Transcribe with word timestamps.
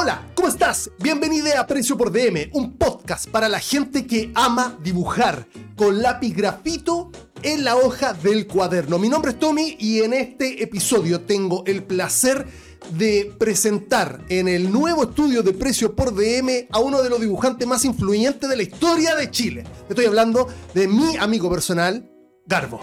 Hola, 0.00 0.24
¿cómo 0.36 0.46
estás? 0.46 0.92
Bienvenida 1.00 1.58
a 1.58 1.66
Precio 1.66 1.98
por 1.98 2.12
DM, 2.12 2.50
un 2.52 2.78
podcast 2.78 3.28
para 3.28 3.48
la 3.48 3.58
gente 3.58 4.06
que 4.06 4.30
ama 4.36 4.78
dibujar 4.80 5.48
con 5.76 6.00
lápiz 6.00 6.36
grafito 6.36 7.10
en 7.42 7.64
la 7.64 7.74
hoja 7.74 8.12
del 8.12 8.46
cuaderno. 8.46 9.00
Mi 9.00 9.08
nombre 9.08 9.32
es 9.32 9.40
Tommy 9.40 9.76
y 9.76 10.02
en 10.02 10.12
este 10.12 10.62
episodio 10.62 11.22
tengo 11.22 11.64
el 11.66 11.82
placer 11.82 12.46
de 12.92 13.34
presentar 13.40 14.24
en 14.28 14.46
el 14.46 14.70
nuevo 14.70 15.02
estudio 15.02 15.42
de 15.42 15.52
Precio 15.52 15.96
por 15.96 16.14
DM 16.14 16.68
a 16.70 16.78
uno 16.78 17.02
de 17.02 17.10
los 17.10 17.20
dibujantes 17.20 17.66
más 17.66 17.84
influyentes 17.84 18.48
de 18.48 18.56
la 18.56 18.62
historia 18.62 19.16
de 19.16 19.32
Chile. 19.32 19.64
Estoy 19.88 20.04
hablando 20.04 20.46
de 20.74 20.86
mi 20.86 21.16
amigo 21.16 21.50
personal, 21.50 22.08
Garbo. 22.46 22.80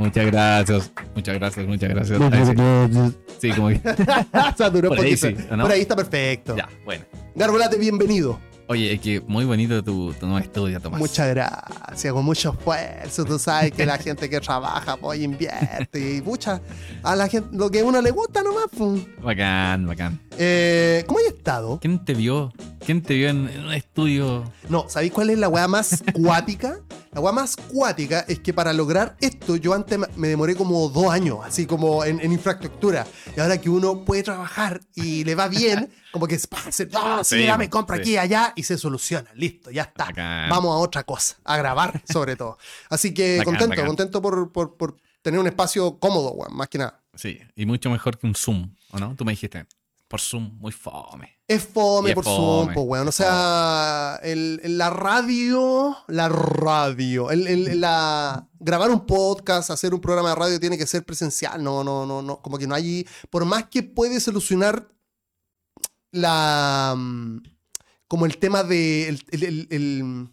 Muchas 0.00 0.24
gracias, 0.24 0.90
muchas 1.14 1.34
gracias, 1.38 1.66
muchas 1.66 1.90
gracias. 1.90 2.20
Ahí 2.32 2.46
sí. 2.46 3.16
Sí, 3.38 3.50
como 3.50 3.68
que. 3.68 3.78
Por 4.88 4.98
un 4.98 5.04
ahí. 5.04 5.16
Por 5.60 5.70
ahí 5.70 5.80
está 5.82 5.94
perfecto. 5.94 6.56
Ya, 6.56 6.66
bueno. 6.86 7.04
Garbolate, 7.34 7.76
bienvenido. 7.76 8.40
Oye, 8.66 8.94
es 8.94 9.00
que 9.00 9.20
muy 9.20 9.44
bonito 9.44 9.84
tu, 9.84 10.14
tu 10.14 10.24
nuevo 10.26 10.38
estudio, 10.38 10.80
Tomás. 10.80 11.00
Muchas 11.00 11.28
gracias, 11.28 12.14
con 12.14 12.24
mucho 12.24 12.52
esfuerzo. 12.56 13.26
Tú 13.26 13.38
sabes 13.38 13.72
que 13.72 13.84
la 13.84 13.98
gente 13.98 14.30
que 14.30 14.40
trabaja, 14.40 14.96
pues 14.96 15.20
invierte. 15.20 16.16
Y 16.16 16.22
pucha, 16.22 16.62
a 17.02 17.14
la 17.14 17.28
gente, 17.28 17.50
lo 17.52 17.70
que 17.70 17.80
a 17.80 17.84
uno 17.84 18.00
le 18.00 18.10
gusta 18.10 18.42
nomás. 18.42 18.66
pues. 18.74 19.02
Bacán, 19.22 19.86
bacán. 19.86 20.18
Eh, 20.38 21.04
¿Cómo 21.06 21.18
hay 21.18 21.26
estado? 21.26 21.78
¿Quién 21.78 22.02
te 22.02 22.14
vio? 22.14 22.54
¿Quién 22.86 23.02
te 23.02 23.14
vio 23.14 23.28
en, 23.28 23.48
en 23.50 23.66
un 23.66 23.74
estudio? 23.74 24.44
No, 24.70 24.88
¿sabéis 24.88 25.12
cuál 25.12 25.28
es 25.28 25.38
la 25.38 25.48
weá 25.50 25.68
más 25.68 26.02
cuática? 26.14 26.78
La 27.12 27.20
weá 27.20 27.32
más 27.32 27.56
cuática 27.56 28.24
es 28.28 28.38
que 28.38 28.54
para 28.54 28.72
lograr 28.72 29.16
esto 29.20 29.56
yo 29.56 29.74
antes 29.74 29.98
me- 30.16 30.28
demoré 30.28 30.54
como 30.54 30.88
dos 30.90 31.10
años, 31.10 31.38
así 31.42 31.66
como 31.66 32.04
en, 32.04 32.20
en 32.20 32.30
infraestructura. 32.32 33.04
Y 33.36 33.40
ahora 33.40 33.60
que 33.60 33.68
uno 33.68 34.04
puede 34.04 34.22
trabajar 34.22 34.80
y 34.94 35.24
le 35.24 35.34
va 35.34 35.48
bien, 35.48 35.90
como 36.12 36.28
que 36.28 36.38
se, 36.38 36.46
sí, 36.70 36.84
Sí, 37.24 37.44
ya 37.44 37.58
me 37.58 37.68
compra 37.68 37.96
sí. 37.96 38.02
aquí 38.02 38.10
y 38.12 38.16
allá 38.16 38.52
y 38.54 38.62
se 38.62 38.78
soluciona. 38.78 39.28
Listo, 39.34 39.72
ya 39.72 39.82
está. 39.82 40.04
Bacán. 40.06 40.48
Vamos 40.50 40.72
a 40.72 40.78
otra 40.78 41.02
cosa, 41.02 41.36
a 41.44 41.56
grabar 41.56 42.00
sobre 42.12 42.36
todo. 42.36 42.58
Así 42.88 43.12
que 43.12 43.38
Bacán, 43.38 43.54
contento, 43.54 43.70
bacán. 43.70 43.86
contento 43.86 44.22
por, 44.22 44.52
por- 44.52 44.76
por 44.76 44.96
tener 45.20 45.40
un 45.40 45.48
espacio 45.48 45.98
cómodo, 45.98 46.30
weón, 46.32 46.56
más 46.56 46.68
que 46.68 46.78
nada. 46.78 47.00
Sí, 47.16 47.40
y 47.56 47.66
mucho 47.66 47.90
mejor 47.90 48.18
que 48.18 48.26
un 48.28 48.36
Zoom, 48.36 48.72
¿o 48.92 48.98
no? 48.98 49.16
Tú 49.16 49.24
me 49.24 49.32
dijiste, 49.32 49.66
por 50.10 50.20
Zoom, 50.20 50.58
muy 50.58 50.72
fome. 50.72 51.38
Es 51.46 51.62
fome 51.68 52.08
es 52.10 52.14
por 52.16 52.24
fome, 52.24 52.36
Zoom, 52.36 52.74
pues, 52.74 52.86
weón. 52.86 53.06
O 53.08 53.12
sea, 53.12 54.18
el- 54.24 54.60
la 54.76 54.90
radio, 54.90 55.96
la 56.08 56.28
radio, 56.28 57.30
el- 57.30 57.46
el- 57.46 57.80
la, 57.80 58.48
grabar 58.58 58.90
un 58.90 59.06
podcast, 59.06 59.70
hacer 59.70 59.94
un 59.94 60.00
programa 60.00 60.30
de 60.30 60.34
radio 60.34 60.58
tiene 60.58 60.76
que 60.76 60.86
ser 60.88 61.04
presencial. 61.04 61.62
No, 61.62 61.84
no, 61.84 62.06
no, 62.06 62.22
no. 62.22 62.42
Como 62.42 62.58
que 62.58 62.66
no 62.66 62.74
hay. 62.74 63.06
Por 63.30 63.44
más 63.44 63.66
que 63.68 63.84
puede 63.84 64.18
solucionar 64.18 64.88
la. 66.10 66.94
mm, 66.96 67.38
Como 68.08 68.26
el 68.26 68.36
tema 68.38 68.64
de. 68.64 69.08
el- 69.30 70.28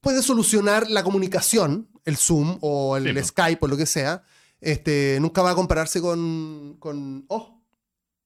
puede 0.00 0.22
solucionar 0.22 0.88
la 0.88 1.04
comunicación, 1.04 1.88
el 2.06 2.16
Zoom 2.16 2.56
o 2.62 2.96
el 2.96 3.04
Sí, 3.08 3.12
pues. 3.12 3.26
Skype 3.26 3.58
o 3.66 3.68
lo 3.68 3.76
que 3.76 3.84
sea. 3.84 4.22
Este, 4.62 5.18
nunca 5.20 5.42
va 5.42 5.50
a 5.50 5.54
compararse 5.54 6.00
con. 6.00 6.76
con 6.80 7.26
oh, 7.28 7.55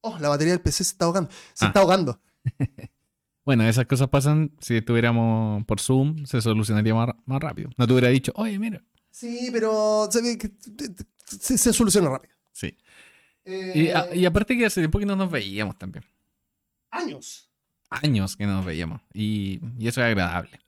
oh, 0.02 0.18
la 0.18 0.28
batería 0.28 0.52
del 0.54 0.62
PC 0.62 0.84
se 0.84 0.92
está 0.92 1.04
ahogando. 1.06 1.30
Se 1.54 1.64
Ah. 1.64 1.68
está 1.68 1.80
ahogando. 1.80 2.20
Bueno, 3.42 3.66
esas 3.66 3.86
cosas 3.86 4.08
pasan 4.08 4.52
si 4.60 4.76
estuviéramos 4.76 5.64
por 5.64 5.80
Zoom, 5.80 6.24
se 6.26 6.40
solucionaría 6.42 6.94
más, 6.94 7.08
más 7.24 7.40
rápido. 7.40 7.70
No 7.76 7.86
te 7.86 7.92
hubiera 7.94 8.08
dicho, 8.08 8.32
oye, 8.36 8.58
mira. 8.58 8.82
Sí, 9.10 9.48
pero 9.50 10.08
se, 10.12 10.38
se, 11.26 11.58
se 11.58 11.72
soluciona 11.72 12.10
rápido. 12.10 12.34
Sí. 12.52 12.76
Eh, 13.44 13.72
Y, 13.74 13.88
a- 13.88 14.14
y 14.14 14.24
aparte 14.26 14.56
que 14.56 14.66
hace 14.66 14.80
tiempo 14.82 14.98
que 14.98 15.06
no 15.06 15.16
nos 15.16 15.30
veíamos 15.30 15.76
también. 15.78 16.04
años. 16.90 17.48
Años 17.88 18.36
que 18.36 18.46
no 18.46 18.52
nos 18.56 18.64
veíamos. 18.66 19.00
Y, 19.14 19.58
y 19.78 19.88
eso 19.88 20.00
es 20.00 20.06
agradable. 20.06 20.60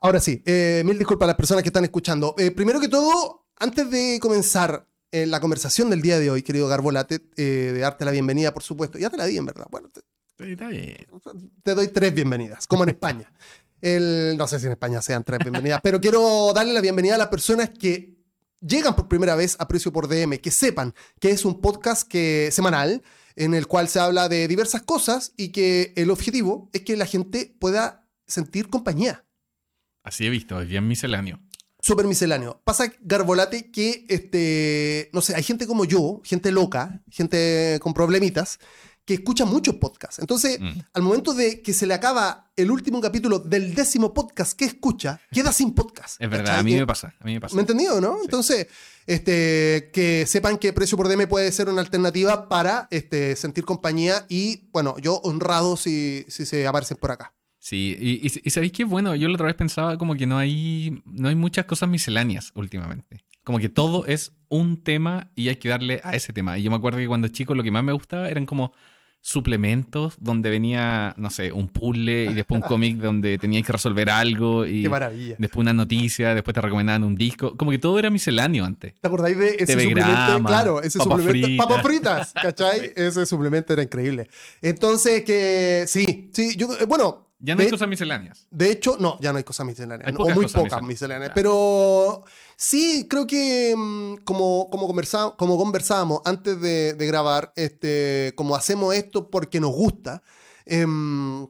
Ahora 0.00 0.20
sí, 0.20 0.42
eh, 0.44 0.82
mil 0.84 0.98
disculpas 0.98 1.24
a 1.26 1.28
las 1.28 1.36
personas 1.36 1.62
que 1.62 1.68
están 1.68 1.84
escuchando. 1.84 2.34
Eh, 2.38 2.50
primero 2.50 2.80
que 2.80 2.88
todo, 2.88 3.46
antes 3.56 3.88
de 3.90 4.18
comenzar 4.20 4.86
eh, 5.12 5.26
la 5.26 5.40
conversación 5.40 5.90
del 5.90 6.02
día 6.02 6.18
de 6.18 6.30
hoy, 6.30 6.42
querido 6.42 6.68
Garbolate, 6.68 7.20
eh, 7.36 7.42
de 7.74 7.78
darte 7.80 8.04
la 8.04 8.10
bienvenida, 8.10 8.52
por 8.54 8.62
supuesto. 8.62 8.98
Ya 8.98 9.10
te 9.10 9.16
la 9.16 9.26
di, 9.26 9.36
en 9.36 9.46
verdad. 9.46 9.66
Bueno, 9.70 9.88
te, 9.88 10.00
Sí, 10.38 10.52
está 10.52 10.68
bien. 10.68 10.96
te 11.62 11.74
doy 11.74 11.88
tres 11.88 12.14
bienvenidas, 12.14 12.66
como 12.66 12.84
en 12.84 12.90
España. 12.90 13.30
El- 13.80 14.36
no 14.38 14.46
sé 14.46 14.58
si 14.58 14.66
en 14.66 14.72
España 14.72 15.02
sean 15.02 15.22
tres 15.24 15.40
bienvenidas, 15.40 15.80
pero 15.82 16.00
quiero 16.00 16.52
darle 16.54 16.72
la 16.72 16.80
bienvenida 16.80 17.16
a 17.16 17.18
las 17.18 17.28
personas 17.28 17.70
que 17.70 18.16
llegan 18.60 18.94
por 18.96 19.08
primera 19.08 19.34
vez 19.34 19.56
a 19.58 19.68
Precio 19.68 19.92
por 19.92 20.08
DM, 20.08 20.38
que 20.38 20.50
sepan 20.50 20.94
que 21.18 21.30
es 21.30 21.44
un 21.44 21.60
podcast 21.60 22.06
que, 22.08 22.48
semanal 22.52 23.02
en 23.36 23.54
el 23.54 23.66
cual 23.66 23.88
se 23.88 24.00
habla 24.00 24.28
de 24.28 24.48
diversas 24.48 24.82
cosas 24.82 25.32
y 25.36 25.48
que 25.50 25.92
el 25.96 26.10
objetivo 26.10 26.68
es 26.72 26.82
que 26.82 26.96
la 26.96 27.06
gente 27.06 27.54
pueda 27.58 28.06
sentir 28.26 28.68
compañía. 28.68 29.24
Así 30.02 30.26
he 30.26 30.30
visto, 30.30 30.60
es 30.60 30.68
bien 30.68 30.86
misceláneo. 30.88 31.40
Súper 31.82 32.06
misceláneo. 32.06 32.60
Pasa, 32.64 32.92
Garbolate, 33.00 33.70
que, 33.70 34.04
este, 34.08 35.10
no 35.12 35.20
sé, 35.20 35.34
hay 35.34 35.42
gente 35.42 35.66
como 35.66 35.84
yo, 35.84 36.20
gente 36.24 36.50
loca, 36.52 37.02
gente 37.10 37.78
con 37.82 37.94
problemitas, 37.94 38.58
que 39.04 39.14
escucha 39.14 39.44
muchos 39.44 39.76
podcasts. 39.76 40.18
Entonces, 40.20 40.60
Mm. 40.60 40.78
al 40.92 41.02
momento 41.02 41.32
de 41.34 41.62
que 41.62 41.72
se 41.72 41.86
le 41.86 41.94
acaba 41.94 42.52
el 42.54 42.70
último 42.70 43.00
capítulo 43.00 43.38
del 43.40 43.74
décimo 43.74 44.12
podcast 44.14 44.52
que 44.52 44.66
escucha, 44.66 45.20
queda 45.32 45.52
sin 45.52 45.74
podcast. 45.74 46.20
Es 46.20 46.30
verdad, 46.30 46.44
¿cachai? 46.44 46.60
a 46.60 46.62
mí 46.62 46.74
me 46.76 46.86
pasa. 46.86 47.14
A 47.18 47.24
mí 47.24 47.32
me 47.34 47.40
pasa. 47.40 47.56
¿Me 47.56 47.62
entendido, 47.62 48.00
no? 48.00 48.18
Entonces, 48.22 48.68
este, 49.06 49.90
que 49.92 50.26
sepan 50.26 50.58
que 50.58 50.72
Precio 50.72 50.96
por 50.96 51.08
DM 51.08 51.26
puede 51.26 51.50
ser 51.50 51.68
una 51.68 51.80
alternativa 51.80 52.48
para 52.48 52.86
este, 52.90 53.34
sentir 53.34 53.64
compañía 53.64 54.26
y, 54.28 54.68
bueno, 54.70 54.96
yo 54.98 55.16
honrado 55.24 55.76
si, 55.76 56.24
si 56.28 56.46
se 56.46 56.66
aparecen 56.66 56.96
por 56.98 57.10
acá. 57.10 57.34
Sí, 57.62 57.94
y, 58.00 58.26
y, 58.26 58.32
y 58.42 58.50
sabéis 58.50 58.72
que 58.72 58.84
bueno, 58.84 59.14
yo 59.14 59.28
la 59.28 59.34
otra 59.34 59.46
vez 59.46 59.54
pensaba 59.54 59.96
como 59.98 60.14
que 60.16 60.26
no 60.26 60.38
hay, 60.38 61.02
no 61.04 61.28
hay 61.28 61.34
muchas 61.34 61.66
cosas 61.66 61.88
misceláneas 61.90 62.50
últimamente. 62.54 63.22
Como 63.44 63.58
que 63.58 63.68
todo 63.68 64.06
es 64.06 64.32
un 64.48 64.82
tema 64.82 65.30
y 65.36 65.48
hay 65.48 65.56
que 65.56 65.68
darle 65.68 66.00
a 66.02 66.16
ese 66.16 66.32
tema. 66.32 66.56
Y 66.58 66.62
yo 66.62 66.70
me 66.70 66.76
acuerdo 66.78 66.98
que 66.98 67.06
cuando 67.06 67.28
chico 67.28 67.54
lo 67.54 67.62
que 67.62 67.70
más 67.70 67.84
me 67.84 67.92
gustaba 67.92 68.28
eran 68.30 68.46
como 68.46 68.72
suplementos 69.22 70.14
donde 70.18 70.48
venía, 70.48 71.14
no 71.18 71.28
sé, 71.28 71.52
un 71.52 71.68
puzzle 71.68 72.24
y 72.30 72.34
después 72.34 72.62
un 72.62 72.66
cómic 72.66 72.96
donde 72.96 73.36
tenías 73.36 73.66
que 73.66 73.72
resolver 73.72 74.08
algo 74.08 74.64
y 74.66 74.82
Qué 74.82 74.88
maravilla. 74.88 75.36
después 75.38 75.60
una 75.62 75.74
noticia, 75.74 76.34
después 76.34 76.54
te 76.54 76.60
recomendaban 76.62 77.04
un 77.04 77.14
disco. 77.14 77.54
Como 77.56 77.70
que 77.70 77.78
todo 77.78 77.98
era 77.98 78.08
misceláneo 78.08 78.64
antes. 78.64 78.94
¿Te 78.98 79.06
acordáis 79.06 79.36
de 79.38 79.48
ese 79.56 79.66
TV 79.66 79.82
suplemento? 79.84 80.10
grama, 80.10 80.48
Claro, 80.48 80.82
ese 80.82 80.98
papas 80.98 81.18
suplemento. 81.18 81.46
fritas. 81.48 81.66
Papas 81.66 81.82
fritas, 81.82 82.32
¿cachai? 82.32 82.92
Ese 82.96 83.26
suplemento 83.26 83.72
era 83.74 83.82
increíble. 83.82 84.28
Entonces, 84.62 85.22
que 85.24 85.84
sí, 85.86 86.30
sí, 86.32 86.56
yo, 86.56 86.68
eh, 86.80 86.86
bueno. 86.86 87.29
Ya 87.42 87.54
no 87.54 87.60
hay 87.60 87.66
de- 87.66 87.70
cosas 87.72 87.88
misceláneas. 87.88 88.46
De 88.50 88.70
hecho, 88.70 88.96
no, 89.00 89.18
ya 89.20 89.32
no 89.32 89.38
hay 89.38 89.44
cosas 89.44 89.64
misceláneas. 89.66 90.06
Hay 90.08 90.14
o 90.16 90.24
muy 90.34 90.44
cosas 90.44 90.62
pocas 90.62 90.82
misceláneas. 90.82 90.88
misceláneas. 90.88 91.32
Pero 91.34 92.24
sí, 92.56 93.06
creo 93.08 93.26
que 93.26 93.74
mm, 93.76 94.16
como, 94.24 94.68
como, 94.70 94.86
conversa- 94.86 95.34
como 95.36 95.56
conversábamos 95.56 96.20
antes 96.26 96.60
de, 96.60 96.92
de 96.94 97.06
grabar, 97.06 97.52
este, 97.56 98.32
como 98.36 98.54
hacemos 98.56 98.94
esto 98.94 99.30
porque 99.30 99.58
nos 99.58 99.72
gusta, 99.72 100.22
em, 100.66 101.46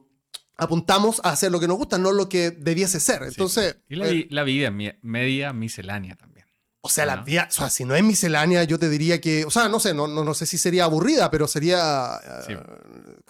apuntamos 0.57 1.19
a 1.23 1.31
hacer 1.31 1.51
lo 1.51 1.59
que 1.59 1.67
nos 1.67 1.77
gusta, 1.77 1.97
no 1.97 2.11
lo 2.11 2.29
que 2.29 2.51
debiese 2.51 2.99
ser. 2.99 3.23
Entonces, 3.23 3.77
Y 3.89 3.95
la, 3.95 4.07
eh, 4.09 4.27
la 4.29 4.43
vida 4.43 4.71
media 4.71 5.53
miscelánea 5.53 6.15
también. 6.15 6.45
o 6.81 6.89
sea, 6.89 7.05
la 7.05 7.17
¿no? 7.17 7.23
vida, 7.25 7.47
o 7.49 7.53
sea, 7.53 7.69
si 7.69 7.83
no 7.85 7.95
es 7.95 8.03
miscelánea, 8.03 8.63
yo 8.63 8.79
te 8.79 8.87
diría 8.89 9.19
que, 9.21 9.43
o 9.45 9.51
sea, 9.51 9.67
no 9.69 9.79
sé, 9.79 9.93
no, 9.93 10.07
no, 10.07 10.23
no 10.23 10.33
sé 10.33 10.45
si 10.45 10.57
sería 10.57 10.85
aburrida, 10.85 11.29
pero 11.29 11.47
sería 11.47 12.11
eh, 12.47 12.57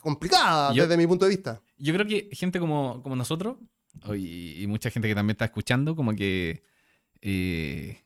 complicada 0.02 0.74
Yo- 0.74 0.84
desde 0.84 0.98
mi 0.98 1.08
punto 1.08 1.26
de 1.26 1.30
vista. 1.30 1.62
Yo 1.81 1.94
creo 1.94 2.06
que 2.06 2.30
gente 2.31 2.59
como, 2.59 3.02
como 3.03 3.16
nosotros, 3.16 3.58
y, 4.16 4.62
y 4.64 4.68
mucha 4.68 4.90
gente 4.90 5.08
que 5.08 5.16
también 5.16 5.34
está 5.36 5.46
escuchando, 5.46 5.96
como 5.96 6.14
que. 6.16 6.64
eh, 7.22 7.97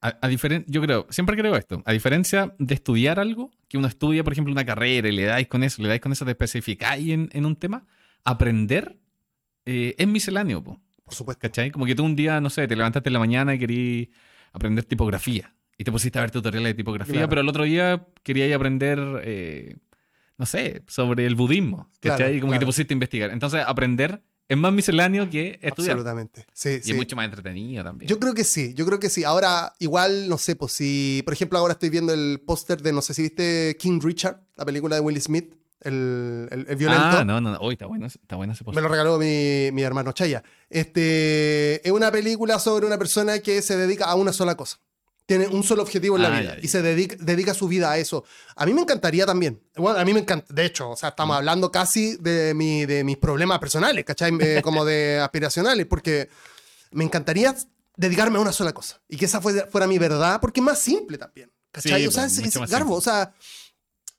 a, 0.00 0.08
a 0.22 0.28
diferen- 0.28 0.64
yo 0.68 0.80
creo, 0.82 1.06
siempre 1.10 1.36
creo 1.36 1.56
esto. 1.56 1.82
A 1.84 1.92
diferencia 1.92 2.54
de 2.58 2.74
estudiar 2.74 3.18
algo, 3.18 3.50
que 3.68 3.78
uno 3.78 3.88
estudia, 3.88 4.22
por 4.22 4.32
ejemplo, 4.32 4.52
una 4.52 4.64
carrera 4.64 5.08
y 5.08 5.12
le 5.12 5.24
dais 5.24 5.48
con 5.48 5.62
eso, 5.64 5.82
le 5.82 5.88
dais 5.88 6.00
con 6.00 6.12
eso, 6.12 6.24
te 6.24 6.32
especificáis 6.32 7.08
en, 7.10 7.28
en 7.32 7.44
un 7.46 7.56
tema, 7.56 7.86
aprender 8.24 8.98
eh, 9.64 9.94
es 9.98 10.06
misceláneo, 10.06 10.62
po, 10.62 10.80
Por 11.04 11.14
supuesto. 11.14 11.40
¿cachai? 11.40 11.70
Como 11.70 11.86
que 11.86 11.94
tú 11.94 12.04
un 12.04 12.14
día, 12.14 12.40
no 12.40 12.50
sé, 12.50 12.68
te 12.68 12.76
levantaste 12.76 13.08
en 13.08 13.12
la 13.14 13.18
mañana 13.18 13.54
y 13.54 13.58
querías 13.58 14.08
aprender 14.52 14.84
tipografía. 14.84 15.52
Y 15.78 15.84
te 15.84 15.90
pusiste 15.92 16.18
a 16.18 16.22
ver 16.22 16.30
tutoriales 16.30 16.70
de 16.70 16.74
tipografía, 16.74 17.12
Claro. 17.14 17.28
pero 17.28 17.40
el 17.40 17.48
otro 17.48 17.64
día 17.64 18.06
querías 18.22 18.54
aprender, 18.54 18.98
eh, 19.24 19.76
no 20.38 20.46
sé, 20.46 20.82
sobre 20.86 21.26
el 21.26 21.34
budismo. 21.34 21.90
¿cachai? 22.00 22.16
Claro, 22.18 22.34
y 22.34 22.40
como 22.40 22.52
que 22.52 22.58
te 22.58 22.66
pusiste 22.66 22.92
a 22.92 22.96
investigar. 22.96 23.30
Entonces, 23.30 23.62
aprender 23.66 24.22
es 24.48 24.56
más 24.56 24.72
misceláneo 24.72 25.28
que 25.28 25.58
estudiar. 25.62 25.92
Absolutamente. 25.96 26.46
Sí, 26.52 26.68
Y 26.78 26.82
sí. 26.82 26.90
es 26.92 26.96
mucho 26.96 27.16
más 27.16 27.24
entretenido 27.24 27.82
también. 27.82 28.08
Yo 28.08 28.18
creo 28.20 28.32
que 28.32 28.44
sí, 28.44 28.74
yo 28.74 28.86
creo 28.86 29.00
que 29.00 29.10
sí. 29.10 29.24
Ahora, 29.24 29.72
igual, 29.80 30.28
no 30.28 30.38
sé, 30.38 30.54
pues 30.54 30.72
si, 30.72 31.22
por 31.24 31.34
ejemplo, 31.34 31.58
ahora 31.58 31.72
estoy 31.72 31.90
viendo 31.90 32.12
el 32.12 32.40
póster 32.46 32.80
de, 32.80 32.92
no 32.92 33.02
sé 33.02 33.12
si 33.14 33.22
viste 33.22 33.76
King 33.78 33.98
Richard, 34.00 34.40
la 34.56 34.64
película 34.64 34.94
de 34.94 35.00
Will 35.00 35.20
Smith, 35.20 35.52
el, 35.80 36.48
el, 36.52 36.66
el 36.68 36.76
violento. 36.76 37.04
ah, 37.18 37.24
no, 37.24 37.40
no, 37.40 37.52
no. 37.52 37.58
Uy, 37.60 37.72
está 37.74 37.86
bueno, 37.86 38.06
está 38.06 38.36
bueno 38.36 38.52
ese 38.52 38.62
Me 38.62 38.66
póster. 38.66 38.82
lo 38.84 38.88
regaló 38.88 39.18
mi, 39.18 39.70
mi 39.72 39.82
hermano 39.82 40.12
Chaya. 40.12 40.44
Este, 40.70 41.86
es 41.86 41.92
una 41.92 42.10
película 42.12 42.58
sobre 42.58 42.86
una 42.86 42.98
persona 42.98 43.38
que 43.40 43.60
se 43.62 43.76
dedica 43.76 44.04
a 44.06 44.14
una 44.14 44.32
sola 44.32 44.54
cosa. 44.56 44.78
Tiene 45.26 45.48
un 45.48 45.64
solo 45.64 45.82
objetivo 45.82 46.14
en 46.16 46.22
la 46.22 46.28
Ah, 46.28 46.40
vida 46.40 46.50
ya, 46.54 46.60
ya. 46.60 46.64
y 46.64 46.68
se 46.68 46.82
dedica, 46.82 47.16
dedica 47.18 47.52
su 47.52 47.66
vida 47.66 47.90
a 47.90 47.98
eso. 47.98 48.24
A 48.54 48.64
mí 48.64 48.72
me 48.72 48.82
encantaría 48.82 49.26
también. 49.26 49.60
Bueno, 49.74 49.98
a 49.98 50.04
mí 50.04 50.14
me 50.14 50.20
encanta. 50.20 50.46
De 50.54 50.64
hecho, 50.64 50.90
o 50.90 50.96
sea, 50.96 51.08
estamos 51.08 51.34
Mm. 51.34 51.38
hablando 51.38 51.72
casi 51.72 52.16
de, 52.18 52.54
mi, 52.54 52.86
de 52.86 53.02
mis 53.02 53.16
problemas 53.16 53.58
personales, 53.58 54.04
¿cachai? 54.04 54.32
Eh, 54.40 54.60
como 54.64 54.84
de 54.84 55.18
aspiracionales, 55.20 55.84
porque 55.86 56.28
me 56.92 57.02
encantaría 57.04 57.54
dedicarme 57.96 58.38
a 58.38 58.40
una 58.40 58.52
sola 58.52 58.72
cosa 58.72 59.00
y 59.08 59.16
que 59.16 59.24
esa 59.24 59.40
fuera, 59.40 59.66
fuera 59.66 59.86
mi 59.88 59.98
verdad, 59.98 60.40
porque 60.40 60.60
es 60.60 60.64
más 60.64 60.78
simple 60.78 61.18
también, 61.18 61.50
¿cachai? 61.72 62.02
Sí, 62.02 62.06
o 62.06 62.10
sea, 62.12 62.22
pues, 62.28 62.38
es, 62.56 62.70
garbo, 62.70 62.94
o 62.94 63.00
sea. 63.00 63.34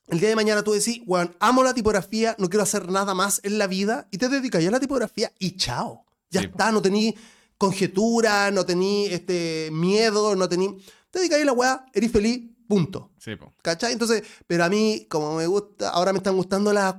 El 0.08 0.20
día 0.20 0.30
de 0.30 0.36
mañana 0.36 0.62
tú 0.62 0.72
decís, 0.72 1.02
bueno, 1.04 1.34
amo 1.38 1.62
la 1.62 1.74
tipografía, 1.74 2.34
no 2.38 2.48
quiero 2.48 2.62
hacer 2.62 2.90
nada 2.90 3.12
más 3.12 3.40
en 3.44 3.58
la 3.58 3.66
vida 3.66 4.08
y 4.10 4.16
te 4.16 4.30
dedicas 4.30 4.62
ya 4.62 4.70
a 4.70 4.72
la 4.72 4.80
tipografía 4.80 5.30
y 5.38 5.56
chao. 5.56 6.06
Ya 6.30 6.40
Sí, 6.40 6.46
está, 6.46 6.72
no 6.72 6.80
tení 6.80 7.14
conjetura, 7.58 8.50
no 8.50 8.64
tení 8.64 9.06
este, 9.06 9.68
miedo, 9.72 10.34
no 10.36 10.48
tení... 10.48 10.78
Te 11.10 11.18
dedicas 11.20 11.40
a 11.40 11.44
la 11.44 11.52
weá, 11.52 11.86
eres 11.94 12.12
feliz, 12.12 12.48
punto. 12.68 13.12
Sí, 13.18 13.36
po. 13.36 13.54
¿Cachai? 13.62 13.92
Entonces, 13.92 14.22
pero 14.46 14.64
a 14.64 14.68
mí, 14.68 15.06
como 15.08 15.36
me 15.36 15.46
gusta, 15.46 15.90
ahora 15.90 16.12
me 16.12 16.18
están 16.18 16.36
gustando 16.36 16.72
la, 16.72 16.94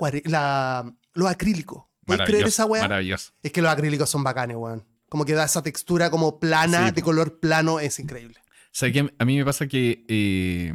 los 1.14 1.28
acrílicos. 1.30 1.84
¿Puedes 2.06 2.22
creer 2.26 2.42
Maravilloso, 2.42 2.48
esa 2.48 2.66
weá? 2.66 2.82
Maravilloso. 2.82 3.34
Es 3.44 3.52
que 3.52 3.62
los 3.62 3.72
acrílicos 3.72 4.10
son 4.10 4.24
bacanes, 4.24 4.58
weón. 4.58 4.84
Como 5.10 5.26
que 5.26 5.34
da 5.34 5.46
esa 5.46 5.62
textura 5.62 6.10
como 6.10 6.40
plana, 6.40 6.88
Sí, 6.90 6.94
de 6.96 7.02
po. 7.02 7.06
color 7.06 7.40
plano, 7.40 7.80
es 7.80 8.00
increíble. 8.00 8.40
O 8.42 8.72
sea, 8.72 8.92
que 8.92 9.12
a 9.18 9.26
mí 9.26 9.38
me 9.38 9.46
pasa 9.46 9.68
que 9.68 10.06
eh, 10.08 10.74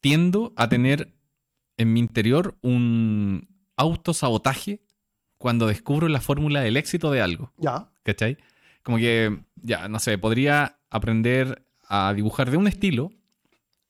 tiendo 0.00 0.52
a 0.56 0.68
tener 0.68 1.12
en 1.76 1.92
mi 1.92 2.00
interior 2.00 2.56
un 2.62 3.48
autosabotaje 3.76 4.82
cuando 5.38 5.66
descubro 5.66 6.08
la 6.08 6.20
fórmula 6.20 6.60
del 6.60 6.76
éxito 6.76 7.10
de 7.10 7.22
algo. 7.22 7.52
Ya. 7.56 7.90
¿Cachai? 8.02 8.36
Como 8.82 8.98
que, 8.98 9.42
ya, 9.56 9.88
no 9.88 9.98
sé, 9.98 10.18
podría 10.18 10.78
aprender 10.90 11.66
a 11.90 12.14
dibujar 12.14 12.50
de 12.50 12.56
un 12.56 12.66
estilo 12.68 13.10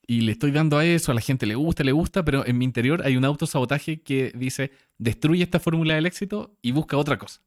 y 0.07 0.21
le 0.21 0.33
estoy 0.33 0.51
dando 0.51 0.77
a 0.77 0.85
eso, 0.85 1.11
a 1.11 1.15
la 1.15 1.21
gente 1.21 1.45
le 1.45 1.55
gusta, 1.55 1.83
le 1.83 1.91
gusta, 1.93 2.25
pero 2.25 2.45
en 2.45 2.57
mi 2.57 2.65
interior 2.65 3.01
hay 3.05 3.15
un 3.15 3.23
autosabotaje 3.23 4.01
que 4.01 4.33
dice, 4.35 4.71
destruye 4.97 5.43
esta 5.43 5.59
fórmula 5.59 5.93
del 5.95 6.05
éxito 6.05 6.57
y 6.61 6.71
busca 6.71 6.97
otra 6.97 7.17
cosa. 7.17 7.39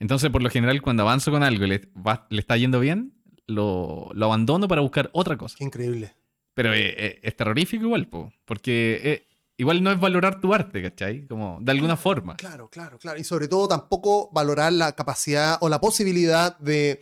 Entonces, 0.00 0.30
por 0.30 0.42
lo 0.42 0.50
general, 0.50 0.82
cuando 0.82 1.02
avanzo 1.04 1.30
con 1.30 1.42
algo 1.44 1.64
y 1.64 1.68
le, 1.68 1.88
va- 1.94 2.26
le 2.30 2.40
está 2.40 2.56
yendo 2.56 2.80
bien, 2.80 3.12
lo, 3.46 4.08
lo 4.14 4.26
abandono 4.26 4.66
para 4.66 4.80
buscar 4.80 5.10
otra 5.12 5.36
cosa. 5.36 5.54
Qué 5.56 5.64
increíble. 5.64 6.14
Pero 6.54 6.72
eh, 6.74 6.94
eh, 6.96 7.20
es 7.22 7.36
terrorífico 7.36 7.84
igual, 7.84 8.08
po, 8.08 8.32
porque 8.44 9.00
eh, 9.04 9.26
igual 9.58 9.82
no 9.82 9.92
es 9.92 10.00
valorar 10.00 10.40
tu 10.40 10.52
arte, 10.52 10.82
¿cachai? 10.82 11.26
Como 11.26 11.58
de 11.60 11.70
alguna 11.70 11.96
forma. 11.96 12.34
Claro, 12.36 12.68
claro, 12.68 12.98
claro. 12.98 13.20
Y 13.20 13.24
sobre 13.24 13.46
todo 13.46 13.68
tampoco 13.68 14.28
valorar 14.32 14.72
la 14.72 14.92
capacidad 14.92 15.56
o 15.60 15.68
la 15.68 15.80
posibilidad 15.80 16.58
de 16.58 17.00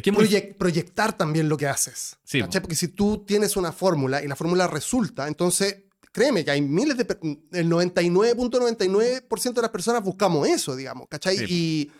Es 0.00 0.04
que 0.04 0.10
es 0.10 0.16
muy- 0.16 0.26
proyec- 0.26 0.56
proyectar 0.56 1.16
también 1.16 1.48
lo 1.48 1.56
que 1.56 1.66
haces. 1.68 2.16
Sí. 2.24 2.42
Porque 2.42 2.74
si 2.74 2.88
tú 2.88 3.24
tienes 3.26 3.56
una 3.56 3.72
fórmula 3.72 4.22
y 4.22 4.28
la 4.28 4.36
fórmula 4.36 4.66
resulta, 4.66 5.28
entonces 5.28 5.84
créeme 6.12 6.44
que 6.44 6.50
hay 6.50 6.60
miles 6.62 6.96
de... 6.96 7.06
El 7.52 7.68
99.99% 7.70 9.52
de 9.54 9.62
las 9.62 9.70
personas 9.70 10.02
buscamos 10.02 10.46
eso, 10.48 10.76
digamos, 10.76 11.06
¿cachai? 11.08 11.38
Sí. 11.38 11.44
Y... 11.48 11.92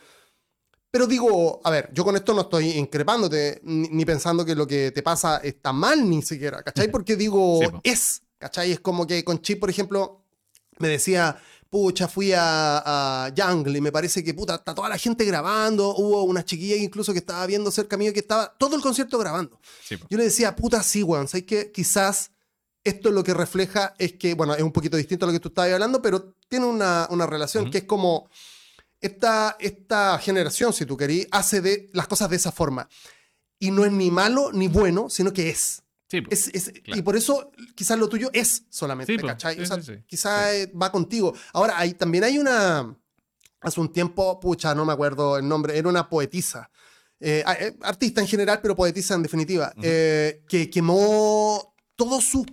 Pero 0.92 1.06
digo, 1.06 1.60
a 1.62 1.70
ver, 1.70 1.88
yo 1.92 2.04
con 2.04 2.16
esto 2.16 2.34
no 2.34 2.40
estoy 2.40 2.70
increpándote 2.70 3.60
ni, 3.62 3.88
ni 3.90 4.04
pensando 4.04 4.44
que 4.44 4.56
lo 4.56 4.66
que 4.66 4.90
te 4.90 5.02
pasa 5.04 5.36
está 5.38 5.72
mal 5.72 6.08
ni 6.10 6.20
siquiera, 6.22 6.64
¿cachai? 6.64 6.90
Porque 6.90 7.14
digo, 7.14 7.60
Sí, 7.62 7.68
es, 7.84 8.22
¿cachai? 8.38 8.72
Es 8.72 8.80
como 8.80 9.06
que 9.06 9.22
con 9.22 9.40
Chip, 9.40 9.60
por 9.60 9.70
ejemplo, 9.70 10.24
me 10.78 10.88
decía, 10.88 11.40
pucha, 11.70 12.08
fui 12.08 12.32
a, 12.32 13.26
a 13.26 13.32
Jungle 13.34 13.78
y 13.78 13.80
me 13.80 13.92
parece 13.92 14.22
que, 14.24 14.34
puta, 14.34 14.56
está 14.56 14.74
toda 14.74 14.88
la 14.88 14.98
gente 14.98 15.24
grabando, 15.24 15.94
hubo 15.96 16.24
una 16.24 16.44
chiquilla 16.44 16.76
incluso 16.76 17.12
que 17.12 17.20
estaba 17.20 17.46
viendo 17.46 17.70
cerca 17.70 17.96
mío 17.96 18.12
que 18.12 18.20
estaba 18.20 18.52
todo 18.58 18.76
el 18.76 18.82
concierto 18.82 19.16
grabando. 19.18 19.60
Sí. 19.82 19.96
Yo 20.10 20.18
le 20.18 20.24
decía, 20.24 20.54
puta, 20.56 20.82
sí, 20.82 21.02
weón, 21.02 21.28
¿sabes 21.28 21.46
que 21.46 21.70
Quizás 21.70 22.32
esto 22.82 23.10
lo 23.10 23.22
que 23.22 23.34
refleja 23.34 23.94
es 23.98 24.14
que, 24.14 24.34
bueno, 24.34 24.54
es 24.54 24.62
un 24.62 24.72
poquito 24.72 24.96
distinto 24.96 25.24
a 25.24 25.28
lo 25.28 25.32
que 25.32 25.40
tú 25.40 25.48
estabas 25.48 25.72
hablando, 25.72 26.02
pero 26.02 26.34
tiene 26.48 26.66
una, 26.66 27.06
una 27.10 27.26
relación 27.26 27.70
que 27.70 27.78
es 27.78 27.84
como 27.84 28.28
esta, 29.00 29.56
esta 29.60 30.18
generación, 30.18 30.72
si 30.72 30.86
tú 30.86 30.96
querís, 30.96 31.26
hace 31.30 31.60
de 31.60 31.90
las 31.92 32.08
cosas 32.08 32.30
de 32.30 32.36
esa 32.36 32.52
forma. 32.52 32.88
Y 33.58 33.70
no 33.70 33.84
es 33.84 33.92
ni 33.92 34.10
malo 34.10 34.50
ni 34.52 34.68
bueno, 34.68 35.10
sino 35.10 35.32
que 35.32 35.50
es. 35.50 35.82
Sí, 36.10 36.20
po. 36.22 36.30
Es, 36.32 36.48
es- 36.48 36.72
Claro. 36.82 36.98
Y 36.98 37.02
por 37.02 37.16
eso 37.16 37.52
quizás 37.74 37.98
lo 37.98 38.08
tuyo 38.08 38.30
es 38.32 38.64
solamente, 38.68 39.12
Sí, 39.12 39.18
po. 39.18 39.26
¿cachai? 39.28 39.54
Sí, 39.56 39.62
o 39.62 39.66
sea, 39.66 39.78
quizás 40.06 40.68
va 40.80 40.90
contigo. 40.90 41.32
Ahora, 41.52 41.78
hay, 41.78 41.94
también 41.94 42.24
hay 42.24 42.38
una... 42.38 42.96
Hace 43.62 43.78
un 43.80 43.92
tiempo, 43.92 44.40
pucha, 44.40 44.74
no 44.74 44.86
me 44.86 44.92
acuerdo 44.94 45.36
el 45.36 45.46
nombre, 45.46 45.76
era 45.76 45.88
una 45.88 46.08
poetisa. 46.08 46.70
eh, 47.20 47.44
eh, 47.60 47.76
artista 47.82 48.22
en 48.22 48.26
general, 48.26 48.60
pero 48.62 48.74
poetisa 48.74 49.14
en 49.14 49.22
definitiva, 49.22 49.70
Ujú. 49.76 49.82
eh, 49.84 50.42
que 50.48 50.70
quemó 50.70 51.74
todos 51.94 52.24
sus 52.24 52.46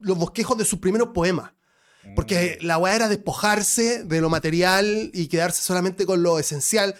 los 0.00 0.16
bosquejos 0.16 0.56
de 0.56 0.64
sus 0.64 0.78
primeros 0.78 1.08
poemas. 1.08 1.52
Porque 2.14 2.56
la 2.62 2.78
weá 2.78 2.94
era 2.96 3.08
despojarse 3.08 4.04
de 4.04 4.20
lo 4.22 4.30
material 4.30 5.10
y 5.12 5.26
quedarse 5.26 5.60
solamente 5.62 6.06
con 6.06 6.22
lo 6.22 6.38
esencial. 6.38 6.94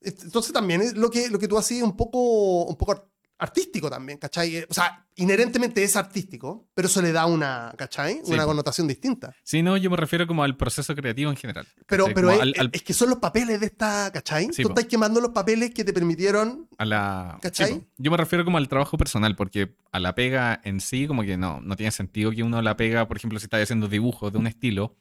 Entonces 0.00 0.52
también 0.52 0.80
es 0.82 0.92
lo 0.96 1.10
que, 1.10 1.28
lo 1.30 1.38
que 1.40 1.48
tú 1.48 1.56
haces 1.58 1.78
es 1.78 1.82
un 1.82 1.96
poco, 1.96 2.64
un 2.66 2.76
poco 2.76 3.10
artístico 3.44 3.88
también, 3.88 4.18
¿cachai? 4.18 4.56
Eh, 4.56 4.66
O 4.68 4.74
sea, 4.74 5.06
inherentemente 5.16 5.82
es 5.84 5.94
artístico, 5.96 6.68
pero 6.74 6.88
eso 6.88 7.00
le 7.00 7.12
da 7.12 7.26
una, 7.26 7.72
¿cachai? 7.78 8.20
Sí, 8.24 8.32
una 8.32 8.44
connotación 8.44 8.88
distinta. 8.88 9.34
Sí, 9.42 9.62
no, 9.62 9.76
yo 9.76 9.90
me 9.90 9.96
refiero 9.96 10.26
como 10.26 10.42
al 10.42 10.56
proceso 10.56 10.94
creativo 10.94 11.30
en 11.30 11.36
general. 11.36 11.66
Pero, 11.86 12.04
¿cachai? 12.04 12.14
pero 12.14 12.30
es, 12.32 12.40
al- 12.40 12.54
al- 12.58 12.70
es 12.72 12.82
que 12.82 12.92
son 12.92 13.10
los 13.10 13.18
papeles 13.18 13.60
de 13.60 13.66
esta, 13.66 14.10
¿cachai? 14.12 14.48
Sí, 14.52 14.62
tú 14.62 14.68
po. 14.68 14.74
estás 14.74 14.86
quemando 14.90 15.20
los 15.20 15.30
papeles 15.30 15.70
que 15.72 15.84
te 15.84 15.92
permitieron... 15.92 16.68
a 16.78 16.84
la... 16.84 17.38
¿Cachai? 17.40 17.72
sí, 17.74 17.86
yo 17.98 18.10
me 18.10 18.16
refiero 18.16 18.44
como 18.44 18.58
al 18.58 18.68
trabajo 18.68 18.98
personal, 18.98 19.36
porque 19.36 19.76
a 19.92 20.00
la 20.00 20.14
pega 20.14 20.60
en 20.64 20.80
sí, 20.80 21.06
como 21.06 21.22
que 21.22 21.36
no, 21.36 21.60
no 21.60 21.76
tiene 21.76 21.92
sentido 21.92 22.30
que 22.32 22.42
uno 22.42 22.60
la 22.62 22.76
pega, 22.76 23.06
por 23.06 23.16
ejemplo, 23.16 23.38
si 23.38 23.44
estás 23.44 23.62
haciendo 23.62 23.88
dibujos 23.88 24.32
de 24.32 24.38
un 24.38 24.46
estilo 24.46 24.96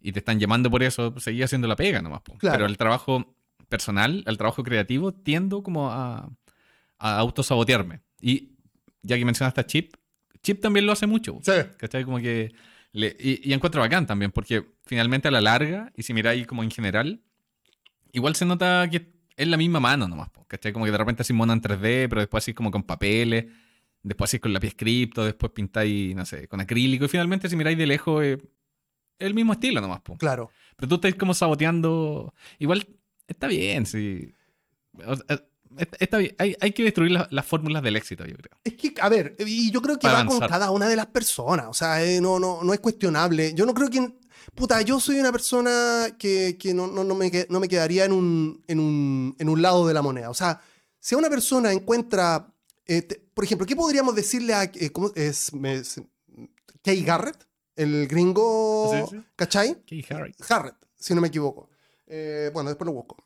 y 0.00 0.12
te 0.12 0.20
están 0.20 0.38
llamando 0.38 0.70
por 0.70 0.82
eso, 0.82 1.14
seguí 1.18 1.42
haciendo 1.42 1.66
la 1.68 1.76
pega 1.76 2.00
nomás. 2.00 2.22
po. 2.22 2.38
Claro. 2.38 2.56
Pero 2.58 2.66
el 2.66 2.76
trabajo 2.78 3.34
personal, 3.68 4.24
el 4.26 4.36
trabajo 4.38 4.62
creativo, 4.64 5.12
tiendo 5.12 5.62
como 5.62 5.90
a, 5.92 6.28
a 7.00 7.18
autosabotearme. 7.18 8.00
Y 8.20 8.52
ya 9.02 9.16
que 9.16 9.24
mencionaste 9.24 9.60
a 9.60 9.66
Chip, 9.66 9.94
Chip 10.42 10.60
también 10.60 10.86
lo 10.86 10.92
hace 10.92 11.06
mucho. 11.06 11.38
Sí. 11.42 11.52
¿Cachai? 11.76 12.04
Como 12.04 12.18
que. 12.18 12.52
le- 12.92 13.16
y, 13.18 13.48
y 13.50 13.52
encuentro 13.52 13.80
bacán 13.80 14.06
también, 14.06 14.30
porque 14.30 14.64
finalmente 14.86 15.28
a 15.28 15.30
la 15.30 15.40
larga, 15.40 15.92
y 15.96 16.02
si 16.02 16.12
miráis 16.14 16.46
como 16.46 16.62
en 16.62 16.70
general, 16.70 17.20
igual 18.12 18.34
se 18.36 18.44
nota 18.44 18.88
que 18.90 19.12
es 19.36 19.48
la 19.48 19.56
misma 19.56 19.80
mano 19.80 20.06
nomás, 20.08 20.28
¿cachai? 20.48 20.72
Como 20.72 20.84
que 20.84 20.90
de 20.92 20.98
repente 20.98 21.22
así 21.22 21.32
mono 21.32 21.52
en 21.52 21.62
3D, 21.62 22.08
pero 22.08 22.20
después 22.20 22.44
así 22.44 22.52
como 22.54 22.70
con 22.70 22.82
papeles, 22.82 23.46
después 24.02 24.28
así 24.30 24.38
con 24.38 24.52
lápiz 24.52 24.68
escrito, 24.68 25.24
después 25.24 25.52
pintáis, 25.52 26.14
no 26.14 26.26
sé, 26.26 26.46
con 26.48 26.60
acrílico, 26.60 27.04
y 27.04 27.08
finalmente 27.08 27.48
si 27.48 27.56
miráis 27.56 27.78
de 27.78 27.86
lejos, 27.86 28.22
eh, 28.24 28.34
es 29.18 29.26
el 29.26 29.34
mismo 29.34 29.52
estilo 29.52 29.80
nomás, 29.80 30.00
po. 30.00 30.16
Claro. 30.18 30.50
Pero 30.76 30.88
tú 30.88 30.94
estás 30.96 31.14
como 31.14 31.32
saboteando. 31.34 32.34
Igual 32.58 32.86
está 33.26 33.46
bien, 33.46 33.84
sí. 33.86 34.32
O 35.06 35.14
sea, 35.16 35.42
está- 35.98 36.18
bien. 36.18 36.34
Hay, 36.38 36.56
hay 36.60 36.72
que 36.72 36.82
destruir 36.82 37.12
la- 37.12 37.28
las 37.30 37.46
fórmulas 37.46 37.82
del 37.82 37.96
éxito, 37.96 38.24
yo 38.26 38.36
creo. 38.36 38.58
Es 38.64 38.74
que, 38.74 38.94
a 39.00 39.08
ver, 39.08 39.36
y 39.38 39.70
yo 39.70 39.80
creo 39.82 39.96
que 39.96 40.02
Para 40.02 40.14
va 40.14 40.24
con 40.26 40.36
avanzar. 40.36 40.50
cada 40.50 40.70
una 40.70 40.88
de 40.88 40.96
las 40.96 41.06
personas. 41.06 41.66
O 41.68 41.74
sea, 41.74 42.02
eh, 42.04 42.20
no, 42.20 42.38
no, 42.38 42.62
no 42.62 42.72
es 42.74 42.80
cuestionable. 42.80 43.54
Yo 43.54 43.66
no 43.66 43.74
creo 43.74 43.88
que. 43.90 44.14
Puta, 44.54 44.80
yo 44.82 44.98
soy 44.98 45.20
una 45.20 45.30
persona 45.30 46.08
que, 46.18 46.56
que 46.58 46.74
no, 46.74 46.86
no, 46.88 47.04
no 47.04 47.14
me, 47.14 47.30
no 47.50 47.60
me 47.60 47.68
quedaría 47.68 48.04
en 48.04 48.12
un, 48.12 48.64
en, 48.66 48.80
un, 48.80 49.36
en 49.38 49.48
un 49.48 49.62
lado 49.62 49.86
de 49.86 49.94
la 49.94 50.02
moneda. 50.02 50.28
O 50.30 50.34
sea, 50.34 50.60
si 50.98 51.14
una 51.14 51.28
persona 51.30 51.72
encuentra. 51.72 52.52
eh, 52.86 53.02
te- 53.02 53.20
por 53.32 53.44
ejemplo, 53.44 53.66
¿qué 53.66 53.76
podríamos 53.76 54.14
decirle 54.16 54.54
a. 54.54 54.64
eh, 54.64 54.90
¿Cómo 54.90 55.12
es? 55.14 55.52
me- 55.54 55.84
se- 55.84 56.06
Kay 56.82 57.02
Garrett, 57.04 57.46
el 57.76 58.08
gringo. 58.08 59.06
Sí, 59.10 59.16
sí. 59.16 59.24
¿Cachai? 59.36 59.82
Key 59.84 60.04
Harry. 60.10 60.34
Harrett, 60.48 60.74
si 60.96 61.14
no 61.14 61.20
me 61.20 61.28
equivoco. 61.28 61.68
Eh, 62.06 62.50
bueno, 62.52 62.70
después 62.70 62.86
lo 62.86 62.92
busco. 62.92 63.16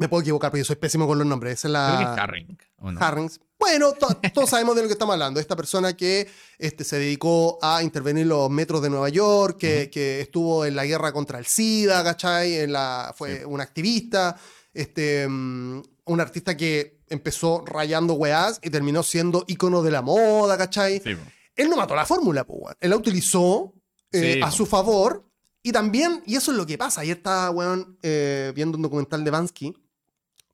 Me 0.00 0.08
puedo 0.08 0.22
equivocar, 0.22 0.50
pero 0.50 0.60
yo 0.62 0.64
soy 0.64 0.76
pésimo 0.76 1.06
con 1.06 1.18
los 1.18 1.26
nombres. 1.26 1.52
Esa 1.54 1.68
es 1.68 1.72
la. 1.72 1.94
Creo 1.96 2.08
que 2.08 2.14
es 2.14 2.18
Harring. 2.20 2.58
¿o 2.78 2.90
no? 2.92 3.00
Harrings. 3.00 3.40
Bueno, 3.58 3.92
to- 3.92 4.18
todos 4.34 4.48
sabemos 4.50 4.74
de 4.74 4.82
lo 4.82 4.88
que 4.88 4.94
estamos 4.94 5.12
hablando. 5.12 5.38
Esta 5.38 5.54
persona 5.54 5.94
que 5.94 6.26
este, 6.58 6.82
se 6.84 6.98
dedicó 6.98 7.58
a 7.60 7.82
intervenir 7.82 8.26
los 8.26 8.48
metros 8.50 8.80
de 8.80 8.88
Nueva 8.90 9.10
York, 9.10 9.58
que, 9.58 9.90
que 9.90 10.22
estuvo 10.22 10.64
en 10.64 10.74
la 10.74 10.86
guerra 10.86 11.12
contra 11.12 11.38
el 11.38 11.44
SIDA, 11.44 12.02
¿cachai? 12.02 12.54
En 12.60 12.72
la, 12.72 13.14
fue 13.16 13.38
Sí. 13.40 13.44
un 13.44 13.60
activista, 13.60 14.36
este, 14.72 15.28
mm, 15.28 15.82
un 16.06 16.20
artista 16.20 16.56
que 16.56 17.00
empezó 17.10 17.62
rayando 17.66 18.14
weás 18.14 18.58
y 18.62 18.70
terminó 18.70 19.02
siendo 19.02 19.44
ícono 19.48 19.82
de 19.82 19.90
la 19.90 20.00
moda, 20.00 20.56
¿cachai? 20.56 21.00
Sí. 21.04 21.14
Él 21.56 21.68
no 21.68 21.76
mató 21.76 21.94
la 21.94 22.06
fórmula, 22.06 22.44
pues. 22.44 22.74
Él 22.80 22.88
la 22.90 22.96
utilizó 22.96 23.74
eh, 24.12 24.34
Sí, 24.36 24.40
a 24.42 24.50
su 24.50 24.64
favor. 24.64 25.26
Y 25.62 25.72
también, 25.72 26.22
y 26.24 26.36
eso 26.36 26.52
es 26.52 26.56
lo 26.56 26.64
que 26.64 26.78
pasa. 26.78 27.02
Ayer 27.02 27.18
estaba, 27.18 27.50
weón, 27.50 27.98
eh, 28.02 28.50
viendo 28.56 28.76
un 28.78 28.82
documental 28.82 29.22
de 29.22 29.30
Bansky. 29.30 29.76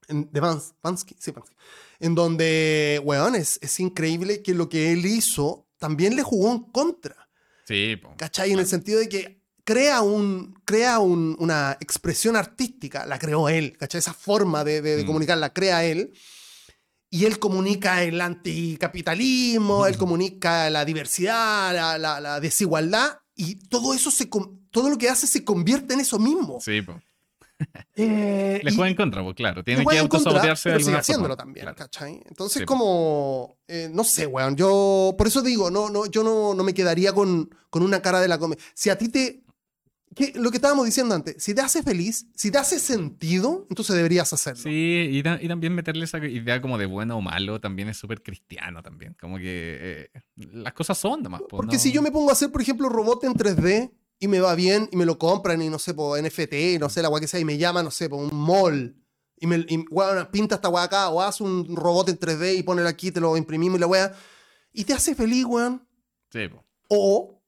De 0.09 0.41
Vans, 0.41 0.75
Bansky, 0.83 1.17
sí, 1.19 1.31
Bansky. 1.33 1.55
En 2.01 2.15
donde, 2.15 3.01
weón, 3.05 3.35
es, 3.35 3.59
es 3.63 3.81
increíble 3.81 4.43
que 4.43 4.55
lo 4.55 4.69
que 4.69 4.93
él 4.93 5.05
hizo 5.07 5.67
también 5.79 6.15
le 6.17 6.23
jugó 6.23 6.53
en 6.53 6.61
contra. 6.71 7.29
Sí, 7.67 7.97
po. 7.97 8.15
¿Cachai? 8.17 8.53
En 8.53 8.59
el 8.59 8.67
sentido 8.67 9.01
de 9.01 9.09
que 9.09 9.43
crea, 9.65 10.01
un, 10.03 10.55
crea 10.65 10.99
un- 11.01 11.37
una 11.41 11.77
expresión 11.81 12.37
artística, 12.37 13.05
la 13.07 13.19
creó 13.19 13.49
él, 13.49 13.77
¿cachai? 13.77 13.99
Esa 13.99 14.15
forma 14.15 14.63
de, 14.63 14.81
de- 14.83 14.97
de 14.97 15.03
Mm. 15.03 15.07
comunicar 15.07 15.39
la 15.39 15.53
crea 15.53 15.85
él. 15.85 16.13
y 17.09 17.25
él 17.25 17.39
comunica 17.39 18.03
el 18.03 18.21
anticapitalismo, 18.21 19.87
él 19.87 19.97
comunica 19.97 20.69
la 20.71 20.85
diversidad, 20.85 21.75
la, 21.75 21.99
la- 21.99 22.21
la 22.21 22.41
desigualdad, 22.41 23.19
y 23.35 23.57
todo 23.69 23.95
eso 23.95 24.11
se 24.11 24.29
todo 24.71 24.91
lo 24.91 24.99
que 24.99 25.09
hace 25.09 25.27
se 25.27 25.45
convierte 25.45 25.95
en 25.95 26.01
eso 26.01 26.19
mismo. 26.19 26.61
Sí, 26.61 26.83
po. 26.83 27.01
Eh, 27.95 28.61
Le 28.63 28.71
juega 28.73 28.91
en 28.91 28.97
contra, 28.97 29.23
pues 29.23 29.35
claro. 29.35 29.65
Tiene 29.65 29.85
que 29.87 29.99
autosabotearse 29.99 30.69
de 30.71 30.75
sigue 30.77 30.85
alguna 30.85 30.99
haciéndolo 30.99 31.29
forma. 31.29 31.37
también, 31.45 31.65
Claro. 31.65 31.77
¿cachai? 31.79 32.21
Entonces, 32.27 32.61
Sí. 32.61 32.67
como, 32.67 33.57
eh, 33.69 33.89
no 33.93 34.05
sé, 34.05 34.27
weón, 34.27 34.57
yo, 34.57 35.15
por 35.17 35.27
eso 35.27 35.43
digo, 35.43 35.71
no, 35.71 35.89
no, 35.91 36.07
yo 36.07 36.23
no, 36.23 36.55
no 36.55 36.63
me 36.65 36.75
quedaría 36.75 37.13
con, 37.13 37.49
con 37.71 37.83
una 37.83 38.03
cara 38.03 38.21
de 38.21 38.29
la 38.29 38.39
comedia. 38.39 38.63
Si 38.75 38.91
a 38.91 38.99
ti 38.99 39.09
te, 39.09 39.43
que, 40.15 40.33
lo 40.35 40.51
que 40.51 40.57
estábamos 40.59 40.85
diciendo 40.87 41.15
antes, 41.15 41.43
si 41.43 41.55
te 41.55 41.61
hace 41.63 41.83
feliz, 41.83 42.27
si 42.35 42.51
te 42.51 42.59
hace 42.59 42.79
sentido, 42.79 43.67
entonces 43.71 43.97
deberías 43.97 44.33
hacerlo. 44.33 44.63
Sí, 44.63 45.09
y, 45.13 45.23
ta- 45.23 45.39
y 45.41 45.49
también 45.49 45.75
meterle 45.75 46.05
esa 46.05 46.19
idea 46.19 46.61
como 46.61 46.79
de 46.79 46.87
bueno 46.87 47.17
o 47.17 47.21
malo 47.23 47.61
también 47.61 47.89
es 47.89 47.97
súper 47.99 48.23
cristiano 48.23 48.83
también. 48.83 49.15
Como 49.21 49.37
que 49.39 49.45
eh, 50.05 50.11
las 50.37 50.73
cosas 50.75 50.97
son 50.99 51.23
nomás. 51.23 51.41
po, 51.43 51.49
Porque 51.59 51.77
no- 51.77 51.83
si 51.83 51.93
yo 51.93 52.03
me 52.03 52.11
pongo 52.11 52.31
a 52.31 52.33
hacer, 52.35 52.51
por 52.53 52.61
ejemplo, 52.63 52.89
robot 52.89 53.25
en 53.25 53.35
3D 53.35 53.91
y 54.19 54.29
me 54.29 54.41
va 54.41 54.55
bien 54.55 54.89
y 54.93 54.97
me 54.97 55.05
lo 55.05 55.19
compran 55.19 55.61
y 55.63 55.69
no 55.69 55.79
sé, 55.79 55.95
por 55.95 56.21
NFT, 56.21 56.81
no 56.81 56.89
sé, 56.89 57.03
la 57.03 57.09
weá 57.09 57.21
que 57.21 57.29
sea, 57.29 57.41
y 57.41 57.45
me 57.45 57.59
llama, 57.59 57.83
no 57.83 57.91
sé, 57.91 58.09
por 58.09 58.21
un 58.21 58.35
mall. 58.35 58.97
Y 59.39 59.47
me 59.47 59.67
y, 59.69 59.85
pinta 60.31 60.55
esta 60.55 60.69
weá 60.69 60.85
acá, 60.85 61.11
o 61.11 61.21
haz 61.21 61.41
un 61.41 61.77
robot 61.77 62.09
en 62.09 62.19
3D 62.19 62.57
y 62.57 62.63
ponelo 62.63 62.89
aquí, 62.89 63.11
te 63.11 63.21
lo 63.21 63.37
imprimimos 63.37 63.77
y 63.77 63.81
la 63.81 63.87
weá. 63.87 64.13
Y 64.73 64.85
te 64.85 64.95
hace 64.95 65.15
feliz, 65.15 65.45
weón. 65.45 65.87
Sí, 66.33 66.49
po. 66.49 66.65
O, 66.89 67.43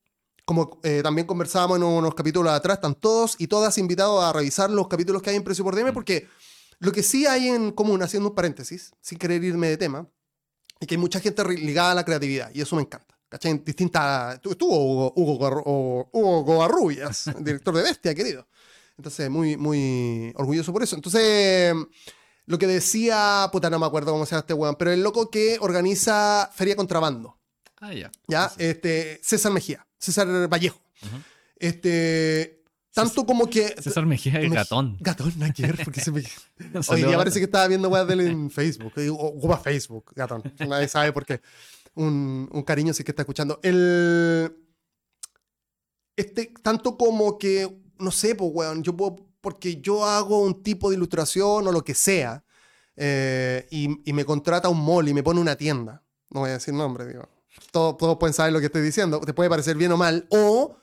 como 0.44 0.80
eh, 0.82 1.00
también 1.02 1.26
conversábamos 1.26 1.78
en 1.78 1.84
unos 1.84 2.14
capítulos 2.14 2.52
atrás, 2.52 2.78
están 2.78 2.94
todos 2.94 3.37
y 3.38 3.46
todas 3.46 3.78
invitados 3.78 4.22
a 4.22 4.32
revisar 4.32 4.70
los 4.70 4.88
capítulos 4.88 5.22
que 5.22 5.30
hay 5.30 5.37
en 5.37 5.44
Precio 5.44 5.64
por 5.64 5.75
DM, 5.75 5.92
porque 5.92 6.28
lo 6.78 6.92
que 6.92 7.02
sí 7.02 7.26
hay 7.26 7.48
en 7.48 7.72
común, 7.72 8.02
haciendo 8.02 8.28
un 8.28 8.34
paréntesis, 8.34 8.92
sin 9.00 9.18
querer 9.18 9.42
irme 9.42 9.68
de 9.68 9.76
tema, 9.76 10.08
es 10.80 10.87
que 10.87 10.94
hay 10.94 11.00
mucha 11.00 11.20
gente 11.20 11.44
ligada 11.56 11.92
a 11.92 11.94
la 11.94 12.04
creatividad, 12.04 12.50
y 12.54 12.60
eso 12.60 12.76
me 12.76 12.82
encanta. 12.82 13.17
¿Cachai? 13.28 13.50
En 13.52 13.64
distintas... 13.64 14.40
tu- 14.40 14.50
Estuvo 14.50 14.76
Hugo, 14.76 15.12
Hugo, 15.16 16.08
Hugo 16.12 16.68
director 17.40 17.75
de 17.76 17.82
Bestia, 17.82 18.14
querido. 18.14 18.47
Entonces, 18.97 19.28
muy, 19.30 19.56
muy 19.56 20.32
orgulloso 20.37 20.73
por 20.73 20.82
eso. 20.82 20.97
Entonces, 20.97 21.75
lo 22.47 22.58
que 22.58 22.66
decía, 22.66 23.49
puta, 23.52 23.68
no 23.70 23.78
me 23.78 23.87
acuerdo 23.87 24.12
cómo 24.12 24.25
se 24.26 24.30
llama 24.32 24.40
este 24.40 24.54
weón, 24.54 24.76
pero 24.76 24.90
el 24.92 25.02
loco 25.02 25.30
que 25.30 25.58
organiza 25.61 26.50
Feria 26.54 26.75
Contrabando. 26.75 27.38
Ah, 27.80 27.92
ya. 27.94 28.11
¿ya? 28.26 28.49
Sí. 28.49 28.56
Este, 28.58 29.20
César 29.23 29.52
Mejía, 29.52 29.87
César 29.99 30.26
Vallejo. 30.49 30.80
Este, 31.56 32.62
tanto 32.92 33.25
como 33.26 33.47
que... 33.49 33.68
César 33.80 34.04
Mejía 34.06 34.40
es 34.40 34.50
Mej- 34.50 34.54
gatón. 34.54 34.97
Gatón, 35.00 35.32
ver, 35.38 35.78
porque 35.85 36.00
se 36.00 36.11
me... 36.11 36.23
Hoy 36.88 37.02
día 37.04 37.16
parece 37.16 37.38
que 37.38 37.44
estaba 37.44 37.68
viendo 37.68 37.88
weas 37.88 38.06
de 38.06 38.14
él 38.14 38.20
en 38.23 38.50
Facebook. 38.50 38.92
y 38.97 39.08
Ocupa 39.08 39.58
Facebook, 39.58 40.12
gatón. 40.16 40.42
Nadie 40.66 40.88
sabe 40.88 41.12
por 41.12 41.25
qué. 41.25 41.40
Un, 41.98 42.48
un 42.52 42.62
cariño 42.62 42.92
si 42.92 43.02
es 43.02 43.04
que 43.04 43.10
está 43.10 43.22
escuchando. 43.22 43.58
El... 43.62 44.56
Este, 46.14 46.52
tanto 46.62 46.96
como 46.96 47.38
que, 47.38 47.82
no 47.98 48.12
sé, 48.12 48.36
pues, 48.36 48.50
weón, 48.54 48.84
yo 48.84 48.96
puedo, 48.96 49.16
porque 49.40 49.80
yo 49.80 50.04
hago 50.04 50.42
un 50.42 50.62
tipo 50.62 50.90
de 50.90 50.96
ilustración 50.96 51.66
o 51.66 51.72
lo 51.72 51.82
que 51.82 51.94
sea, 51.94 52.44
eh, 52.94 53.66
y, 53.70 54.08
y 54.08 54.12
me 54.12 54.24
contrata 54.24 54.68
un 54.68 54.84
mall 54.84 55.08
y 55.08 55.14
me 55.14 55.24
pone 55.24 55.40
una 55.40 55.56
tienda. 55.56 56.04
No 56.30 56.40
voy 56.40 56.50
a 56.50 56.54
decir 56.54 56.72
nombre, 56.72 57.04
digo. 57.04 57.28
Todos, 57.72 57.96
todos 57.96 58.16
pueden 58.16 58.34
saber 58.34 58.52
lo 58.52 58.60
que 58.60 58.66
estoy 58.66 58.82
diciendo. 58.82 59.20
Te 59.20 59.34
puede 59.34 59.50
parecer 59.50 59.76
bien 59.76 59.90
o 59.90 59.96
mal. 59.96 60.26
O 60.30 60.76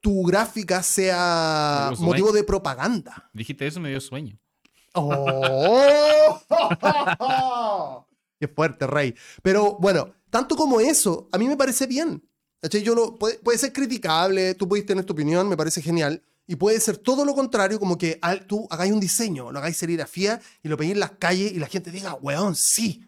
tu 0.00 0.24
gráfica 0.24 0.82
sea 0.82 1.92
motivo 1.98 2.32
de 2.32 2.42
propaganda. 2.42 3.30
Dijiste 3.32 3.68
eso, 3.68 3.78
me 3.78 3.90
dio 3.90 4.00
sueño. 4.00 4.36
¡Oh! 4.94 6.40
Qué 8.46 8.48
fuerte, 8.54 8.86
Rey. 8.86 9.14
Pero 9.42 9.78
bueno, 9.80 10.12
tanto 10.28 10.54
como 10.56 10.80
eso, 10.80 11.28
a 11.32 11.38
mí 11.38 11.48
me 11.48 11.56
parece 11.56 11.86
bien. 11.86 12.22
¿Cachai? 12.60 12.82
Yo 12.82 12.94
lo, 12.94 13.14
puede, 13.18 13.38
puede 13.38 13.56
ser 13.58 13.72
criticable, 13.72 14.54
tú 14.54 14.68
puedes 14.68 14.84
tener 14.86 15.04
tu 15.04 15.12
opinión, 15.14 15.48
me 15.48 15.56
parece 15.56 15.80
genial. 15.80 16.22
Y 16.46 16.56
puede 16.56 16.78
ser 16.80 16.98
todo 16.98 17.24
lo 17.24 17.34
contrario, 17.34 17.78
como 17.80 17.96
que 17.96 18.18
al- 18.20 18.46
tú 18.46 18.66
hagáis 18.70 18.92
un 18.92 19.00
diseño, 19.00 19.50
lo 19.50 19.58
hagáis 19.58 19.76
serigrafía 19.78 20.40
y 20.62 20.68
lo 20.68 20.76
peguéis 20.76 20.94
en 20.94 21.00
las 21.00 21.12
calles 21.12 21.52
y 21.52 21.58
la 21.58 21.66
gente 21.68 21.90
diga, 21.90 22.14
weón, 22.14 22.54
sí, 22.54 23.02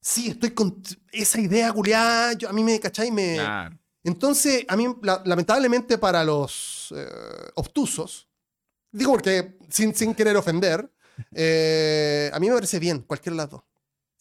sí, 0.00 0.30
estoy 0.30 0.50
con 0.50 0.82
esa 1.12 1.40
idea, 1.40 1.72
culiada, 1.72 2.32
yo, 2.32 2.48
a 2.48 2.52
mí 2.52 2.64
me, 2.64 2.80
¿cachai? 2.80 3.10
Me, 3.12 3.38
entonces, 4.04 4.64
a 4.68 4.76
mí, 4.76 4.86
la- 5.02 5.22
lamentablemente 5.24 5.96
para 5.98 6.24
los 6.24 6.92
eh, 6.96 7.06
obtusos, 7.54 8.28
digo 8.90 9.12
porque 9.12 9.58
sin, 9.68 9.94
sin 9.94 10.12
querer 10.14 10.36
ofender, 10.36 10.92
eh, 11.34 12.30
a 12.32 12.38
mí 12.40 12.48
me 12.48 12.54
parece 12.54 12.78
bien, 12.78 13.00
cualquiera 13.00 13.34
de 13.34 13.36
las 13.38 13.50
dos. 13.50 13.62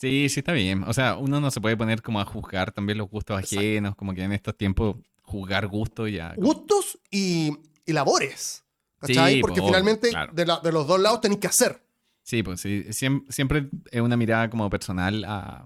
Sí, 0.01 0.29
sí 0.29 0.39
está 0.39 0.51
bien. 0.53 0.84
O 0.88 0.93
sea, 0.93 1.15
uno 1.15 1.39
no 1.39 1.51
se 1.51 1.62
puede 1.62 1.77
poner 1.77 2.01
como 2.01 2.20
a 2.20 2.25
juzgar 2.25 2.72
también 2.72 2.98
los 2.98 3.08
gustos 3.10 3.39
Exacto. 3.39 3.60
ajenos, 3.60 3.96
como 3.96 4.13
que 4.13 4.24
en 4.24 4.31
estos 4.31 4.58
tiempos 4.58 4.96
juzgar 5.22 5.67
gustos 5.67 6.12
ya. 6.12 6.34
como- 6.36 6.48
Gustos 6.48 7.00
y, 7.12 7.55
y 7.86 7.93
labores. 7.93 8.63
¿Cachai? 9.00 9.36
Sí, 9.36 9.41
porque 9.41 9.62
po, 9.62 9.67
finalmente 9.67 10.10
claro. 10.10 10.34
de, 10.34 10.46
la- 10.46 10.60
de 10.60 10.72
los 10.72 10.88
dos 10.88 11.00
lados 11.00 11.22
tenéis 11.22 11.39
que 11.39 11.48
hacer. 11.48 11.81
Sí, 12.24 12.43
pues 12.43 12.62
sí, 12.62 12.84
siem- 12.89 13.25
siempre 13.29 13.70
es 13.91 14.01
una 14.01 14.15
mirada 14.17 14.50
como 14.50 14.70
personal 14.70 15.24
a, 15.25 15.65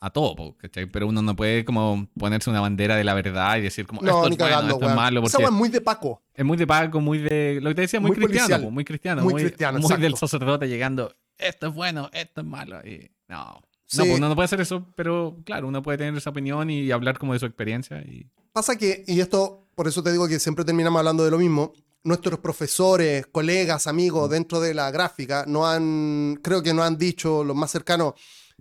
a, 0.00 0.10
todo, 0.10 0.56
¿cachai? 0.58 0.86
Pero 0.86 1.06
uno 1.08 1.20
no 1.22 1.36
puede 1.36 1.64
como 1.64 2.06
ponerse 2.18 2.48
una 2.50 2.60
bandera 2.60 2.96
de 2.96 3.04
la 3.04 3.12
verdad 3.14 3.56
y 3.58 3.60
decir 3.62 3.86
como 3.86 4.00
No, 4.02 4.08
esto 4.08 4.18
es 4.32 4.36
bueno, 4.38 4.54
cagando, 4.54 4.74
esto 4.74 4.88
es 4.88 4.94
malo, 4.96 5.20
Esa 5.20 5.22
porque 5.38 5.44
weá 5.44 5.48
es 5.48 5.58
muy 5.58 5.68
de 5.70 5.80
Paco. 5.82 6.22
es 6.34 6.44
muy 6.44 6.56
de 6.56 6.66
Paco, 6.66 7.00
muy 7.00 7.18
de, 7.18 7.60
lo 7.62 7.70
que 7.70 7.74
te 7.74 7.80
decía, 7.82 8.00
muy, 8.00 8.10
Muy 8.10 8.18
cristiano, 8.26 8.64
po, 8.64 8.70
muy 8.70 8.84
cristiano, 8.84 9.22
Muy 9.22 9.32
muy, 9.34 9.42
cristiano, 9.42 9.78
muy 9.78 9.96
del 9.98 10.16
sacerdote 10.16 10.66
llegando, 10.68 11.14
esto 11.40 11.68
es 11.68 11.74
bueno, 11.74 12.10
esto 12.12 12.40
es 12.40 12.46
malo, 12.46 12.80
y 12.86 13.10
no. 13.28 13.62
Sí. 13.86 13.98
No, 13.98 14.04
pues 14.04 14.18
uno 14.18 14.28
no 14.28 14.34
puede 14.36 14.44
hacer 14.44 14.60
eso, 14.60 14.86
pero 14.94 15.38
claro, 15.44 15.66
uno 15.66 15.82
puede 15.82 15.98
tener 15.98 16.16
esa 16.16 16.30
opinión 16.30 16.70
y 16.70 16.92
hablar 16.92 17.18
como 17.18 17.32
de 17.32 17.40
su 17.40 17.46
experiencia 17.46 17.98
y 18.02 18.30
Pasa 18.52 18.76
que, 18.76 19.04
y 19.06 19.20
esto, 19.20 19.68
por 19.76 19.86
eso 19.86 20.02
te 20.02 20.10
digo 20.10 20.26
que 20.26 20.40
siempre 20.40 20.64
terminamos 20.64 20.98
hablando 20.98 21.24
de 21.24 21.30
lo 21.30 21.38
mismo, 21.38 21.72
nuestros 22.02 22.40
profesores, 22.40 23.26
colegas, 23.28 23.86
amigos 23.86 24.28
dentro 24.28 24.60
de 24.60 24.74
la 24.74 24.90
gráfica, 24.90 25.44
no 25.46 25.68
han, 25.68 26.36
creo 26.42 26.62
que 26.62 26.74
no 26.74 26.82
han 26.82 26.98
dicho, 26.98 27.44
los 27.44 27.54
más 27.54 27.70
cercanos, 27.70 28.14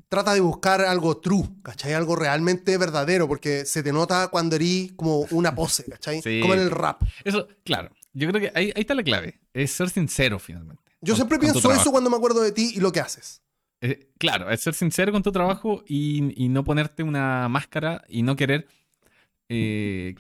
trata 0.08 0.34
de 0.36 0.42
buscar 0.42 0.82
algo 0.82 1.18
true, 1.18 1.44
¿cachai? 1.64 1.94
Algo 1.94 2.16
realmente 2.16 2.78
verdadero, 2.78 3.28
porque 3.28 3.66
se 3.66 3.82
te 3.82 3.92
nota 3.92 4.28
cuando 4.28 4.58
eres 4.58 4.92
como 4.96 5.22
una 5.32 5.56
pose, 5.56 5.86
¿cachai? 5.86 6.22
Sí. 6.24 6.40
Como 6.42 6.54
en 6.54 6.60
el 6.60 6.72
rap. 6.72 7.02
Eso, 7.24 7.48
claro, 7.64 7.90
yo 8.14 8.30
creo 8.30 8.42
que 8.42 8.52
ahí, 8.54 8.72
ahí 8.76 8.82
está 8.82 8.94
la 8.94 9.04
clave, 9.04 9.40
es 9.54 9.72
ser 9.72 9.90
sincero 9.90 10.38
finalmente. 10.38 10.89
Yo 11.02 11.14
con- 11.14 11.16
siempre 11.16 11.38
con 11.38 11.46
pienso 11.52 11.72
eso 11.72 11.92
cuando 11.92 12.10
me 12.10 12.18
acuerdo 12.18 12.42
de 12.42 12.52
ti 12.52 12.74
y 12.76 12.80
lo 12.80 12.92
que 12.92 13.00
haces. 13.00 13.42
Eh, 13.82 14.12
claro, 14.18 14.50
es 14.50 14.60
ser 14.62 14.74
sincero 14.74 15.12
con 15.12 15.24
tu 15.24 15.32
trabajo 15.32 15.84
y, 15.88 16.44
y 16.44 16.50
no 16.50 16.64
ponerte 16.66 17.02
una 17.04 17.48
máscara 17.48 18.04
y 18.10 18.24
no 18.24 18.36
querer 18.36 18.68
eh, 19.48 20.16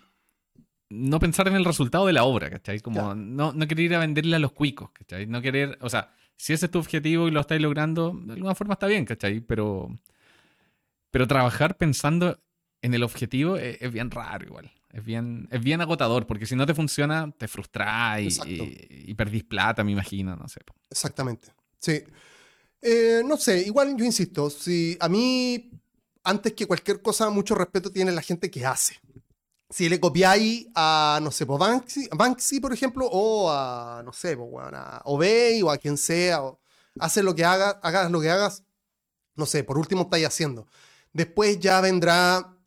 no 0.89 1.19
pensar 1.19 1.47
en 1.49 1.55
el 1.55 1.65
resultado 1.65 2.07
de 2.07 2.13
la 2.13 2.23
obra, 2.23 2.49
¿cachai? 2.49 2.79
Como 2.79 3.13
no, 3.13 3.51
no 3.53 3.67
querer 3.67 3.85
ir 3.85 3.95
a 3.95 3.99
venderle 3.99 4.35
a 4.37 4.39
los 4.39 4.53
cuicos, 4.53 4.91
¿cachai? 4.91 5.27
No 5.27 5.41
querer, 5.41 5.77
o 5.81 5.89
sea, 5.89 6.11
si 6.37 6.53
ese 6.53 6.65
es 6.67 6.71
tu 6.71 6.79
objetivo 6.79 7.27
y 7.27 7.31
lo 7.31 7.41
estáis 7.41 7.61
logrando, 7.61 8.11
de 8.23 8.33
alguna 8.33 8.55
forma 8.55 8.73
está 8.73 8.87
bien, 8.87 9.05
¿cachai? 9.05 9.41
Pero, 9.41 9.89
pero 11.11 11.27
trabajar 11.27 11.77
pensando 11.77 12.39
en 12.81 12.93
el 12.93 13.03
objetivo 13.03 13.57
es, 13.57 13.77
es 13.81 13.91
bien 13.91 14.09
raro 14.09 14.45
igual. 14.45 14.71
Es 14.91 15.03
bien, 15.03 15.47
es 15.51 15.61
bien 15.61 15.81
agotador, 15.81 16.25
porque 16.25 16.45
si 16.45 16.55
no 16.55 16.65
te 16.65 16.73
funciona, 16.73 17.31
te 17.37 17.47
frustras 17.47 18.21
y, 18.21 18.49
y, 18.49 19.11
y 19.11 19.13
perdís 19.13 19.43
plata, 19.43 19.83
me 19.83 19.91
imagino, 19.91 20.35
no 20.35 20.47
sé. 20.47 20.61
Exactamente. 20.89 21.49
Sí. 21.79 22.03
Eh, 22.81 23.21
no 23.25 23.37
sé, 23.37 23.61
igual 23.61 23.95
yo 23.97 24.05
insisto, 24.05 24.49
si 24.49 24.97
a 24.99 25.09
mí, 25.09 25.69
antes 26.23 26.53
que 26.53 26.65
cualquier 26.65 27.01
cosa, 27.01 27.29
mucho 27.29 27.53
respeto 27.55 27.91
tiene 27.91 28.11
la 28.11 28.21
gente 28.21 28.49
que 28.49 28.65
hace. 28.65 28.95
Si 29.69 29.87
le 29.89 29.99
copiáis 29.99 30.67
a, 30.73 31.19
no 31.21 31.29
sé, 31.29 31.45
pues 31.45 31.59
Banksy, 31.59 32.09
Banksy, 32.11 32.59
por 32.59 32.73
ejemplo, 32.73 33.05
o 33.05 33.51
a, 33.51 34.01
no 34.03 34.13
sé, 34.13 34.35
pues, 34.35 34.65
a 34.73 35.01
Obey 35.05 35.61
o 35.61 35.69
a 35.69 35.77
quien 35.77 35.97
sea, 35.97 36.41
o 36.41 36.59
haces 36.99 37.23
lo 37.23 37.35
que 37.35 37.45
hagas, 37.45 37.77
hagas 37.83 38.09
lo 38.09 38.21
que 38.21 38.29
hagas, 38.31 38.63
no 39.35 39.45
sé, 39.45 39.63
por 39.63 39.77
último 39.77 40.03
estáis 40.03 40.25
haciendo. 40.25 40.65
Después 41.13 41.59
ya 41.59 41.81
vendrá, 41.81 42.57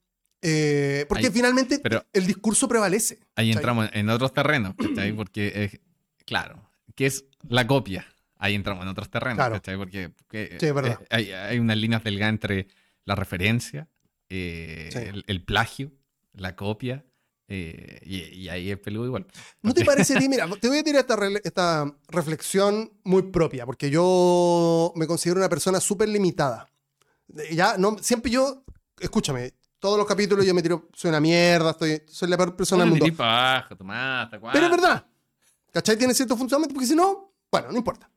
eh, 0.43 1.07
porque 1.09 1.27
Ahí, 1.27 1.33
finalmente 1.33 1.79
pero- 1.79 2.05
el 2.13 2.27
discurso 2.27 2.69
prevalece. 2.69 3.21
Ahí 3.37 3.49
¿cachai? 3.49 3.53
entramos 3.53 3.91
en 3.93 4.09
otros 4.11 4.33
terrenos, 4.35 4.75
¿cachai? 4.77 5.13
Porque, 5.13 5.65
es, 5.65 5.81
claro, 6.27 6.69
¿qué 6.95 7.07
es 7.07 7.25
la 7.49 7.67
copia? 7.67 8.07
Ahí 8.37 8.55
entramos 8.57 8.83
en 8.83 8.89
otros 8.89 9.09
terrenos, 9.09 9.37
Claro. 9.37 9.55
¿cachai? 9.55 9.77
Porque, 9.77 10.09
porque, 10.11 10.57
Sí, 10.61 10.67
eh, 10.67 10.97
hay, 11.11 11.31
hay 11.33 11.59
unas 11.61 11.77
líneas 11.77 12.03
delgadas 12.03 12.33
entre 12.33 12.67
la 13.05 13.15
referencia, 13.15 13.89
eh, 14.29 14.89
Sí. 14.93 14.99
el, 14.99 15.25
el 15.29 15.45
plagio, 15.45 15.93
la 16.35 16.57
copia, 16.57 17.05
eh, 17.49 18.01
y, 18.05 18.23
y 18.41 18.49
ahí 18.49 18.71
es 18.71 18.79
peludo 18.79 19.07
igual. 19.07 19.27
¿No 19.63 19.75
te 19.75 19.85
parece 19.85 20.17
a 20.17 20.19
ti? 20.19 20.29
Mira, 20.29 20.49
te 20.61 20.69
voy 20.69 20.79
a 20.79 20.83
tirar 20.85 21.01
esta, 21.03 21.17
esta 21.45 21.97
reflexión 22.09 22.93
muy 23.05 23.23
propia, 23.25 23.65
porque 23.67 23.91
yo 23.91 24.93
me 24.97 25.07
considero 25.07 25.39
una 25.39 25.49
persona 25.49 25.79
súper 25.81 26.09
limitada. 26.09 26.69
Ya, 27.53 27.77
no, 27.79 27.97
siempre 27.99 28.31
yo, 28.31 28.65
escúchame, 29.01 29.53
todos 29.83 29.99
los 29.99 30.07
capítulos 30.07 30.47
yo 30.47 30.55
me 30.55 30.63
tiro, 30.63 30.89
soy 30.95 31.09
una 31.09 31.19
mierda, 31.19 31.73
estoy, 31.73 32.05
soy 32.07 32.29
la 32.29 32.37
peor 32.37 32.55
persona 32.55 32.85
del 32.85 32.91
mundo. 32.91 33.05
tomás, 33.77 34.29
Pero 34.53 34.67
es 34.67 34.71
verdad. 34.71 35.05
¿Cachai? 35.73 35.97
Tiene 35.97 36.15
cierto 36.15 36.37
funcionamiento, 36.37 36.73
porque 36.73 36.87
si 36.87 36.95
no, 36.95 37.35
bueno, 37.51 37.73
no 37.73 37.79
importa. 37.79 38.09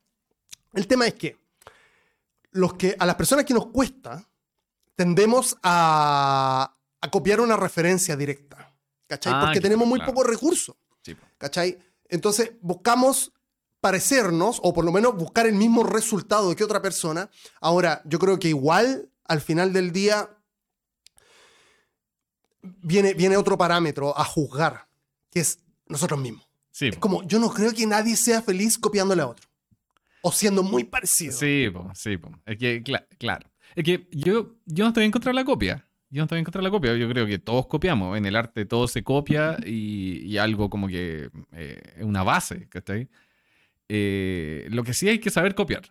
El 0.74 0.86
tema 0.86 1.08
es 1.08 1.14
que 1.14 1.36
los 2.52 2.74
que, 2.74 2.94
a 2.96 3.04
las 3.04 3.16
personas 3.16 3.44
que 3.44 3.52
nos 3.52 3.66
cuesta, 3.66 4.24
tendemos 4.94 5.56
a, 5.60 6.72
a 7.00 7.10
copiar 7.10 7.40
una 7.40 7.56
referencia 7.56 8.14
directa. 8.16 8.72
¿Cachai? 9.08 9.32
Ah, 9.34 9.40
Porque 9.46 9.60
tenemos 9.60 9.88
muy 9.88 9.98
claro. 9.98 10.12
pocos 10.14 10.30
recursos. 10.30 10.76
Sí. 11.02 11.16
¿Cachai? 11.36 11.76
Entonces 12.08 12.52
buscamos 12.60 13.32
parecernos 13.80 14.60
o 14.62 14.72
por 14.72 14.84
lo 14.84 14.92
menos 14.92 15.16
buscar 15.16 15.48
el 15.48 15.54
mismo 15.54 15.82
resultado 15.82 16.54
que 16.54 16.62
otra 16.62 16.80
persona. 16.80 17.28
Ahora, 17.60 18.02
yo 18.04 18.20
creo 18.20 18.38
que 18.38 18.50
igual 18.50 19.10
al 19.24 19.40
final 19.40 19.72
del 19.72 19.90
día 19.90 20.30
viene, 22.82 23.14
viene 23.14 23.36
otro 23.36 23.56
parámetro 23.58 24.16
a 24.18 24.24
juzgar, 24.24 24.86
que 25.30 25.40
es 25.40 25.58
nosotros 25.88 26.20
mismos. 26.20 26.46
Sí, 26.70 26.88
Es 26.88 26.98
como, 26.98 27.22
yo 27.26 27.38
no 27.38 27.48
creo 27.50 27.72
que 27.72 27.86
nadie 27.86 28.16
sea 28.16 28.42
feliz 28.42 28.76
copiándole 28.78 29.22
a 29.22 29.28
otro. 29.28 29.46
O 30.22 30.30
siendo 30.32 30.62
muy 30.62 30.84
parecido. 30.84 31.32
Sí, 31.32 31.68
po, 31.72 31.90
sí, 31.94 32.16
po. 32.18 32.30
Es 32.44 32.56
que, 32.58 32.82
cla- 32.82 33.06
claro. 33.18 33.48
Es 33.74 33.84
que 33.84 34.08
yo, 34.10 34.56
yo 34.66 34.84
no 34.84 34.88
estoy 34.88 35.04
en 35.04 35.10
contra 35.10 35.30
de 35.30 35.34
la 35.36 35.44
copia. 35.44 35.86
Yo 36.10 36.20
no 36.20 36.24
estoy 36.24 36.38
en 36.38 36.44
contra 36.44 36.60
de 36.60 36.64
la 36.64 36.70
copia. 36.70 36.96
Yo 36.96 37.08
creo 37.08 37.26
que 37.26 37.38
todos 37.38 37.66
copiamos. 37.66 38.16
En 38.18 38.26
el 38.26 38.36
arte 38.36 38.64
todo 38.66 38.88
se 38.88 39.02
copia 39.04 39.56
y, 39.64 40.18
y 40.26 40.36
algo 40.38 40.68
como 40.68 40.88
que 40.88 41.30
eh, 41.52 41.80
es 41.96 42.04
una 42.04 42.22
base, 42.22 42.68
¿cachai? 42.68 43.08
Eh, 43.88 44.66
lo 44.70 44.82
que 44.82 44.94
sí 44.94 45.08
hay 45.08 45.18
que 45.18 45.30
saber 45.30 45.54
copiar. 45.54 45.82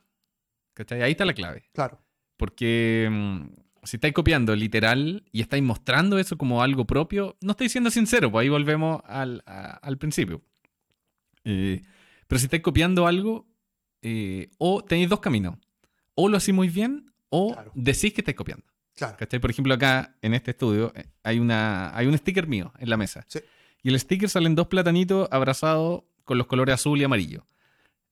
¿Cachai? 0.73 1.01
Ahí 1.01 1.11
está 1.11 1.25
la 1.25 1.33
clave. 1.33 1.63
Claro. 1.73 1.99
Porque 2.37 3.07
mm, 3.09 3.43
si 3.85 3.97
estáis 3.97 4.13
copiando 4.13 4.55
literal 4.55 5.23
y 5.31 5.41
estáis 5.41 5.63
mostrando 5.63 6.17
eso 6.19 6.37
como 6.37 6.61
algo 6.61 6.85
propio, 6.85 7.37
no 7.41 7.51
estáis 7.51 7.71
siendo 7.71 7.89
sincero, 7.91 8.31
pues 8.31 8.43
ahí 8.43 8.49
volvemos 8.49 9.01
al, 9.05 9.43
a- 9.45 9.75
al 9.77 9.97
principio. 9.97 10.41
Eh, 11.43 11.81
pero 12.27 12.39
si 12.39 12.45
estáis 12.45 12.63
copiando 12.63 13.07
algo, 13.07 13.47
eh, 14.01 14.49
o 14.57 14.83
tenéis 14.83 15.09
dos 15.09 15.19
caminos. 15.19 15.57
O 16.15 16.29
lo 16.29 16.37
hacéis 16.37 16.55
muy 16.55 16.69
bien, 16.69 17.11
o 17.29 17.53
Claro. 17.53 17.71
decís 17.75 18.13
que 18.13 18.21
estáis 18.21 18.37
copiando. 18.37 18.65
Claro. 18.95 19.17
¿Cachai? 19.17 19.39
Por 19.39 19.49
ejemplo, 19.51 19.73
acá 19.73 20.15
en 20.21 20.33
este 20.33 20.51
estudio 20.51 20.93
eh, 20.95 21.05
hay, 21.23 21.39
una, 21.39 21.95
hay 21.95 22.07
un 22.07 22.17
sticker 22.17 22.47
mío 22.47 22.71
en 22.79 22.89
la 22.89 22.97
mesa. 22.97 23.25
Sí. 23.27 23.39
Y 23.83 23.89
el 23.89 23.99
sticker 23.99 24.29
salen 24.29 24.55
dos 24.55 24.67
platanitos 24.67 25.27
abrazados 25.31 26.03
con 26.23 26.37
los 26.37 26.47
colores 26.47 26.73
azul 26.75 26.99
y 26.99 27.03
amarillo. 27.03 27.45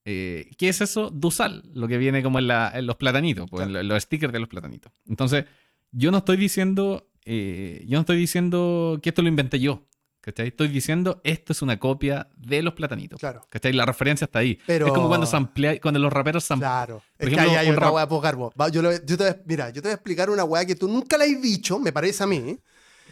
Eh, 0.06 0.51
¿Qué 0.58 0.68
es 0.68 0.82
eso? 0.82 1.10
Dusal, 1.10 1.63
lo 1.74 1.88
que 1.88 1.98
viene 1.98 2.22
como 2.22 2.38
en, 2.38 2.48
la- 2.48 2.72
en 2.75 2.86
los 2.86 2.98
platanitos, 2.98 3.50
pues, 3.50 3.65
en 3.65 3.88
los 3.88 4.03
stickers 4.03 4.34
de 4.34 4.39
los 4.39 4.50
platanitos. 4.50 4.92
Entonces, 5.08 5.46
yo 5.93 6.12
no 6.12 6.17
estoy 6.17 6.35
diciendo, 6.38 7.09
eh, 7.25 7.83
yo 7.88 7.95
no 7.97 8.01
estoy 8.01 8.17
diciendo 8.17 9.00
que 9.01 9.09
esto 9.09 9.21
lo 9.21 9.29
inventé 9.29 9.59
yo. 9.59 9.88
¿cachai? 10.21 10.47
Estoy 10.47 10.69
diciendo 10.69 11.19
esto 11.25 11.51
es 11.51 11.62
una 11.62 11.77
copia 11.79 12.29
de 12.38 12.62
los 12.62 12.73
platanitos. 12.75 13.19
Claro. 13.19 13.45
¿cachai? 13.50 13.73
La 13.73 13.85
referencia 13.85 14.23
está 14.23 14.39
ahí. 14.39 14.57
Pero- 14.65 14.88
Es 14.88 14.93
como 14.93 15.09
cuando, 15.09 15.27
samplea- 15.27 15.81
cuando 15.81 16.00
los 16.00 16.13
raperos 16.13 16.45
samplean. 16.45 16.71
Claro. 16.71 17.03
Por 17.17 17.27
es 17.27 17.33
ejemplo, 17.33 17.51
que 17.51 17.57
ahí 17.57 17.65
hay 17.67 17.71
otra 17.73 17.91
rap- 17.91 18.21
Garbo. 18.21 18.53
Va, 18.59 18.69
Yo, 18.69 18.81
lo- 18.81 18.91
yo 18.93 19.00
te 19.05 19.15
voy 19.17 19.27
a- 19.27 19.41
mira, 19.45 19.69
yo 19.71 19.81
te 19.81 19.88
voy 19.89 19.91
a 19.91 19.95
explicar 19.95 20.29
una 20.29 20.45
weá 20.45 20.65
que 20.65 20.75
tú 20.75 20.88
nunca 20.88 21.17
la 21.17 21.25
has 21.25 21.41
dicho, 21.41 21.77
me 21.77 21.91
parece 21.91 22.23
a 22.23 22.27
mí. 22.27 22.57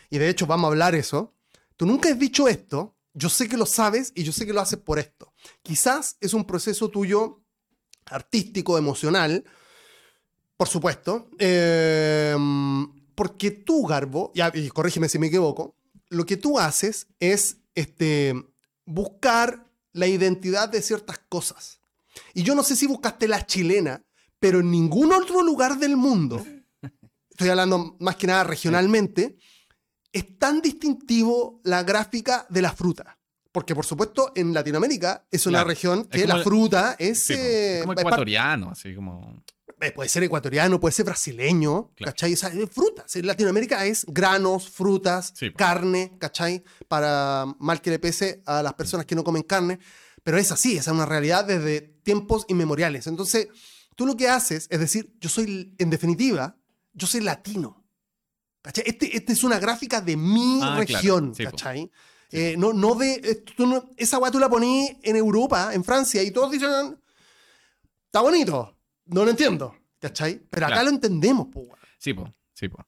Y 0.10 0.18
de 0.20 0.30
hecho 0.30 0.46
vamos 0.48 0.66
a 0.66 0.72
hablar 0.72 0.96
eso. 0.96 1.34
Tú 1.76 1.86
nunca 1.86 2.08
has 2.10 2.18
dicho 2.18 2.48
esto. 2.48 2.96
Yo 3.14 3.28
sé 3.28 3.50
que 3.50 3.58
lo 3.58 3.66
sabes 3.66 4.14
y 4.16 4.24
yo 4.24 4.32
sé 4.32 4.46
que 4.46 4.54
lo 4.54 4.62
haces 4.62 4.80
por 4.80 4.98
esto. 4.98 5.34
Quizás 5.64 6.16
es 6.22 6.34
un 6.34 6.46
proceso 6.46 6.88
tuyo 6.90 7.42
artístico, 8.06 8.78
emocional, 8.78 9.44
por 10.62 10.68
supuesto. 10.70 11.28
eh, 11.40 12.36
porque 13.16 13.50
tú, 13.50 13.84
Garbo, 13.88 14.32
ya, 14.36 14.52
y 14.54 14.70
corrígeme 14.70 15.10
si 15.10 15.18
me 15.18 15.26
equivoco, 15.28 15.76
lo 16.10 16.24
que 16.24 16.38
tú 16.38 16.60
haces 16.60 17.08
es 17.20 17.58
este, 17.74 18.36
buscar 18.86 19.66
la 19.94 20.06
identidad 20.06 20.70
de 20.70 20.84
ciertas 20.84 21.20
cosas. 21.30 21.80
Y 22.36 22.44
yo 22.44 22.54
no 22.54 22.62
sé 22.62 22.76
si 22.76 22.86
buscaste 22.86 23.28
la 23.28 23.44
chilena, 23.46 24.04
pero 24.40 24.60
en 24.60 24.70
ningún 24.70 25.12
otro 25.14 25.42
lugar 25.42 25.80
del 25.80 25.98
mundo, 25.98 26.46
estoy 27.32 27.50
hablando 27.50 27.96
más 28.00 28.16
que 28.18 28.28
nada 28.28 28.44
regionalmente, 28.44 29.38
es 30.14 30.38
tan 30.38 30.62
distintivo 30.62 31.60
la 31.64 31.82
gráfica 31.82 32.46
de 32.50 32.62
la 32.62 32.72
fruta. 32.72 33.18
Porque, 33.52 33.74
por 33.76 33.86
supuesto, 33.86 34.32
en 34.36 34.54
Latinoamérica 34.54 35.26
es 35.32 35.46
una 35.48 35.58
Claro. 35.60 35.70
región 35.70 36.06
que 36.06 36.22
Es 36.22 36.28
la 36.28 36.38
fruta 36.44 36.96
es. 37.00 37.24
Sí, 37.26 37.34
po. 37.34 37.40
eh, 37.40 37.76
Es 37.78 37.82
como 37.82 37.94
es 37.94 38.00
ecuatoriano, 38.00 38.70
así 38.72 38.94
como. 38.96 39.44
Eh, 39.82 39.92
puede 39.92 40.10
ser 40.10 40.24
ecuatoriano, 40.24 40.80
puede 40.80 40.94
ser 40.94 41.06
brasileño, 41.06 41.92
Claro. 41.96 42.12
¿cachai? 42.12 42.34
O 42.34 42.38
sea, 42.38 42.50
es 42.50 42.70
frutas. 42.70 43.16
En 43.16 43.28
Latinoamérica 43.28 43.86
es 43.86 44.06
granos, 44.08 44.70
frutas, 44.70 45.34
Sí, 45.36 45.50
po. 45.50 45.58
carne, 45.58 46.16
¿cachai? 46.20 46.64
Para 46.88 47.46
mal 47.60 47.82
que 47.82 47.90
le 47.90 48.00
pese 48.00 48.42
a 48.46 48.62
las 48.64 48.74
personas 48.74 49.06
que 49.06 49.16
no 49.16 49.24
comen 49.24 49.44
carne. 49.44 49.80
Pero 50.24 50.38
es 50.38 50.52
así, 50.52 50.78
esa 50.78 50.92
es 50.92 50.96
una 50.96 51.06
realidad 51.06 51.46
desde 51.46 51.82
tiempos 51.82 52.46
inmemoriales. 52.48 53.08
Entonces, 53.08 53.48
tú 53.96 54.06
lo 54.06 54.16
que 54.16 54.30
haces 54.30 54.68
es 54.70 54.80
decir, 54.80 55.14
yo 55.20 55.30
soy, 55.30 55.74
en 55.80 55.90
definitiva, 55.90 56.56
yo 56.94 57.08
soy 57.08 57.22
latino. 57.22 57.84
¿Cachai? 58.62 58.84
Este, 58.86 59.18
este 59.18 59.34
es 59.34 59.44
una 59.44 59.58
gráfica 59.58 60.00
de 60.02 60.16
mi 60.16 60.60
Ah, 60.62 60.76
claro. 60.76 60.80
región, 60.82 61.34
Sí, 61.36 61.44
po. 61.46 61.50
¿cachai? 61.52 61.92
Eh, 62.30 62.56
no, 62.58 62.72
no 62.72 62.94
de. 62.96 63.14
eh, 63.16 63.36
tú 63.58 63.66
no- 63.66 63.90
esa 63.98 64.20
weá 64.20 64.30
tú 64.32 64.40
la 64.40 64.48
poní 64.50 64.88
en 65.02 65.16
Europa, 65.16 65.72
en 65.74 65.84
Francia, 65.84 66.22
y 66.24 66.32
todos 66.32 66.52
dicen. 66.52 66.98
Está 68.06 68.22
bonito. 68.22 68.78
No 69.12 69.24
lo 69.26 69.32
entiendo. 69.32 69.76
¿Cachai? 70.00 70.42
Pero 70.50 70.66
acá 70.66 70.76
Claro. 70.76 70.90
lo 70.90 70.96
entendemos, 70.96 71.48
po, 71.50 71.60
weón. 71.62 71.78
Sí, 72.00 72.14
po. 72.14 72.34
Sí, 72.54 72.68
po. 72.68 72.86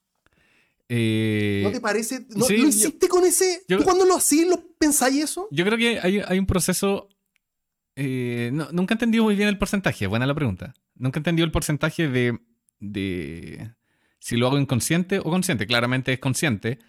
Eh, 0.90 1.62
¿No 1.64 1.72
te 1.72 1.80
parece? 1.80 2.26
¿No, 2.36 2.46
sí, 2.46 2.58
¿lo 2.58 2.64
yo- 2.64 2.70
hiciste 2.70 3.08
con 3.08 3.24
ese? 3.24 3.64
yo- 3.68 3.78
¿Tú 3.78 3.84
cuando 3.84 4.06
lo 4.06 4.16
hacís, 4.18 4.48
lo 4.48 4.62
pensáis 4.78 5.24
eso? 5.24 5.48
Yo 5.52 5.64
creo 5.66 5.78
que 5.78 6.00
hay, 6.00 6.20
hay 6.26 6.40
un 6.40 6.46
proceso. 6.46 7.10
eh, 7.96 8.50
no- 8.52 8.70
nunca 8.72 8.94
he 8.94 8.96
entendido 8.96 9.24
muy 9.24 9.36
bien 9.36 9.48
el 9.50 9.60
porcentaje. 9.60 10.08
Buena 10.08 10.26
la 10.26 10.34
pregunta. 10.34 10.74
Nunca 10.96 11.20
he 11.20 11.22
entendido 11.22 11.46
el 11.46 11.52
porcentaje 11.52 12.08
de, 12.10 12.40
de 12.80 13.72
si 14.20 14.36
lo 14.36 14.48
hago 14.48 14.58
inconsciente 14.58 15.20
o 15.20 15.24
consciente. 15.26 15.68
Claramente 15.68 16.12
es 16.14 16.18
consciente. 16.20 16.80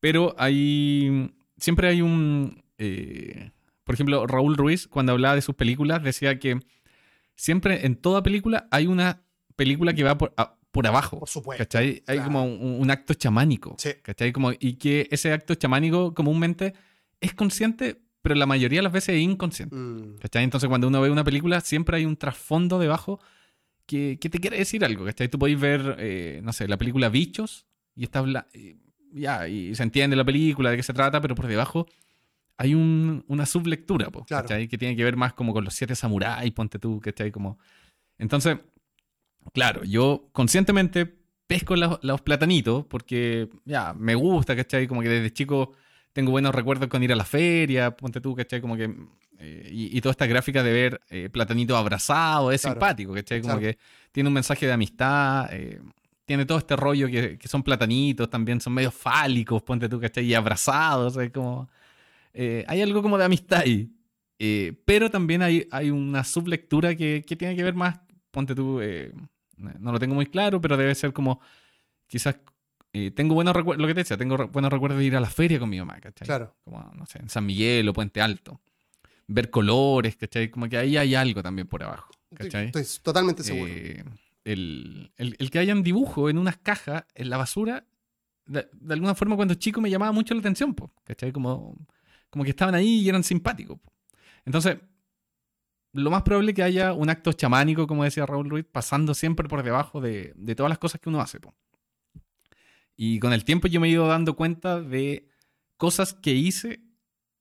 Pero 0.00 0.34
hay. 0.38 1.32
Siempre 1.58 1.88
hay 1.88 2.02
un. 2.02 2.62
eh, 2.78 3.50
por 3.84 3.94
ejemplo, 3.94 4.26
Raúl 4.26 4.56
Ruiz, 4.56 4.86
cuando 4.88 5.12
hablaba 5.12 5.34
de 5.36 5.42
sus 5.42 5.54
películas, 5.54 6.02
decía 6.02 6.38
que 6.38 6.58
siempre 7.38 7.86
en 7.86 7.94
toda 7.96 8.22
película 8.22 8.66
hay 8.70 8.86
una 8.88 9.22
película 9.56 9.94
que 9.94 10.02
va 10.02 10.18
por, 10.18 10.34
a- 10.36 10.56
por 10.72 10.86
abajo. 10.86 11.20
Por 11.20 11.28
supuesto. 11.28 11.64
¿Cachai? 11.64 12.02
Hay 12.06 12.16
claro. 12.18 12.24
como 12.24 12.44
un, 12.44 12.80
un 12.80 12.90
acto 12.90 13.14
chamánico. 13.14 13.76
Sí. 13.78 13.90
¿Cachai? 14.02 14.32
Como, 14.32 14.52
y 14.52 14.74
que 14.74 15.08
ese 15.10 15.32
acto 15.32 15.54
chamánico 15.54 16.12
comúnmente 16.14 16.74
es 17.20 17.32
consciente, 17.34 18.02
pero 18.22 18.34
la 18.34 18.46
mayoría 18.46 18.80
de 18.80 18.82
las 18.82 18.92
veces 18.92 19.14
es 19.16 19.22
inconsciente. 19.22 19.74
Mm, 19.74 20.18
¿Cachai? 20.18 20.44
Entonces 20.44 20.68
cuando 20.68 20.88
uno 20.88 21.00
ve 21.00 21.10
una 21.10 21.24
película 21.24 21.60
siempre 21.60 21.96
hay 21.96 22.04
un 22.04 22.16
trasfondo 22.16 22.78
debajo 22.78 23.20
que, 23.86 24.18
que 24.20 24.28
te 24.28 24.38
quiere 24.40 24.58
decir 24.58 24.84
algo. 24.84 25.04
¿Cachai? 25.06 25.28
Tú 25.28 25.38
podéis 25.38 25.58
ver, 25.60 25.96
eh, 25.98 26.40
no 26.42 26.52
sé, 26.52 26.68
la 26.68 26.76
película 26.76 27.08
Bichos 27.08 27.66
y 27.96 28.04
está 28.04 28.22
ya, 29.12 29.48
y 29.48 29.74
se 29.74 29.82
entiende 29.82 30.16
la 30.16 30.24
película, 30.24 30.70
de 30.70 30.76
qué 30.76 30.82
se 30.82 30.92
trata, 30.92 31.20
pero 31.22 31.34
por 31.34 31.46
debajo 31.46 31.86
hay 32.58 32.74
un- 32.74 33.24
una 33.28 33.46
sublectura, 33.46 34.10
po, 34.10 34.24
Claro. 34.24 34.42
¿cachai? 34.48 34.68
Que 34.68 34.76
tiene 34.76 34.94
que 34.96 35.04
ver 35.04 35.16
más 35.16 35.32
como 35.32 35.52
con 35.52 35.64
los 35.64 35.74
siete 35.74 35.94
samuráis, 35.94 36.52
ponte 36.52 36.78
tú, 36.78 37.00
¿cachai? 37.00 37.30
Como... 37.30 37.58
Entonces, 38.18 38.58
claro, 39.52 39.84
yo 39.84 40.28
conscientemente 40.32 41.14
pesco 41.46 41.76
los, 41.76 41.98
los 42.02 42.20
platanitos 42.20 42.84
porque 42.86 43.48
ya, 43.64 43.94
me 43.94 44.14
gusta, 44.14 44.54
¿cachai? 44.56 44.86
Como 44.86 45.02
que 45.02 45.08
desde 45.08 45.32
chico 45.32 45.72
tengo 46.12 46.30
buenos 46.32 46.54
recuerdos 46.54 46.88
con 46.88 47.02
ir 47.02 47.12
a 47.12 47.16
la 47.16 47.24
feria, 47.24 47.96
ponte 47.96 48.20
tú, 48.20 48.34
¿cachai? 48.34 48.60
Como 48.60 48.76
que... 48.76 48.92
eh, 49.38 49.68
y, 49.72 49.96
y 49.96 50.00
toda 50.00 50.10
esta 50.10 50.26
gráfica 50.26 50.62
de 50.64 50.72
ver 50.72 51.00
eh, 51.10 51.28
platanitos 51.30 51.76
abrazados 51.76 52.52
es 52.52 52.60
Claro. 52.62 52.74
simpático, 52.74 53.14
¿cachai? 53.14 53.40
Como 53.40 53.54
Claro. 53.58 53.72
que 53.72 53.78
tiene 54.10 54.26
un 54.28 54.34
mensaje 54.34 54.66
de 54.66 54.72
amistad, 54.72 55.48
eh, 55.52 55.80
tiene 56.24 56.44
todo 56.44 56.58
este 56.58 56.74
rollo 56.76 57.06
que, 57.06 57.38
que 57.38 57.48
son 57.48 57.62
platanitos, 57.62 58.28
también 58.28 58.60
son 58.60 58.72
medio 58.74 58.90
fálicos, 58.90 59.62
ponte 59.62 59.88
tú, 59.88 60.00
¿cachai? 60.00 60.24
Y 60.26 60.34
abrazados, 60.34 61.16
es 61.18 61.30
como... 61.30 61.70
eh, 62.34 62.64
hay 62.68 62.82
algo 62.82 63.02
como 63.02 63.18
de 63.18 63.24
amistad 63.24 63.60
ahí. 63.60 63.90
Eh, 64.38 64.80
pero 64.84 65.10
también 65.10 65.42
hay, 65.42 65.66
hay 65.72 65.90
una 65.90 66.22
sublectura 66.24 66.94
que, 66.94 67.24
que 67.26 67.34
tiene 67.36 67.56
que 67.56 67.64
ver 67.64 67.74
más, 67.74 67.98
ponte 68.30 68.54
tú, 68.54 68.80
eh, 68.80 69.12
no 69.56 69.90
lo 69.90 69.98
tengo 69.98 70.14
muy 70.14 70.26
claro, 70.26 70.60
pero 70.60 70.76
debe 70.76 70.94
ser 70.94 71.12
como, 71.12 71.40
quizás, 72.06 72.36
eh, 72.92 73.10
tengo 73.10 73.34
buenos 73.34 73.54
recuerdos, 73.56 73.80
lo 73.82 73.88
que 73.88 73.94
te 73.94 74.00
decía, 74.02 74.16
tengo 74.16 74.36
re- 74.36 74.44
buenos 74.44 74.72
recuerdos 74.72 75.00
de 75.00 75.06
ir 75.06 75.16
a 75.16 75.20
la 75.20 75.28
feria 75.28 75.58
con 75.58 75.68
mi 75.68 75.78
mamá, 75.80 75.98
¿cachai? 76.00 76.24
Claro. 76.26 76.54
Como, 76.62 76.80
no 76.96 77.04
sé, 77.06 77.18
en 77.18 77.28
San 77.28 77.44
Miguel 77.46 77.88
o 77.88 77.92
Puente 77.92 78.20
Alto. 78.20 78.60
Ver 79.26 79.50
colores, 79.50 80.14
¿cachai? 80.16 80.50
Como 80.50 80.68
que 80.68 80.76
ahí 80.78 80.96
hay 80.96 81.16
algo 81.16 81.42
también 81.42 81.66
por 81.66 81.82
abajo, 81.82 82.12
¿cachai? 82.34 82.66
Estoy 82.66 82.84
totalmente 83.02 83.42
seguro. 83.42 83.72
El, 84.44 85.10
el- 85.16 85.36
el 85.38 85.50
que 85.50 85.58
hayan 85.58 85.82
dibujo 85.82 86.30
en 86.30 86.38
unas 86.38 86.56
cajas 86.58 87.04
en 87.16 87.28
la 87.28 87.36
basura, 87.38 87.84
de, 88.46 88.68
de 88.72 88.94
alguna 88.94 89.14
forma 89.16 89.34
cuando 89.36 89.54
chico 89.54 89.80
me 89.80 89.90
llamaba 89.90 90.12
mucho 90.12 90.32
la 90.34 90.40
atención, 90.40 90.74
¿cachai? 91.04 91.32
Como, 91.32 91.76
como 92.30 92.44
que 92.44 92.50
estaban 92.50 92.74
ahí 92.74 93.00
y 93.00 93.08
eran 93.08 93.24
simpáticos. 93.24 93.78
Entonces, 94.44 94.78
lo 95.92 96.10
más 96.10 96.22
probable 96.22 96.50
es 96.52 96.56
que 96.56 96.62
haya 96.62 96.92
un 96.92 97.08
acto 97.10 97.32
chamánico, 97.32 97.86
como 97.86 98.04
decía 98.04 98.26
Raúl 98.26 98.50
Ruiz, 98.50 98.66
pasando 98.70 99.14
siempre 99.14 99.48
por 99.48 99.62
debajo 99.62 100.00
de, 100.00 100.32
de 100.36 100.54
todas 100.54 100.68
las 100.70 100.78
cosas 100.78 101.00
que 101.00 101.08
uno 101.08 101.20
hace. 101.20 101.40
po. 101.40 101.54
Y 102.96 103.18
con 103.20 103.32
el 103.32 103.44
tiempo 103.44 103.68
yo 103.68 103.80
me 103.80 103.88
he 103.88 103.90
ido 103.92 104.06
dando 104.08 104.34
cuenta 104.36 104.80
de 104.80 105.28
cosas 105.76 106.14
que 106.14 106.32
hice 106.34 106.80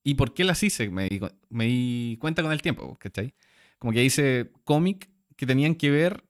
y 0.04 0.14
por 0.16 0.34
qué 0.34 0.44
las 0.44 0.62
hice. 0.64 0.90
Me 0.90 1.10
di, 1.10 1.20
me 1.50 1.66
di 1.66 2.18
cuenta 2.22 2.42
con 2.44 2.52
el 2.52 2.62
tiempo, 2.62 2.96
¿cachai? 3.00 3.34
Como 3.80 3.92
que 3.94 4.04
hice 4.04 4.52
cómic 4.64 5.10
que 5.36 5.46
tenían 5.46 5.76
que 5.76 5.92
ver 5.92 6.24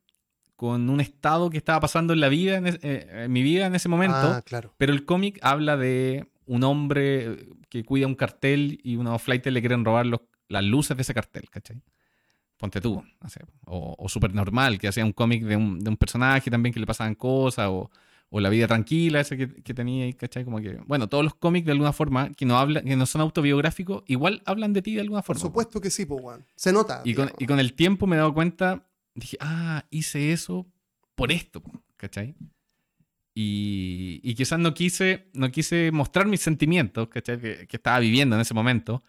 con 0.55 0.89
un 0.89 0.99
estado 1.01 1.49
que 1.49 1.57
estaba 1.57 1.79
pasando 1.81 2.13
en 2.13 2.19
la 2.19 2.29
vida, 2.29 2.57
en, 2.57 2.67
es- 2.67 2.79
eh, 2.81 3.07
en 3.25 3.31
mi 3.31 3.43
vida 3.43 3.67
en 3.67 3.75
ese 3.75 3.89
momento. 3.89 4.17
Ah, 4.17 4.41
claro. 4.43 4.73
Pero 4.77 4.91
el 4.93 5.05
cómic 5.05 5.39
habla 5.43 5.77
de 5.77 6.27
un 6.45 6.63
hombre 6.63 7.47
que 7.81 7.85
cuida 7.85 8.07
un 8.07 8.15
cartel 8.15 8.79
y 8.83 8.95
unos 8.95 9.21
flightes 9.21 9.51
le 9.53 9.59
quieren 9.61 9.83
robar 9.85 10.05
los- 10.05 10.21
las 10.49 10.63
luces 10.63 10.95
de 10.97 11.01
ese 11.03 11.13
cartel, 11.13 11.49
¿cachai? 11.49 11.81
Ponte 12.57 12.81
tú, 12.81 13.03
no 13.21 13.29
sé. 13.29 13.41
O, 13.65 13.95
o 13.97 14.09
Super 14.09 14.33
Normal, 14.33 14.79
que 14.79 14.87
hacía 14.87 15.05
un 15.05 15.11
cómic 15.13 15.43
de 15.43 15.55
un, 15.55 15.79
de 15.79 15.89
un 15.89 15.97
personaje 15.97 16.49
también 16.49 16.73
que 16.73 16.79
le 16.79 16.87
pasaban 16.87 17.13
cosas, 17.15 17.67
o, 17.69 17.91
o 18.29 18.39
La 18.39 18.49
vida 18.49 18.65
tranquila, 18.67 19.19
ese 19.19 19.37
que, 19.37 19.47
que 19.61 19.73
tenía 19.73 20.05
ahí, 20.05 20.13
¿cachai? 20.13 20.43
Como 20.43 20.59
que, 20.59 20.79
bueno, 20.87 21.07
todos 21.07 21.23
los 21.23 21.35
cómics 21.35 21.65
de 21.67 21.71
alguna 21.73 21.93
forma 21.93 22.29
que 22.31 22.45
no, 22.45 22.57
hablan, 22.57 22.83
que 22.83 22.95
no 22.95 23.05
son 23.05 23.21
autobiográficos, 23.21 24.03
igual 24.07 24.41
hablan 24.45 24.73
de 24.73 24.81
ti 24.81 24.95
de 24.95 25.01
alguna 25.01 25.21
Por 25.21 25.35
forma. 25.35 25.41
supuesto 25.41 25.79
que 25.79 25.91
sí, 25.91 26.05
pues. 26.05 26.39
Se 26.55 26.73
nota. 26.73 27.01
Y 27.05 27.13
con, 27.13 27.31
y 27.37 27.45
con 27.45 27.59
el 27.59 27.73
tiempo 27.73 28.07
me 28.07 28.15
he 28.15 28.19
dado 28.19 28.33
cuenta, 28.33 28.83
dije, 29.13 29.37
ah, 29.39 29.85
hice 29.91 30.31
eso 30.33 30.65
por 31.15 31.31
esto, 31.31 31.61
¿cachai? 31.95 32.35
Y, 33.39 34.19
y 34.23 34.33
quizás 34.33 34.57
no 34.57 34.73
quise, 34.73 35.27
no 35.33 35.51
quise 35.51 35.91
mostrar 35.91 36.25
mis 36.25 36.41
sentimientos. 36.41 37.07
Que, 37.09 37.21
que 37.21 37.75
estaba 37.77 37.99
viviendo 37.99 38.35
en 38.35 38.41
ese 38.41 38.55
momento. 38.55 39.03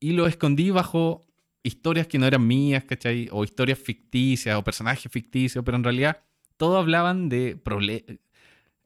Y 0.00 0.12
lo 0.12 0.26
escondí 0.26 0.70
bajo 0.70 1.26
historias 1.62 2.06
que 2.06 2.18
no 2.18 2.26
eran 2.26 2.46
mías, 2.46 2.84
¿cachai? 2.84 3.28
O 3.30 3.44
historias 3.44 3.78
ficticias, 3.78 4.56
o 4.56 4.64
personajes 4.64 5.12
ficticios, 5.12 5.62
pero 5.64 5.76
en 5.76 5.84
realidad 5.84 6.22
todos 6.56 6.80
hablaban 6.80 7.28
de 7.28 7.56
problemas. 7.56 8.18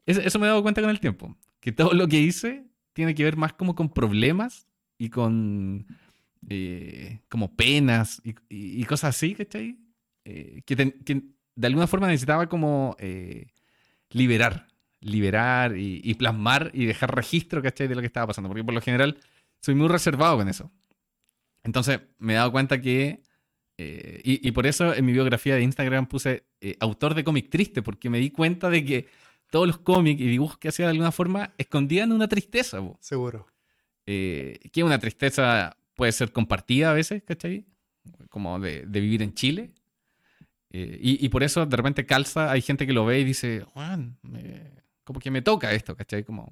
Eso, 0.05 0.39
me 0.39 0.47
he 0.47 0.49
dado 0.49 0.61
cuenta 0.63 0.81
con 0.81 0.89
el 0.89 0.99
tiempo. 0.99 1.35
Que 1.61 1.71
todo 1.71 1.93
lo 1.93 2.07
que 2.07 2.19
hice 2.19 2.65
tiene 2.93 3.15
que 3.15 3.23
ver 3.23 3.37
más 3.37 3.53
como 3.53 3.73
con 3.73 3.89
problemas 3.89 4.67
y 4.97 5.09
con 5.09 5.85
eh, 6.49 7.21
como 7.29 7.55
penas 7.55 8.21
y, 8.23 8.31
y- 8.49 8.81
y 8.81 8.83
cosas 8.85 9.15
así, 9.15 9.33
¿cachai? 9.33 9.77
Eh, 10.25 10.61
que, 10.65 10.75
que 11.05 11.23
de 11.55 11.67
alguna 11.67 11.87
forma 11.87 12.07
necesitaba 12.07 12.47
como 12.49 12.95
eh, 12.99 13.47
liberar, 14.11 14.67
liberar 14.99 15.77
y, 15.77 16.01
y 16.03 16.13
plasmar 16.15 16.71
y 16.73 16.85
dejar 16.85 17.15
registro, 17.15 17.61
¿cachai? 17.61 17.87
De 17.87 17.95
lo 17.95 18.01
que 18.01 18.07
estaba 18.07 18.27
pasando. 18.27 18.49
Porque 18.49 18.63
por 18.63 18.73
lo 18.73 18.81
general 18.81 19.17
soy 19.61 19.75
muy 19.75 19.87
reservado 19.87 20.37
con 20.37 20.47
eso. 20.49 20.71
Entonces 21.63 21.99
me 22.19 22.33
he 22.33 22.35
dado 22.37 22.51
cuenta 22.51 22.79
que... 22.81 23.21
eh, 23.77 24.21
y, 24.23 24.47
y 24.47 24.51
por 24.51 24.65
eso 24.65 24.93
en 24.93 25.05
mi 25.05 25.11
biografía 25.13 25.55
de 25.55 25.61
Instagram 25.61 26.07
puse 26.07 26.45
eh, 26.61 26.75
autor 26.79 27.13
de 27.13 27.23
cómic 27.23 27.49
triste, 27.49 27.81
porque 27.81 28.09
me 28.09 28.19
di 28.19 28.31
cuenta 28.31 28.69
de 28.69 28.83
que 28.83 29.07
todos 29.51 29.67
los 29.67 29.77
cómics 29.77 30.19
y 30.21 30.27
dibujos 30.27 30.57
que 30.57 30.69
hacía 30.69 30.85
de 30.85 30.91
alguna 30.91 31.11
forma 31.11 31.53
escondían 31.57 32.11
una 32.11 32.27
tristeza. 32.27 32.79
Seguro. 32.99 33.47
eh, 34.07 34.57
que 34.71 34.83
una 34.83 34.97
tristeza 34.97 35.77
puede 35.93 36.11
ser 36.11 36.31
compartida 36.31 36.89
a 36.91 36.93
veces, 36.93 37.21
¿cachai? 37.23 37.65
Como 38.29 38.59
de, 38.59 38.85
de 38.85 38.99
vivir 38.99 39.21
en 39.21 39.33
Chile. 39.33 39.71
Eh, 40.69 40.99
y, 41.01 41.25
y 41.25 41.29
por 41.29 41.43
eso 41.43 41.65
de 41.65 41.77
repente 41.77 42.05
calza, 42.05 42.51
hay 42.51 42.61
gente 42.61 42.85
que 42.85 42.93
lo 42.93 43.05
ve 43.05 43.19
y 43.19 43.23
dice, 43.23 43.61
Juan, 43.73 44.17
me- 44.21 44.71
como 45.03 45.19
que 45.19 45.31
me 45.31 45.41
toca 45.41 45.71
esto, 45.71 45.95
¿cachai? 45.95 46.23
Como, 46.23 46.51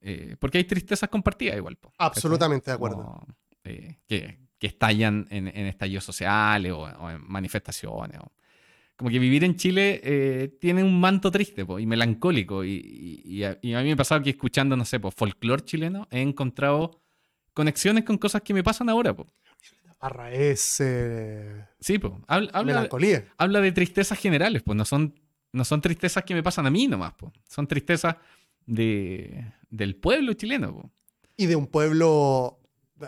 eh, 0.00 0.36
porque 0.38 0.58
hay 0.58 0.64
tristezas 0.64 1.08
compartidas 1.08 1.56
igual. 1.56 1.76
po. 1.76 1.92
Absolutamente 1.98 2.70
de 2.70 2.74
acuerdo. 2.74 2.96
Como, 2.96 3.26
eh, 3.64 3.98
que, 4.06 4.38
que 4.58 4.66
estallan 4.68 5.26
en, 5.30 5.48
en 5.48 5.66
estallidos 5.66 6.04
sociales 6.04 6.72
o, 6.72 6.82
o 6.82 7.10
en 7.10 7.20
manifestaciones. 7.26 8.18
o- 8.20 8.32
como 8.96 9.10
que 9.10 9.18
vivir 9.18 9.42
en 9.42 9.56
Chile 9.56 10.00
eh, 10.04 10.56
tiene 10.60 10.84
un 10.84 11.00
manto 11.00 11.28
triste 11.32 11.66
po, 11.66 11.80
y 11.80 11.86
melancólico. 11.86 12.62
Y, 12.64 12.70
y- 12.74 13.38
y 13.38 13.42
a, 13.42 13.58
y 13.60 13.74
a 13.74 13.80
mí 13.80 13.86
me 13.86 13.92
ha 13.94 13.96
pasado 13.96 14.22
que 14.22 14.30
escuchando, 14.30 14.76
no 14.76 14.84
sé, 14.84 15.00
pues 15.00 15.12
folclore 15.16 15.64
chileno, 15.64 16.06
he 16.12 16.20
encontrado 16.20 17.00
conexiones 17.54 18.04
con 18.04 18.18
cosas 18.18 18.42
que 18.42 18.54
me 18.54 18.62
pasan 18.62 18.88
ahora. 18.88 19.12
Po. 19.12 19.26
Barra 20.04 20.30
es 20.32 20.80
eh, 20.80 21.64
Sí, 21.80 21.98
pues. 21.98 22.12
Habla, 22.28 22.50
habla, 22.52 22.74
melancolía. 22.74 23.24
habla 23.38 23.62
de 23.62 23.72
tristezas 23.72 24.18
generales, 24.18 24.62
pues 24.62 24.76
no 24.76 24.84
son, 24.84 25.18
no 25.52 25.64
son 25.64 25.80
tristezas 25.80 26.24
que 26.24 26.34
me 26.34 26.42
pasan 26.42 26.66
a 26.66 26.70
mí 26.70 26.86
nomás, 26.86 27.14
pues. 27.16 27.32
Son 27.48 27.66
tristezas 27.66 28.16
de, 28.66 29.50
del 29.70 29.96
pueblo 29.96 30.34
chileno. 30.34 30.74
po. 30.74 30.90
Y 31.38 31.46
de 31.46 31.56
un 31.56 31.68
pueblo 31.68 32.58
eh, 33.00 33.06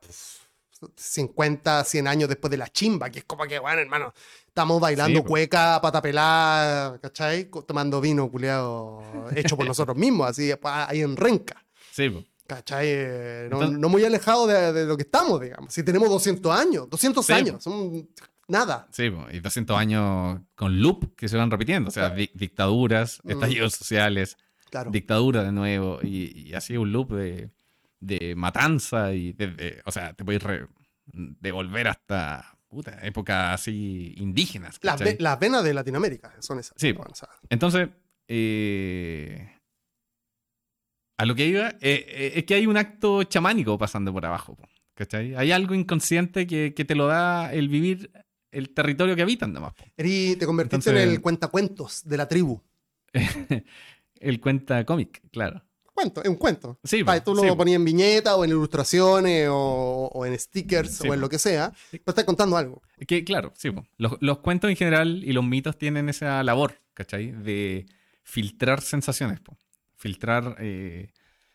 pf, 0.00 0.46
50, 0.94 1.82
100 1.82 2.06
años 2.06 2.28
después 2.28 2.48
de 2.52 2.58
la 2.58 2.68
chimba, 2.68 3.10
que 3.10 3.18
es 3.18 3.24
como 3.24 3.44
que, 3.44 3.58
bueno, 3.58 3.80
hermano, 3.80 4.14
estamos 4.46 4.80
bailando 4.80 5.18
Sí, 5.18 5.22
po. 5.22 5.28
cueca, 5.30 5.80
pata 5.82 6.00
pelada, 6.00 7.00
¿cachai? 7.00 7.50
Tomando 7.66 8.00
vino, 8.00 8.30
culiado, 8.30 9.02
hecho 9.34 9.56
por 9.56 9.66
nosotros 9.66 9.96
mismos, 9.96 10.28
así, 10.30 10.52
ahí 10.62 11.00
en 11.00 11.16
Renca. 11.16 11.64
Sí, 11.90 12.08
po. 12.08 12.22
¿Cachai? 12.46 12.86
Eh, 12.88 13.48
no, 13.50 13.56
Entonces- 13.56 13.78
no 13.80 13.88
muy 13.88 14.04
alejado 14.04 14.46
de, 14.46 14.72
de 14.72 14.86
lo 14.86 14.96
que 14.96 15.02
estamos, 15.02 15.40
digamos. 15.40 15.72
Si 15.72 15.82
tenemos 15.82 16.08
200 16.08 16.52
años, 16.58 16.88
200 16.90 17.26
Sí, 17.26 17.32
años, 17.32 17.62
son 17.64 18.08
nada. 18.48 18.86
Sí, 18.92 19.10
y 19.32 19.40
200 19.40 19.76
años 19.76 20.40
con 20.54 20.80
loop 20.80 21.14
que 21.16 21.28
se 21.28 21.36
van 21.36 21.50
repitiendo. 21.50 21.88
O 21.88 21.92
sea, 21.92 22.10
di- 22.10 22.30
dictaduras, 22.34 23.20
Mm. 23.24 23.30
estallidos 23.32 23.74
sociales, 23.74 24.36
Claro. 24.70 24.90
dictadura 24.90 25.42
de 25.42 25.52
nuevo, 25.52 25.98
y, 26.02 26.48
y 26.48 26.54
así 26.54 26.76
un 26.76 26.92
loop 26.92 27.12
de, 27.14 27.50
de 28.00 28.34
matanza 28.36 29.12
y 29.12 29.32
de, 29.32 29.46
de- 29.48 29.82
o 29.84 29.90
sea, 29.92 30.12
te 30.14 30.24
puedes 30.24 30.42
devolver 31.06 31.88
hasta 31.88 32.52
puta, 32.68 32.98
épocas 33.02 33.54
así 33.60 34.14
indígenas. 34.18 34.78
Las, 34.82 35.00
las 35.20 35.38
venas 35.38 35.64
de 35.64 35.72
Latinoamérica 35.72 36.34
son 36.40 36.58
esas. 36.58 36.74
Sí. 36.76 36.94
Entonces, 37.48 37.88
eh, 38.28 39.48
a 41.18 41.24
lo 41.24 41.34
que 41.34 41.46
iba, 41.46 41.68
eh, 41.80 42.04
eh, 42.08 42.32
es 42.36 42.44
que 42.44 42.54
hay 42.54 42.66
un 42.66 42.76
acto 42.76 43.24
chamánico 43.24 43.78
pasando 43.78 44.12
por 44.12 44.26
abajo. 44.26 44.56
¿cachai? 44.96 45.34
Hay 45.34 45.52
algo 45.52 45.74
inconsciente 45.74 46.46
que, 46.46 46.74
que 46.74 46.84
te 46.84 46.94
lo 46.94 47.06
da 47.06 47.52
el 47.52 47.68
vivir 47.68 48.10
el 48.50 48.70
territorio 48.70 49.14
que 49.14 49.22
habitan, 49.22 49.52
nomás. 49.52 49.74
po. 49.74 49.84
Eri, 49.96 50.36
te 50.36 50.46
convertiste 50.46 50.90
en 50.90 50.96
el 50.96 51.20
cuentacuentos 51.20 52.02
de 52.04 52.16
la 52.16 52.26
tribu. 52.26 52.60
el 54.14 54.40
cuenta 54.40 54.84
cómic, 54.84 55.22
claro. 55.30 55.62
Cuento, 55.92 56.22
es 56.22 56.28
un 56.28 56.36
cuento. 56.36 56.78
Sí, 56.84 57.04
Pa, 57.04 57.16
po, 57.16 57.22
tú 57.22 57.34
lo 57.34 57.42
sí, 57.42 57.48
po. 57.48 57.56
ponías 57.58 57.76
en 57.76 57.84
viñeta 57.84 58.36
o 58.36 58.44
en 58.44 58.50
ilustraciones 58.50 59.48
o, 59.50 60.10
o 60.12 60.26
en 60.26 60.38
stickers 60.38 60.96
Sí, 60.98 61.08
o 61.08 61.14
en 61.14 61.20
lo 61.20 61.28
que 61.28 61.38
sea. 61.38 61.72
Pero 61.90 62.02
estás 62.06 62.24
contando 62.24 62.56
algo. 62.56 62.82
Que, 63.06 63.24
claro, 63.24 63.52
sí. 63.56 63.70
Los, 63.98 64.16
los 64.20 64.38
cuentos 64.38 64.70
en 64.70 64.76
general 64.76 65.22
y 65.24 65.32
los 65.32 65.44
mitos 65.44 65.78
tienen 65.78 66.08
esa 66.08 66.42
labor, 66.42 66.80
¿cachai? 66.94 67.32
De 67.32 67.86
filtrar 68.22 68.80
sensaciones, 68.80 69.40
po. 69.40 69.56
Filtrar, 70.06 70.56
eh, 70.60 71.08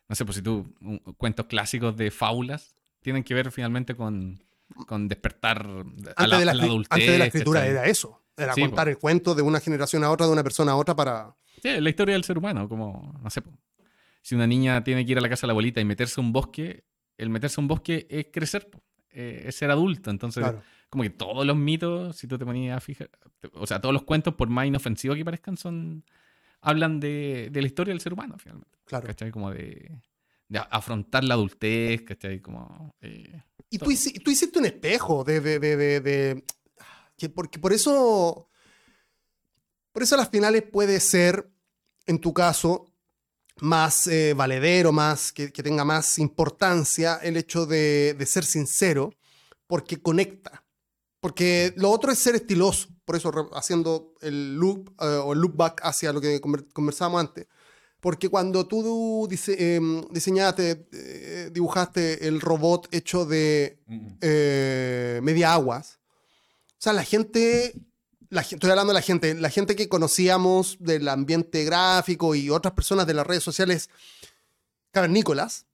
no 0.10 0.16
sé, 0.16 0.26
pues 0.26 0.36
si 0.38 0.42
tú, 0.42 0.74
un- 0.82 1.00
cuentos 1.18 1.46
clásicos 1.48 1.96
de 1.98 2.12
fábulas 2.12 2.76
tienen 3.02 3.24
que 3.24 3.34
ver 3.34 3.52
finalmente 3.52 3.96
con, 3.96 4.44
con 4.88 5.08
despertar 5.08 5.66
a 5.66 5.70
Antes, 5.70 6.28
la, 6.30 6.40
de, 6.40 6.46
la, 6.46 6.52
a 6.52 6.56
la 6.56 6.64
adultez. 6.64 6.92
antes 6.92 7.08
de 7.08 7.18
la 7.18 7.26
escritura 7.26 7.60
¿cachai? 7.62 7.72
era 7.72 7.86
eso. 7.86 8.22
Era 8.38 8.54
Sí, 8.54 8.62
contar 8.62 8.88
el 8.90 8.98
cuento 8.98 9.36
de 9.36 9.42
una 9.42 9.60
generación 9.60 10.04
a 10.04 10.10
otra, 10.12 10.26
de 10.26 10.32
una 10.34 10.44
persona 10.44 10.72
a 10.72 10.76
otra 10.76 10.96
para... 10.96 11.36
Sí, 11.62 11.70
la 11.80 11.90
historia 11.90 12.14
del 12.14 12.24
ser 12.24 12.38
humano, 12.38 12.68
como, 12.68 13.20
no 13.22 13.30
sé, 13.30 13.42
si 14.22 14.36
una 14.36 14.48
niña 14.48 14.84
tiene 14.84 15.06
que 15.06 15.12
ir 15.12 15.18
a 15.18 15.22
la 15.22 15.30
casa 15.30 15.42
de 15.42 15.48
la 15.48 15.52
abuelita 15.52 15.80
y 15.82 15.86
meterse 15.86 16.20
a 16.20 16.24
un 16.24 16.32
bosque, 16.34 16.84
el 17.18 17.30
meterse 17.30 17.60
a 17.60 17.62
un 17.62 17.68
bosque 17.68 18.08
es 18.10 18.28
crecer. 18.32 18.70
Eh, 19.12 19.44
es 19.48 19.56
ser 19.56 19.70
adulto. 19.72 20.10
Entonces, 20.10 20.42
Claro. 20.44 20.62
como 20.90 21.04
que 21.04 21.10
todos 21.10 21.46
los 21.46 21.56
mitos, 21.58 22.16
si 22.18 22.28
tú 22.28 22.38
te 22.38 22.46
ponías 22.46 22.78
a 22.78 22.80
fijar, 22.80 23.10
o 23.54 23.68
sea, 23.68 23.82
todos 23.82 23.94
los 23.94 24.04
cuentos, 24.04 24.36
por 24.36 24.48
más 24.50 24.66
inofensivos 24.66 25.18
que 25.18 25.26
parezcan, 25.26 25.58
son 25.58 26.04
hablan 26.62 27.00
de, 27.00 27.50
de 27.52 27.62
la 27.62 27.67
historia 27.67 27.93
del 27.93 28.02
ser 28.02 28.13
humano, 28.13 28.36
finalmente. 28.38 28.78
claro. 28.86 29.08
¿Cachai? 29.08 29.32
Como 29.32 29.52
de, 29.52 29.91
de 30.47 30.60
afrontar 30.69 31.24
la 31.24 31.34
adultez, 31.34 32.04
¿cachai? 32.04 32.39
Como... 32.39 32.95
eh, 33.02 33.43
Y 33.69 33.78
tú, 33.78 33.86
tú 34.24 34.32
hiciste 34.32 34.60
un 34.60 34.65
espejo 34.65 35.24
de... 35.24 35.39
de, 35.41 35.60
de, 35.60 36.43
que 37.17 37.30
porque 37.30 37.60
por 37.60 37.74
eso... 37.74 38.47
Por 39.91 40.04
eso 40.04 40.15
a 40.15 40.19
las 40.19 40.30
finales 40.30 40.63
puede 40.63 41.00
ser, 41.02 41.52
en 42.06 42.19
tu 42.19 42.34
caso, 42.34 42.86
más 43.60 44.08
eh, 44.08 44.34
valedero, 44.34 44.93
más 44.93 45.34
que, 45.34 45.52
que 45.52 45.62
tenga 45.63 45.84
más 45.84 46.17
importancia 46.17 47.17
el 47.21 47.36
hecho 47.36 47.65
de, 47.65 48.13
de 48.13 48.26
ser 48.26 48.45
sincero, 48.45 49.13
porque 49.67 50.02
conecta. 50.02 50.63
Porque 51.19 51.74
lo 51.76 51.91
otro 51.91 52.12
es 52.12 52.19
ser 52.19 52.36
estiloso, 52.36 52.88
por 53.06 53.16
eso 53.16 53.32
haciendo 53.54 54.14
el 54.22 54.56
loop 54.56 54.90
eh, 55.02 55.06
o 55.24 55.34
el 55.34 55.40
loop 55.40 55.56
back 55.56 55.82
hacia 55.84 56.14
lo 56.14 56.22
que 56.22 56.42
conver- 56.42 56.68
conversábamos 56.74 57.20
antes. 57.22 57.48
Porque 58.00 58.30
cuando 58.30 58.66
tú 58.68 59.28
dise- 59.30 59.56
em, 59.76 60.04
diseñaste, 60.12 60.88
eh, 60.92 61.50
dibujaste 61.52 62.28
el 62.28 62.42
robot 62.42 62.88
hecho 62.92 63.26
de 63.26 63.80
eh, 64.22 65.20
media 65.22 65.54
aguas, 65.54 66.00
o 66.72 66.84
sea, 66.84 66.94
la 66.94 67.04
gente, 67.04 67.76
la, 68.30 68.42
estoy 68.42 68.70
hablando 68.72 68.92
de 68.94 69.00
la 69.00 69.04
gente, 69.04 69.36
la 69.36 69.50
gente 69.52 69.76
que 69.76 69.88
conocíamos 69.88 70.78
del 70.80 71.08
ambiente 71.10 71.64
gráfico 71.64 72.34
y 72.34 72.50
otras 72.50 72.74
personas 72.74 73.06
de 73.06 73.14
las 73.14 73.28
redes 73.28 73.44
sociales 73.44 73.90
cavernícolas, 74.92 75.66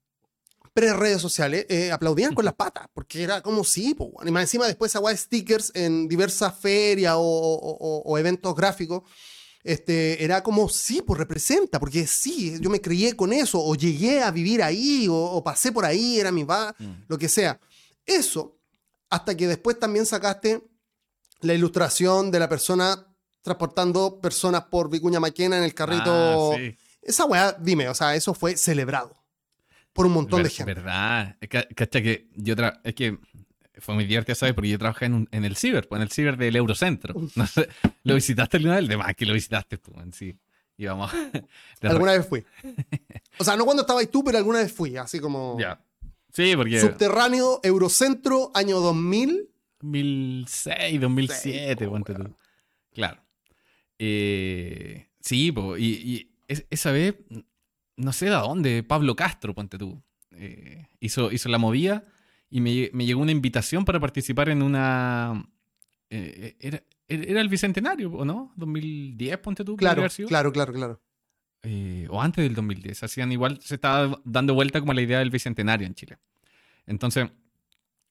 pre-redes 0.78 1.20
sociales, 1.20 1.66
eh, 1.68 1.90
aplaudían 1.90 2.34
con 2.34 2.44
las 2.44 2.54
patas, 2.54 2.86
porque 2.94 3.22
era 3.22 3.40
como 3.42 3.64
sí, 3.64 3.94
po, 3.94 4.12
y 4.24 4.30
más 4.30 4.42
encima 4.42 4.66
después 4.66 4.92
de 4.92 5.16
stickers 5.16 5.72
en 5.74 6.06
diversas 6.06 6.54
ferias 6.56 7.14
o, 7.16 7.20
o- 7.20 7.76
o- 7.80 8.02
o 8.04 8.18
eventos 8.18 8.54
gráficos, 8.54 9.02
este, 9.64 10.22
era 10.22 10.42
como 10.42 10.68
sí, 10.68 11.02
pues 11.02 11.18
representa, 11.18 11.80
porque 11.80 12.06
sí, 12.06 12.56
yo 12.60 12.70
me 12.70 12.80
crié 12.80 13.16
con 13.16 13.32
eso, 13.32 13.60
o 13.62 13.74
llegué 13.74 14.22
a 14.22 14.30
vivir 14.30 14.62
ahí, 14.62 15.08
o, 15.08 15.14
o 15.16 15.42
pasé 15.42 15.72
por 15.72 15.84
ahí, 15.84 16.20
era 16.20 16.30
mi 16.30 16.44
va, 16.44 16.74
mm. 16.78 16.92
lo 17.08 17.18
que 17.18 17.28
sea. 17.28 17.58
Eso, 18.06 18.56
hasta 19.10 19.36
que 19.36 19.48
después 19.48 19.78
también 19.78 20.06
sacaste 20.06 20.62
la 21.40 21.54
ilustración 21.54 22.30
de 22.30 22.38
la 22.38 22.48
persona 22.48 23.04
transportando 23.42 24.20
personas 24.20 24.64
por 24.70 24.88
Vicuña 24.90 25.18
Maquena 25.20 25.58
en 25.58 25.64
el 25.64 25.74
carrito. 25.74 26.52
Ah, 26.52 26.56
sí. 26.56 26.76
Esa 27.02 27.24
weá, 27.24 27.52
dime, 27.52 27.88
o 27.88 27.94
sea, 27.94 28.14
eso 28.14 28.32
fue 28.34 28.56
celebrado 28.56 29.17
por 29.98 30.06
un 30.06 30.12
montón 30.12 30.42
de 30.42 30.48
gente. 30.50 30.74
Verdad. 30.74 31.36
Cacha 31.76 32.00
que 32.00 32.28
yo 32.36 32.56
tra- 32.56 32.80
es 32.84 32.94
que 32.94 33.18
fue 33.80 33.94
muy 33.94 34.04
divertido, 34.06 34.34
¿sabes? 34.34 34.54
Porque 34.54 34.70
yo 34.70 34.78
trabajé 34.78 35.04
en, 35.06 35.14
un- 35.14 35.28
en 35.30 35.44
el 35.44 35.56
ciber, 35.56 35.86
pues, 35.86 35.98
en 35.98 36.02
el 36.04 36.10
ciber 36.10 36.36
del 36.36 36.56
Eurocentro. 36.56 37.14
No 37.36 37.46
sé, 37.46 37.68
¿Lo 38.04 38.14
visitaste 38.14 38.56
alguna 38.56 38.76
vez? 38.76 38.88
De 38.88 38.96
más 38.96 39.14
que 39.14 39.26
lo 39.26 39.34
visitaste 39.34 39.78
tú, 39.78 39.92
en 40.00 40.12
sí. 40.12 40.36
Íbamos. 40.76 41.10
Alguna 41.82 42.12
vez 42.12 42.26
fui. 42.26 42.44
O 43.38 43.44
sea, 43.44 43.56
no 43.56 43.64
cuando 43.64 43.82
estabas 43.82 44.08
tú, 44.10 44.22
pero 44.24 44.38
alguna 44.38 44.58
vez 44.60 44.72
fui, 44.72 44.96
así 44.96 45.20
como 45.20 45.56
Ya. 45.60 45.80
Sí, 46.32 46.54
porque 46.56 46.80
subterráneo, 46.80 47.60
Eurocentro, 47.62 48.50
año 48.54 48.78
2000. 48.80 49.48
2006, 49.80 51.00
2007, 51.00 51.84
Sí, 51.84 51.90
ponte 51.90 52.14
tú. 52.14 52.34
Claro. 52.94 53.20
Eh, 53.98 55.08
sí, 55.20 55.52
po, 55.52 55.76
y, 55.76 55.84
y 55.86 56.30
es- 56.48 56.66
esa 56.70 56.92
vez, 56.92 57.14
no 57.98 58.12
sé 58.12 58.26
de 58.26 58.30
dónde, 58.32 58.82
Pablo 58.82 59.14
Castro, 59.14 59.54
ponte 59.54 59.76
tú, 59.76 60.00
eh, 60.32 60.86
hizo, 61.00 61.30
hizo 61.30 61.48
la 61.48 61.58
movida 61.58 62.02
y 62.48 62.60
me, 62.60 62.90
me 62.92 63.04
llegó 63.04 63.20
una 63.20 63.32
invitación 63.32 63.84
para 63.84 64.00
participar 64.00 64.48
en 64.48 64.62
una... 64.62 65.46
eh, 66.10 66.56
era, 66.60 66.82
era 67.08 67.40
el 67.40 67.48
Bicentenario, 67.48 68.10
¿o 68.12 68.24
no? 68.24 68.52
2010, 68.56 69.38
ponte 69.38 69.64
tú. 69.64 69.76
Claro, 69.76 70.06
claro, 70.26 70.52
claro, 70.52 70.72
claro. 70.72 71.00
Eh, 71.62 72.06
o 72.10 72.22
antes 72.22 72.44
del 72.44 72.54
2010. 72.54 73.02
Hacían 73.02 73.32
igual, 73.32 73.60
se 73.62 73.74
estaba 73.74 74.20
dando 74.24 74.54
vuelta 74.54 74.78
como 74.80 74.92
la 74.92 75.02
idea 75.02 75.18
del 75.18 75.30
bicentenario 75.30 75.86
en 75.86 75.94
Chile. 75.94 76.18
Entonces, 76.86 77.28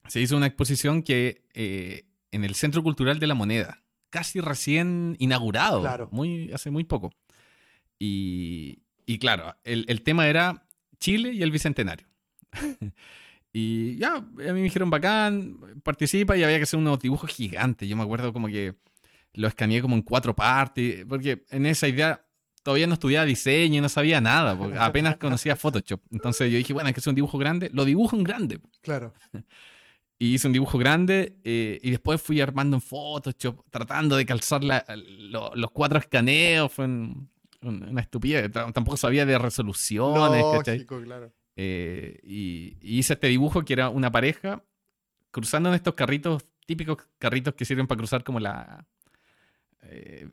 se 0.08 0.20
hizo 0.20 0.36
una 0.36 0.48
exposición 0.48 1.02
que 1.04 1.44
eh, 1.54 2.06
en 2.32 2.44
el 2.44 2.56
Centro 2.56 2.84
Cultural 2.84 3.20
de 3.20 3.28
la 3.28 3.36
Moneda, 3.36 3.84
casi 4.10 4.40
recién 4.42 5.16
inaugurado, 5.20 5.82
Claro. 5.82 6.10
muy, 6.12 6.52
hace 6.52 6.72
muy 6.72 6.84
poco. 6.84 7.12
Y, 8.00 8.80
y 9.08 9.18
claro, 9.18 9.56
el, 9.64 9.86
el 9.88 10.04
tema 10.04 10.28
era 10.28 10.68
Chile 11.00 11.32
y 11.34 11.42
el 11.42 11.50
bicentenario. 11.50 12.06
y 13.54 13.96
ya, 13.98 14.16
a 14.16 14.22
mí 14.22 14.52
me 14.54 14.62
dijeron 14.62 14.90
bacán, 14.90 15.58
participa 15.84 16.38
y 16.38 16.44
había 16.44 16.58
que 16.58 16.64
hacer 16.64 16.78
unos 16.80 17.00
dibujos 17.00 17.32
gigantes. 17.32 17.88
Yo 17.90 17.96
me 17.96 18.04
acuerdo 18.04 18.32
como 18.34 18.48
que 18.48 18.76
lo 19.34 19.48
escaneé 19.48 19.82
como 19.82 19.96
en 19.96 20.02
cuatro 20.04 20.36
partes, 20.36 21.06
porque 21.08 21.44
en 21.50 21.66
esa 21.66 21.88
idea 21.88 22.24
todavía 22.64 22.88
no 22.88 22.94
estudiaba 22.96 23.26
diseño 23.26 23.82
no 23.82 23.88
sabía 23.90 24.20
nada, 24.20 24.58
porque 24.58 24.78
apenas 24.78 25.18
conocía 25.18 25.56
Photoshop. 25.56 26.02
Entonces 26.12 26.52
yo 26.52 26.58
dije, 26.58 26.74
bueno, 26.74 26.88
hay 26.88 26.94
que 26.94 27.00
hacer 27.00 27.12
un 27.12 27.16
dibujo 27.16 27.38
grande, 27.38 27.70
lo 27.74 27.86
dibujo 27.86 28.16
en 28.16 28.24
grande. 28.24 28.60
Claro. 28.82 29.14
Y 30.20 30.34
hice 30.34 30.48
un 30.48 30.54
dibujo 30.54 30.80
grande 30.80 31.38
eh, 31.44 31.78
y 31.84 31.92
después 31.92 32.20
fui 32.20 32.42
armando 32.42 32.76
en 32.78 32.82
Photoshop, 32.82 33.64
tratando 33.70 34.16
de 34.18 34.26
calzar 34.26 34.64
la- 34.64 34.84
lo- 34.96 35.52
los 35.54 35.70
cuatro 35.70 36.00
escaneos. 36.00 36.72
Fue 36.72 36.86
un- 36.86 36.92
un- 36.96 37.30
una 37.62 38.02
estupidez. 38.02 38.52
Tampoco 38.52 38.98
sabía 38.98 39.26
de 39.26 39.38
resoluciones. 39.38 40.42
Lógico, 40.42 41.02
claro. 41.02 41.32
Eh, 41.56 42.20
y, 42.24 42.78
y 42.82 43.00
hice 43.00 43.14
este 43.14 43.28
dibujo 43.28 43.66
que 43.66 43.74
era 43.74 43.90
una 43.90 44.12
pareja 44.12 44.64
cruzando 45.32 45.70
en 45.70 45.76
estos 45.76 45.96
carritos, 45.96 46.46
típicos 46.66 46.98
carritos 47.18 47.56
que 47.56 47.66
sirven 47.66 47.88
para 47.88 47.98
cruzar 47.98 48.24
como 48.24 48.40
la 48.40 48.86
eh, 49.82 50.30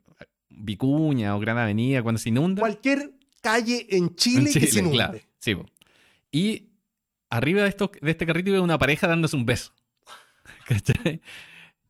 Vicuña 0.49 1.35
o 1.35 1.39
Gran 1.39 1.57
Avenida 1.57 2.03
cuando 2.03 2.19
se 2.19 2.29
inunda. 2.29 2.59
Cualquier 2.59 3.11
calle 3.41 3.87
en 3.89 4.15
Chile, 4.15 4.51
En 4.53 4.59
que 4.61 4.67
se 4.67 4.79
inunde. 4.79 4.97
claro. 4.97 5.19
Sí. 5.39 5.55
Y 6.31 6.69
arriba 7.29 7.63
de, 7.63 7.69
estos, 7.69 7.89
de 8.01 8.11
este 8.11 8.25
carrito 8.25 8.51
iba 8.51 8.61
una 8.61 8.77
pareja 8.77 9.07
dándose 9.07 9.35
un 9.35 9.45
beso. 9.45 9.73
¿Cachai? 10.67 11.21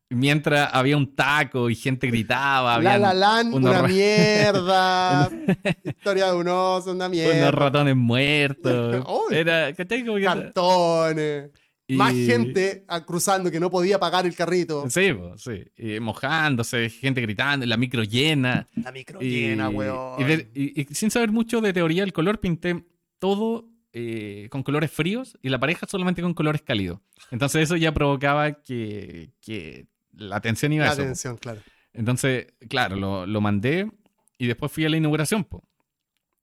Mientras 0.08 0.70
había 0.72 0.96
un 0.96 1.14
taco 1.16 1.68
y 1.68 1.74
gente 1.74 2.06
gritaba, 2.06 2.78
La 2.80 2.96
La 2.96 3.12
Land, 3.12 3.54
unos 3.54 3.70
una 3.70 3.82
mierda. 3.88 5.30
Historia 5.84 6.26
de 6.26 6.34
un 6.36 6.48
oso, 6.48 6.92
una 6.92 7.06
unos 7.06 7.10
mierda. 7.10 7.50
ratones 7.50 7.96
muertos. 7.96 9.04
Uy. 9.30 9.36
Era, 9.36 9.72
¿cachai? 9.74 10.04
Como 10.04 10.18
que 10.18 10.24
Cartones. 10.24 11.50
y- 11.88 11.96
Más 11.96 12.12
gente 12.14 12.84
ah, 12.88 13.04
cruzando 13.04 13.50
que 13.50 13.58
no 13.58 13.68
podía 13.70 13.98
pagar 13.98 14.26
el 14.26 14.34
carrito. 14.36 14.88
Sí, 14.88 15.08
sí. 15.38 15.64
Y 15.76 15.98
mojándose, 15.98 16.88
gente 16.88 17.20
gritando, 17.20 17.66
la 17.66 17.76
micro 17.76 18.04
llena. 18.04 18.66
La 18.76 18.92
micro 18.92 19.20
Y, 19.20 19.30
llena, 19.30 19.68
weón. 19.70 20.20
y 20.20 20.24
de- 20.24 20.50
y- 20.54 20.80
y 20.82 20.94
sin 20.94 21.10
saber 21.10 21.32
mucho 21.32 21.60
de 21.60 21.72
teoría 21.72 22.02
del 22.02 22.12
color, 22.12 22.38
pinté 22.38 22.84
todo 23.18 23.68
eh, 23.98 24.48
con 24.50 24.62
colores 24.62 24.90
fríos 24.92 25.38
y 25.42 25.48
la 25.48 25.58
pareja 25.58 25.86
solamente 25.90 26.20
con 26.22 26.34
colores 26.34 26.62
cálidos. 26.62 27.00
Entonces 27.30 27.62
eso 27.62 27.76
ya 27.76 27.92
provocaba 27.94 28.52
que, 28.62 29.30
que 29.40 29.86
la 30.16 30.36
atención 30.36 30.72
iba 30.72 30.84
a 30.84 30.88
La 30.88 30.92
eso. 30.92 31.02
po. 31.02 31.04
atención, 31.04 31.36
claro. 31.38 31.60
Entonces, 31.92 32.48
claro, 32.68 32.96
lo, 32.96 33.26
lo 33.26 33.40
mandé 33.40 33.90
y 34.38 34.46
después 34.46 34.70
fui 34.72 34.84
a 34.84 34.88
la 34.88 34.96
inauguración. 34.96 35.44
po. 35.44 35.62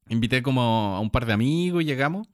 Invité 0.09 0.41
como 0.41 0.61
a 0.95 0.99
un 0.99 1.09
par 1.09 1.25
de 1.25 1.33
amigos 1.33 1.83
y 1.83 1.85
llegamos. 1.85 2.27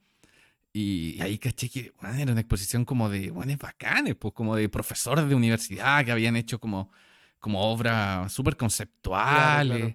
Y 0.72 1.20
ahí 1.20 1.36
caché 1.38 1.68
que 1.68 1.92
bueno, 2.00 2.16
era 2.16 2.32
una 2.32 2.40
exposición 2.40 2.84
como 2.84 3.08
de 3.10 3.30
buenos 3.30 3.58
bacanes, 3.58 4.14
pues 4.14 4.32
como 4.34 4.54
de 4.54 4.68
profesores 4.68 5.28
de 5.28 5.34
universidad 5.34 6.04
que 6.04 6.12
habían 6.12 6.36
hecho 6.36 6.60
como, 6.60 6.92
como 7.40 7.60
obras 7.72 8.32
súper 8.32 8.56
conceptuales 8.56 9.78
Claro, 9.78 9.78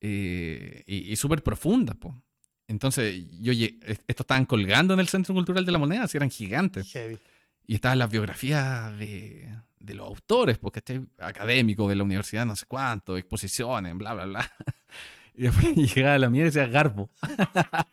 eh, 0.00 0.84
y, 0.86 1.12
y 1.12 1.16
súper 1.16 1.42
profundas. 1.42 1.96
pues. 2.00 2.14
Entonces, 2.68 3.24
yo 3.40 3.52
est- 3.52 3.82
estos 4.06 4.24
estaban 4.24 4.46
colgando 4.46 4.94
en 4.94 5.00
el 5.00 5.08
Centro 5.08 5.34
Cultural 5.34 5.66
de 5.66 5.72
la 5.72 5.78
Moneda, 5.78 6.04
así 6.04 6.16
eran 6.16 6.30
gigantes. 6.30 6.90
Heavy. 6.92 7.18
Y 7.66 7.74
estaban 7.74 7.98
las 7.98 8.10
biografías 8.10 8.96
de, 8.98 9.48
de 9.82 9.94
los 9.94 10.06
autores, 10.06 10.58
porque 10.58 10.78
este 10.78 11.02
académico 11.18 11.88
de 11.88 11.96
la 11.96 12.04
universidad, 12.04 12.46
no 12.46 12.54
sé 12.56 12.66
cuánto, 12.66 13.16
exposiciones, 13.16 13.96
bla, 13.96 14.14
bla, 14.14 14.24
bla. 14.26 14.52
Y 15.34 15.44
después 15.44 15.74
llegaba 15.94 16.18
la 16.18 16.28
mía 16.28 16.42
y 16.42 16.44
decía 16.44 16.66
Garbo. 16.66 17.08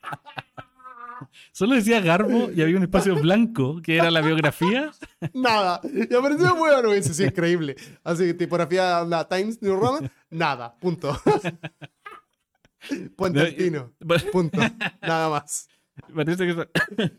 Solo 1.54 1.75
decía 1.75 2.02
Garbo 2.02 2.52
y 2.52 2.62
había 2.62 2.75
un 2.78 2.84
espacio 2.84 3.15
blanco 3.15 3.82
que 3.82 3.95
era 3.95 4.12
la 4.12 4.21
biografía. 4.21 4.91
Nada. 5.34 5.80
Y 5.84 6.13
apareció 6.13 6.54
bueno, 6.56 6.91
eso 6.93 7.13
sí, 7.13 7.23
increíble. 7.23 7.75
Así 8.04 8.25
que 8.25 8.34
tipografía 8.34 9.04
la 9.06 9.28
Times 9.28 9.62
New 9.62 9.80
Roman, 9.80 10.12
nada. 10.30 10.75
Punto. 10.80 11.17
Puente 13.15 13.39
No, 13.39 13.45
Altino. 13.45 13.93
Punto. 14.32 14.60
Nada 15.02 15.30
más. 15.30 15.69
Parece 16.13 16.45
que 16.45 16.69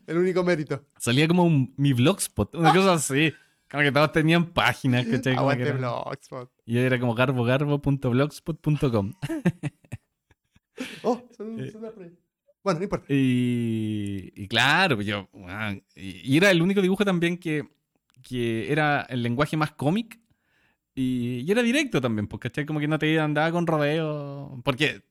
El 0.06 0.18
único 0.18 0.44
mérito. 0.44 0.84
salía 0.98 1.28
como 1.28 1.44
un, 1.44 1.72
mi 1.76 1.92
blogspot, 1.92 2.54
una 2.54 2.74
cosa 2.74 2.94
así. 2.94 3.32
Como 3.70 3.82
que 3.84 3.92
todos 3.92 4.10
tenían 4.12 4.46
páginas, 4.52 5.04
¿cachai? 5.06 5.34
Que 5.34 5.38
Aguante 5.38 5.62
era- 5.68 5.76
Blogspot. 5.78 6.50
Y 6.66 6.78
era 6.78 6.98
como 6.98 7.14
garbogarbo.blogspot.com. 7.14 9.12
Oh, 11.02 11.22
son, 11.36 11.70
son 11.70 11.82
las 11.82 11.92
pre- 11.92 12.12
Bueno, 12.64 12.78
no 12.80 12.84
importa. 12.84 13.06
Y, 13.08 14.32
y 14.34 14.48
claro, 14.48 14.96
pues 14.96 15.06
yo. 15.06 15.28
y, 15.94 16.32
y 16.32 16.36
era 16.36 16.50
el 16.50 16.62
único 16.62 16.82
dibujo 16.82 17.04
también 17.04 17.38
que, 17.38 17.68
que 18.22 18.70
era 18.72 19.02
el 19.08 19.22
lenguaje 19.22 19.56
más 19.56 19.72
cómic. 19.72 20.18
Y, 20.94 21.44
y 21.46 21.50
era 21.50 21.62
directo 21.62 22.00
también, 22.00 22.26
porque 22.26 22.48
¿cachai? 22.50 22.66
como 22.66 22.80
que 22.80 22.88
no 22.88 22.98
te 22.98 23.18
andaba 23.20 23.52
con 23.52 23.66
rodeo. 23.66 24.60
Porque, 24.64 25.02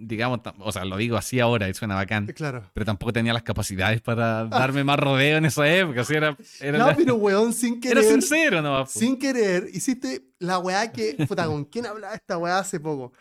digamos, 0.00 0.40
o 0.60 0.70
sea, 0.72 0.84
lo 0.84 0.96
digo 0.96 1.16
así 1.16 1.40
ahora 1.40 1.68
y 1.68 1.74
suena 1.74 1.96
bacán. 1.96 2.26
Claro. 2.28 2.70
Pero 2.72 2.86
tampoco 2.86 3.12
tenía 3.12 3.32
las 3.32 3.42
capacidades 3.42 4.00
para 4.00 4.44
darme 4.46 4.84
más 4.84 4.98
rodeo 4.98 5.38
en 5.38 5.44
esa 5.46 5.68
época. 5.68 6.02
Así 6.02 6.14
era, 6.14 6.36
era, 6.60 6.78
No, 6.78 6.86
la- 6.86 6.96
pero 6.96 7.16
weón, 7.16 7.52
sin 7.52 7.74
era 7.84 8.00
querer. 8.00 8.04
sincero, 8.04 8.62
¿no? 8.62 8.84
po. 8.84 8.90
sin 8.90 9.18
querer, 9.18 9.68
hiciste 9.72 10.22
la 10.38 10.58
weá 10.58 10.92
que. 10.92 11.14
Puta, 11.26 11.46
¿con 11.46 11.64
quién 11.64 11.86
hablaba 11.86 12.14
esta 12.14 12.38
weá 12.38 12.58
hace 12.60 12.78
poco? 12.80 13.12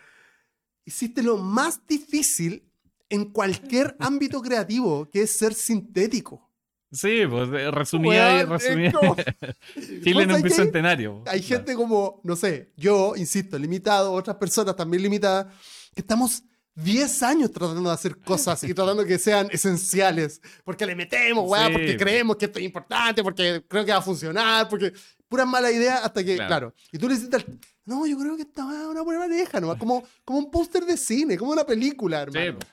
Hiciste 0.86 1.22
lo 1.24 1.38
más 1.38 1.82
difícil 1.88 2.64
en 3.10 3.26
cualquier 3.32 3.96
ámbito 4.00 4.42
creativo, 4.42 5.10
que 5.10 5.24
es 5.24 5.32
ser 5.32 5.54
sintético. 5.54 6.46
Sí, 6.92 7.24
pues 7.30 7.50
eh, 7.52 7.70
resumía 7.72 8.14
y 8.14 8.46
Weón, 8.46 8.54
es 8.54 8.64
resumía. 8.64 8.92
como- 8.94 9.16
Chile 9.76 10.14
¿Vos 10.14 10.24
en 10.24 10.32
un 10.32 10.42
bicentenario. 10.42 11.24
Hay 11.28 11.42
Claro. 11.42 11.64
gente 11.66 11.76
como, 11.76 12.22
no 12.24 12.36
sé, 12.38 12.72
yo, 12.78 13.14
insisto, 13.18 13.60
limitado, 13.60 14.14
otras 14.14 14.38
personas 14.38 14.76
también 14.76 15.04
limitadas, 15.04 15.48
que 15.94 16.00
estamos 16.02 16.44
10 16.78 17.24
años 17.24 17.52
tratando 17.52 17.90
de 17.90 17.94
hacer 17.96 18.18
cosas 18.20 18.64
y 18.64 18.74
tratando 18.74 19.04
que 19.04 19.18
sean 19.18 19.48
esenciales. 19.52 20.40
Porque 20.64 20.86
le 20.86 20.96
metemos, 20.96 21.50
weá, 21.50 21.68
Sí. 21.68 21.74
porque 21.74 21.98
creemos 21.98 22.36
que 22.38 22.46
esto 22.46 22.60
es 22.60 22.66
importante, 22.66 23.24
porque 23.24 23.64
creo 23.68 23.84
que 23.84 23.92
va 23.92 23.98
a 23.98 24.02
funcionar, 24.02 24.70
porque 24.70 24.94
pura 25.28 25.44
mala 25.46 25.72
idea 25.72 25.98
hasta 26.06 26.24
que, 26.24 26.36
claro. 26.36 26.48
Claro. 26.48 26.74
Y 26.92 26.98
tú 27.00 27.10
le 27.10 27.16
dices, 27.16 27.46
no, 27.86 28.06
yo 28.06 28.18
creo 28.20 28.36
que 28.36 28.44
esta 28.44 28.62
es 28.62 28.86
una 28.88 29.02
buena 29.02 29.22
pareja, 29.22 29.60
¿no? 29.60 29.76
Como, 29.78 30.04
como 30.24 30.38
un 30.40 30.52
póster 30.52 30.86
de 30.86 30.98
cine, 30.98 31.36
como 31.38 31.52
una 31.52 31.66
película, 31.66 32.26
Sí, 32.32 32.38
hermano. 32.38 32.60
po. 32.60 32.68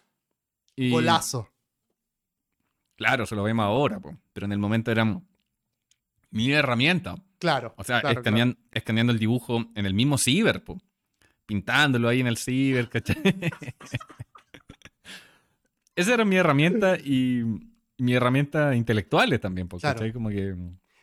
Y- 0.77 0.91
Golazo. 0.91 1.49
Claro, 2.97 3.27
se 3.27 3.35
lo 3.35 3.43
vemos 3.43 3.65
ahora, 3.65 3.99
po. 4.01 4.17
pero 4.33 4.47
en 4.47 4.53
el 4.53 4.59
momento 4.59 4.91
era 4.91 5.05
mi 6.31 6.53
herramienta. 6.53 7.17
Claro. 7.39 7.75
O 7.77 7.85
sea, 7.85 8.01
claro, 8.01 8.21
escanean- 8.21 8.59
escaneando 8.73 9.13
el 9.13 9.19
dibujo 9.19 9.65
en 9.75 9.87
el 9.87 9.95
mismo 9.95 10.19
ciber, 10.19 10.63
po. 10.63 10.81
Pintándolo 11.47 12.09
ahí 12.09 12.21
en 12.21 12.27
el 12.27 12.37
ciber, 12.37 12.89
¿cachai? 12.89 13.17
Esa 15.97 16.15
era 16.15 16.25
mi 16.25 16.37
herramienta 16.37 16.97
y 16.97 17.43
mi 17.99 18.15
herramienta 18.15 18.75
intelectuales 18.75 19.41
también, 19.41 19.69
po, 19.69 19.79
Claro. 19.79 20.13
Como 20.13 20.29
que... 20.29 20.55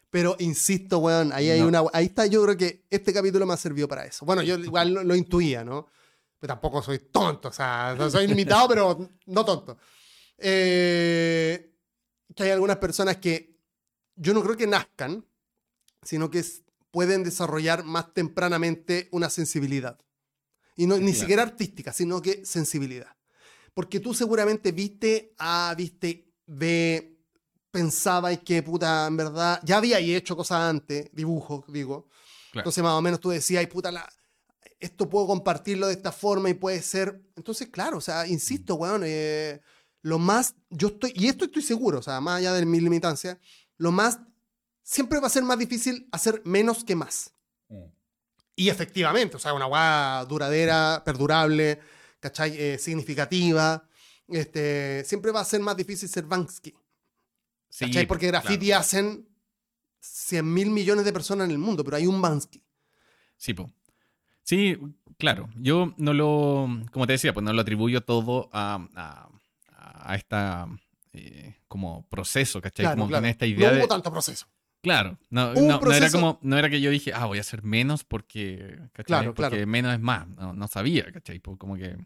Pero 0.10 0.36
insisto, 0.40 1.00
weón, 1.00 1.32
ahí 1.32 1.50
hay 1.50 1.62
No. 1.62 1.68
una. 1.68 1.82
Ahí 1.94 2.08
está, 2.08 2.26
yo 2.26 2.44
creo 2.44 2.58
que 2.58 2.84
este 2.90 3.14
capítulo 3.14 3.46
me 3.46 3.54
ha 3.54 3.58
servido 3.58 3.88
para 3.88 4.06
eso. 4.06 4.26
Bueno, 4.26 4.42
yo 4.42 4.58
igual 4.58 4.94
lo, 4.94 5.04
lo 5.06 5.16
intuía, 5.16 5.64
¿no? 5.64 5.88
Pues 6.38 6.48
tampoco 6.50 6.82
soy 6.82 7.00
tonto, 7.00 7.48
o 7.48 7.54
sea, 7.54 7.96
soy 8.10 8.28
limitado, 8.28 8.68
pero 8.68 9.10
no 9.28 9.46
tonto. 9.46 9.78
Eh, 10.38 11.72
que 12.36 12.44
hay 12.44 12.50
algunas 12.50 12.78
personas 12.78 13.18
que 13.18 13.56
yo 14.16 14.34
no 14.34 14.44
creo 14.44 14.58
que 14.58 14.68
nazcan, 14.68 15.24
sino 16.02 16.30
que 16.30 16.44
pueden 16.90 17.24
desarrollar 17.24 17.86
más 17.86 18.14
tempranamente 18.14 19.08
una 19.12 19.30
sensibilidad. 19.30 19.98
Y 20.76 20.88
no, 20.88 20.98
ni 20.98 21.14
siquiera 21.14 21.44
artística, 21.44 21.94
sino 21.94 22.22
que 22.22 22.46
sensibilidad. 22.46 23.16
Porque 23.74 24.00
tú 24.00 24.14
seguramente 24.14 24.72
viste, 24.72 25.34
ah, 25.38 25.74
viste, 25.78 26.34
ve, 26.46 27.20
pensaba 27.72 28.34
y 28.34 28.38
que 28.38 28.64
puta, 28.64 29.08
en 29.08 29.18
verdad, 29.18 29.60
ya 29.64 29.78
había 29.78 30.00
hecho 30.00 30.36
cosas 30.36 30.62
antes, 30.62 31.10
dibujos, 31.14 31.64
digo. 31.68 32.08
Claro. 32.52 32.64
Entonces 32.64 32.84
más 32.84 32.94
o 32.94 33.02
menos 33.02 33.20
tú 33.20 33.30
decías, 33.30 33.62
ay, 33.62 33.68
puta, 33.68 33.92
la, 33.92 34.08
esto 34.82 35.08
puedo 35.08 35.28
compartirlo 35.28 35.88
de 35.88 35.94
esta 35.94 36.12
forma 36.12 36.50
y 36.50 36.56
puede 36.56 36.82
ser. 36.82 37.22
Entonces, 37.36 37.70
claro, 37.70 37.98
o 37.98 38.02
sea, 38.02 38.28
insisto, 38.28 38.76
weón, 38.76 39.04
eh, 39.06 39.62
lo 40.02 40.18
más, 40.20 40.56
yo 40.70 40.90
estoy, 40.90 41.14
y 41.16 41.28
esto 41.28 41.46
estoy 41.46 41.62
seguro, 41.62 42.00
o 42.00 42.02
sea, 42.02 42.20
más 42.20 42.40
allá 42.40 42.54
de 42.54 42.66
mi 42.66 42.82
limitancia, 42.82 43.40
lo 43.78 43.92
más, 43.92 44.20
siempre 44.84 45.20
va 45.20 45.28
a 45.28 45.32
ser 45.32 45.44
más 45.44 45.60
difícil 45.60 46.10
hacer 46.12 46.42
menos 46.44 46.84
que 46.84 46.96
más. 46.96 47.34
Y 48.62 48.70
efectivamente, 48.70 49.38
o 49.38 49.40
sea, 49.40 49.54
una 49.56 49.66
weá 49.66 50.24
duradera, 50.30 51.02
perdurable, 51.04 51.80
¿cachai? 52.20 52.56
Eh, 52.56 52.78
significativa. 52.78 53.84
Este, 54.28 55.04
siempre 55.04 55.32
va 55.32 55.40
a 55.40 55.46
ser 55.46 55.62
más 55.62 55.76
difícil 55.76 56.08
ser 56.08 56.26
Banksy. 56.26 56.72
Sí, 57.70 57.86
¿Cachai? 57.86 58.06
Porque 58.06 58.30
claro. 58.30 58.44
graffiti 58.44 58.72
hacen 58.72 59.28
100 60.00 60.54
mil 60.54 60.70
millones 60.70 61.06
de 61.06 61.12
personas 61.12 61.46
en 61.46 61.52
el 61.52 61.58
mundo, 61.58 61.84
pero 61.84 61.98
hay 61.98 62.06
un 62.06 62.22
Bansky. 62.22 62.62
Sí, 63.36 63.56
po. 63.56 63.72
Sí, 64.44 64.78
claro. 65.18 65.50
Yo 65.56 65.96
no 65.98 66.14
lo, 66.14 66.68
como 66.92 67.08
te 67.08 67.14
decía, 67.14 67.34
pues 67.34 67.44
no 67.44 67.54
lo 67.54 67.62
atribuyo 67.62 68.02
todo 68.02 68.48
a, 68.54 68.88
a, 68.96 69.30
a 70.12 70.16
esta 70.16 70.68
eh, 71.14 71.56
como 71.68 72.08
proceso, 72.10 72.62
¿cachai? 72.62 72.84
Claro, 72.84 72.98
como 72.98 73.08
claro. 73.08 73.24
con 73.24 73.30
esta 73.32 73.48
idea 73.48 73.70
no 73.70 73.74
de... 73.74 73.80
hubo 73.82 73.88
tanto 73.88 74.12
proceso. 74.12 74.46
Claro, 74.82 75.20
no, 75.30 75.54
era 75.92 76.10
como, 76.10 76.40
no 76.42 76.58
era 76.58 76.68
que 76.70 76.82
yo 76.82 76.90
dije, 76.90 77.14
ah, 77.14 77.26
voy 77.26 77.38
a 77.38 77.42
hacer 77.42 77.62
menos 77.64 78.04
porque, 78.04 78.80
¿cachai? 78.94 79.06
Claro, 79.06 79.34
porque 79.36 79.50
claro. 79.50 79.68
menos 79.68 79.94
es 79.94 80.00
más. 80.00 80.28
No, 80.28 80.54
no 80.54 80.68
sabía, 80.68 81.12
¿cachai? 81.12 81.40
Pues 81.40 81.58
como 81.58 81.76
que... 81.76 81.98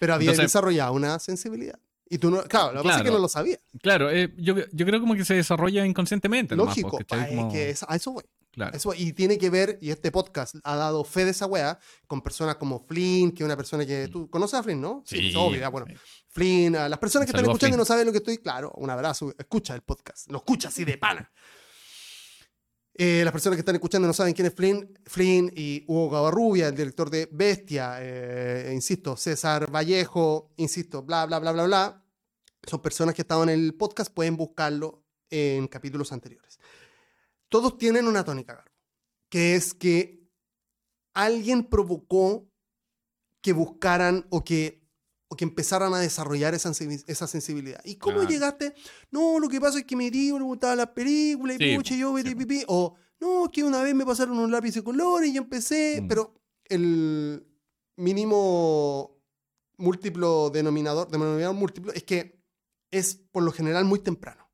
Pero 0.00 0.14
había 0.14 0.30
Entonces- 0.30 0.46
desarrollado 0.46 0.92
una 0.92 1.18
sensibilidad. 1.20 1.78
Y 2.12 2.18
tú 2.18 2.28
no, 2.30 2.42
claro, 2.42 2.72
lo 2.72 2.82
que 2.82 2.88
pasa 2.88 2.96
es 2.98 3.02
que 3.02 3.04
Claro. 3.04 3.16
no 3.18 3.22
lo 3.22 3.28
sabías. 3.28 3.60
Claro, 3.80 4.10
eh, 4.10 4.34
yo, 4.36 4.56
yo 4.72 4.84
creo 4.84 5.00
como 5.00 5.14
que 5.14 5.24
se 5.24 5.34
desarrolla 5.34 5.86
inconscientemente. 5.86 6.56
nomás, 6.56 6.72
Lógico, 6.76 6.90
pues, 6.98 7.06
¿cachai? 7.06 7.20
pa, 7.26 7.30
es 7.30 7.36
Como- 7.38 7.52
que 7.52 7.70
es- 7.70 7.84
a 7.86 7.94
eso 7.94 8.10
voy. 8.12 8.24
claro. 8.50 8.76
Eso, 8.76 8.92
y 8.94 9.12
tiene 9.12 9.38
que 9.38 9.48
ver, 9.48 9.78
y 9.80 9.90
este 9.90 10.10
podcast 10.10 10.56
ha 10.64 10.74
dado 10.74 11.04
fe 11.04 11.24
de 11.24 11.30
esa 11.30 11.46
wea, 11.46 11.78
con 12.08 12.20
personas 12.20 12.56
como 12.56 12.84
Flynn, 12.84 13.30
que 13.30 13.44
es 13.44 13.46
una 13.46 13.56
persona 13.56 13.86
que 13.86 14.08
tú 14.08 14.28
conoces 14.28 14.58
a 14.58 14.62
Flynn, 14.64 14.80
¿no? 14.80 14.94
Mm. 14.96 15.02
Sí, 15.06 15.28
es 15.28 15.36
obvio, 15.36 15.70
bueno. 15.70 15.86
sí. 15.88 15.94
Flynn, 16.32 16.74
a 16.76 16.88
las 16.88 16.98
personas 16.98 17.26
que 17.26 17.30
están 17.30 17.44
escuchando 17.44 17.76
y 17.76 17.78
no 17.78 17.84
saben 17.84 18.06
lo 18.06 18.12
que 18.12 18.18
estoy, 18.18 18.38
claro, 18.38 18.72
un 18.76 18.90
abrazo, 18.90 19.32
escucha 19.38 19.74
el 19.76 19.82
podcast, 19.82 20.28
lo 20.32 20.38
escucha 20.38 20.66
así 20.68 20.84
de 20.84 20.98
pana. 20.98 21.30
Eh, 22.94 23.22
las 23.24 23.32
personas 23.32 23.56
que 23.56 23.60
están 23.60 23.76
escuchando 23.76 24.06
no 24.06 24.12
saben 24.12 24.34
quién 24.34 24.46
es 24.46 24.54
Flynn, 24.54 24.98
Flynn 25.04 25.52
y 25.56 25.84
Hugo 25.86 26.10
Gavarrubia, 26.10 26.68
el 26.68 26.74
director 26.74 27.08
de 27.08 27.28
Bestia, 27.30 27.96
eh, 28.00 28.72
insisto, 28.74 29.16
César 29.16 29.70
Vallejo, 29.70 30.52
insisto, 30.56 31.02
bla, 31.02 31.24
bla, 31.26 31.38
bla, 31.38 31.52
bla, 31.52 31.64
bla, 31.64 32.04
son 32.62 32.82
personas 32.82 33.14
que 33.14 33.22
estaban 33.22 33.48
en 33.48 33.60
el 33.60 33.74
podcast, 33.74 34.12
pueden 34.12 34.36
buscarlo 34.36 35.04
en 35.30 35.68
capítulos 35.68 36.12
anteriores. 36.12 36.58
Todos 37.48 37.78
tienen 37.78 38.06
una 38.06 38.24
tónica, 38.24 38.64
que 39.28 39.54
es 39.54 39.72
que 39.72 40.28
alguien 41.14 41.64
provocó 41.64 42.50
que 43.40 43.52
buscaran 43.52 44.26
o 44.30 44.44
que, 44.44 44.79
o 45.32 45.36
que 45.36 45.44
empezaran 45.44 45.94
a 45.94 45.98
desarrollar 46.00 46.54
esa, 46.54 46.72
esa 47.06 47.26
sensibilidad. 47.28 47.80
¿Y 47.84 47.94
cómo 47.96 48.24
llegaste? 48.24 48.74
No, 49.12 49.38
lo 49.38 49.48
que 49.48 49.60
pasa 49.60 49.78
es 49.78 49.84
que 49.84 49.94
mi 49.94 50.10
tío 50.10 50.36
le 50.38 50.44
gustaban 50.44 50.78
las 50.78 50.88
películas 50.88 51.56
y 51.60 51.64
Sí, 51.70 51.76
pucha, 51.76 51.94
yo 51.94 52.16
sí, 52.18 52.34
pipí. 52.34 52.64
O, 52.66 52.96
no, 53.20 53.44
es 53.44 53.50
que 53.52 53.62
una 53.62 53.80
vez 53.82 53.94
me 53.94 54.04
pasaron 54.04 54.38
un 54.40 54.50
lápiz 54.50 54.74
de 54.74 54.82
color 54.82 55.24
y 55.24 55.32
yo 55.32 55.42
empecé, 55.42 56.00
Mm. 56.02 56.08
pero 56.08 56.34
el 56.64 57.46
mínimo 57.96 59.16
múltiplo 59.76 60.50
denominador, 60.50 61.08
denominador 61.10 61.54
múltiplo, 61.54 61.92
es 61.92 62.02
que 62.02 62.42
es 62.90 63.14
por 63.14 63.42
lo 63.42 63.52
general 63.52 63.84
muy 63.84 64.00
temprano 64.00 64.50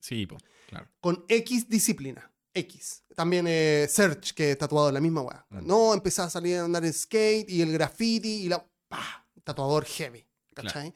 Sí, 0.00 0.26
po, 0.26 0.36
claro. 0.68 0.88
con 1.00 1.24
X 1.28 1.68
disciplina. 1.68 2.26
X. 2.52 3.04
También 3.14 3.46
eh, 3.48 3.86
Search, 3.88 4.32
que 4.34 4.50
es 4.50 4.58
tatuado 4.58 4.88
en 4.88 4.94
la 4.94 5.00
misma 5.00 5.22
weá. 5.22 5.46
Mm. 5.50 5.66
No, 5.66 5.94
empezás 5.94 6.26
a 6.26 6.30
salir 6.30 6.56
a 6.56 6.64
andar 6.64 6.84
en 6.84 6.92
skate 6.92 7.48
y 7.48 7.62
el 7.62 7.72
graffiti 7.72 8.42
y 8.44 8.48
la. 8.48 8.66
¡Pah! 8.88 9.19
Tatuador 9.50 9.84
heavy. 9.84 10.24
¿Cachai? 10.54 10.92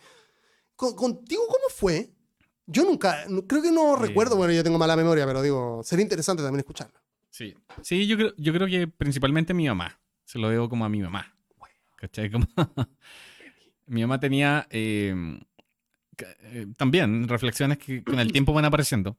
Con- 0.76 0.94
¿Contigo 0.96 1.42
cómo 1.46 1.64
fue? 1.70 2.10
Yo 2.66 2.84
nunca, 2.84 3.24
creo 3.46 3.62
que 3.62 3.70
no 3.70 3.94
Eh. 3.96 3.98
recuerdo, 4.08 4.36
bueno, 4.36 4.52
yo 4.52 4.64
tengo 4.64 4.78
mala 4.78 4.96
memoria, 4.96 5.26
pero 5.26 5.42
digo, 5.42 5.82
sería 5.84 6.02
interesante 6.02 6.42
también 6.42 6.60
escucharlo. 6.60 6.98
Sí, 7.30 7.54
sí 7.82 8.06
yo, 8.06 8.16
creo, 8.16 8.32
yo 8.36 8.52
creo 8.52 8.66
que 8.66 8.86
principalmente 8.88 9.52
mi 9.54 9.66
mamá. 9.66 9.98
Se 10.24 10.38
lo 10.38 10.48
debo 10.48 10.68
como 10.68 10.84
a 10.84 10.88
mi 10.88 11.00
mamá. 11.00 11.34
¿Cachai? 11.96 12.30
Como... 12.30 12.46
mi 13.86 14.00
mamá 14.02 14.18
tenía 14.20 14.66
eh, 14.70 15.14
ca- 16.16 16.36
eh, 16.42 16.66
también 16.76 17.28
reflexiones 17.28 17.78
que 17.78 18.02
con 18.04 18.18
el 18.20 18.32
tiempo 18.32 18.52
van 18.52 18.64
apareciendo. 18.64 19.16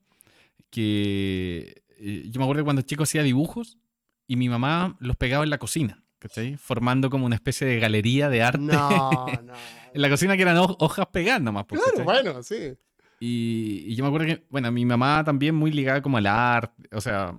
Que 0.69 1.83
eh, 1.99 2.23
yo 2.29 2.39
me 2.39 2.45
acuerdo 2.45 2.61
que 2.61 2.65
cuando 2.65 2.81
chico 2.81 3.03
hacía 3.03 3.23
dibujos 3.23 3.77
y 4.27 4.35
mi 4.35 4.49
mamá 4.49 4.95
los 4.99 5.15
pegaba 5.15 5.43
en 5.43 5.49
la 5.49 5.57
cocina. 5.59 6.03
¿Cachai? 6.27 6.57
Formando 6.57 7.11
como 7.11 7.27
una 7.27 7.35
especie 7.35 7.67
de 7.67 7.79
galería 7.79 8.29
de 8.29 8.41
arte. 8.41 8.57
No, 8.57 8.89
no. 9.43 9.53
en 9.93 10.01
la 10.01 10.09
cocina 10.09 10.35
que 10.35 10.41
eran 10.41 10.57
ho- 10.57 10.75
hojas 10.79 11.05
pegadas 11.11 11.39
nomás. 11.41 11.65
pues, 11.67 11.79
claro, 11.81 11.97
¿cachai? 12.05 12.23
bueno, 12.23 12.41
sí. 12.43 12.73
Y, 13.19 13.83
y 13.87 13.95
yo 13.95 14.03
me 14.03 14.07
acuerdo 14.07 14.25
que, 14.27 14.43
bueno, 14.49 14.71
mi 14.71 14.85
mamá 14.85 15.23
también 15.23 15.53
muy 15.53 15.71
ligada 15.71 16.01
como 16.01 16.17
al 16.17 16.25
arte, 16.25 16.89
o 16.91 16.99
sea, 16.99 17.35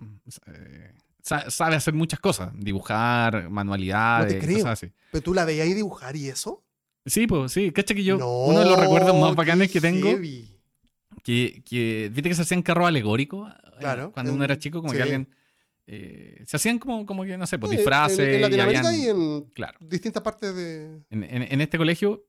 eh, 0.47 0.95
sa- 1.21 1.51
sabe 1.51 1.75
hacer 1.75 1.95
muchas 1.95 2.21
cosas, 2.21 2.51
dibujar, 2.55 3.51
manualidades, 3.51 4.33
No 4.35 4.41
te 4.41 4.47
creo. 4.47 4.59
cosas 4.59 4.73
así. 4.85 4.93
Pero 5.11 5.23
tú 5.23 5.35
la 5.35 5.45
veías 5.45 5.67
ahí 5.67 5.75
dibujar 5.75 6.15
y 6.15 6.29
eso. 6.29 6.63
Sí, 7.05 7.27
pues 7.27 7.51
sí, 7.53 7.73
cacha 7.73 7.93
que 7.95 8.05
yo, 8.05 8.17
No, 8.19 8.45
uno 8.45 8.61
de 8.61 8.67
los 8.67 8.79
recuerdos 8.79 9.21
más 9.21 9.35
bacanes 9.35 9.71
que 9.71 9.81
tengo, 9.81 10.09
heavy. 10.11 10.49
que, 11.25 11.63
que, 11.69 12.09
viste 12.13 12.29
que 12.31 12.35
se 12.37 12.43
hacían 12.43 12.63
carros 12.63 12.87
alegóricos, 12.87 13.53
Claro. 13.81 14.13
cuando 14.13 14.33
uno 14.33 14.45
era 14.45 14.59
chico, 14.59 14.79
como 14.81 14.93
Sí. 14.93 14.97
que 14.97 15.03
alguien, 15.03 15.29
eh, 15.87 16.43
se 16.47 16.57
hacían 16.57 16.79
como, 16.79 17.07
como 17.07 17.25
que, 17.25 17.37
no 17.39 17.47
sé, 17.47 17.59
pues 17.59 17.71
Sí, 17.71 17.77
disfraces. 17.77 18.19
En, 18.19 18.29
en 18.31 18.39
y 18.39 18.43
Latinoamérica 18.43 18.89
habían- 18.89 19.05
y 19.05 19.09
en 19.09 19.43
Claro. 19.55 19.79
distintas 19.81 20.23
partes 20.23 20.55
de. 20.55 21.01
En, 21.11 21.23
en- 21.25 21.43
en 21.51 21.61
este 21.61 21.79
colegio 21.79 22.27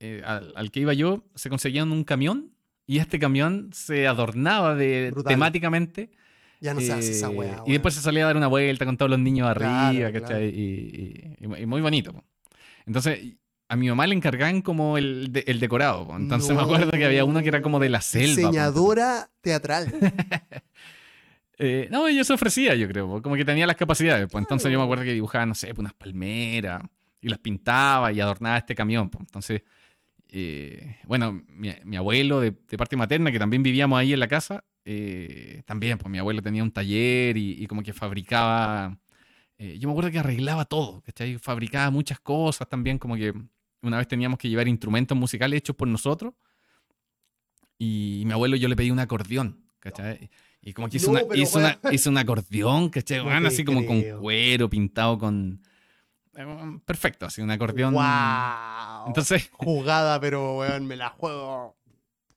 eh, 0.00 0.22
al, 0.24 0.52
al 0.56 0.70
que 0.70 0.80
iba 0.80 0.92
yo 0.94 1.24
se 1.34 1.48
conseguían 1.48 1.90
un 1.92 2.04
camión 2.04 2.52
y 2.86 2.98
este 2.98 3.18
camión 3.18 3.70
se 3.72 4.06
adornaba 4.06 4.74
de, 4.74 5.10
Brutal. 5.12 5.32
temáticamente. 5.32 6.10
Ya 6.60 6.74
no 6.74 6.80
se 6.80 6.92
hace 6.92 7.10
esa 7.10 7.26
eh, 7.26 7.30
weá. 7.36 7.62
y 7.66 7.72
después 7.72 7.94
se 7.94 8.00
salía 8.00 8.22
a 8.22 8.26
dar 8.26 8.36
una 8.36 8.46
vuelta 8.46 8.84
con 8.84 8.96
todos 8.96 9.10
los 9.10 9.18
niños 9.18 9.48
arriba, 9.48 9.90
Claro, 9.90 10.12
¿cachai? 10.20 10.48
Y, 10.48 11.34
y- 11.40 11.46
y- 11.58 11.62
y 11.62 11.66
muy 11.66 11.80
bonito. 11.80 12.12
po. 12.12 12.22
Entonces, 12.86 13.18
a 13.68 13.74
mi 13.76 13.88
mamá 13.88 14.06
le 14.06 14.14
encargaban 14.14 14.62
como 14.62 14.96
el, 14.98 15.32
de- 15.32 15.44
el 15.48 15.58
decorado. 15.58 16.06
po. 16.06 16.16
Entonces 16.16 16.50
me 16.50 16.56
No. 16.56 16.60
acuerdo 16.62 16.90
que 16.92 17.04
había 17.04 17.24
uno 17.24 17.40
que 17.42 17.48
era 17.48 17.62
como 17.62 17.80
de 17.80 17.88
la 17.88 18.00
selva. 18.00 18.34
po. 18.34 18.48
Diseñadora 18.48 19.30
teatral. 19.40 19.86
Eh, 21.64 21.86
no, 21.92 22.08
ella 22.08 22.24
se 22.24 22.32
ofrecía, 22.32 22.74
yo 22.74 22.88
creo, 22.88 23.22
como 23.22 23.36
que 23.36 23.44
tenía 23.44 23.68
las 23.68 23.76
capacidades. 23.76 24.26
Pues 24.28 24.42
entonces 24.42 24.70
yo 24.72 24.78
me 24.80 24.84
acuerdo 24.84 25.04
que 25.04 25.12
dibujaba, 25.12 25.46
no 25.46 25.54
sé, 25.54 25.68
pues, 25.68 25.78
unas 25.78 25.94
palmeras 25.94 26.82
y 27.20 27.28
las 27.28 27.38
pintaba 27.38 28.10
y 28.10 28.18
adornaba 28.18 28.58
este 28.58 28.74
camión. 28.74 29.08
pues. 29.08 29.20
Entonces, 29.20 29.62
eh, 30.28 30.96
bueno, 31.06 31.40
mi, 31.46 31.96
abuelo 31.96 32.40
de, 32.40 32.50
parte 32.50 32.96
materna, 32.96 33.30
que 33.30 33.38
también 33.38 33.62
vivíamos 33.62 33.96
ahí 33.96 34.12
en 34.12 34.18
la 34.18 34.26
casa, 34.26 34.64
eh, 34.84 35.62
también, 35.64 35.98
pues 35.98 36.10
mi 36.10 36.18
abuelo 36.18 36.42
tenía 36.42 36.64
un 36.64 36.72
taller 36.72 37.36
y, 37.36 37.62
y 37.62 37.66
como 37.68 37.84
que 37.84 37.92
fabricaba. 37.92 38.98
eh, 39.58 39.78
yo 39.78 39.86
me 39.88 39.92
acuerdo 39.92 40.10
que 40.10 40.18
arreglaba 40.18 40.64
todo, 40.64 41.00
¿cachai? 41.02 41.38
Fabricaba 41.38 41.90
muchas 41.92 42.18
cosas 42.18 42.68
también, 42.68 42.98
como 42.98 43.14
que 43.14 43.32
una 43.82 43.98
vez 43.98 44.08
teníamos 44.08 44.36
que 44.38 44.48
llevar 44.48 44.66
instrumentos 44.66 45.16
musicales 45.16 45.58
hechos 45.58 45.76
por 45.76 45.86
nosotros. 45.86 46.34
Y 47.78 48.24
mi 48.26 48.32
abuelo 48.32 48.56
yo 48.56 48.68
le 48.68 48.74
pedí 48.74 48.90
un 48.90 48.98
acordeón, 48.98 49.64
¿cachai? 49.78 50.28
Y 50.62 50.72
como 50.72 50.88
que 50.88 50.96
hizo, 50.98 51.06
No, 51.12 51.18
una- 51.18 51.28
pero 51.28 51.40
hizo, 51.42 51.58
una- 51.58 51.78
hizo 51.90 52.08
un 52.10 52.18
acordeón, 52.18 52.88
¿cachai? 52.88 53.24
No 53.24 53.48
así 53.48 53.64
como 53.64 53.84
con 53.84 54.00
cuero, 54.20 54.70
pintado 54.70 55.18
con... 55.18 55.60
eh, 56.36 56.46
Perfecto, 56.84 57.26
así 57.26 57.42
un 57.42 57.50
acordeón. 57.50 57.94
¡Wow! 57.94 59.08
Entonces, 59.08 59.50
Jugada, 59.52 60.20
pero 60.20 60.58
weón, 60.58 60.86
me 60.86 60.94
la 60.96 61.08
juego 61.10 61.76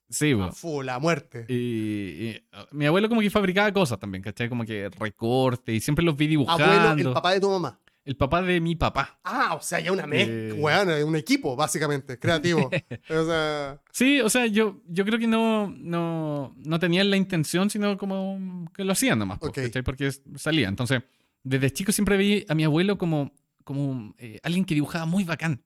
sí, 0.09 0.31
a 0.39 0.51
full, 0.51 0.89
a 0.89 0.97
muerte. 0.99 1.45
Y, 1.49 1.53
y, 1.55 2.43
uh, 2.53 2.75
mi 2.75 2.85
abuelo 2.87 3.09
como 3.09 3.21
que 3.21 3.29
fabricaba 3.29 3.71
cosas 3.71 3.99
también, 3.99 4.23
¿cachai? 4.23 4.49
Como 4.49 4.65
que 4.65 4.89
recorte 4.89 5.73
y 5.73 5.79
siempre 5.79 6.03
los 6.03 6.15
vi 6.17 6.27
dibujando. 6.27 6.63
Abuelo, 6.65 7.09
el 7.09 7.13
papá 7.13 7.31
de 7.33 7.39
tu 7.39 7.49
mamá. 7.49 7.79
El 8.05 8.15
papá 8.15 8.41
de 8.43 8.61
mi 8.61 8.75
papá. 8.75 9.19
Ah, 9.23 9.55
o 9.55 9.61
sea, 9.61 9.79
ya 9.79 9.91
una 9.91 10.05
mezcla, 10.05 10.33
Eh. 10.35 10.53
weón, 10.53 10.89
un 11.07 11.15
equipo, 11.15 11.55
básicamente, 11.55 12.19
creativo. 12.19 12.69
o 13.09 13.25
sea, 13.25 13.81
Sí, 13.91 14.21
o 14.21 14.29
sea, 14.29 14.45
yo, 14.45 14.81
yo 14.87 15.03
creo 15.05 15.17
que 15.19 15.25
no, 15.27 15.73
no, 15.75 16.55
no 16.63 16.79
tenían 16.79 17.09
la 17.09 17.17
intención, 17.17 17.69
sino 17.71 17.97
como 17.97 18.69
que 18.75 18.83
lo 18.83 18.91
hacían 18.91 19.17
nomás, 19.17 19.39
po, 19.39 19.47
Ok. 19.47 19.55
¿cachai? 19.55 19.81
Porque 19.81 20.11
salía. 20.35 20.67
Entonces, 20.67 21.01
desde 21.43 21.71
chico 21.73 21.91
siempre 21.91 22.15
vi 22.17 22.45
a 22.47 22.53
mi 22.55 22.63
abuelo 22.63 22.97
como 22.97 23.31
como 23.63 24.13
eh, 24.19 24.39
alguien 24.43 24.63
que 24.63 24.75
dibujaba 24.75 25.05
muy 25.07 25.23
bacán. 25.23 25.63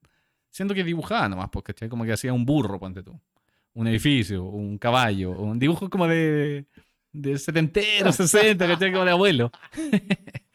Siendo 0.50 0.74
que 0.74 0.86
dibujaba 0.86 1.28
nomás, 1.28 1.50
porque 1.52 1.74
como 1.90 2.06
que 2.06 2.14
hacía 2.14 2.32
un 2.32 2.46
burro, 2.46 2.80
ponte 2.80 3.04
tú. 3.04 3.20
Un 3.74 3.88
edificio, 3.88 4.46
un 4.46 4.78
caballo, 4.78 5.32
un 5.32 5.60
dibujo 5.60 5.90
como 5.90 6.08
de, 6.08 6.66
de 7.12 7.38
setentero, 7.38 8.14
sesenta, 8.14 8.66
¿cachai? 8.68 8.94
Como 8.94 9.04
de 9.04 9.12
abuelo. 9.12 9.52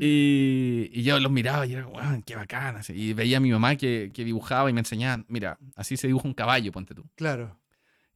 y, 0.00 0.90
y, 0.92 1.02
yo 1.02 1.18
los 1.18 1.30
miraba 1.32 1.66
y 1.66 1.72
era 1.72 1.86
wow, 1.86 2.22
qué 2.24 2.36
bacán. 2.36 2.80
Y 2.88 3.12
veía 3.12 3.38
a 3.38 3.40
mi 3.40 3.50
mamá 3.50 3.76
que, 3.76 4.10
que, 4.12 4.24
dibujaba 4.24 4.70
y 4.70 4.72
me 4.72 4.80
enseñaba, 4.80 5.24
mira, 5.28 5.58
así 5.76 5.96
se 5.96 6.06
dibuja 6.06 6.28
un 6.28 6.34
caballo, 6.34 6.72
ponte 6.72 6.94
tú. 6.94 7.04
Claro. 7.14 7.56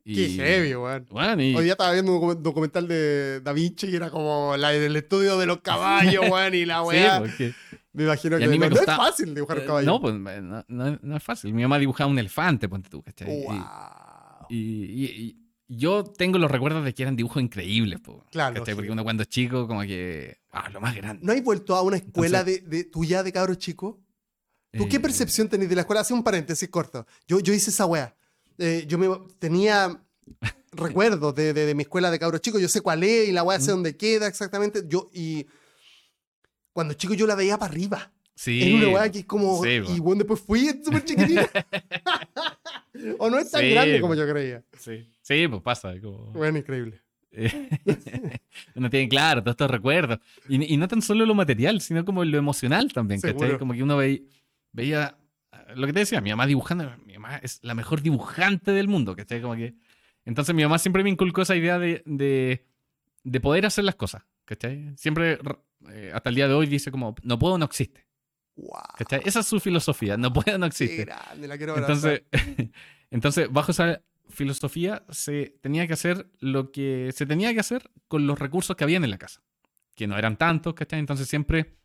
Y, 0.04 0.14
Qué 0.14 0.44
heavy, 0.44 0.74
weón. 0.74 1.06
Hoy 1.12 1.64
día 1.64 1.72
estaba 1.72 1.92
viendo 1.92 2.18
un 2.18 2.42
documental 2.42 2.88
de 2.88 3.40
Da 3.40 3.52
Vinci 3.52 3.86
y 3.86 3.94
era 3.94 4.10
como 4.10 4.56
la 4.56 4.70
del 4.70 4.96
estudio 4.96 5.38
de 5.38 5.46
los 5.46 5.60
caballos, 5.60 6.24
weón, 6.30 6.54
y 6.54 6.64
la 6.64 6.82
weá. 6.82 7.22
Sí, 7.36 7.54
me 7.92 8.04
imagino 8.04 8.38
que 8.38 8.46
no, 8.46 8.66
es 8.66 8.84
fácil 8.84 9.34
dibujar 9.34 9.60
un 9.60 9.66
caballo. 9.66 9.86
No, 9.86 10.00
pues 10.00 10.14
no, 10.14 10.64
no, 10.68 11.16
es 11.16 11.22
fácil. 11.22 11.54
Mi 11.54 11.62
mamá 11.62 11.78
dibujaba 11.78 12.10
un 12.10 12.18
elefante, 12.18 12.68
ponte 12.68 12.88
tú, 12.88 13.02
¿cachai? 13.02 13.28
Wow. 13.28 14.46
Y, 14.48 14.56
y, 14.56 15.41
yo 15.76 16.04
tengo 16.04 16.38
los 16.38 16.50
recuerdos 16.50 16.84
de 16.84 16.94
que 16.94 17.02
eran 17.02 17.16
dibujos 17.16 17.42
increíbles, 17.42 18.00
po, 18.00 18.24
claro. 18.30 18.60
¿cachai? 18.60 18.74
Porque 18.74 18.90
uno 18.90 19.04
cuando 19.04 19.22
es 19.22 19.28
chico, 19.28 19.66
como 19.66 19.82
que. 19.82 20.38
Ah, 20.50 20.68
lo 20.70 20.80
más 20.80 20.94
grande. 20.94 21.24
¿No 21.24 21.32
has 21.32 21.42
vuelto 21.42 21.74
a 21.74 21.82
una 21.82 21.96
escuela 21.96 22.44
de, 22.44 22.58
de, 22.60 22.84
tuya 22.84 23.22
de 23.22 23.32
cabros 23.32 23.58
chicos? 23.58 23.96
¿Tú 24.70 24.88
qué 24.88 24.96
eh, 24.96 25.00
percepción 25.00 25.48
tenés 25.48 25.68
de 25.68 25.74
la 25.74 25.82
escuela? 25.82 26.00
Hace 26.00 26.14
un 26.14 26.22
paréntesis 26.22 26.68
corto. 26.68 27.06
Yo, 27.26 27.40
yo 27.40 27.52
hice 27.52 27.70
esa 27.70 27.86
weá. 27.86 28.14
Eh, 28.58 28.84
yo 28.86 28.98
me, 28.98 29.08
tenía 29.38 30.02
recuerdos 30.72 31.34
de, 31.34 31.52
de, 31.52 31.74
mi 31.74 31.82
escuela 31.82 32.10
de 32.10 32.18
cabros 32.18 32.40
chicos. 32.40 32.60
Yo 32.60 32.68
sé 32.68 32.80
cuál 32.80 33.02
es 33.02 33.28
y 33.28 33.32
la 33.32 33.42
weá 33.42 33.58
sé 33.58 33.70
mm. 33.70 33.74
dónde 33.74 33.96
queda 33.96 34.26
exactamente. 34.26 34.84
Yo, 34.86 35.10
y 35.12 35.46
cuando 36.72 36.94
chico 36.94 37.14
yo 37.14 37.26
la 37.26 37.34
veía 37.34 37.58
para 37.58 37.72
arriba. 37.72 38.12
Sí. 38.34 38.62
Es 38.62 38.74
una 38.74 38.88
weá 38.88 39.10
que 39.10 39.20
es 39.20 39.24
como. 39.24 39.64
y 39.64 40.00
bueno, 40.00 40.20
después 40.20 40.40
fui 40.40 40.68
súper 40.82 41.04
chiquitita. 41.04 41.48
o 43.18 43.30
no 43.30 43.38
es 43.38 43.50
tan 43.50 43.68
grande 43.68 44.00
como 44.00 44.14
yo 44.14 44.28
creía. 44.28 44.62
Sí. 44.78 45.08
Sí, 45.20 45.46
pues 45.48 45.62
pasa. 45.62 45.92
Bueno, 46.32 46.58
increíble. 46.58 47.00
Uno 48.74 48.90
tiene 48.90 49.08
claro 49.08 49.42
todos 49.42 49.54
estos 49.54 49.70
recuerdos. 49.70 50.18
Y, 50.48 50.74
y, 50.74 50.76
no 50.76 50.88
tan 50.88 51.00
solo 51.02 51.24
lo 51.24 51.34
material, 51.34 51.80
sino 51.80 52.04
como 52.04 52.24
lo 52.24 52.36
emocional 52.36 52.92
también, 52.92 53.20
¿cachai? 53.20 53.58
Como 53.58 53.72
que 53.72 53.82
uno 53.82 53.96
veía, 53.96 55.16
lo 55.74 55.86
que 55.86 55.92
te 55.92 56.00
decía, 56.00 56.20
mi 56.20 56.30
mamá 56.30 56.46
dibujando, 56.46 56.92
mi 57.06 57.14
mamá 57.14 57.36
es 57.38 57.58
la 57.62 57.74
mejor 57.74 58.02
dibujante 58.02 58.72
del 58.72 58.88
mundo, 58.88 59.16
¿cachai? 59.16 59.40
Como 59.40 59.56
que. 59.56 59.74
Entonces 60.24 60.54
mi 60.54 60.62
mamá 60.62 60.78
siempre 60.78 61.02
me 61.02 61.10
inculcó 61.10 61.42
esa 61.42 61.56
idea 61.56 61.78
de, 61.78 62.02
de, 62.06 62.64
de 63.24 63.40
poder 63.40 63.66
hacer 63.66 63.84
las 63.84 63.96
cosas, 63.96 64.22
¿cachai? 64.44 64.92
Siempre, 64.96 65.38
eh, 65.90 66.12
hasta 66.14 66.28
el 66.28 66.36
día 66.36 66.48
de 66.48 66.54
hoy, 66.54 66.66
dice 66.66 66.90
como, 66.90 67.14
no 67.22 67.38
puedo, 67.38 67.58
no 67.58 67.64
existe. 67.64 68.06
Esa 69.24 69.40
es 69.40 69.46
su 69.46 69.60
filosofía. 69.60 70.16
No 70.16 70.32
puede, 70.32 70.58
no 70.58 70.66
existe. 70.66 71.06
entonces, 71.34 72.22
entonces, 73.10 73.48
bajo 73.50 73.72
esa 73.72 74.02
filosofía, 74.28 75.04
se 75.10 75.56
tenía 75.60 75.86
que 75.86 75.92
hacer 75.92 76.30
lo 76.38 76.72
que 76.72 77.10
se 77.14 77.26
tenía 77.26 77.52
que 77.52 77.60
hacer 77.60 77.90
con 78.08 78.26
los 78.26 78.38
recursos 78.38 78.76
que 78.76 78.84
habían 78.84 79.04
en 79.04 79.10
la 79.10 79.18
casa. 79.18 79.42
Que 79.94 80.06
no 80.06 80.16
eran 80.16 80.36
tantos, 80.36 80.74
¿cachai? 80.74 80.98
Entonces 80.98 81.28
siempre 81.28 81.76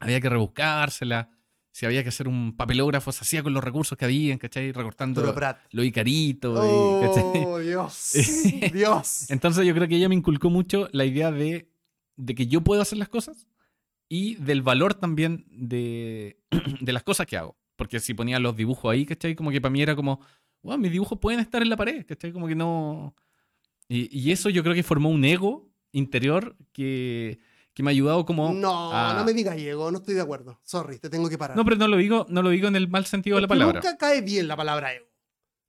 había 0.00 0.20
que 0.20 0.28
rebuscársela. 0.28 1.30
Si 1.70 1.86
había 1.86 2.02
que 2.02 2.08
hacer 2.08 2.26
un 2.26 2.56
papelógrafo, 2.56 3.12
se 3.12 3.20
hacía 3.22 3.42
con 3.44 3.52
los 3.52 3.62
recursos 3.62 3.96
que 3.96 4.04
habían, 4.04 4.38
¿cachai? 4.38 4.72
Recortando 4.72 5.22
lo 5.70 5.84
icarito. 5.84 6.54
Oh, 6.54 7.58
Dios. 7.60 8.12
Dios. 8.72 9.30
Entonces 9.30 9.64
yo 9.64 9.74
creo 9.74 9.86
que 9.86 9.96
ella 9.96 10.08
me 10.08 10.16
inculcó 10.16 10.50
mucho 10.50 10.88
la 10.90 11.04
idea 11.04 11.30
de, 11.30 11.70
de 12.16 12.34
que 12.34 12.48
yo 12.48 12.62
puedo 12.62 12.82
hacer 12.82 12.98
las 12.98 13.08
cosas 13.08 13.46
y 14.08 14.36
del 14.36 14.62
valor 14.62 14.94
también 14.94 15.44
de, 15.50 16.38
de, 16.80 16.92
las 16.92 17.02
cosas 17.02 17.26
que 17.26 17.36
hago. 17.36 17.56
Porque 17.76 18.00
si 18.00 18.14
ponía 18.14 18.38
los 18.38 18.56
dibujos 18.56 18.90
ahí, 18.90 19.06
¿cachai? 19.06 19.34
Como 19.34 19.50
que 19.50 19.60
para 19.60 19.70
mí 19.70 19.82
era 19.82 19.94
como, 19.94 20.20
wow, 20.62 20.78
mis 20.78 20.90
dibujos 20.90 21.18
pueden 21.18 21.40
estar 21.40 21.62
en 21.62 21.68
la 21.68 21.76
pared, 21.76 22.04
¿cachai? 22.06 22.32
Como 22.32 22.48
que 22.48 22.54
no... 22.54 23.14
Y, 23.88 24.08
y 24.18 24.32
eso 24.32 24.50
yo 24.50 24.62
creo 24.62 24.74
que 24.74 24.82
formó 24.82 25.10
un 25.10 25.24
ego 25.24 25.70
interior 25.92 26.56
que, 26.72 27.38
que 27.78 27.82
me 27.82 27.90
ha 27.90 27.92
ayudado 27.92 28.26
como... 28.26 28.52
No, 28.52 29.14
no 29.14 29.24
me 29.24 29.32
digas 29.32 29.56
ego, 29.56 29.90
no 29.90 29.98
estoy 29.98 30.14
de 30.14 30.20
acuerdo. 30.20 30.58
Sorry, 30.64 30.98
te 30.98 31.08
tengo 31.08 31.28
que 31.28 31.38
parar. 31.38 31.56
No, 31.56 31.64
pero 31.64 31.76
no 31.76 31.86
lo 31.86 31.96
digo, 31.96 32.26
no 32.28 32.42
lo 32.42 32.50
digo 32.50 32.66
en 32.68 32.76
el 32.76 32.88
mal 32.88 33.06
sentido 33.06 33.36
de 33.36 33.42
la 33.42 33.48
palabra. 33.48 33.80
Nunca 33.80 33.96
cae 33.96 34.20
bien 34.20 34.48
la 34.48 34.56
palabra 34.56 34.92
ego. 34.92 35.06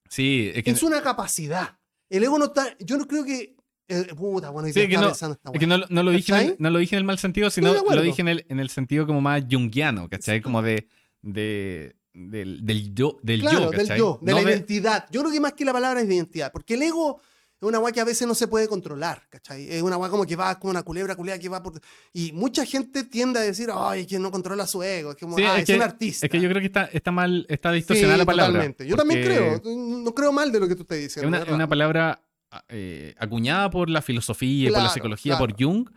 Sí, 0.09 0.51
es 0.53 0.63
que... 0.63 0.71
Es 0.71 0.81
una 0.81 1.01
capacidad. 1.01 1.77
El 2.09 2.23
ego 2.23 2.39
no 2.39 2.45
está... 2.45 2.75
Yo 2.79 2.97
no 2.97 3.07
creo 3.07 3.23
que 3.23 3.55
eh, 3.89 4.13
puta, 4.15 4.51
bueno, 4.51 4.67
sí, 4.71 4.87
que 4.87 4.97
no, 4.97 5.09
es 5.09 5.59
que 5.59 5.67
no, 5.67 5.77
no, 5.89 6.03
lo 6.03 6.11
dije 6.11 6.31
en 6.31 6.39
el, 6.39 6.55
no 6.59 6.69
lo 6.69 6.79
dije 6.79 6.95
en 6.95 6.99
el 6.99 7.03
mal 7.03 7.17
sentido, 7.17 7.49
sino 7.49 7.73
lo 7.73 8.01
dije 8.01 8.21
en 8.21 8.27
el, 8.27 8.45
en 8.47 8.59
el 8.59 8.69
sentido 8.69 9.07
como 9.07 9.19
más 9.19 9.43
jungiano, 9.49 10.07
¿cachai? 10.07 10.41
Como 10.41 10.61
de, 10.61 10.87
de 11.21 11.95
del, 12.13 12.65
del, 12.65 12.93
yo, 12.93 13.17
del 13.23 13.41
claro, 13.41 13.71
yo, 13.71 13.71
del 13.71 13.97
yo, 13.97 14.19
de 14.21 14.33
la 14.33 14.41
identidad. 14.41 15.05
Yo 15.11 15.21
creo 15.21 15.31
que 15.31 15.39
más 15.39 15.53
que 15.53 15.65
la 15.65 15.73
palabra 15.73 16.01
es 16.01 16.07
identidad, 16.07 16.51
porque 16.51 16.75
el 16.75 16.83
ego 16.83 17.21
es 17.61 17.67
una 17.67 17.77
guay 17.77 17.93
que 17.93 17.99
a 17.99 18.05
veces 18.05 18.27
no 18.27 18.35
se 18.35 18.47
puede 18.47 18.67
controlar, 18.67 19.27
¿cachai? 19.29 19.69
Es 19.69 19.81
una 19.81 19.97
guay 19.97 20.09
como 20.09 20.25
que 20.25 20.35
va 20.35 20.57
como 20.59 20.71
una 20.71 20.83
culebra, 20.83 21.15
culebra 21.15 21.39
que 21.39 21.49
va 21.49 21.61
por... 21.61 21.73
Y 22.13 22.31
mucha 22.31 22.65
gente 22.65 23.03
tiende 23.03 23.39
a 23.39 23.41
decir, 23.41 23.69
ay, 23.73 24.05
que 24.05 24.17
no 24.17 24.31
controla 24.31 24.65
su 24.65 24.81
ego, 24.81 25.11
es 25.11 25.17
como, 25.17 25.35
ah, 25.37 25.59
es, 25.59 25.69
un 25.69 25.81
artista. 25.81 26.25
Es 26.25 26.31
que 26.31 26.39
yo 26.39 26.47
creo 26.47 26.61
que 26.61 26.67
está, 26.67 26.85
está 26.85 27.11
mal, 27.11 27.45
está 27.49 27.71
distorsionada 27.71 28.17
la 28.17 28.25
palabra. 28.25 28.53
Totalmente. 28.53 28.87
Yo 28.87 28.95
también 28.95 29.23
creo, 29.23 29.61
no 29.65 30.13
creo 30.15 30.31
mal 30.31 30.51
de 30.51 30.59
lo 30.59 30.67
que 30.67 30.75
tú 30.75 30.83
estás 30.83 30.97
diciendo. 30.97 31.35
Es 31.37 31.43
una, 31.43 31.53
una 31.53 31.67
palabra 31.67 32.21
eh, 32.69 33.13
acuñada 33.17 33.69
por 33.69 33.89
la 33.89 34.01
filosofía 34.01 34.69
y 34.69 34.71
por 34.71 34.83
la 34.83 34.89
psicología, 34.89 35.37
por 35.37 35.53
Jung, 35.61 35.89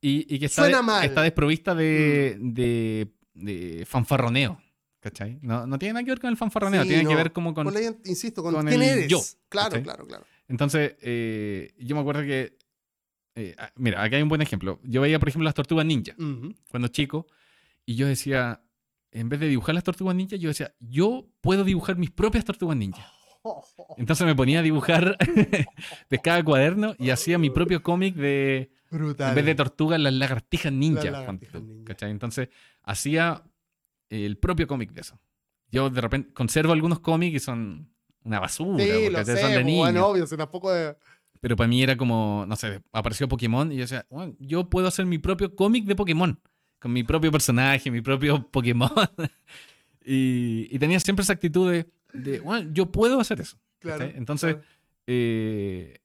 y, 0.00 0.38
que 0.38 0.46
está, 0.46 0.68
está 1.04 1.22
desprovista 1.22 1.74
de, 1.74 2.36
mm. 2.38 3.44
de, 3.44 3.84
fanfarroneo. 3.86 4.60
¿Cachai? 5.00 5.38
No, 5.42 5.66
no, 5.66 5.78
tiene 5.78 5.94
nada 5.94 6.04
que 6.04 6.10
ver 6.12 6.20
con 6.20 6.30
el 6.30 6.36
fanfarroneo, 6.36 6.82
tiene 6.84 7.06
que 7.06 7.14
ver 7.14 7.32
como 7.32 7.54
con. 7.54 7.72
insisto, 8.04 8.42
con, 8.42 8.66
quién 8.66 8.82
eres. 8.82 9.08
Yo. 9.08 9.20
Claro, 9.48 9.82
claro, 9.82 10.06
claro. 10.06 10.24
Entonces, 10.48 10.96
eh, 11.00 11.72
yo 11.78 11.94
me 11.94 12.00
acuerdo 12.00 12.22
que. 12.22 12.56
Eh, 13.36 13.54
ah, 13.58 13.70
mira, 13.76 14.02
acá 14.02 14.16
hay 14.16 14.22
un 14.22 14.28
buen 14.28 14.42
ejemplo. 14.42 14.80
Yo 14.84 15.00
veía, 15.00 15.18
por 15.18 15.28
ejemplo, 15.28 15.44
las 15.44 15.54
tortugas 15.54 15.84
ninja 15.84 16.14
cuando 16.70 16.88
chico, 16.88 17.26
y 17.84 17.96
yo 17.96 18.06
decía, 18.06 18.62
en 19.10 19.28
vez 19.28 19.40
de 19.40 19.48
dibujar 19.48 19.74
las 19.74 19.84
tortugas 19.84 20.14
ninja, 20.16 20.36
yo 20.36 20.48
decía, 20.48 20.74
yo 20.80 21.28
puedo 21.40 21.64
dibujar 21.64 21.96
mis 21.96 22.10
propias 22.10 22.44
tortugas 22.44 22.76
ninja. 22.76 23.12
Entonces 23.96 24.26
me 24.26 24.34
ponía 24.34 24.60
a 24.60 24.62
dibujar 24.62 25.16
de 26.10 26.18
cada 26.18 26.42
cuaderno 26.42 26.94
y 26.98 27.10
hacía 27.10 27.38
mi 27.38 27.50
propio 27.50 27.82
cómic 27.82 28.14
de. 28.14 28.70
Brutal. 28.90 29.30
En 29.30 29.34
vez 29.34 29.44
de 29.44 29.54
tortugas, 29.54 30.00
las 30.00 30.12
lagartijas 30.12 30.72
ninja. 30.72 31.26
Entonces 32.00 32.48
hacía 32.82 33.42
el 34.08 34.38
propio 34.38 34.66
cómic 34.66 34.92
de 34.92 35.00
eso. 35.00 35.18
Yo 35.70 35.90
de 35.90 36.00
repente 36.00 36.32
conservo 36.32 36.72
algunos 36.72 37.00
cómics 37.00 37.36
y 37.36 37.40
son 37.40 37.90
una 38.22 38.40
basura. 38.40 38.82
Sí, 38.82 39.10
lo 39.10 39.24
sé, 39.24 39.36
son 39.36 39.52
de 39.52 39.64
niños. 39.64 39.86
Bueno, 39.86 40.06
obvio, 40.06 40.26
tampoco 40.26 40.72
de... 40.72 40.96
Pero 41.40 41.56
para 41.56 41.68
mí 41.68 41.82
era 41.82 41.96
como, 41.96 42.44
no 42.48 42.56
sé, 42.56 42.80
apareció 42.92 43.28
Pokémon 43.28 43.70
y 43.70 43.76
yo 43.76 43.82
decía, 43.82 44.06
bueno, 44.08 44.34
yo 44.38 44.70
puedo 44.70 44.88
hacer 44.88 45.04
mi 45.04 45.18
propio 45.18 45.54
cómic 45.54 45.84
de 45.84 45.94
Pokémon. 45.94 46.40
Con 46.78 46.92
mi 46.92 47.02
propio 47.02 47.30
personaje, 47.32 47.90
mi 47.90 48.00
propio 48.00 48.48
Pokémon. 48.50 48.90
y, 50.04 50.68
y 50.70 50.78
tenía 50.78 51.00
siempre 51.00 51.22
esa 51.22 51.34
actitud 51.34 51.70
de 51.70 51.86
de, 52.14 52.40
bueno, 52.40 52.70
yo 52.72 52.86
puedo 52.86 53.20
hacer 53.20 53.40
eso. 53.40 53.58
Entonces, 53.82 54.56
eh, 55.06 55.98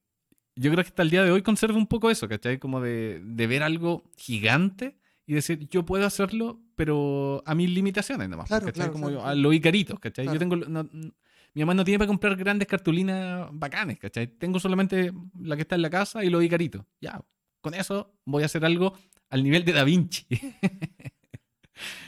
yo 0.56 0.72
creo 0.72 0.84
que 0.84 0.90
hasta 0.90 1.04
el 1.04 1.10
día 1.10 1.24
de 1.24 1.32
hoy 1.32 1.42
conservo 1.42 1.78
un 1.78 1.88
poco 1.88 2.10
eso, 2.10 2.28
¿cachai? 2.28 2.60
Como 2.60 2.82
de, 2.82 3.22
ver 3.24 3.64
algo 3.64 4.04
gigante 4.18 4.98
y 5.26 5.34
decir, 5.34 5.70
yo 5.70 5.86
puedo 5.86 6.06
hacerlo, 6.06 6.60
pero 6.76 7.44
a 7.46 7.56
mis 7.56 7.70
limitaciones 7.70 8.28
nomás. 8.28 8.50
¿cachai? 8.50 8.92
como 8.92 9.24
a 9.24 9.36
los 9.36 9.54
icaritos, 9.54 10.00
¿cachai? 10.00 10.26
Yo 10.26 10.38
tengo... 10.38 10.58
mi 10.58 11.62
mamá 11.62 11.74
no 11.74 11.86
tiene 11.86 12.00
para 12.00 12.08
comprar 12.08 12.36
grandes 12.36 12.68
cartulinas 12.68 13.48
bacanes, 13.54 14.00
¿cachai? 14.00 14.28
Tengo 14.28 14.60
solamente 14.60 15.14
la 15.40 15.56
que 15.56 15.62
está 15.62 15.76
en 15.76 15.84
la 15.84 15.90
casa 15.90 16.26
y 16.26 16.30
los 16.30 16.44
icaritos. 16.44 16.84
Ya, 17.00 17.22
con 17.62 17.74
eso 17.74 18.14
voy 18.26 18.44
a 18.44 18.48
hacer 18.48 18.66
algo 18.66 18.98
al 19.30 19.44
nivel 19.44 19.64
de 19.64 19.74
Da 19.74 19.84
Vinci. 19.84 20.26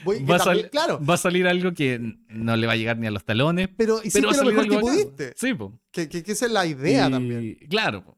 va, 0.05 0.35
a 0.35 0.69
claro. 0.69 0.99
va 1.03 1.13
a 1.13 1.17
salir 1.17 1.47
algo 1.47 1.73
que 1.73 1.99
no 2.29 2.55
le 2.55 2.67
va 2.67 2.73
a 2.73 2.75
llegar 2.75 2.97
ni 2.97 3.07
a 3.07 3.11
los 3.11 3.23
talones. 3.23 3.69
Pero 3.75 3.99
hiciste 3.99 4.21
pero 4.21 4.43
lo 4.43 4.51
mejor 4.51 4.69
que 4.69 4.79
pudiste. 4.79 5.33
Sí, 5.35 5.53
po. 5.53 5.79
Que, 5.91 6.09
que, 6.09 6.19
esa 6.31 6.45
es 6.45 6.51
la 6.51 6.65
idea 6.65 7.09
también. 7.09 7.57
Claro. 7.69 8.17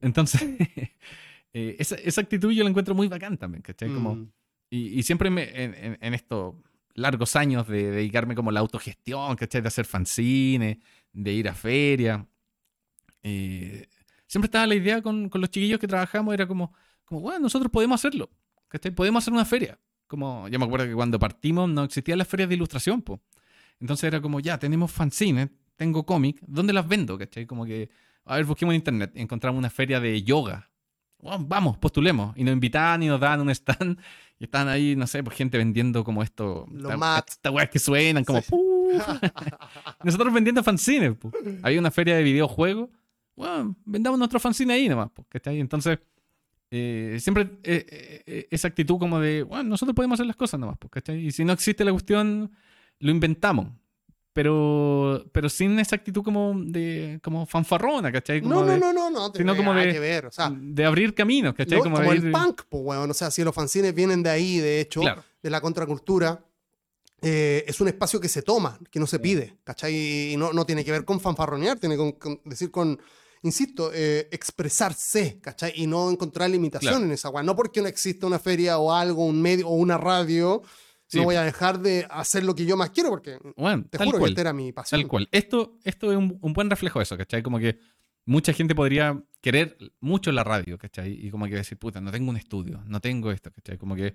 Entonces, 0.00 0.42
eh, 1.52 1.76
esa, 1.78 1.96
esa, 1.96 2.20
actitud 2.20 2.52
yo 2.52 2.62
la 2.62 2.70
encuentro 2.70 2.94
muy 2.94 3.08
bacán 3.08 3.38
también, 3.38 3.62
¿cachai? 3.62 3.88
Como, 3.88 4.16
mm. 4.16 4.32
y, 4.70 4.98
y, 4.98 5.02
siempre 5.02 5.30
me, 5.30 5.44
en, 5.54 5.98
en, 6.00 6.14
estos 6.14 6.54
largos 6.94 7.36
años 7.36 7.66
de, 7.66 7.90
dedicarme 7.90 8.34
como 8.34 8.50
la 8.50 8.60
autogestión, 8.60 9.34
¿cachai? 9.36 9.62
De 9.62 9.68
hacer 9.68 9.86
fanzines, 9.86 10.78
de 11.12 11.32
ir 11.32 11.48
a 11.48 11.54
feria. 11.54 12.26
Eh, 13.22 13.88
siempre 14.26 14.46
estaba 14.46 14.66
la 14.66 14.74
idea 14.74 15.00
con, 15.00 15.28
con, 15.28 15.40
los 15.40 15.50
chiquillos 15.50 15.78
que 15.78 15.88
trabajamos, 15.88 16.34
era 16.34 16.46
como, 16.46 16.74
como, 17.04 17.20
bueno, 17.22 17.40
nosotros 17.40 17.70
podemos 17.72 18.00
hacerlo, 18.00 18.30
¿cachai? 18.68 18.94
Podemos 18.94 19.24
hacer 19.24 19.32
una 19.32 19.44
feria. 19.44 19.78
Como, 20.06 20.48
ya 20.48 20.58
me 20.58 20.64
acuerdo 20.64 20.86
que 20.86 20.94
cuando 20.94 21.18
partimos 21.18 21.68
no 21.68 21.84
existían 21.84 22.18
las 22.18 22.28
ferias 22.28 22.48
de 22.48 22.54
ilustración, 22.54 23.02
pues. 23.02 23.20
Entonces 23.80 24.04
era 24.04 24.20
como, 24.20 24.40
ya, 24.40 24.58
tenemos 24.58 24.92
fanzines, 24.92 25.50
tengo 25.76 26.06
cómic, 26.06 26.40
¿dónde 26.46 26.72
las 26.72 26.86
vendo? 26.86 27.18
¿Cachai? 27.18 27.46
Como 27.46 27.64
que, 27.64 27.90
a 28.24 28.36
ver, 28.36 28.44
busquemos 28.44 28.72
en 28.72 28.76
internet, 28.76 29.12
encontramos 29.14 29.58
una 29.58 29.70
feria 29.70 30.00
de 30.00 30.22
yoga. 30.22 30.70
vamos, 31.20 31.78
postulemos. 31.78 32.36
Y 32.36 32.44
nos 32.44 32.52
invitaban 32.52 33.02
y 33.02 33.08
nos 33.08 33.20
daban 33.20 33.40
un 33.40 33.50
stand 33.50 33.98
Y 34.38 34.44
estaban 34.44 34.68
ahí, 34.68 34.96
no 34.96 35.06
sé, 35.06 35.22
pues 35.22 35.36
gente 35.36 35.58
vendiendo 35.58 36.04
como 36.04 36.22
esto. 36.22 36.66
Los 36.70 36.96
mats. 36.96 37.32
Estas 37.32 37.52
weas 37.52 37.70
que 37.70 37.78
suenan 37.78 38.24
como. 38.24 38.40
Sí. 38.40 38.52
Nosotros 40.04 40.32
vendiendo 40.32 40.62
fanzines. 40.62 41.16
po. 41.16 41.32
Había 41.62 41.78
una 41.78 41.90
feria 41.90 42.16
de 42.16 42.22
videojuegos. 42.22 42.90
Bueno, 43.36 43.76
vendamos 43.84 44.18
nuestro 44.18 44.40
fanzine 44.40 44.74
ahí 44.74 44.88
nomás. 44.88 45.10
po, 45.10 45.24
¿cachai? 45.28 45.60
Entonces, 45.60 45.98
eh, 46.76 47.18
siempre 47.20 47.42
eh, 47.62 47.86
eh, 47.88 48.22
eh, 48.26 48.48
esa 48.50 48.68
actitud 48.68 48.98
como 48.98 49.20
de, 49.20 49.42
bueno, 49.44 49.62
nosotros 49.64 49.94
podemos 49.94 50.16
hacer 50.16 50.26
las 50.26 50.36
cosas 50.36 50.58
nomás. 50.58 50.76
po, 50.78 50.88
¿cachai? 50.88 51.26
Y 51.26 51.30
si 51.30 51.44
no 51.44 51.52
existe 51.52 51.84
la 51.84 51.92
cuestión, 51.92 52.50
lo 52.98 53.10
inventamos. 53.10 53.68
Pero, 54.32 55.24
pero 55.30 55.48
sin 55.48 55.78
esa 55.78 55.94
actitud 55.94 56.22
como 56.24 56.54
de 56.58 57.20
como 57.22 57.46
fanfarrona, 57.46 58.10
¿cachai? 58.10 58.40
Como 58.42 58.54
No, 58.56 58.60
no, 58.64 58.72
de, 58.72 58.78
no, 58.80 58.92
no, 58.92 59.08
no, 59.08 59.32
sino 59.32 59.56
como 59.56 59.72
de- 59.74 59.92
que 59.92 60.00
ver, 60.00 60.26
o 60.26 60.32
sea, 60.32 60.50
de 60.52 60.84
abrir 60.84 61.14
caminos, 61.14 61.54
¿cachai? 61.54 61.78
lo- 61.78 61.84
como 61.84 61.96
como 61.98 62.10
de 62.10 62.16
el 62.16 62.24
ir- 62.24 62.32
punk, 62.32 62.62
pues, 62.68 62.82
weón, 62.84 63.08
o 63.08 63.14
sea, 63.14 63.30
si 63.30 63.44
los 63.44 63.54
fanzines 63.54 63.94
vienen 63.94 64.24
de 64.24 64.30
ahí, 64.30 64.58
de 64.58 64.80
hecho, 64.80 65.02
Claro. 65.02 65.22
de 65.40 65.50
la 65.50 65.60
contracultura, 65.60 66.44
eh, 67.22 67.64
es 67.68 67.80
un 67.80 67.86
espacio 67.86 68.20
que 68.20 68.28
se 68.28 68.42
toma, 68.42 68.76
que 68.90 68.98
no 68.98 69.06
se 69.06 69.20
pide, 69.20 69.56
¿cachai? 69.62 70.32
Y 70.32 70.36
no, 70.36 70.52
no 70.52 70.66
tiene 70.66 70.84
que 70.84 70.90
ver 70.90 71.04
con 71.04 71.20
fanfarronear, 71.20 71.78
tiene 71.78 71.96
que 71.96 72.18
con- 72.18 72.40
decir 72.44 72.72
con, 72.72 72.98
insisto, 73.44 73.90
eh, 73.94 74.28
expresarse, 74.32 75.38
¿cachai? 75.40 75.72
Y 75.76 75.86
no 75.86 76.10
encontrar 76.10 76.50
limitación 76.50 76.90
Claro. 76.92 77.04
en 77.06 77.12
esa 77.12 77.28
weá. 77.30 77.42
No 77.44 77.54
porque 77.54 77.80
no 77.82 77.88
exista 77.88 78.26
una 78.26 78.38
feria 78.38 78.78
o 78.78 78.92
algo, 78.92 79.24
un 79.24 79.40
medio 79.40 79.68
o 79.68 79.74
una 79.74 79.96
radio, 79.98 80.62
Sí. 81.06 81.18
no 81.18 81.24
voy 81.24 81.36
a 81.36 81.42
dejar 81.42 81.78
de 81.80 82.06
hacer 82.10 82.42
lo 82.44 82.54
que 82.54 82.64
yo 82.64 82.76
más 82.76 82.90
quiero, 82.90 83.10
porque 83.10 83.38
Bueno, 83.56 83.84
te 83.90 83.98
juro 83.98 84.12
cual. 84.18 84.24
que 84.24 84.28
esta 84.30 84.40
era 84.40 84.52
mi 84.52 84.72
pasión. 84.72 85.00
Tal 85.02 85.08
cual. 85.08 85.28
Esto, 85.30 85.78
esto 85.84 86.10
es 86.10 86.18
un, 86.18 86.38
un 86.40 86.52
buen 86.54 86.68
reflejo 86.70 86.98
de 86.98 87.04
eso, 87.04 87.16
¿cachai? 87.16 87.42
Como 87.42 87.58
que 87.58 87.78
mucha 88.26 88.52
gente 88.54 88.74
podría 88.74 89.22
querer 89.42 89.76
mucho 90.00 90.32
la 90.32 90.42
radio, 90.42 90.78
¿cachai? 90.78 91.12
Y 91.26 91.30
como 91.30 91.44
que 91.46 91.56
decir, 91.56 91.78
puta, 91.78 92.00
no 92.00 92.10
tengo 92.10 92.30
un 92.30 92.38
estudio, 92.38 92.82
no 92.86 93.00
tengo 93.00 93.30
esto, 93.30 93.50
¿cachai? 93.52 93.76
Como 93.78 93.94
que... 93.94 94.14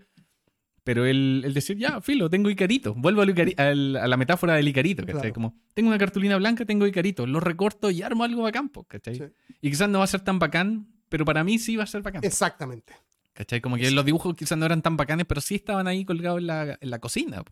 Pero 0.89 1.05
el, 1.05 1.43
el 1.45 1.53
decir, 1.53 1.77
ya, 1.77 2.01
filo, 2.01 2.31
tengo 2.31 2.49
Icarito. 2.49 2.95
Vuelvo 2.95 3.21
al 3.21 3.29
Icari- 3.29 3.53
al- 3.59 3.95
a 3.95 4.07
la 4.07 4.17
metáfora 4.17 4.55
del 4.55 4.67
Icarito, 4.69 5.03
¿cachai? 5.05 5.21
Claro. 5.21 5.33
Como, 5.35 5.55
tengo 5.75 5.89
una 5.89 5.99
cartulina 5.99 6.35
blanca, 6.37 6.65
tengo 6.65 6.87
Icarito. 6.87 7.27
Lo 7.27 7.39
recorto 7.39 7.91
y 7.91 8.01
armo 8.01 8.23
algo 8.23 8.41
bacán, 8.41 8.71
¿cachai? 8.87 9.13
Sí. 9.15 9.23
Y 9.61 9.69
quizás 9.69 9.87
no 9.87 9.99
va 9.99 10.05
a 10.05 10.07
ser 10.07 10.21
tan 10.21 10.39
bacán, 10.39 10.87
pero 11.07 11.25
para 11.25 11.43
mí 11.43 11.59
sí 11.59 11.75
va 11.75 11.83
a 11.83 11.85
ser 11.85 12.01
bacán. 12.01 12.23
Exactamente. 12.23 12.95
¿Cachai? 13.33 13.61
Como 13.61 13.75
que 13.77 13.91
los 13.91 14.03
dibujos 14.03 14.33
quizás 14.35 14.57
no 14.57 14.65
eran 14.65 14.81
tan 14.81 14.97
bacanes, 14.97 15.27
pero 15.27 15.41
sí 15.41 15.53
estaban 15.53 15.87
ahí 15.87 16.05
colgados 16.05 16.39
en 16.39 16.47
la, 16.47 16.79
en 16.81 16.89
la 16.89 16.97
cocina. 16.97 17.43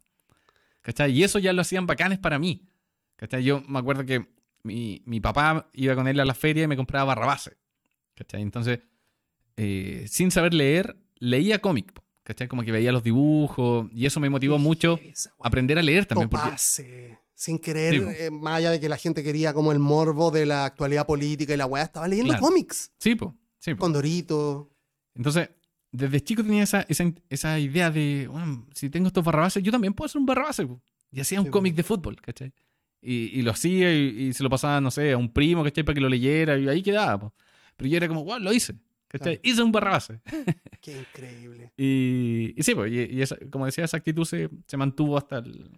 ¿Cachai? 0.81 1.11
Y 1.11 1.23
eso 1.23 1.37
ya 1.37 1.53
lo 1.53 1.61
hacían 1.61 1.85
bacanes 1.85 2.17
para 2.17 2.39
mí. 2.39 2.67
¿Cachai? 3.17 3.43
Yo 3.43 3.61
me 3.67 3.77
acuerdo 3.77 4.03
que 4.03 4.25
mi, 4.63 5.03
mi 5.05 5.19
papá 5.19 5.69
iba 5.73 5.93
con 5.93 6.07
él 6.07 6.19
a 6.19 6.25
la 6.25 6.33
feria 6.33 6.63
y 6.63 6.67
me 6.67 6.75
compraba 6.75 7.05
barrabase. 7.13 7.55
¿Cachai? 8.15 8.41
Entonces, 8.41 8.79
eh, 9.57 10.05
sin 10.09 10.31
saber 10.31 10.55
leer, 10.55 10.97
leía 11.19 11.59
cómic. 11.61 11.93
¿Cachai? 12.27 12.49
Como 12.49 12.61
que 12.63 12.73
veía 12.73 12.91
los 12.91 13.03
dibujos 13.03 13.87
y 13.93 14.05
eso 14.05 14.19
me 14.19 14.29
motivó 14.29 14.59
mucho 14.59 14.99
a 15.41 15.47
aprender 15.47 15.79
a 15.79 15.81
leer 15.81 16.05
también. 16.05 16.27
Porque, 16.27 17.17
sin 17.33 17.57
querer, 17.57 17.93
Sí, 17.93 18.23
eh, 18.25 18.29
más 18.31 18.55
allá 18.57 18.71
de 18.71 18.81
que 18.81 18.89
la 18.89 18.97
gente 18.97 19.23
quería 19.23 19.53
como 19.53 19.71
el 19.71 19.79
morbo 19.79 20.29
de 20.29 20.45
la 20.45 20.65
actualidad 20.65 21.05
política 21.07 21.53
y 21.53 21.57
la 21.57 21.65
weá, 21.65 21.83
estaba 21.83 22.05
leyendo 22.05 22.33
Claro. 22.33 22.45
cómics. 22.45 22.91
sí, 22.99 23.15
po, 23.15 23.33
sí, 23.59 23.73
po. 23.75 23.79
Con 23.79 23.93
Dorito. 23.93 24.69
Entonces, 25.15 25.51
desde 25.89 26.19
chico 26.19 26.43
tenía 26.43 26.63
esa, 26.63 26.81
esa, 26.89 27.05
esa 27.29 27.57
idea 27.59 27.89
de, 27.91 28.27
bueno, 28.29 28.67
si 28.73 28.89
tengo 28.89 29.07
estos 29.07 29.23
barrabases, 29.23 29.63
yo 29.63 29.71
también 29.71 29.93
puedo 29.93 30.07
hacer 30.07 30.19
un 30.19 30.25
barrabase. 30.25 30.67
po. 30.67 30.81
Y 31.09 31.21
hacía 31.21 31.39
un 31.39 31.45
Sí, 31.45 31.51
cómic 31.51 31.75
po. 31.75 31.77
de 31.77 31.83
fútbol, 31.83 32.21
¿cachai? 32.21 32.51
Y, 33.01 33.39
y 33.39 33.41
lo 33.41 33.51
hacía 33.51 33.93
y, 33.95 33.99
y 34.27 34.33
se 34.33 34.43
lo 34.43 34.49
pasaba, 34.49 34.81
no 34.81 34.91
sé, 34.91 35.13
a 35.13 35.17
un 35.17 35.31
primo, 35.31 35.63
¿cachai? 35.63 35.85
Para 35.85 35.93
que 35.93 36.01
lo 36.01 36.09
leyera 36.09 36.57
y 36.57 36.67
ahí 36.67 36.83
quedaba. 36.83 37.31
Pero 37.77 37.89
yo 37.89 37.95
era 37.95 38.09
como, 38.09 38.25
wow, 38.25 38.37
lo 38.39 38.51
hice, 38.51 38.73
¿cachai? 39.07 39.37
Claro. 39.37 39.41
Hice 39.43 39.63
un 39.63 39.71
barrabase. 39.71 40.19
Qué 40.81 40.97
increíble. 40.99 41.71
Y, 41.77 42.53
y 42.57 42.63
sí, 42.63 42.75
pues, 42.75 42.91
y, 42.91 43.15
y 43.17 43.21
esa- 43.21 43.37
como 43.51 43.65
decía, 43.65 43.85
esa 43.85 43.97
actitud 43.97 44.25
se, 44.25 44.49
se 44.67 44.77
mantuvo 44.77 45.17
hasta 45.17 45.37
el... 45.39 45.69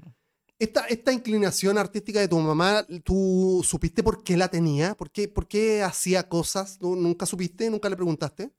Esta, 0.59 0.85
esta 0.87 1.13
inclinación 1.13 1.77
artística 1.77 2.19
de 2.19 2.27
tu 2.27 2.37
mamá, 2.37 2.85
¿tú 3.05 3.61
supiste 3.63 4.03
por 4.03 4.23
qué 4.25 4.35
la 4.35 4.49
tenía? 4.49 4.93
¿Por 4.95 5.09
qué, 5.09 5.29
por 5.29 5.47
qué 5.47 5.81
hacía 5.83 6.27
cosas? 6.27 6.77
¿Tú 6.79 6.97
¿Nunca 6.97 7.25
supiste? 7.25 7.69
¿Nunca 7.69 7.87
le 7.87 7.95
preguntaste? 7.95 8.51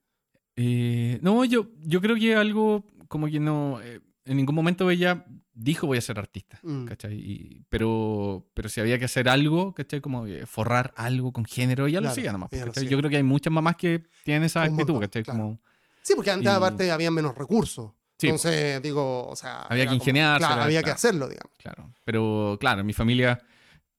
Eh, 0.56 1.18
no, 1.20 1.44
yo, 1.44 1.68
yo 1.84 2.00
creo 2.00 2.16
que 2.16 2.34
algo 2.34 2.86
como 3.08 3.26
que 3.26 3.38
no... 3.38 3.80
eh, 3.82 4.00
en 4.24 4.36
ningún 4.38 4.54
momento 4.54 4.90
ella 4.90 5.26
dijo 5.62 5.86
voy 5.86 5.98
a 5.98 6.00
ser 6.00 6.18
artista. 6.18 6.58
Mm. 6.62 6.84
¿cachai? 6.86 7.14
Y- 7.14 7.64
pero, 7.68 8.46
pero 8.54 8.68
si 8.68 8.80
había 8.80 8.98
que 8.98 9.04
hacer 9.04 9.28
algo, 9.28 9.72
¿cachai? 9.74 10.00
Como 10.00 10.26
eh, 10.26 10.46
forrar 10.46 10.92
algo 10.96 11.32
con 11.32 11.44
género, 11.44 11.84
lo 11.86 11.90
Claro, 11.92 12.08
hacía 12.08 12.32
nomás. 12.32 12.50
lo. 12.52 12.82
Yo 12.82 12.98
creo 12.98 13.10
que 13.10 13.16
hay 13.16 13.22
muchas 13.22 13.52
mamás 13.52 13.76
que 13.76 14.02
tienen 14.24 14.44
esa 14.44 14.60
Un 14.62 14.66
actitud, 14.80 15.00
¿cachai? 15.00 15.22
claro. 15.22 15.38
Como, 15.38 15.60
Sí, 16.02 16.14
porque 16.16 16.30
antes 16.30 16.50
Y- 16.50 16.54
aparte 16.56 16.90
había 16.90 17.10
menos 17.10 17.34
recursos. 17.36 17.92
Sí. 18.18 18.26
Entonces, 18.28 18.80
digo, 18.82 19.28
o 19.28 19.36
sea... 19.36 19.62
Había 19.62 19.84
que 19.84 19.88
como- 19.88 19.96
ingeniársela, 19.96 20.48
Claro, 20.48 20.62
había 20.62 20.80
que 20.80 20.84
claro. 20.84 20.94
hacerlo, 20.96 21.28
digamos. 21.28 21.52
claro. 21.58 21.92
Pero 22.04 22.56
claro, 22.60 22.80
en 22.80 22.86
mi 22.86 22.92
familia, 22.94 23.38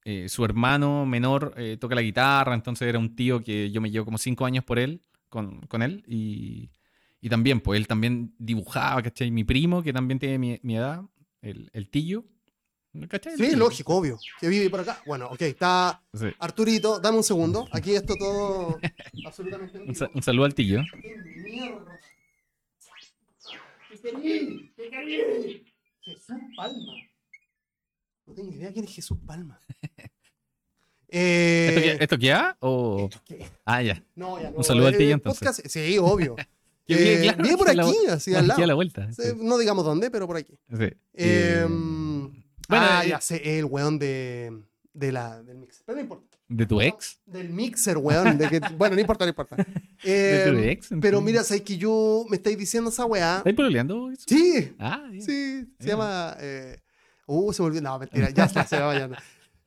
eh, 0.03 0.27
su 0.29 0.43
hermano 0.45 1.05
menor 1.05 1.53
eh, 1.57 1.77
toca 1.79 1.93
la 1.95 2.01
guitarra, 2.01 2.53
entonces 2.55 2.87
era 2.87 2.97
un 2.99 3.15
tío 3.15 3.43
que 3.43 3.69
yo 3.71 3.81
me 3.81 3.89
llevo 3.91 4.05
como 4.05 4.17
cinco 4.17 4.45
años 4.45 4.63
por 4.63 4.79
él, 4.79 5.01
con, 5.29 5.61
con 5.67 5.81
él, 5.83 6.03
y, 6.07 6.71
y 7.21 7.29
también, 7.29 7.61
pues 7.61 7.79
él 7.79 7.87
también 7.87 8.33
dibujaba, 8.39 9.01
¿cachai? 9.03 9.29
Mi 9.31 9.43
primo, 9.43 9.81
que 9.83 9.93
también 9.93 10.19
tiene 10.19 10.37
mi, 10.39 10.59
mi 10.63 10.75
edad, 10.75 11.01
el, 11.41 11.69
el 11.73 11.89
tío, 11.89 12.25
¿cachai? 13.09 13.35
Sí, 13.37 13.55
lógico, 13.55 13.95
obvio. 13.95 14.17
Que 14.39 14.47
vive 14.49 14.69
por 14.69 14.79
acá. 14.81 15.01
Bueno, 15.05 15.27
ok, 15.27 15.41
está 15.41 16.03
Sí. 16.13 16.27
Arturito, 16.39 16.99
dame 16.99 17.17
un 17.17 17.23
segundo. 17.23 17.67
Aquí 17.71 17.95
esto 17.95 18.15
todo 18.15 18.79
absolutamente 19.25 19.77
en 19.77 19.89
Un, 19.89 19.95
sa- 19.95 20.09
un 20.13 20.21
saludo 20.23 20.45
al 20.45 20.53
tío. 20.55 20.81
¡Qué 21.01 21.23
mierda! 21.43 21.99
¿Qué. 24.01 25.63
Jesús 26.01 26.35
Palma. 26.55 26.93
No 28.25 28.33
tengo 28.33 28.51
idea 28.51 28.71
quién 28.71 28.85
es 28.85 28.95
Jesús 28.95 29.17
Palma. 29.25 29.59
Eh, 31.13 31.67
¿Esto, 31.67 31.81
qué, 31.81 32.03
¿Esto 32.05 32.17
qué 32.19 32.31
ha? 32.31 32.55
¿O...? 32.61 33.09
¿qué? 33.25 33.45
Ah, 33.65 33.81
ya. 33.83 34.01
No, 34.15 34.41
ya 34.41 34.49
no. 34.49 34.55
Un 34.59 34.63
saludo 34.63 34.87
al 34.87 34.95
tío, 34.97 35.11
entonces. 35.11 35.45
podcast- 35.45 35.67
Sí, 35.67 35.97
obvio. 35.97 36.37
Que 36.97 37.13
Eh, 37.13 37.15
vive, 37.15 37.21
claro, 37.33 37.43
vive 37.43 37.57
por 37.57 37.69
aquí 37.69 37.77
la- 38.07 38.13
así 38.13 38.35
al 38.35 38.51
Aquí 38.51 38.51
a 38.51 38.59
la 38.61 38.67
lado. 38.67 38.75
vuelta. 38.75 39.11
Sí, 39.13 39.21
sí. 39.23 39.29
No 39.37 39.57
digamos 39.57 39.85
dónde, 39.85 40.09
pero 40.11 40.27
por 40.27 40.37
aquí. 40.37 40.53
Sí. 40.69 40.83
Eh, 40.83 40.95
Eh, 41.13 41.65
bueno, 41.67 42.85
ah, 42.89 43.05
ya 43.05 43.19
sé, 43.19 43.59
el 43.59 43.65
weón 43.65 43.99
de, 43.99 44.51
de 44.93 45.11
la, 45.11 45.41
del 45.43 45.57
mixer. 45.57 45.83
Pero 45.85 45.95
no 45.97 46.01
importa. 46.01 46.37
¿De 46.47 46.65
tu 46.65 46.81
ex? 46.81 47.19
Del 47.25 47.49
mixer, 47.49 47.97
weón. 47.97 48.37
de 48.37 48.47
que- 48.49 48.59
bueno, 48.77 48.95
no 48.95 49.01
importa, 49.01 49.25
no 49.25 49.29
importa. 49.29 49.55
¿De 50.03 50.45
tu 50.51 50.57
ex? 50.57 50.89
pero 51.01 51.21
mira, 51.21 51.43
sabes 51.43 51.61
que 51.63 51.77
yo 51.77 52.25
me 52.29 52.35
estáis 52.37 52.57
diciendo 52.57 52.89
esa 52.89 53.05
weá. 53.05 53.37
¿Estáis 53.37 53.55
pololeando 53.55 54.09
eso? 54.11 54.23
Sí, 54.27 54.73
Ah, 54.79 55.03
bien. 55.09 55.21
sí, 55.23 55.65
se 55.79 55.87
llama. 55.87 56.35
eh, 56.39 56.79
uh, 57.27 57.51
se 57.53 57.61
me 57.61 57.67
olvidó. 57.67 57.81
No, 57.83 57.99
mentira, 57.99 58.29
ya 58.31 58.45
está, 58.45 58.65
se 58.65 58.77
va 58.79 58.87
vayando. 58.87 59.15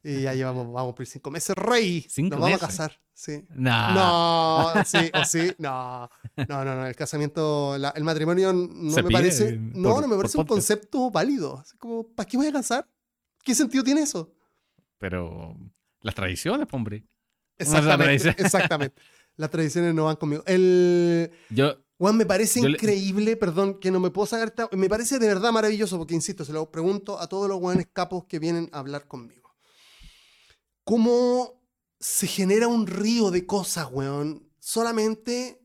Y 0.07 0.20
ya 0.22 0.34
llevamos, 0.34 0.70
vamos 0.70 0.94
por 0.94 1.07
cinco 1.07 1.30
meses, 1.30 1.57
rey. 1.57 2.05
Cinco 2.11 2.36
Nos 2.36 2.40
vamos 2.42 2.62
a 2.62 2.66
casar, 2.66 3.00
sí. 3.14 3.42
Nah. 3.55 3.94
No, 3.94 4.84
sí, 4.84 5.11
o 5.14 5.24
sí, 5.24 5.50
no. 5.59 6.11
No, 6.46 6.64
no, 6.64 6.74
no. 6.76 6.86
El 6.86 6.94
casamiento, 6.94 7.78
la- 7.78 7.88
el 7.96 8.05
matrimonio 8.05 8.52
no 8.52 8.90
Se 8.90 9.02
me 9.02 9.09
pide 9.09 9.18
parece. 9.18 9.44
por- 9.55 9.76
No, 9.76 10.00
no 10.02 10.09
me 10.09 10.16
parece 10.16 10.36
un 10.38 10.44
concepto 10.46 11.11
válido. 11.11 11.57
Así 11.59 11.76
como, 11.78 12.07
¿para 12.09 12.28
qué 12.28 12.36
voy 12.36 12.46
a 12.48 12.52
casar? 12.52 12.86
¿Qué 13.42 13.55
sentido 13.55 13.82
tiene 13.82 14.02
eso? 14.02 14.30
Pero 14.98 15.57
las 16.00 16.14
tradiciones, 16.14 16.68
hombre. 16.72 17.07
Exactamente. 17.59 18.05
tradición. 18.05 18.34
Exactamente. 18.38 19.00
Las 19.36 19.50
tradiciones 19.50 19.94
no 19.94 20.05
van 20.05 20.16
conmigo. 20.16 20.42
El. 20.46 21.30
Yo, 21.50 21.76
Juan, 21.98 22.16
me 22.16 22.26
parece 22.26 22.61
le- 22.61 22.70
increíble, 22.70 23.36
perdón, 23.36 23.78
que 23.80 23.90
no 23.90 24.00
me 24.00 24.11
puedo 24.11 24.26
sacar. 24.26 24.52
Me 24.72 24.88
parece 24.88 25.18
de 25.18 25.28
verdad 25.28 25.50
maravilloso, 25.52 25.96
porque 25.96 26.14
insisto, 26.14 26.44
se 26.44 26.52
lo 26.52 26.70
pregunto 26.70 27.18
a 27.18 27.26
todos 27.26 27.48
los 27.48 27.59
guanes 27.59 27.86
capos 27.92 28.24
que 28.26 28.38
vienen 28.38 28.68
a 28.72 28.80
hablar 28.80 29.07
conmigo. 29.09 29.43
¿Cómo 30.85 31.62
se 31.99 32.26
genera 32.26 32.68
un 32.68 32.87
río 32.87 33.30
de 33.30 33.47
cosas, 33.47 33.89
weón? 33.91 34.49
Solamente 34.61 35.61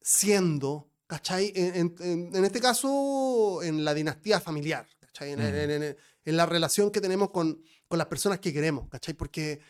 siendo, 0.00 0.90
¿cachai? 1.06 1.52
En, 1.54 1.94
en- 2.00 2.44
este 2.44 2.60
caso, 2.60 3.62
en 3.62 3.84
la 3.84 3.94
dinastía 3.94 4.40
familiar, 4.40 4.86
¿cachai? 5.00 5.32
En, 5.32 5.40
Mm. 5.40 5.82
en- 6.24 6.36
la 6.36 6.46
relación 6.46 6.90
que 6.90 7.00
tenemos 7.00 7.30
con, 7.30 7.60
con 7.88 7.98
las 7.98 8.06
personas 8.06 8.38
que 8.40 8.52
queremos, 8.52 8.88
¿cachai? 8.88 9.14
Porque. 9.14 9.60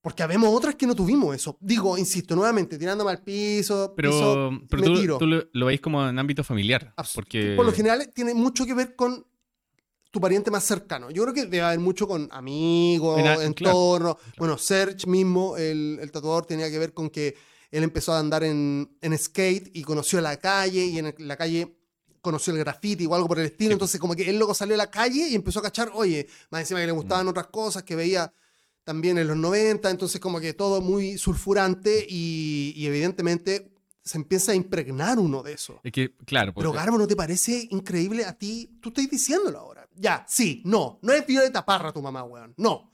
Porque 0.00 0.22
habemos 0.22 0.54
otras 0.54 0.74
que 0.74 0.86
no 0.86 0.94
tuvimos 0.94 1.34
eso. 1.34 1.56
Digo, 1.62 1.96
insisto, 1.96 2.36
nuevamente, 2.36 2.76
tirándome 2.76 3.10
al 3.10 3.22
piso. 3.22 3.94
pero, 3.96 4.10
piso, 4.10 4.50
pero 4.68 4.82
me 4.82 4.86
tú, 4.88 5.00
tiro. 5.00 5.18
tú 5.18 5.26
lo, 5.26 5.44
lo 5.52 5.66
veis 5.66 5.80
como 5.80 6.06
en 6.06 6.18
ámbito 6.18 6.44
familiar. 6.44 6.92
Abs- 6.98 7.14
Porque 7.14 7.54
Por 7.56 7.64
lo 7.64 7.72
general 7.72 8.10
tiene 8.14 8.34
mucho 8.34 8.66
que 8.66 8.74
ver 8.74 8.94
con 8.96 9.26
tu 10.14 10.20
pariente 10.20 10.48
más 10.50 10.62
cercano. 10.64 11.10
Yo 11.10 11.24
creo 11.24 11.34
que 11.34 11.42
debe 11.46 11.62
haber 11.62 11.80
mucho 11.80 12.06
con 12.06 12.28
amigos, 12.30 13.18
En 13.18 13.26
entorno. 13.42 14.16
Bueno, 14.38 14.56
Serge 14.56 15.06
mismo, 15.08 15.56
el, 15.56 15.98
el 16.00 16.10
tatuador, 16.12 16.46
tenía 16.46 16.70
que 16.70 16.78
ver 16.78 16.94
con 16.94 17.10
que 17.10 17.34
él 17.72 17.82
empezó 17.82 18.12
a 18.12 18.20
andar 18.20 18.44
en, 18.44 18.96
en 19.02 19.18
skate 19.18 19.70
y 19.76 19.82
conoció 19.82 20.20
la 20.20 20.36
calle 20.36 20.84
y 20.86 20.98
en 20.98 21.06
el- 21.06 21.14
la 21.18 21.36
calle 21.36 21.76
conoció 22.20 22.52
el 22.52 22.60
graffiti 22.60 23.04
o 23.06 23.14
algo 23.16 23.26
por 23.26 23.40
el 23.40 23.46
estilo. 23.46 23.70
Sí. 23.70 23.72
Entonces 23.72 24.00
como 24.00 24.14
que 24.14 24.30
él 24.30 24.38
luego 24.38 24.54
salió 24.54 24.74
a 24.76 24.78
la 24.78 24.90
calle 24.90 25.28
y 25.28 25.34
empezó 25.34 25.58
a 25.58 25.62
cachar, 25.62 25.90
oye, 25.94 26.28
más 26.50 26.60
encima 26.60 26.78
que 26.80 26.86
le 26.86 26.92
Mm. 26.92 26.96
gustaban 26.96 27.26
otras 27.28 27.48
cosas 27.48 27.82
que 27.82 27.96
veía 27.96 28.32
también 28.84 29.18
en 29.18 29.26
los 29.26 29.36
90, 29.36 29.90
entonces 29.90 30.20
como 30.20 30.38
que 30.38 30.52
todo 30.54 30.80
muy 30.80 31.18
sulfurante 31.18 32.06
y, 32.08 32.72
y 32.76 32.86
evidentemente 32.86 33.72
se 34.04 34.18
empieza 34.18 34.52
a 34.52 34.54
impregnar 34.54 35.18
uno 35.18 35.42
de 35.42 35.54
eso. 35.54 35.80
Es 35.82 35.90
que, 35.90 36.14
claro. 36.26 36.52
Pero 36.54 36.68
porque- 36.70 36.78
Garbo, 36.78 36.98
¿no 36.98 37.06
te 37.06 37.16
parece 37.16 37.66
increíble 37.70 38.26
a 38.26 38.34
ti? 38.36 38.78
Tú 38.82 38.90
estás 38.90 39.08
diciéndolo 39.08 39.58
ahora. 39.58 39.83
Ya, 39.96 40.24
sí, 40.28 40.62
no. 40.64 40.98
No 41.02 41.12
es 41.12 41.26
Violeta 41.26 41.64
Parra 41.64 41.92
tu 41.92 42.02
mamá, 42.02 42.24
weón. 42.24 42.54
No. 42.56 42.90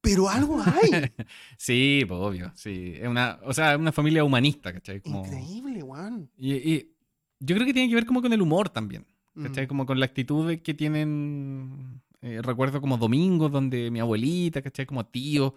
Pero 0.00 0.28
algo 0.28 0.60
hay. 0.62 1.10
Sí, 1.58 2.04
pues 2.06 2.20
obvio. 2.20 2.52
Sí. 2.54 2.94
Es 2.96 3.08
una, 3.08 3.38
o 3.44 3.52
sea, 3.52 3.72
es 3.74 3.78
una 3.78 3.92
familia 3.92 4.24
humanista, 4.24 4.72
¿cachai? 4.72 5.00
Como, 5.00 5.24
Increíble, 5.24 5.82
weón. 5.82 6.30
y, 6.36 6.54
y 6.54 6.92
yo 7.40 7.54
creo 7.54 7.66
que 7.66 7.72
tiene 7.72 7.88
que 7.88 7.94
ver 7.94 8.06
como 8.06 8.22
con 8.22 8.32
el 8.32 8.40
humor 8.42 8.68
también. 8.68 9.06
¿Cachai? 9.40 9.66
Mm. 9.66 9.68
Como 9.68 9.86
con 9.86 10.00
la 10.00 10.06
actitud 10.06 10.56
que 10.58 10.74
tienen. 10.74 12.00
eh, 12.22 12.40
recuerdo 12.42 12.80
como 12.80 12.96
domingos 12.96 13.52
donde 13.52 13.90
mi 13.90 14.00
abuelita, 14.00 14.62
¿cachai? 14.62 14.86
Como 14.86 15.06
tío, 15.06 15.54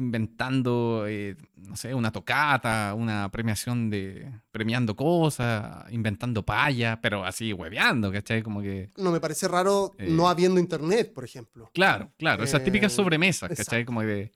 inventando, 0.00 1.04
eh, 1.06 1.36
no 1.56 1.76
sé, 1.76 1.94
una 1.94 2.10
tocata, 2.10 2.94
una 2.96 3.30
premiación 3.30 3.90
de. 3.90 4.30
premiando 4.50 4.96
cosas, 4.96 5.84
inventando 5.92 6.44
payas, 6.44 6.98
pero 7.00 7.24
así 7.24 7.52
hueveando, 7.52 8.10
¿cachai? 8.10 8.42
Como 8.42 8.60
que. 8.62 8.90
No 8.96 9.12
me 9.12 9.20
parece 9.20 9.46
raro 9.48 9.94
Eh. 9.98 10.08
no 10.10 10.28
habiendo 10.28 10.58
internet, 10.60 11.12
por 11.12 11.24
ejemplo. 11.24 11.70
Claro, 11.72 12.10
claro, 12.18 12.42
esas 12.42 12.62
Eh, 12.62 12.64
típicas 12.64 12.92
sobremesas, 12.92 13.48
¿cachai? 13.50 13.62
exacto. 13.62 13.86
Como 13.86 14.02
de. 14.02 14.32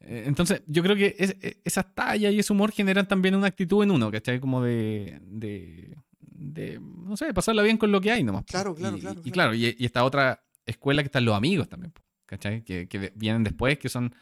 eh, 0.00 0.24
Entonces, 0.26 0.62
yo 0.66 0.82
creo 0.82 0.94
que 0.96 1.16
es- 1.18 1.36
esas 1.64 1.94
tallas 1.94 2.32
y 2.32 2.38
ese 2.38 2.52
humor 2.52 2.70
generan 2.72 3.08
también 3.08 3.34
una 3.34 3.46
actitud 3.46 3.82
en 3.82 3.90
uno, 3.90 4.10
¿cachai? 4.10 4.40
Como 4.40 4.62
de. 4.62 5.18
de, 5.22 5.96
de, 6.20 6.78
no 6.80 7.16
sé, 7.16 7.32
pasarla 7.32 7.62
bien 7.62 7.78
con 7.78 7.90
lo 7.90 8.00
que 8.00 8.10
hay 8.12 8.22
nomás. 8.22 8.44
Claro, 8.44 8.74
claro, 8.74 8.96
y, 8.98 9.00
claro, 9.00 9.20
Y, 9.24 9.30
claro. 9.30 9.54
y, 9.54 9.74
y 9.78 9.84
esta 9.86 10.04
otra 10.04 10.42
escuela 10.66 11.02
que 11.02 11.06
están 11.06 11.24
los 11.24 11.34
amigos 11.34 11.66
también, 11.68 11.92
¿cachai? 12.26 12.62
Que, 12.62 12.88
que 12.88 13.10
vienen 13.14 13.42
después, 13.42 13.78
que 13.78 13.88
son 13.88 14.14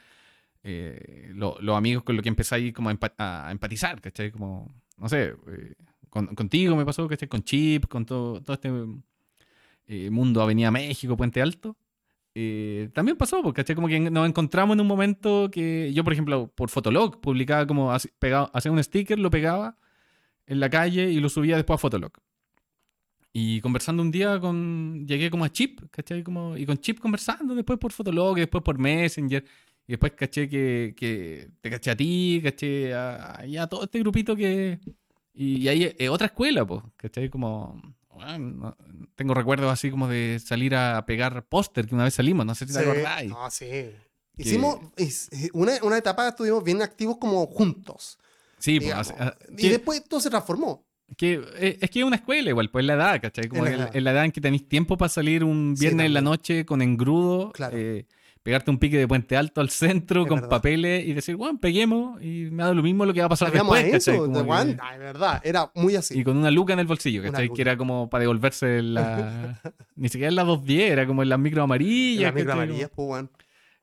eh, 0.64 1.30
lo- 1.34 1.56
los 1.60 1.76
amigos 1.76 2.02
con 2.04 2.16
los 2.16 2.22
que 2.22 2.28
empezáis 2.30 2.72
como 2.72 2.88
a, 2.88 2.92
empa- 2.94 3.14
a 3.18 3.50
empatizar, 3.52 4.00
¿cachai? 4.00 4.30
Como, 4.32 4.72
no 4.98 5.08
sé, 5.08 5.34
eh, 5.48 5.74
con- 6.10 6.34
contigo 6.34 6.74
me 6.76 6.84
pasó, 6.84 7.06
¿cachai? 7.08 7.28
Con 7.28 7.42
Chip, 7.44 7.86
con 7.86 8.04
todo, 8.06 8.40
todo 8.42 8.54
este 8.54 8.70
eh, 9.86 10.10
mundo 10.10 10.40
Avenida 10.42 10.70
México, 10.70 11.16
Puente 11.16 11.42
Alto. 11.42 11.76
Eh, 12.34 12.88
también 12.92 13.16
pasó, 13.16 13.42
porque 13.42 13.62
¿cachai? 13.62 13.76
como 13.76 13.86
que 13.88 14.00
nos 14.00 14.28
encontramos 14.28 14.74
en 14.74 14.80
un 14.80 14.86
momento 14.88 15.48
que 15.52 15.92
yo, 15.94 16.02
por 16.02 16.12
ejemplo, 16.12 16.48
por 16.54 16.68
Fotolog, 16.70 17.20
publicaba 17.20 17.66
como 17.66 17.92
así- 17.92 18.10
pegado, 18.18 18.50
hacía 18.54 18.72
un 18.72 18.82
sticker, 18.82 19.18
lo 19.18 19.30
pegaba 19.30 19.76
en 20.46 20.58
la 20.60 20.68
calle 20.70 21.10
y 21.10 21.20
lo 21.20 21.28
subía 21.28 21.56
después 21.56 21.76
a 21.76 21.78
Fotolog. 21.78 22.12
Y 23.32 23.60
conversando 23.60 24.02
un 24.02 24.10
día 24.12 24.38
con. 24.38 25.06
Llegué 25.08 25.28
como 25.30 25.44
a 25.44 25.50
Chip, 25.50 25.80
¿cachai? 25.90 26.22
Como, 26.22 26.56
y 26.56 26.64
con 26.66 26.78
Chip 26.78 27.00
conversando, 27.00 27.54
después 27.54 27.78
por 27.80 27.92
Fotolog, 27.92 28.36
después 28.36 28.62
por 28.62 28.78
Messenger. 28.78 29.44
Y 29.86 29.92
después 29.92 30.12
caché 30.12 30.48
que, 30.48 30.94
que 30.96 31.50
te 31.60 31.70
caché 31.70 31.90
a 31.90 31.96
ti, 31.96 32.40
caché 32.42 32.94
a, 32.94 33.40
a- 33.60 33.66
todo 33.68 33.84
este 33.84 33.98
grupito 33.98 34.34
que. 34.34 34.80
Y, 35.34 35.58
y 35.62 35.68
ahí 35.68 35.94
es 35.98 36.08
otra 36.08 36.26
escuela, 36.28 36.64
pues, 36.66 36.82
¿cachai? 36.96 37.28
Como. 37.28 37.80
bueno, 38.14 38.38
no- 38.38 38.76
tengo 39.14 39.34
recuerdos 39.34 39.70
así 39.72 39.90
como 39.90 40.08
de 40.08 40.40
salir 40.44 40.74
a 40.74 41.04
pegar 41.06 41.44
póster 41.46 41.86
que 41.86 41.94
una 41.94 42.04
vez 42.04 42.14
salimos, 42.14 42.46
no 42.46 42.54
sé 42.54 42.66
si 42.66 42.72
te 42.72 42.78
Sí. 42.82 42.84
acordáis. 42.88 43.30
No, 43.30 43.50
sí. 43.50 43.90
Hicimos 44.36 44.78
is- 44.96 45.28
eh, 45.32 45.50
una, 45.52 45.72
una 45.82 45.98
etapa, 45.98 46.28
estuvimos 46.28 46.64
bien 46.64 46.80
activos 46.82 47.18
como 47.18 47.46
juntos. 47.46 48.18
Sí, 48.58 48.78
pues. 48.80 48.84
digamos. 48.86 49.14
ah, 49.18 49.36
y 49.50 49.56
que- 49.56 49.70
después 49.70 50.02
todo 50.08 50.20
se 50.20 50.30
transformó. 50.30 50.84
Que, 51.18 51.34
eh, 51.56 51.78
es 51.82 51.90
que 51.90 51.98
es 52.00 52.04
una 52.04 52.16
escuela 52.16 52.48
igual, 52.48 52.70
pues 52.70 52.82
es 52.82 52.86
la 52.86 52.94
edad, 52.94 53.20
¿cachai? 53.20 53.46
Como 53.48 53.66
Es 53.66 53.72
la 53.72 53.76
edad. 53.84 53.96
en 53.96 54.04
la 54.04 54.10
edad 54.12 54.24
en 54.24 54.32
que 54.32 54.40
tenéis 54.40 54.66
tiempo 54.66 54.96
para 54.96 55.10
salir 55.10 55.44
un 55.44 55.74
Sí, 55.76 55.82
viernes 55.82 56.06
en 56.06 56.14
la 56.14 56.22
noche 56.22 56.64
con 56.64 56.80
engrudo, 56.80 57.52
Claro. 57.52 57.76
eh, 57.76 58.06
pegarte 58.44 58.70
un 58.70 58.78
pique 58.78 58.98
de 58.98 59.08
puente 59.08 59.36
alto 59.38 59.62
al 59.62 59.70
centro 59.70 60.22
Es 60.22 60.28
con 60.28 60.36
verdad. 60.36 60.50
papeles 60.50 61.06
y 61.06 61.14
decir, 61.14 61.34
bueno, 61.34 61.58
peguemos 61.58 62.22
y 62.22 62.50
me 62.52 62.62
da 62.62 62.74
lo 62.74 62.82
mismo 62.82 63.06
lo 63.06 63.14
que 63.14 63.20
va 63.20 63.26
a 63.26 63.30
pasar 63.30 63.50
después, 63.50 63.84
eso, 63.86 64.28
de 64.28 64.44
que-. 64.44 64.76
Ay, 64.80 64.98
verdad, 64.98 65.40
era 65.42 65.72
muy 65.74 65.96
así. 65.96 66.20
y 66.20 66.22
con 66.24 66.36
una 66.36 66.50
luca 66.50 66.74
en 66.74 66.78
el 66.78 66.86
bolsillo, 66.86 67.22
¿cachai? 67.22 67.48
Que 67.48 67.62
era 67.62 67.76
como 67.76 68.08
para 68.10 68.20
devolverse 68.20 68.82
la... 68.82 69.58
Ni 69.96 70.08
siquiera 70.10 70.28
en 70.28 70.36
la 70.36 70.44
210, 70.44 70.92
era 70.92 71.06
como 71.06 71.22
en 71.22 71.30
las 71.30 71.38
micro 71.38 71.62
amarillas. 71.62 72.24
Las 72.24 72.34
micro 72.34 72.52
amarillas, 72.52 72.90
pues, 72.94 73.08
weón. 73.08 73.30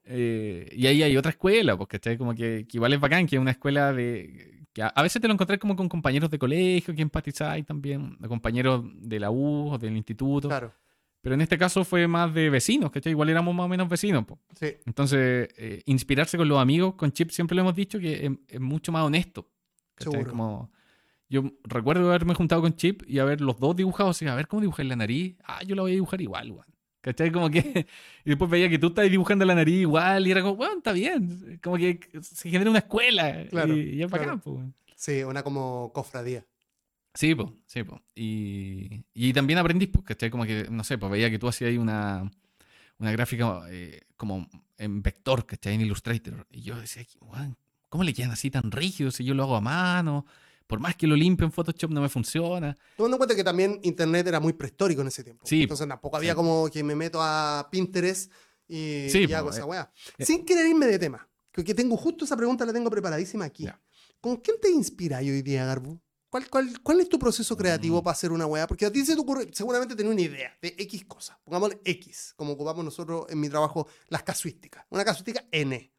Eh, 0.04 0.70
y 0.74 0.86
ahí 0.86 1.02
hay 1.02 1.18
otra 1.18 1.32
escuela, 1.32 1.76
pues, 1.76 1.90
¿cachai? 1.90 2.18
Como 2.18 2.36
que, 2.36 2.68
que 2.70 2.78
igual 2.78 2.94
es 2.94 3.00
bacán, 3.00 3.26
que 3.26 3.38
es 3.38 3.42
una 3.42 3.52
escuela 3.52 3.92
de... 3.94 4.68
Que 4.74 4.84
a, 4.84 4.88
a 4.88 5.02
veces 5.02 5.20
te 5.22 5.28
lo 5.28 5.34
encontrás 5.34 5.60
como 5.60 5.76
con 5.76 5.90
compañeros 5.90 6.30
de 6.30 6.38
colegio 6.38 6.94
que 6.96 7.02
empatizáis 7.02 7.66
también, 7.66 8.16
compañeros 8.28 8.86
de 8.96 9.20
la 9.20 9.32
U 9.32 9.72
o 9.72 9.78
del 9.80 9.98
instituto. 9.98 10.48
Claro. 10.48 10.72
Pero 11.22 11.36
en 11.36 11.42
este 11.42 11.58
caso 11.58 11.84
fue 11.86 12.08
más 12.08 12.34
de 12.34 12.50
vecinos, 12.50 12.92
¿cachai? 12.92 13.12
Igual 13.12 13.30
éramos 13.30 13.54
más 13.54 13.66
o 13.66 13.70
menos 13.70 13.88
vecinos. 13.88 14.26
po. 14.26 14.40
Sí. 14.60 14.76
Entonces, 14.86 15.50
eh, 15.58 15.84
inspirarse 15.86 16.38
con 16.38 16.48
los 16.48 16.60
amigos, 16.60 16.96
con 16.96 17.12
Chip, 17.12 17.30
siempre 17.30 17.56
lo 17.56 17.62
hemos 17.62 17.76
dicho 17.76 18.00
que 18.00 18.26
es, 18.26 18.32
es 18.48 18.60
mucho 18.60 18.92
más 18.92 19.04
honesto. 19.04 19.48
¿cachai? 19.96 20.26
Como, 20.26 20.72
yo 21.30 21.44
recuerdo 21.64 22.10
haberme 22.10 22.34
juntado 22.34 22.62
con 22.62 22.76
Chip 22.76 23.04
y 23.08 23.20
haber 23.20 23.40
los 23.40 23.60
dos 23.60 23.76
dibujados 23.76 24.18
así, 24.18 24.28
a 24.28 24.36
ver 24.36 24.48
cómo 24.48 24.62
dibujé 24.62 24.84
la 24.84 24.96
nariz. 24.96 25.38
Ah, 25.46 25.62
yo 25.64 25.76
la 25.76 25.84
voy 25.84 25.92
a 25.92 25.96
dibujar 25.96 26.22
igual, 26.22 26.52
weón. 26.52 26.66
¿Cachai? 27.02 27.32
Como 27.32 27.50
que. 27.50 27.62
Y 28.26 28.30
después 28.30 28.52
veía 28.52 28.70
que 28.70 28.78
tú 28.78 28.88
estabas 28.88 29.10
dibujando 29.10 29.46
la 29.46 29.56
nariz 29.56 29.82
igual 29.82 30.28
y 30.28 30.32
era 30.32 30.42
como, 30.42 30.56
bueno, 30.56 30.78
está 30.78 30.92
bien. 30.92 31.60
Como 31.64 31.78
que 31.78 32.00
se 32.22 32.50
genera 32.50 32.70
una 32.70 32.80
escuela. 32.80 33.46
Claro, 33.50 33.76
y, 33.76 33.96
y 33.96 34.04
es 34.04 34.10
claro. 34.10 34.26
bacán, 34.26 34.42
weón. 34.46 34.76
Sí, 34.96 35.24
una 35.24 35.42
como 35.42 35.92
cofradía. 35.94 36.46
Sí, 37.14 37.36
pues, 37.36 37.50
sí, 37.66 37.84
po. 37.84 38.02
Y, 38.16 39.04
y 39.14 39.34
también 39.34 39.60
aprendí, 39.60 39.88
pues, 39.88 40.06
¿cachai? 40.06 40.30
Como 40.30 40.46
que, 40.46 40.68
no 40.70 40.84
sé, 40.84 40.98
pues 40.98 41.12
veía 41.12 41.30
que 41.30 41.40
tú 41.40 41.48
hacías 41.48 41.70
ahí 41.70 41.78
una, 41.78 42.30
una 43.00 43.12
gráfica 43.12 43.64
eh, 43.70 44.02
como 44.16 44.48
en 44.78 45.02
vector, 45.02 45.46
¿cachai? 45.46 45.76
En 45.76 45.82
Illustrator. 45.82 46.48
Y 46.50 46.62
yo 46.62 46.80
decía, 46.80 47.06
"Weón, 47.22 47.58
¿cómo 47.90 48.04
le 48.04 48.14
quedan 48.14 48.32
así 48.32 48.50
tan 48.50 48.72
rígidos 48.72 49.16
si 49.16 49.24
yo 49.26 49.34
lo 49.34 49.44
hago 49.44 49.56
a 49.58 49.62
mano? 49.62 50.26
Por 50.68 50.80
más 50.80 50.96
que 50.96 51.06
lo 51.06 51.18
limpio 51.18 51.46
en 51.46 51.52
Photoshop 51.52 51.92
no 51.92 52.00
me 52.02 52.08
funciona. 52.08 52.78
Tomando 52.96 53.16
en 53.16 53.18
cuenta 53.18 53.36
que 53.36 53.44
también 53.44 53.80
Internet 53.84 54.26
era 54.28 54.40
muy 54.40 54.54
prehistórico 54.54 55.02
en 55.02 55.08
ese 55.08 55.22
tiempo. 55.22 55.46
Sí, 55.46 55.64
Entonces 55.64 55.86
tampoco 55.86 56.16
había 56.16 56.32
sí. 56.32 56.36
como 56.38 56.70
que 56.70 56.82
me 56.82 56.96
meto 56.96 57.20
a 57.22 57.68
Pinterest 57.70 58.32
y, 58.70 59.08
Sí, 59.10 59.24
y 59.24 59.28
po, 59.28 59.36
hago 59.36 59.50
eh, 59.50 59.54
esa 59.54 59.66
weá. 59.66 59.92
eh. 60.18 60.26
Sin 60.26 60.46
querer 60.46 60.66
irme 60.68 60.86
de 60.86 60.98
tema. 60.98 61.28
Que 61.52 61.76
tengo 61.76 61.98
justo 61.98 62.24
esa 62.24 62.38
pregunta, 62.38 62.66
la 62.66 62.72
tengo 62.72 62.90
preparadísima 62.90 63.44
aquí. 63.44 63.66
Ya. 63.66 63.82
¿Con 64.22 64.38
quién 64.38 64.56
te 64.62 64.72
inspira 64.72 65.18
hoy 65.18 65.42
día, 65.42 65.66
Garbu? 65.66 66.00
¿Cuál, 66.32 66.50
cuál, 66.50 66.82
cuál 66.82 67.00
es 67.02 67.10
tu 67.10 67.20
proceso 67.20 67.56
creativo 67.58 68.00
Mm. 68.00 68.04
para 68.06 68.14
hacer 68.14 68.32
una 68.32 68.46
weá? 68.46 68.66
Porque 68.66 68.86
a 68.86 68.92
ti 68.92 69.06
se 69.06 69.14
te 69.16 69.20
ocurre, 69.22 69.50
seguramente 69.54 69.96
tenés 69.96 70.14
una 70.14 70.22
idea 70.22 70.58
de 70.62 70.70
X 70.80 71.04
cosas. 71.06 71.38
Pongámosle 71.44 71.80
X, 71.84 72.34
como 72.38 72.54
ocupamos 72.54 72.86
nosotros 72.86 73.26
en 73.30 73.38
mi 73.40 73.50
trabajo, 73.50 73.86
las 74.08 74.24
casuísticas. 74.24 74.86
Una 74.90 75.04
casuística 75.04 75.44
N. 75.52 75.92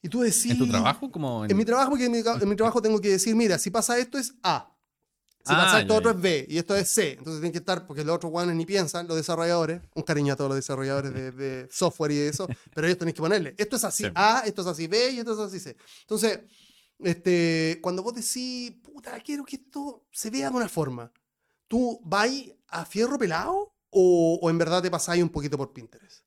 Y 0.00 0.08
tú 0.08 0.20
decís... 0.22 0.50
¿En 0.50 0.58
tu 0.58 0.66
trabajo? 0.68 1.10
Como 1.12 1.44
en... 1.44 1.50
En 1.50 1.56
mi 1.56 1.64
trabajo, 1.64 1.90
porque 1.90 2.06
en 2.06 2.12
mi, 2.12 2.22
ca- 2.22 2.38
en 2.40 2.48
mi 2.48 2.56
trabajo 2.56 2.80
tengo 2.82 3.00
que 3.00 3.10
decir, 3.10 3.36
mira, 3.36 3.58
si 3.58 3.70
pasa 3.70 3.98
esto 3.98 4.18
es 4.18 4.34
A. 4.42 4.68
Si 5.44 5.52
Ah, 5.52 5.56
pasa 5.64 5.80
esto 5.80 5.92
ya, 5.94 5.98
otro 5.98 6.12
ya. 6.12 6.16
es 6.16 6.22
B. 6.22 6.46
Y 6.48 6.58
esto 6.58 6.74
es 6.74 6.88
C. 6.88 7.10
Entonces 7.12 7.34
tienen 7.40 7.52
que 7.52 7.58
estar, 7.58 7.86
porque 7.86 8.04
los 8.04 8.16
otros 8.16 8.32
guanes 8.32 8.56
ni 8.56 8.64
piensan, 8.64 9.06
los 9.06 9.16
desarrolladores. 9.16 9.82
Un 9.94 10.02
cariño 10.02 10.32
a 10.32 10.36
todos 10.36 10.48
los 10.48 10.56
desarrolladores 10.56 11.12
de, 11.12 11.30
de 11.32 11.68
software 11.70 12.12
y 12.12 12.16
de 12.16 12.28
eso. 12.28 12.48
pero 12.74 12.86
ellos 12.86 12.98
tenéis 12.98 13.14
que 13.16 13.22
ponerle, 13.22 13.54
esto 13.58 13.76
es 13.76 13.84
así 13.84 14.04
Sí. 14.04 14.10
A, 14.14 14.42
esto 14.46 14.62
es 14.62 14.68
así 14.68 14.86
B 14.86 15.10
y 15.10 15.18
esto 15.18 15.34
es 15.34 15.38
así 15.40 15.60
C. 15.60 15.76
Entonces, 16.00 16.40
este, 17.04 17.78
cuando 17.82 18.02
vos 18.02 18.14
decís, 18.14 18.72
puta, 18.82 19.18
quiero 19.20 19.44
que 19.44 19.56
esto 19.56 20.06
se 20.10 20.30
vea 20.30 20.50
de 20.50 20.56
una 20.56 20.68
forma, 20.68 21.12
¿tú 21.68 22.00
vais 22.04 22.52
a 22.68 22.84
fierro 22.84 23.18
pelado 23.18 23.74
o, 23.90 24.38
o 24.40 24.50
en 24.50 24.58
verdad 24.58 24.82
te 24.82 24.90
pasáis 24.90 25.22
un 25.22 25.28
poquito 25.28 25.56
por 25.56 25.72
Pinterest? 25.72 26.24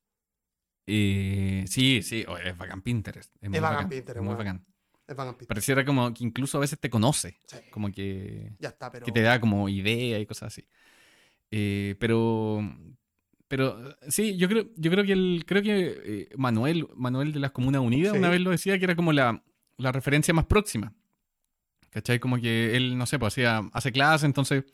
Eh, 0.87 1.65
sí, 1.67 2.01
sí, 2.03 2.23
oh, 2.27 2.37
es 2.37 2.57
bacán 2.57 2.81
Pinterest. 2.81 3.33
Es, 3.41 3.49
muy 3.49 3.59
bacán 3.59 3.75
bacán, 3.75 3.89
Pinterest, 3.89 4.17
es 4.17 4.23
muy 4.23 4.35
bacán. 4.35 4.65
Es 5.07 5.15
bacán 5.15 5.33
Pinterest. 5.33 5.47
Pareciera 5.49 5.85
como 5.85 6.13
que 6.13 6.23
incluso 6.23 6.57
a 6.57 6.61
veces 6.61 6.79
te 6.79 6.89
conoce. 6.89 7.39
Sí, 7.47 7.57
Como 7.71 7.91
que... 7.91 8.53
ya 8.59 8.69
está, 8.69 8.91
pero... 8.91 9.05
que 9.05 9.11
te 9.11 9.21
da 9.21 9.39
como 9.39 9.67
idea 9.69 10.19
y 10.19 10.25
cosas 10.25 10.53
así. 10.53 10.67
Eh, 11.51 11.95
pero, 11.99 12.61
pero 13.47 13.95
sí, 14.09 14.37
yo 14.37 14.47
creo, 14.47 14.65
yo 14.75 14.91
creo 14.91 15.05
que 15.05 15.13
el, 15.13 15.43
creo 15.47 15.61
que 15.63 16.01
eh, 16.03 16.29
Manuel, 16.37 16.87
Manuel 16.95 17.31
de 17.33 17.39
las 17.39 17.51
Comunas 17.51 17.81
Unidas 17.81 18.13
Sí. 18.13 18.19
una 18.19 18.29
vez 18.29 18.41
lo 18.41 18.51
decía 18.51 18.77
que 18.77 18.85
era 18.85 18.95
como 18.95 19.13
la, 19.13 19.43
la 19.77 19.91
referencia 19.91 20.33
más 20.33 20.45
próxima. 20.45 20.93
¿Cachai? 21.89 22.19
Como 22.19 22.37
que 22.37 22.75
él, 22.75 22.97
no 22.97 23.05
sé, 23.05 23.17
pues 23.19 23.33
hacía, 23.33 23.61
hace 23.71 23.91
clase, 23.91 24.25
entonces, 24.25 24.65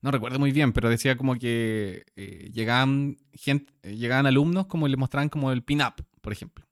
no 0.00 0.12
recuerdo 0.12 0.38
muy 0.38 0.52
bien, 0.52 0.72
pero 0.72 0.88
decía 0.88 1.16
como 1.16 1.34
que 1.36 2.04
eh, 2.14 2.50
llegaban 2.52 3.16
gente, 3.32 3.72
eh, 3.82 3.96
llegaban 3.96 4.26
alumnos 4.26 4.66
como 4.66 4.86
y 4.86 4.90
le 4.90 4.96
mostraban 4.96 5.28
como 5.28 5.50
el 5.50 5.62
pin-up, 5.64 5.94
por 6.20 6.32
ejemplo. 6.32 6.64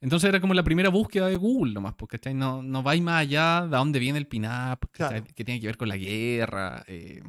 Entonces 0.00 0.28
era 0.28 0.40
como 0.40 0.54
la 0.54 0.62
primera 0.62 0.88
búsqueda 0.90 1.26
de 1.28 1.36
Google 1.36 1.72
nomás, 1.74 1.94
pues, 1.94 2.08
¿cachai? 2.10 2.34
No, 2.34 2.62
no 2.62 2.82
vais 2.84 3.02
más 3.02 3.20
allá 3.22 3.62
de 3.62 3.76
dónde 3.76 3.98
viene 3.98 4.18
el 4.18 4.26
pin-up. 4.26 4.88
Claro. 4.92 5.24
que 5.34 5.44
tiene 5.44 5.60
que 5.60 5.66
ver 5.66 5.76
con 5.76 5.88
la 5.88 5.96
guerra, 5.96 6.84
eh, 6.86 7.22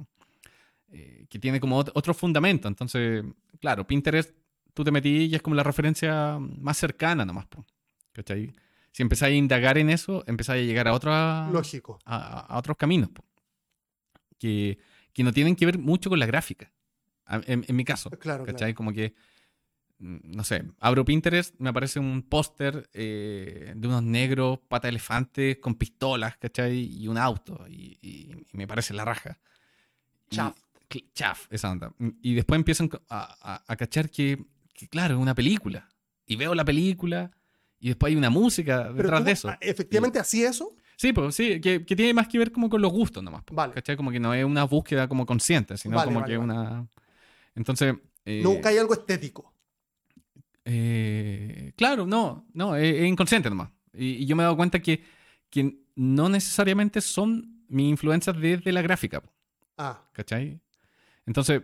eh, 0.91 1.25
que 1.29 1.39
tiene 1.39 1.59
como 1.59 1.83
ot- 1.83 1.91
otro 1.95 2.13
fundamento. 2.13 2.67
Entonces, 2.67 3.23
claro, 3.59 3.85
Pinterest, 3.87 4.35
tú 4.73 4.83
te 4.83 4.91
metí 4.91 5.25
y 5.25 5.35
es 5.35 5.41
como 5.41 5.55
la 5.55 5.63
referencia 5.63 6.37
más 6.39 6.77
cercana 6.77 7.25
nomás, 7.25 7.45
pues, 7.47 7.65
¿cachai? 8.11 8.53
Si 8.93 9.01
empezáis 9.03 9.33
a 9.33 9.37
indagar 9.37 9.77
en 9.77 9.89
eso, 9.89 10.23
empezáis 10.27 10.63
a 10.63 10.65
llegar 10.65 10.87
a, 10.87 10.93
otra, 10.93 11.49
Lógico. 11.51 11.99
a, 12.05 12.39
a 12.45 12.57
otros 12.57 12.77
caminos, 12.77 13.09
que, 14.37 14.77
que 15.13 15.23
no 15.23 15.31
tienen 15.33 15.55
que 15.55 15.65
ver 15.65 15.77
mucho 15.77 16.09
con 16.09 16.19
la 16.19 16.25
gráfica, 16.25 16.71
en, 17.27 17.65
en 17.67 17.75
mi 17.75 17.83
caso. 17.83 18.09
Claro, 18.11 18.45
¿Cachai? 18.45 18.57
claro. 18.73 18.75
Como 18.75 18.93
que 18.93 19.13
mm, 19.99 20.17
no 20.35 20.43
sé, 20.43 20.63
abro 20.79 21.05
Pinterest, 21.05 21.55
me 21.59 21.69
aparece 21.69 21.99
un 21.99 22.21
póster 22.23 22.89
eh, 22.93 23.73
de 23.75 23.87
unos 23.87 24.03
negros, 24.03 24.59
pata 24.67 24.87
de 24.87 24.89
elefante, 24.91 25.59
con 25.59 25.75
pistolas, 25.75 26.37
¿cachai? 26.37 26.77
Y 26.79 27.07
un 27.07 27.17
auto, 27.17 27.65
y, 27.67 27.97
y- 28.01 28.45
y 28.51 28.57
me 28.57 28.67
parece 28.67 28.93
la 28.93 29.05
raja. 29.05 29.39
Y- 30.29 30.35
Chaf. 30.35 30.55
cl- 30.89 31.09
chaf, 31.13 31.47
esa 31.51 31.71
onda. 31.71 31.93
Y 32.21 32.33
después 32.35 32.57
empiezan 32.59 32.89
a, 33.09 33.35
a- 33.41 33.63
a 33.67 33.75
cachar 33.75 34.09
que, 34.09 34.45
que, 34.73 34.87
claro, 34.87 35.15
es 35.15 35.19
una 35.19 35.33
película. 35.35 35.89
Y 36.25 36.35
veo 36.35 36.53
la 36.55 36.63
película, 36.65 37.31
y 37.83 37.89
después 37.89 38.11
hay 38.11 38.15
una 38.15 38.29
música 38.29 38.91
detrás 38.93 39.19
tú, 39.19 39.25
de 39.25 39.31
eso. 39.33 39.49
ah, 39.49 39.57
efectivamente 39.59 40.17
hacía 40.19 40.49
eso. 40.49 40.73
Sí, 40.95 41.11
pues 41.11 41.35
sí, 41.35 41.59
que, 41.59 41.85
que 41.85 41.95
tiene 41.97 42.13
más 42.13 42.27
que 42.29 42.37
ver 42.37 42.51
como 42.51 42.69
con 42.69 42.81
los 42.81 42.91
gustos 42.93 43.21
nomás. 43.21 43.43
po, 43.43 43.53
Vale. 43.55 43.73
¿Cachai? 43.73 43.97
Como 43.97 44.09
que 44.09 44.19
no 44.21 44.33
es 44.33 44.45
una 44.45 44.63
búsqueda 44.63 45.07
como 45.09 45.25
consciente, 45.25 45.75
sino 45.77 45.97
Vale, 45.97 46.07
como 46.07 46.21
vale, 46.21 46.31
que 46.31 46.37
vale. 46.37 46.51
una... 46.53 46.87
Entonces... 47.55 47.95
eh, 48.25 48.39
Nunca 48.41 48.69
hay 48.69 48.77
algo 48.77 48.93
estético. 48.93 49.53
eh, 50.65 51.73
claro, 51.75 52.05
no, 52.05 52.47
no, 52.53 52.75
es, 52.75 52.95
es 52.95 53.05
inconsciente 53.07 53.49
nomás. 53.49 53.69
Y, 53.93 54.11
y 54.23 54.25
yo 54.25 54.35
me 54.35 54.43
he 54.43 54.45
dado 54.45 54.55
cuenta 54.57 54.79
que, 54.79 55.03
que 55.49 55.77
no 55.95 56.29
necesariamente 56.29 57.01
son 57.01 57.63
mis 57.67 57.89
influencias 57.89 58.39
desde 58.39 58.71
la 58.71 58.81
gráfica, 58.81 59.21
Ah, 59.77 60.07
¿cachai? 60.13 60.61
Entonces, 61.25 61.63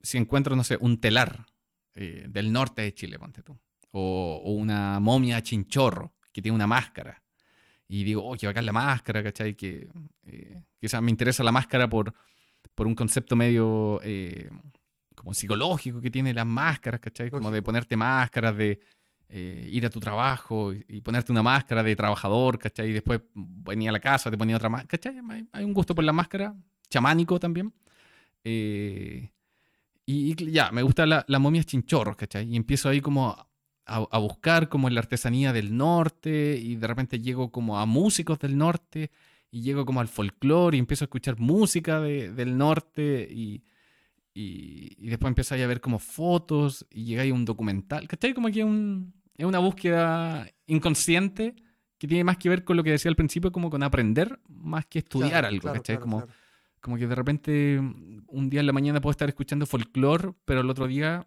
si 0.00 0.16
encuentro, 0.16 0.54
no 0.56 0.62
sé, 0.64 0.78
un 0.80 1.00
telar 1.00 1.44
eh, 1.94 2.24
del 2.28 2.52
norte 2.52 2.82
de 2.82 2.94
Chile, 2.94 3.18
ponte 3.18 3.42
tú, 3.42 3.58
o, 3.98 4.42
o 4.44 4.52
una 4.52 5.00
momia 5.00 5.42
chinchorro 5.42 6.14
que 6.32 6.40
tiene 6.42 6.54
una 6.54 6.66
máscara, 6.66 7.22
y 7.88 8.04
digo, 8.04 8.22
oh, 8.22 8.36
qué 8.36 8.46
bacán 8.46 8.66
la 8.66 8.72
máscara, 8.72 9.22
¿cachai? 9.22 9.54
Que 9.54 9.88
eh, 10.26 10.62
quizás 10.78 11.00
me 11.00 11.10
interesa 11.10 11.42
la 11.42 11.52
máscara 11.52 11.88
por, 11.88 12.12
por 12.74 12.86
un 12.86 12.94
concepto 12.94 13.34
medio 13.34 13.98
eh, 14.04 14.50
como 15.14 15.32
psicológico 15.32 15.98
que 16.00 16.10
tiene 16.10 16.34
las 16.34 16.44
máscaras, 16.44 17.00
¿cachai? 17.00 17.30
Como 17.30 17.50
de 17.50 17.62
ponerte 17.62 17.96
máscaras, 17.96 18.54
de 18.56 18.78
eh, 19.30 19.68
ir 19.72 19.86
a 19.86 19.90
tu 19.90 20.00
trabajo 20.00 20.74
y, 20.74 20.84
y 20.88 21.00
ponerte 21.00 21.32
una 21.32 21.42
máscara 21.42 21.82
de 21.82 21.96
trabajador, 21.96 22.58
¿cachai? 22.58 22.90
Y 22.90 22.92
después 22.92 23.22
venía 23.34 23.88
a 23.88 23.92
la 23.94 24.00
casa, 24.00 24.30
te 24.30 24.36
ponía 24.36 24.56
otra 24.56 24.68
máscara, 24.68 24.88
¿cachai? 24.88 25.18
Hay, 25.30 25.48
hay 25.50 25.64
un 25.64 25.72
gusto 25.72 25.94
por 25.94 26.04
la 26.04 26.12
máscara, 26.12 26.54
chamánico 26.90 27.40
también. 27.40 27.72
Eh, 28.44 29.30
y, 30.04 30.32
y 30.32 30.52
ya, 30.52 30.70
me 30.72 30.82
gusta 30.82 31.06
la, 31.06 31.24
la 31.26 31.38
momia 31.38 31.64
chinchorros, 31.64 32.16
¿cachai? 32.16 32.52
Y 32.52 32.56
empiezo 32.56 32.90
ahí 32.90 33.00
como 33.00 33.47
a, 33.88 34.06
a 34.10 34.18
buscar 34.18 34.68
como 34.68 34.86
en 34.88 34.94
la 34.94 35.00
artesanía 35.00 35.52
del 35.52 35.76
norte 35.76 36.58
y 36.62 36.76
de 36.76 36.86
repente 36.86 37.20
llego 37.20 37.50
como 37.50 37.78
a 37.78 37.86
músicos 37.86 38.38
del 38.38 38.56
norte 38.56 39.10
y 39.50 39.62
llego 39.62 39.84
como 39.86 40.00
al 40.00 40.08
folclore 40.08 40.76
y 40.76 40.80
empiezo 40.80 41.04
a 41.04 41.06
escuchar 41.06 41.38
música 41.38 42.00
de- 42.00 42.32
del 42.32 42.56
norte 42.58 43.26
y, 43.30 43.64
y, 44.34 44.94
y 44.98 45.08
después 45.08 45.28
empiezo 45.30 45.54
ahí 45.54 45.62
a 45.62 45.66
ver 45.66 45.80
como 45.80 45.98
fotos 45.98 46.86
y 46.90 47.04
llegáis 47.04 47.32
a 47.32 47.34
un 47.34 47.44
documental, 47.44 48.06
¿cachai? 48.06 48.34
Como 48.34 48.50
que 48.50 48.62
un- 48.64 49.14
es 49.36 49.46
una 49.46 49.58
búsqueda 49.58 50.48
inconsciente 50.66 51.54
que 51.96 52.06
tiene 52.06 52.24
más 52.24 52.36
que 52.36 52.48
ver 52.48 52.64
con 52.64 52.76
lo 52.76 52.84
que 52.84 52.90
decía 52.92 53.08
al 53.08 53.16
principio, 53.16 53.50
como 53.50 53.70
con 53.70 53.82
aprender 53.82 54.38
más 54.48 54.86
que 54.86 55.00
estudiar 55.00 55.30
claro, 55.30 55.46
algo, 55.48 55.60
claro, 55.62 55.76
¿cachai? 55.78 55.96
claro, 55.96 56.02
como, 56.10 56.26
como 56.80 56.96
que 56.96 57.06
de 57.08 57.14
repente 57.14 57.78
un 58.28 58.50
día 58.50 58.60
en 58.60 58.66
la 58.66 58.72
mañana 58.72 59.00
puedo 59.00 59.10
estar 59.12 59.28
escuchando 59.28 59.66
folclore, 59.66 60.32
pero 60.44 60.60
el 60.60 60.70
otro 60.70 60.86
día 60.86 61.26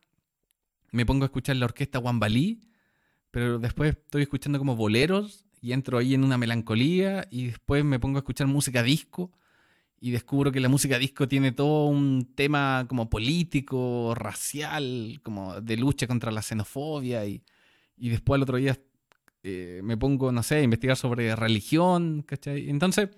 me 0.91 1.05
pongo 1.05 1.23
a 1.23 1.27
escuchar 1.27 1.55
la 1.55 1.65
orquesta 1.65 1.99
Wambalí, 1.99 2.61
pero 3.31 3.59
después 3.59 3.91
estoy 3.95 4.23
escuchando 4.23 4.59
como 4.59 4.75
boleros 4.75 5.45
y 5.61 5.71
entro 5.73 5.97
ahí 5.97 6.13
en 6.13 6.23
una 6.23 6.37
melancolía 6.37 7.27
y 7.31 7.47
después 7.47 7.83
me 7.85 7.99
pongo 7.99 8.17
a 8.17 8.19
escuchar 8.21 8.47
música 8.47 8.83
disco 8.83 9.31
y 9.99 10.11
descubro 10.11 10.51
que 10.51 10.59
la 10.59 10.67
música 10.69 10.97
disco 10.97 11.27
tiene 11.27 11.51
todo 11.51 11.85
un 11.87 12.33
tema 12.35 12.85
como 12.89 13.09
político, 13.09 14.13
racial, 14.15 15.19
como 15.23 15.61
de 15.61 15.77
lucha 15.77 16.07
contra 16.07 16.31
la 16.31 16.41
xenofobia 16.41 17.25
y, 17.25 17.43
y 17.97 18.09
después 18.09 18.35
al 18.37 18.43
otro 18.43 18.57
día 18.57 18.77
eh, 19.43 19.81
me 19.83 19.97
pongo, 19.97 20.31
no 20.31 20.43
sé, 20.43 20.55
a 20.55 20.61
investigar 20.63 20.97
sobre 20.97 21.35
religión, 21.35 22.23
¿cachai? 22.23 22.69
Entonces 22.69 23.09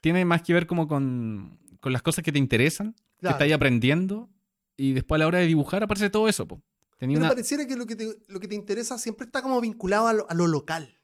tiene 0.00 0.24
más 0.24 0.42
que 0.42 0.54
ver 0.54 0.66
como 0.66 0.88
con, 0.88 1.58
con 1.80 1.92
las 1.92 2.02
cosas 2.02 2.24
que 2.24 2.32
te 2.32 2.38
interesan, 2.38 2.92
que 2.94 3.20
Claro. 3.20 3.34
estás 3.36 3.46
ahí 3.46 3.52
aprendiendo 3.52 4.28
y 4.76 4.92
después 4.92 5.16
a 5.16 5.20
la 5.20 5.26
hora 5.26 5.38
de 5.38 5.46
dibujar 5.46 5.82
aparece 5.82 6.10
todo 6.10 6.28
eso. 6.28 6.46
Po. 6.48 6.60
Tenía 6.98 7.16
Pero 7.16 7.24
una... 7.26 7.28
pareciera 7.30 7.66
que 7.66 7.76
lo 7.76 7.86
que, 7.86 7.96
te, 7.96 8.16
lo 8.28 8.40
que 8.40 8.48
te 8.48 8.54
interesa 8.54 8.98
siempre 8.98 9.26
está 9.26 9.42
como 9.42 9.60
vinculado 9.60 10.06
a 10.08 10.12
lo, 10.12 10.30
a 10.30 10.34
lo 10.34 10.46
local. 10.46 10.96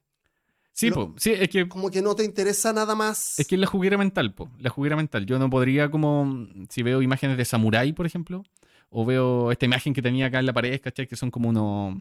Sí, 0.72 0.88
lo- 0.88 0.94
po. 0.94 1.14
sí, 1.18 1.32
es 1.32 1.48
que 1.48 1.68
Como 1.68 1.90
que 1.90 2.00
no 2.00 2.14
te 2.14 2.24
interesa 2.24 2.72
nada 2.72 2.94
más. 2.94 3.38
Es 3.38 3.46
que 3.46 3.56
es 3.56 3.60
la 3.60 3.66
juguera 3.66 3.98
mental, 3.98 4.32
po. 4.34 4.50
La 4.58 4.70
juguera 4.70 4.96
mental. 4.96 5.26
Yo 5.26 5.38
no 5.38 5.50
podría 5.50 5.90
como, 5.90 6.46
si 6.68 6.82
veo 6.82 7.02
imágenes 7.02 7.36
de 7.36 7.44
samurái, 7.44 7.92
por 7.92 8.06
ejemplo, 8.06 8.44
o 8.88 9.04
veo 9.04 9.50
esta 9.52 9.66
imagen 9.66 9.92
que 9.92 10.00
tenía 10.02 10.26
acá 10.26 10.38
en 10.38 10.46
la 10.46 10.52
pared, 10.52 10.80
¿cachai? 10.80 11.06
Que 11.06 11.16
son 11.16 11.30
como 11.30 11.48
unos, 11.50 12.00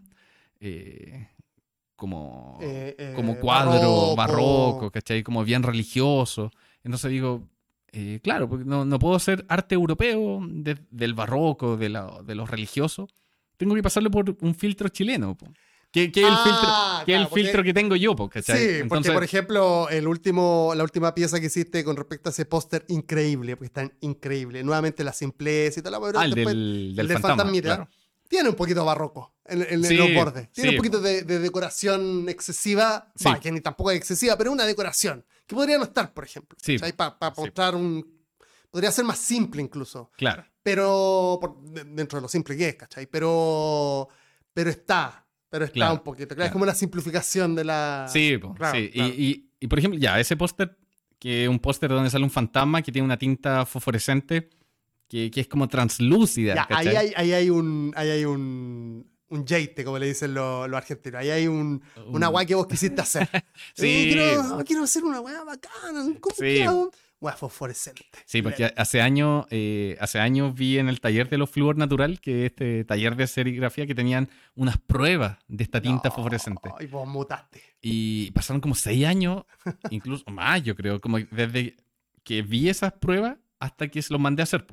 eh, 0.60 1.28
como, 1.96 2.58
Eh, 2.62 2.96
eh, 2.98 3.14
como 3.16 3.38
cuadro 3.40 4.16
barroco. 4.16 4.16
barroco, 4.16 4.92
¿cachai? 4.92 5.24
Como 5.24 5.44
bien 5.44 5.64
religioso. 5.64 6.52
Entonces 6.84 7.12
digo, 7.12 7.48
claro, 8.22 8.48
porque 8.48 8.66
no, 8.66 8.86
no 8.86 9.00
puedo 9.00 9.16
hacer 9.16 9.46
arte 9.50 9.76
europeo 9.76 10.40
de- 10.48 10.78
del 10.92 11.14
barroco, 11.16 11.76
de, 11.76 11.90
la- 11.90 12.22
de 12.24 12.36
los 12.36 12.50
religiosos. 12.50 13.10
Tengo 13.60 13.76
que 13.76 13.84
pasarlo 13.84 14.10
por 14.10 14.36
un 14.42 14.56
filtro 14.56 14.88
chileno, 14.90 15.36
po. 15.38 15.46
Que, 15.92 16.12
que 16.12 16.22
es 16.22 16.28
el 16.28 16.34
Ah, 16.34 16.44
filtro, 16.44 17.06
que 17.06 17.12
claro, 17.12 17.22
el 17.24 17.28
porque- 17.30 17.44
filtro 17.44 17.64
que 17.64 17.74
tengo 17.74 17.96
yo, 17.96 18.16
po, 18.16 18.30
¿cachai? 18.30 18.58
Sí, 18.58 18.64
porque 18.66 18.80
Entonces- 18.84 19.12
por 19.14 19.24
ejemplo, 19.24 19.90
el 19.90 20.08
último, 20.08 20.72
la 20.76 20.84
última 20.84 21.14
pieza 21.14 21.40
que 21.40 21.48
hiciste 21.48 21.84
con 21.84 21.96
respecto 21.98 22.30
a 22.30 22.32
ese 22.32 22.46
póster, 22.46 22.86
increíble, 22.88 23.58
porque 23.58 23.66
está 23.68 23.92
increíble. 24.02 24.64
Nuevamente 24.64 25.04
la 25.04 25.12
simpleza 25.14 25.80
y 25.80 25.84
tal, 25.84 25.96
Ah, 25.96 26.26
el 26.26 26.34
después 26.36 26.56
del, 26.56 26.88
el 26.92 26.96
del 26.96 27.08
de 27.08 27.14
fantasma, 27.16 27.36
Fantasmita, 27.38 27.68
claro. 27.76 27.90
tiene 28.30 28.50
un 28.50 28.56
poquito 28.56 28.86
barroco 28.86 29.36
en, 29.46 29.64
en- 29.64 29.68
en 29.72 29.84
Sí, 29.84 29.96
los 29.98 30.14
bordes. 30.14 30.50
Tiene 30.52 30.70
sí. 30.70 30.76
un 30.76 30.78
poquito 30.80 31.02
de, 31.02 31.24
de 31.24 31.40
decoración 31.40 32.30
excesiva, 32.30 33.12
Sí. 33.16 33.26
va, 33.26 33.40
que 33.40 33.52
ni 33.52 33.60
tampoco 33.60 33.92
es 33.92 33.98
excesiva, 33.98 34.38
pero 34.38 34.52
una 34.52 34.66
decoración 34.66 35.26
que 35.48 35.56
podría 35.56 35.78
no 35.80 35.84
estar, 35.86 36.14
por 36.14 36.24
ejemplo. 36.24 36.56
Sí. 36.62 36.78
Para 36.78 37.18
Sí. 37.36 37.42
mostrar 37.42 37.76
un... 37.76 38.06
Podría 38.70 38.92
ser 38.92 39.04
más 39.06 39.18
simple 39.18 39.64
incluso, 39.64 40.12
Claro. 40.16 40.46
Pero 40.74 41.38
por- 41.42 41.62
de- 41.62 41.84
dentro 41.84 42.18
de 42.18 42.22
lo 42.22 42.28
simple 42.28 42.56
que 42.58 42.70
es, 42.70 42.76
¿cachai? 42.76 43.08
Pero, 43.08 44.08
pero 44.54 44.70
está, 44.70 45.26
pero 45.50 45.66
está 45.66 45.74
Claro, 45.74 45.94
un 45.96 46.00
poquito. 46.04 46.36
Claro. 46.36 46.46
Es 46.48 46.52
como 46.52 46.64
una 46.64 46.76
simplificación 46.76 47.56
de 47.56 47.64
la... 47.64 48.08
Sí, 48.12 48.38
po, 48.38 48.54
claro, 48.54 48.78
sí. 48.78 48.86
Y- 48.86 48.92
claro. 48.92 49.14
Y, 49.18 49.50
y, 49.60 49.68
por 49.68 49.80
ejemplo, 49.80 50.00
ya, 50.00 50.20
ese 50.20 50.38
póster, 50.38 50.78
que 51.18 51.44
es 51.44 51.50
un 51.50 51.60
póster 51.60 51.90
donde 51.90 52.10
sale 52.10 52.24
un 52.24 52.32
fantasma 52.32 52.82
que 52.82 52.92
tiene 52.92 53.06
una 53.06 53.18
tinta 53.18 53.66
fosforescente 53.66 54.50
que, 55.08 55.32
que 55.32 55.42
es 55.42 55.48
como 55.48 55.68
translúcida. 55.68 56.54
Ya, 56.56 56.68
ahí 56.70 56.88
hay, 56.90 57.14
ahí 57.16 57.34
hay 57.34 57.50
un, 57.50 57.92
ahí 57.96 58.10
hay 58.10 58.26
un, 58.26 59.10
un 59.30 59.48
jeite, 59.48 59.84
como 59.84 59.98
le 59.98 60.06
dicen 60.08 60.34
los, 60.34 60.70
los 60.70 60.78
argentinos. 60.78 61.20
Ahí 61.22 61.30
hay 61.32 61.48
un, 61.48 61.82
una 62.08 62.30
Un- 62.30 62.36
weá 62.36 62.46
que 62.46 62.56
vos 62.56 62.68
quisiste 62.68 63.02
hacer. 63.02 63.28
Sí. 63.74 63.88
Eh, 63.88 64.10
quiero, 64.14 64.64
quiero 64.66 64.84
hacer 64.84 65.04
una 65.04 65.20
weá 65.20 65.44
bacana. 65.44 66.06
¿Cómo 66.22 66.36
Sí. 66.38 66.64
Fosforescente. 67.38 68.06
Sí, 68.26 68.42
porque 68.42 68.72
hace 68.78 69.02
años, 69.02 69.46
eh, 69.50 69.98
hace 70.00 70.20
años 70.20 70.56
vi 70.56 70.78
en 70.78 70.88
el 70.90 71.02
taller 71.02 71.30
de 71.30 71.38
los 71.38 71.50
Fluor 71.50 71.76
Natural, 71.78 72.20
que 72.22 72.46
es 72.46 72.52
este 72.52 72.84
taller 72.86 73.16
de 73.16 73.28
serigrafía, 73.28 73.86
que 73.86 73.94
tenían 73.96 74.30
unas 74.56 74.78
pruebas 74.78 75.38
de 75.48 75.64
esta 75.64 75.82
tinta 75.82 76.10
No, 76.10 76.16
fosforescente. 76.16 76.70
Y 76.80 76.86
vos 76.88 77.08
mutaste. 77.08 77.62
Y 77.82 78.32
pasaron 78.32 78.62
como 78.62 78.76
seis 78.76 79.06
años, 79.06 79.44
incluso 79.90 80.24
más, 80.32 80.64
yo 80.64 80.76
creo, 80.76 81.00
como 81.02 81.20
desde 81.20 81.76
que 82.24 82.42
vi 82.42 82.70
esas 82.70 82.94
pruebas 82.94 83.38
hasta 83.60 83.88
que 83.90 84.02
se 84.02 84.14
los 84.14 84.22
mandé 84.22 84.42
a 84.42 84.44
hacer. 84.44 84.66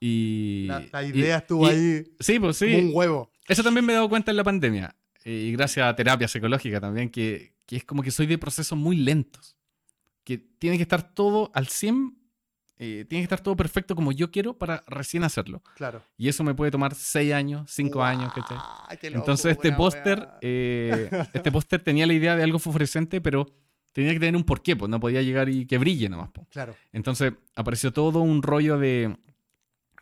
Y, 0.00 0.66
La, 0.68 0.84
la 0.92 1.02
y- 1.04 1.08
idea 1.08 1.38
estuvo 1.38 1.66
y- 1.66 1.70
ahí 1.70 2.04
Sí, 2.20 2.38
pues 2.38 2.56
sí. 2.56 2.66
como 2.66 2.78
un 2.88 2.90
huevo. 2.94 3.32
Eso 3.48 3.62
también 3.62 3.84
me 3.84 3.92
he 3.92 3.96
dado 3.96 4.08
cuenta 4.08 4.30
en 4.30 4.36
la 4.36 4.44
pandemia. 4.44 4.94
eh, 5.24 5.32
Y 5.48 5.52
gracias 5.52 5.86
a 5.86 5.96
terapia 5.96 6.28
psicológica 6.28 6.80
también, 6.80 7.10
que, 7.10 7.54
que 7.66 7.76
es 7.76 7.84
como 7.84 8.02
que 8.02 8.10
soy 8.10 8.26
de 8.26 8.38
procesos 8.38 8.78
muy 8.78 8.96
lentos. 8.96 9.56
Que 10.28 10.36
tiene 10.36 10.76
que 10.76 10.82
estar 10.82 11.14
todo 11.14 11.50
al 11.54 11.68
100, 11.68 12.14
eh, 12.76 13.06
tiene 13.08 13.22
que 13.22 13.24
estar 13.24 13.40
todo 13.40 13.56
perfecto 13.56 13.94
como 13.94 14.12
yo 14.12 14.30
quiero 14.30 14.58
para 14.58 14.84
recién 14.86 15.24
hacerlo. 15.24 15.62
Claro. 15.74 16.02
Y 16.18 16.28
eso 16.28 16.44
me 16.44 16.54
puede 16.54 16.70
tomar 16.70 16.94
6 16.94 17.32
años, 17.32 17.70
5 17.70 18.02
años, 18.02 18.30
¿cachai? 18.34 18.58
Entonces 19.14 19.52
este 19.52 19.72
póster, 19.72 20.28
eh, 20.42 21.08
este 21.32 21.50
póster 21.50 21.82
tenía 21.82 22.06
la 22.06 22.12
idea 22.12 22.36
de 22.36 22.42
algo 22.42 22.58
fosforescente, 22.58 23.22
pero 23.22 23.46
tenía 23.92 24.12
que 24.12 24.20
tener 24.20 24.36
un 24.36 24.44
porqué, 24.44 24.76
pues 24.76 24.90
no 24.90 25.00
podía 25.00 25.22
llegar 25.22 25.48
y 25.48 25.64
que 25.64 25.78
brille 25.78 26.10
nomás. 26.10 26.28
po. 26.28 26.46
Claro. 26.50 26.74
Entonces 26.92 27.32
apareció 27.54 27.90
todo 27.94 28.20
un 28.20 28.42
rollo 28.42 28.76
de, 28.76 29.16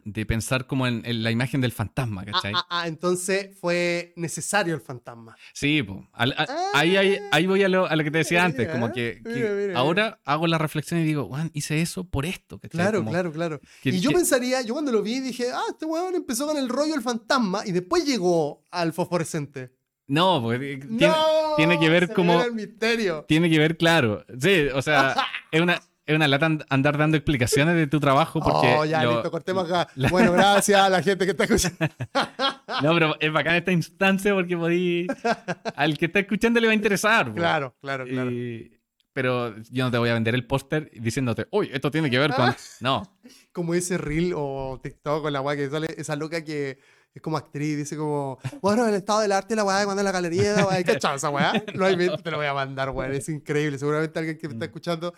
de 0.09 0.25
pensar 0.25 0.69
como 0.69 0.87
en, 0.87 1.03
en 1.05 1.25
la 1.25 1.33
imagen 1.33 1.61
del 1.61 1.73
fantasma, 1.73 2.23
Ah, 2.23 2.31
¿cachai? 2.33 2.53
ah, 2.55 2.67
ah, 2.71 2.87
entonces 2.87 3.49
fue 3.61 4.13
necesario 4.15 4.73
el 4.77 4.81
fantasma. 4.81 5.37
Sí, 5.53 5.83
po. 5.83 6.09
Al- 6.13 6.33
a- 6.39 6.47
ahí, 6.75 6.97
ahí, 6.97 7.19
ahí 7.33 7.47
voy 7.49 7.65
a 7.65 7.69
lo, 7.69 7.87
a 7.87 7.97
lo 7.97 8.05
que 8.05 8.13
te 8.13 8.19
decía 8.19 8.39
Mira, 8.39 8.45
antes, 8.47 8.69
como 8.69 8.93
que, 8.93 9.21
que 9.25 9.29
mira, 9.31 9.51
mira, 9.53 9.79
ahora 9.79 10.21
hago 10.25 10.47
la 10.47 10.59
reflexión 10.59 11.01
y 11.01 11.05
digo, 11.05 11.27
"Juan, 11.27 11.51
hice 11.55 11.83
eso 11.83 12.05
por 12.09 12.25
esto. 12.25 12.61
¿cachai? 12.61 12.79
Claro, 12.79 12.99
Como 13.01 13.11
claro, 13.11 13.33
claro. 13.33 13.61
que- 13.83 13.91
y 13.91 13.99
yo 14.01 14.11
que- 14.11 14.17
pensaría, 14.17 14.63
yo 14.63 14.75
cuando 14.75 14.93
lo 14.93 15.03
vi 15.03 15.19
dije, 15.19 15.49
ah, 15.53 15.61
este 15.71 15.87
weón 15.87 16.15
empezó 16.15 16.47
con 16.47 16.57
el 16.57 16.69
rollo 16.69 16.93
del 16.93 17.03
fantasma 17.03 17.67
y 17.67 17.73
después 17.73 18.05
llegó 18.07 18.63
al 18.71 18.93
fosforescente. 18.93 19.73
No, 20.07 20.41
porque 20.41 20.77
tiene, 20.77 21.09
¡No! 21.09 21.55
tiene 21.57 21.81
que 21.81 21.89
ver 21.91 22.13
como- 22.13 22.41
el 22.45 22.53
misterio. 22.53 23.25
tiene 23.27 23.51
que 23.51 23.59
ver, 23.59 23.77
claro. 23.77 24.25
Sí, 24.41 24.69
o 24.73 24.81
sea, 24.83 25.17
es 25.51 25.61
una, 25.61 25.83
es 26.07 26.15
una 26.17 26.29
lata 26.29 26.47
and- 26.47 26.65
andar 26.71 26.97
dando 26.97 27.17
explicaciones 27.17 27.75
de 27.75 27.87
tu 27.89 27.99
trabajo 28.01 28.41
porque... 28.41 28.75
oh, 28.79 28.85
ya, 28.85 29.03
lo- 29.03 29.15
listo, 29.15 29.31
cortemos 29.31 29.71
acá. 29.71 29.89
Bueno, 30.11 30.33
gracias 30.33 30.81
a 30.81 30.89
la 30.89 31.03
gente 31.03 31.25
que 31.25 31.33
está 31.33 31.45
escuchando. 31.45 31.77
No, 32.83 32.93
pero 32.95 33.17
es 33.21 33.33
bacán 33.33 33.55
esta 33.57 33.73
instancia 33.73 34.35
porque 34.35 34.57
podí... 34.57 35.07
Al 35.77 35.97
que 35.97 36.07
está 36.07 36.19
escuchando 36.21 36.61
le 36.61 36.67
va 36.67 36.73
a 36.73 36.75
interesar. 36.77 37.33
Claro, 37.35 37.75
claro, 37.81 38.05
claro. 38.05 38.31
Y- 38.31 38.71
Pero 39.13 39.55
yo 39.71 39.85
no 39.85 39.91
te 39.91 39.97
voy 39.99 40.11
a 40.11 40.15
vender 40.15 40.35
el 40.35 40.47
póster 40.47 40.91
diciéndote, 40.95 41.47
uy, 41.51 41.71
esto 41.73 41.91
tiene 41.91 42.11
que 42.11 42.19
ver 42.19 42.33
con... 42.35 42.55
No, 42.81 43.19
Como 43.53 43.73
ese 43.75 43.97
reel 43.99 44.33
o 44.37 44.79
TikTok 44.83 45.23
con 45.23 45.33
la 45.33 45.41
weá 45.41 45.57
que 45.57 45.71
sale 45.71 45.89
esa 45.97 46.17
loca 46.17 46.45
que 46.45 46.79
es 47.15 47.23
como 47.23 47.39
actriz, 47.39 47.79
dice 47.79 47.97
como, 47.97 48.39
bueno, 48.61 48.87
el 48.87 48.95
estado 48.95 49.21
del 49.21 49.33
arte, 49.33 49.57
la 49.57 49.65
weá, 49.65 49.85
cuando 49.87 50.03
en 50.03 50.05
la 50.05 50.13
galería, 50.13 50.53
la 50.53 50.67
weá, 50.67 50.83
¿qué 50.85 50.93
esa 50.93 51.31
weá? 51.31 51.51
No 51.75 52.19
te 52.19 52.31
lo 52.31 52.37
voy 52.37 52.45
a 52.47 52.53
mandar, 52.53 52.91
weón, 52.91 53.15
es 53.15 53.27
increíble. 53.31 53.79
Seguramente 53.79 54.19
alguien 54.19 54.37
que 54.37 54.49
me 54.49 54.53
está 54.53 54.67
escuchando. 54.67 55.15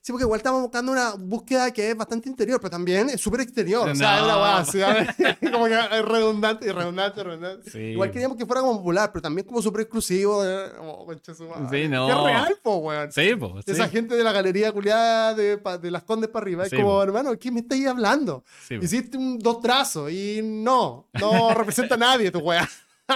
Sí, 0.00 0.12
porque 0.12 0.24
igual 0.24 0.38
estamos 0.38 0.62
buscando 0.62 0.92
una 0.92 1.12
búsqueda 1.12 1.70
que 1.72 1.90
es 1.90 1.96
bastante 1.96 2.28
interior, 2.28 2.58
pero 2.58 2.70
también 2.70 3.10
es 3.10 3.20
súper 3.20 3.42
exterior. 3.42 3.86
O 3.88 3.94
sea, 3.94 4.16
es 4.16 4.22
una 4.22 4.32
No. 4.34 4.44
así, 4.44 4.80
¿sabes? 4.80 5.08
como 5.52 5.66
que 5.66 5.74
es 5.78 6.04
redundante 6.06 6.66
y 6.66 6.70
redundante, 6.72 7.22
redundante. 7.22 7.70
Sí. 7.70 7.78
Igual 7.78 8.10
queríamos 8.10 8.38
que 8.38 8.46
fuera 8.46 8.62
como 8.62 8.78
popular, 8.78 9.10
pero 9.12 9.20
también 9.22 9.46
como 9.46 9.60
súper 9.60 9.82
exclusivo. 9.82 10.42
eh, 10.44 10.70
Oh, 10.80 11.06
madre. 11.06 11.82
Sí, 11.82 11.88
no. 11.88 12.06
Qué 12.06 12.14
real, 12.14 12.58
po, 12.62 12.76
weón. 12.76 13.12
sí, 13.12 13.34
po, 13.36 13.60
sí. 13.62 13.70
Esa 13.72 13.88
gente 13.88 14.14
de 14.16 14.24
la 14.24 14.32
galería 14.32 14.72
culiada 14.72 15.34
de, 15.34 15.58
de 15.80 15.90
las 15.90 16.02
Condes 16.04 16.30
para 16.30 16.44
arriba. 16.44 16.64
Es 16.64 16.70
Sí, 16.70 16.76
como, 16.76 16.88
po. 16.88 17.02
hermano, 17.02 17.38
¿qué 17.38 17.50
me 17.50 17.60
estáis 17.60 17.86
hablando? 17.86 18.44
Sí. 18.66 18.76
Hiciste 18.80 19.16
un, 19.18 19.38
dos 19.38 19.60
trazos 19.60 20.10
y 20.10 20.40
no, 20.42 21.08
no 21.20 21.52
representa 21.54 21.94
a 21.96 21.98
nadie 21.98 22.30
tu 22.30 22.38
weá. 22.38 22.66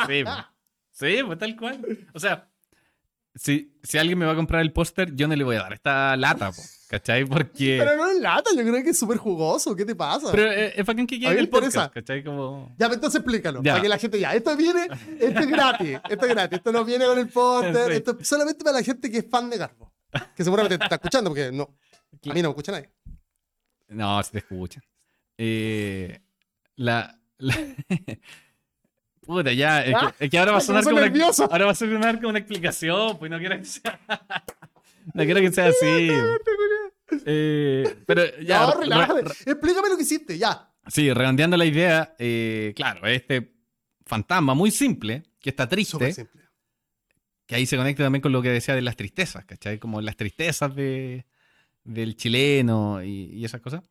Sí, 0.06 0.22
po. 0.24 0.30
Sí, 0.92 1.18
pues 1.26 1.38
tal 1.38 1.54
cual. 1.56 2.06
O 2.14 2.18
sea, 2.18 2.48
si, 3.36 3.72
si 3.82 3.98
alguien 3.98 4.18
me 4.18 4.26
va 4.26 4.32
a 4.32 4.36
comprar 4.36 4.62
el 4.62 4.72
póster, 4.72 5.14
yo 5.14 5.28
no 5.28 5.36
le 5.36 5.44
voy 5.44 5.56
a 5.56 5.60
dar 5.60 5.72
esta 5.74 6.16
lata, 6.16 6.50
po, 6.52 6.62
¿cachai? 6.88 7.24
Porque... 7.24 7.76
Pero 7.78 7.96
no 7.96 8.08
es 8.10 8.18
lata, 8.20 8.50
yo 8.56 8.62
creo 8.62 8.82
que 8.82 8.90
es 8.90 8.98
súper 8.98 9.18
jugoso. 9.18 9.76
¿Qué 9.76 9.84
te 9.84 9.94
pasa? 9.94 10.30
Pero 10.32 10.50
eh, 10.50 10.72
es 10.74 10.84
bacán 10.86 11.06
que 11.06 11.20
quede 11.20 11.38
el 11.38 11.48
podcast. 11.48 11.92
¿cachai? 11.92 12.24
Como... 12.24 12.74
Ya, 12.78 12.86
pues, 12.86 12.96
entonces 12.96 13.20
explícalo. 13.20 13.62
Ya. 13.62 13.72
Para 13.72 13.82
que 13.82 13.88
la 13.88 13.98
gente 13.98 14.18
ya, 14.18 14.34
esto 14.34 14.56
viene, 14.56 14.88
esto 15.20 15.40
es 15.40 15.46
gratis, 15.48 15.98
esto 16.08 16.26
es 16.26 16.32
gratis, 16.34 16.56
esto 16.58 16.72
no 16.72 16.84
viene 16.84 17.04
con 17.06 17.18
el 17.18 17.28
póster, 17.28 17.90
Sí. 17.90 17.96
esto 17.98 18.16
es 18.18 18.26
solamente 18.26 18.64
para 18.64 18.78
la 18.78 18.82
gente 18.84 19.10
que 19.10 19.18
es 19.18 19.26
fan 19.30 19.50
de 19.50 19.58
Garbo. 19.58 19.92
Que 20.34 20.42
seguramente 20.42 20.78
te 20.78 20.84
está 20.84 20.96
escuchando, 20.96 21.30
porque 21.30 21.52
no, 21.52 21.64
a 21.64 22.32
mí 22.34 22.40
no 22.42 22.48
me 22.48 22.52
escucha 22.52 22.72
nadie. 22.72 22.90
No, 23.88 24.22
si 24.22 24.32
te 24.32 24.38
escuchan. 24.38 24.82
Eh, 25.36 26.20
la... 26.76 27.18
la- 27.38 27.54
Puta, 29.26 29.52
ya. 29.52 29.84
Es 29.84 29.94
Ah, 29.94 30.14
que, 30.16 30.24
es 30.24 30.30
que 30.30 30.38
ahora 30.38 30.52
va 30.52 30.58
a 30.58 30.60
sonar 30.60 30.84
como 30.84 30.96
una, 30.96 31.06
ahora 31.50 31.64
va 31.66 31.70
a 31.72 31.74
sonar 31.74 32.16
como 32.16 32.28
una 32.30 32.38
explicación, 32.38 33.18
pues 33.18 33.30
no 33.30 33.38
quiero 33.38 33.56
que 33.58 33.64
sea. 33.64 34.00
no 35.14 35.24
quiero 35.24 35.40
que 35.40 35.52
sea 35.52 35.66
así. 35.68 36.10
Eh, 37.24 37.96
pero 38.06 38.22
ya. 38.40 38.60
no, 38.60 38.72
re- 38.74 38.80
relájate. 38.80 39.22
re- 39.22 39.34
Explícame 39.52 39.88
lo 39.88 39.96
que 39.96 40.02
hiciste, 40.02 40.38
ya. 40.38 40.70
sí, 40.86 41.12
redondeando 41.12 41.56
la 41.56 41.64
idea, 41.64 42.14
eh, 42.18 42.72
claro, 42.76 43.06
este 43.06 43.52
fantasma 44.04 44.54
muy 44.54 44.70
simple, 44.70 45.22
que 45.40 45.50
está 45.50 45.68
triste, 45.68 46.12
simple. 46.12 46.42
que 47.46 47.54
ahí 47.54 47.66
se 47.66 47.76
conecta 47.76 48.02
también 48.04 48.22
con 48.22 48.32
lo 48.32 48.42
que 48.42 48.50
decía 48.50 48.74
de 48.74 48.82
las 48.82 48.96
tristezas, 48.96 49.44
¿cachai? 49.44 49.78
Como 49.78 50.00
las 50.00 50.16
tristezas 50.16 50.74
de, 50.74 51.26
del 51.84 52.16
chileno 52.16 53.02
y, 53.02 53.30
y 53.34 53.44
esas 53.44 53.60
cosas. 53.60 53.82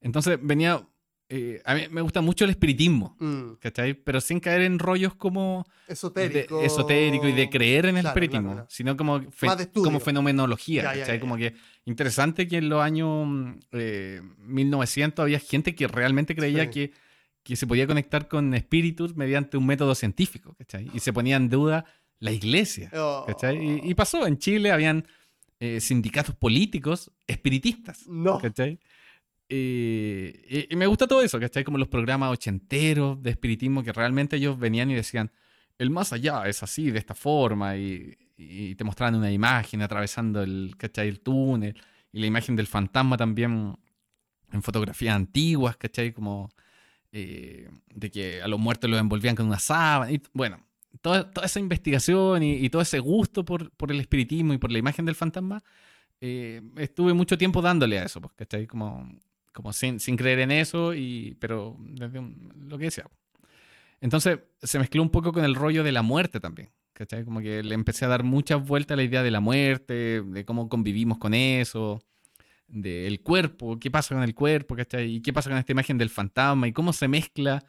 Entonces 0.00 0.38
venía, 0.40 0.86
eh, 1.28 1.60
a 1.64 1.74
mí 1.74 1.82
me 1.90 2.00
gusta 2.02 2.20
mucho 2.20 2.44
el 2.44 2.50
espiritismo, 2.50 3.16
Mm, 3.18 3.54
¿cachai? 3.60 3.94
Pero 3.94 4.20
sin 4.20 4.38
caer 4.38 4.62
en 4.62 4.78
rollos 4.78 5.14
como 5.16 5.66
de- 5.88 5.92
esotérico. 5.94 6.62
esotérico 6.62 7.26
y 7.28 7.32
de 7.32 7.50
creer 7.50 7.86
en 7.86 7.96
el 7.98 8.06
espiritismo, 8.06 8.42
claro, 8.42 8.54
claro. 8.58 8.68
sino 8.70 8.96
como, 8.96 9.20
fe- 9.32 9.56
de 9.56 9.68
como 9.72 9.98
fenomenología, 10.00 10.82
Ya, 10.84 11.00
¿cachai? 11.00 11.16
ya, 11.16 11.20
Como 11.20 11.36
ya. 11.36 11.50
que 11.50 11.56
interesante 11.84 12.46
que 12.46 12.58
en 12.58 12.68
los 12.68 12.80
años 12.80 13.26
mm, 13.26 13.50
eh, 13.72 14.22
1900 14.38 15.22
había 15.22 15.40
gente 15.40 15.74
que 15.74 15.88
realmente 15.88 16.34
creía 16.36 16.64
Sí. 16.64 16.70
que, 16.70 16.92
que 17.42 17.56
se 17.56 17.66
podía 17.66 17.86
conectar 17.86 18.28
con 18.28 18.54
espíritus 18.54 19.16
mediante 19.16 19.56
un 19.56 19.66
método 19.66 19.94
científico, 19.94 20.54
¿cachai? 20.58 20.90
Y 20.94 21.00
se 21.00 21.12
ponía 21.12 21.36
en 21.36 21.48
duda 21.48 21.84
la 22.18 22.30
iglesia, 22.32 22.90
Oh. 22.94 23.24
¿cachai? 23.26 23.56
Y, 23.84 23.90
y 23.90 23.94
pasó, 23.94 24.26
en 24.26 24.38
Chile 24.38 24.70
habían 24.72 25.06
eh, 25.58 25.80
sindicatos 25.80 26.34
políticos 26.34 27.10
espiritistas, 27.26 28.06
No. 28.06 28.38
¿cachai? 28.38 28.78
Eh, 29.48 30.66
y, 30.70 30.76
me 30.76 30.86
gusta 30.86 31.06
todo 31.06 31.22
eso, 31.22 31.38
¿cachai? 31.38 31.64
Como 31.64 31.78
los 31.78 31.88
programas 31.88 32.30
ochenteros 32.32 33.22
de 33.22 33.30
espiritismo 33.30 33.82
que 33.82 33.92
realmente 33.92 34.36
ellos 34.36 34.58
venían 34.58 34.90
y 34.90 34.94
decían, 34.94 35.30
el 35.78 35.90
más 35.90 36.12
allá 36.12 36.46
es 36.46 36.62
así, 36.62 36.90
de 36.90 36.98
esta 36.98 37.14
forma, 37.14 37.76
y, 37.76 38.16
y 38.36 38.74
te 38.74 38.84
mostraban 38.84 39.14
una 39.14 39.30
imagen 39.30 39.82
atravesando 39.82 40.42
el, 40.42 40.74
¿cachai? 40.76 41.08
el 41.08 41.20
túnel, 41.20 41.76
y 42.12 42.20
la 42.20 42.26
imagen 42.26 42.56
del 42.56 42.66
fantasma 42.66 43.16
también 43.16 43.76
en 44.52 44.62
fotografías 44.62 45.14
antiguas, 45.14 45.76
¿cachai? 45.76 46.12
Como 46.12 46.50
eh, 47.12 47.68
de 47.94 48.10
que 48.10 48.42
a 48.42 48.48
los 48.48 48.58
muertos 48.58 48.90
los 48.90 49.00
envolvían 49.00 49.36
con 49.36 49.46
una 49.46 49.58
sábana, 49.58 50.12
y 50.12 50.22
bueno, 50.32 50.60
toda, 51.00 51.30
toda 51.30 51.46
esa 51.46 51.60
investigación 51.60 52.42
y, 52.42 52.54
y 52.54 52.70
todo 52.70 52.82
ese 52.82 52.98
gusto 53.00 53.44
por, 53.44 53.70
por 53.72 53.92
el 53.92 54.00
espiritismo 54.00 54.54
y 54.54 54.58
por 54.58 54.72
la 54.72 54.78
imagen 54.78 55.04
del 55.04 55.14
fantasma, 55.14 55.62
eh, 56.20 56.62
estuve 56.76 57.12
mucho 57.12 57.36
tiempo 57.36 57.60
dándole 57.60 57.98
a 57.98 58.04
eso, 58.04 58.20
pues, 58.20 58.32
¿cachai? 58.34 58.66
Como, 58.66 59.08
como 59.56 59.72
sin, 59.72 60.00
sin 60.00 60.18
creer 60.18 60.40
en 60.40 60.50
eso, 60.50 60.92
y, 60.92 61.34
pero 61.40 61.78
desde 61.80 62.20
lo 62.68 62.76
que 62.76 62.84
decía. 62.84 63.06
Entonces 64.02 64.40
se 64.62 64.78
mezcló 64.78 65.00
un 65.00 65.08
poco 65.08 65.32
con 65.32 65.44
el 65.44 65.54
rollo 65.54 65.82
de 65.82 65.92
la 65.92 66.02
muerte 66.02 66.40
también, 66.40 66.68
¿cachai? 66.92 67.24
Como 67.24 67.40
que 67.40 67.62
le 67.62 67.74
empecé 67.74 68.04
a 68.04 68.08
dar 68.08 68.22
muchas 68.22 68.62
vueltas 68.62 68.92
a 68.92 68.96
la 68.96 69.04
idea 69.04 69.22
de 69.22 69.30
la 69.30 69.40
muerte, 69.40 70.20
de 70.20 70.44
cómo 70.44 70.68
convivimos 70.68 71.16
con 71.16 71.32
eso, 71.32 72.02
del 72.68 73.22
cuerpo, 73.22 73.78
qué 73.78 73.90
pasa 73.90 74.14
con 74.14 74.24
el 74.24 74.34
cuerpo, 74.34 74.76
¿cachai? 74.76 75.16
Y 75.16 75.22
qué 75.22 75.32
pasa 75.32 75.48
con 75.48 75.58
esta 75.58 75.72
imagen 75.72 75.96
del 75.96 76.10
fantasma, 76.10 76.68
y 76.68 76.74
cómo 76.74 76.92
se 76.92 77.08
mezcla, 77.08 77.64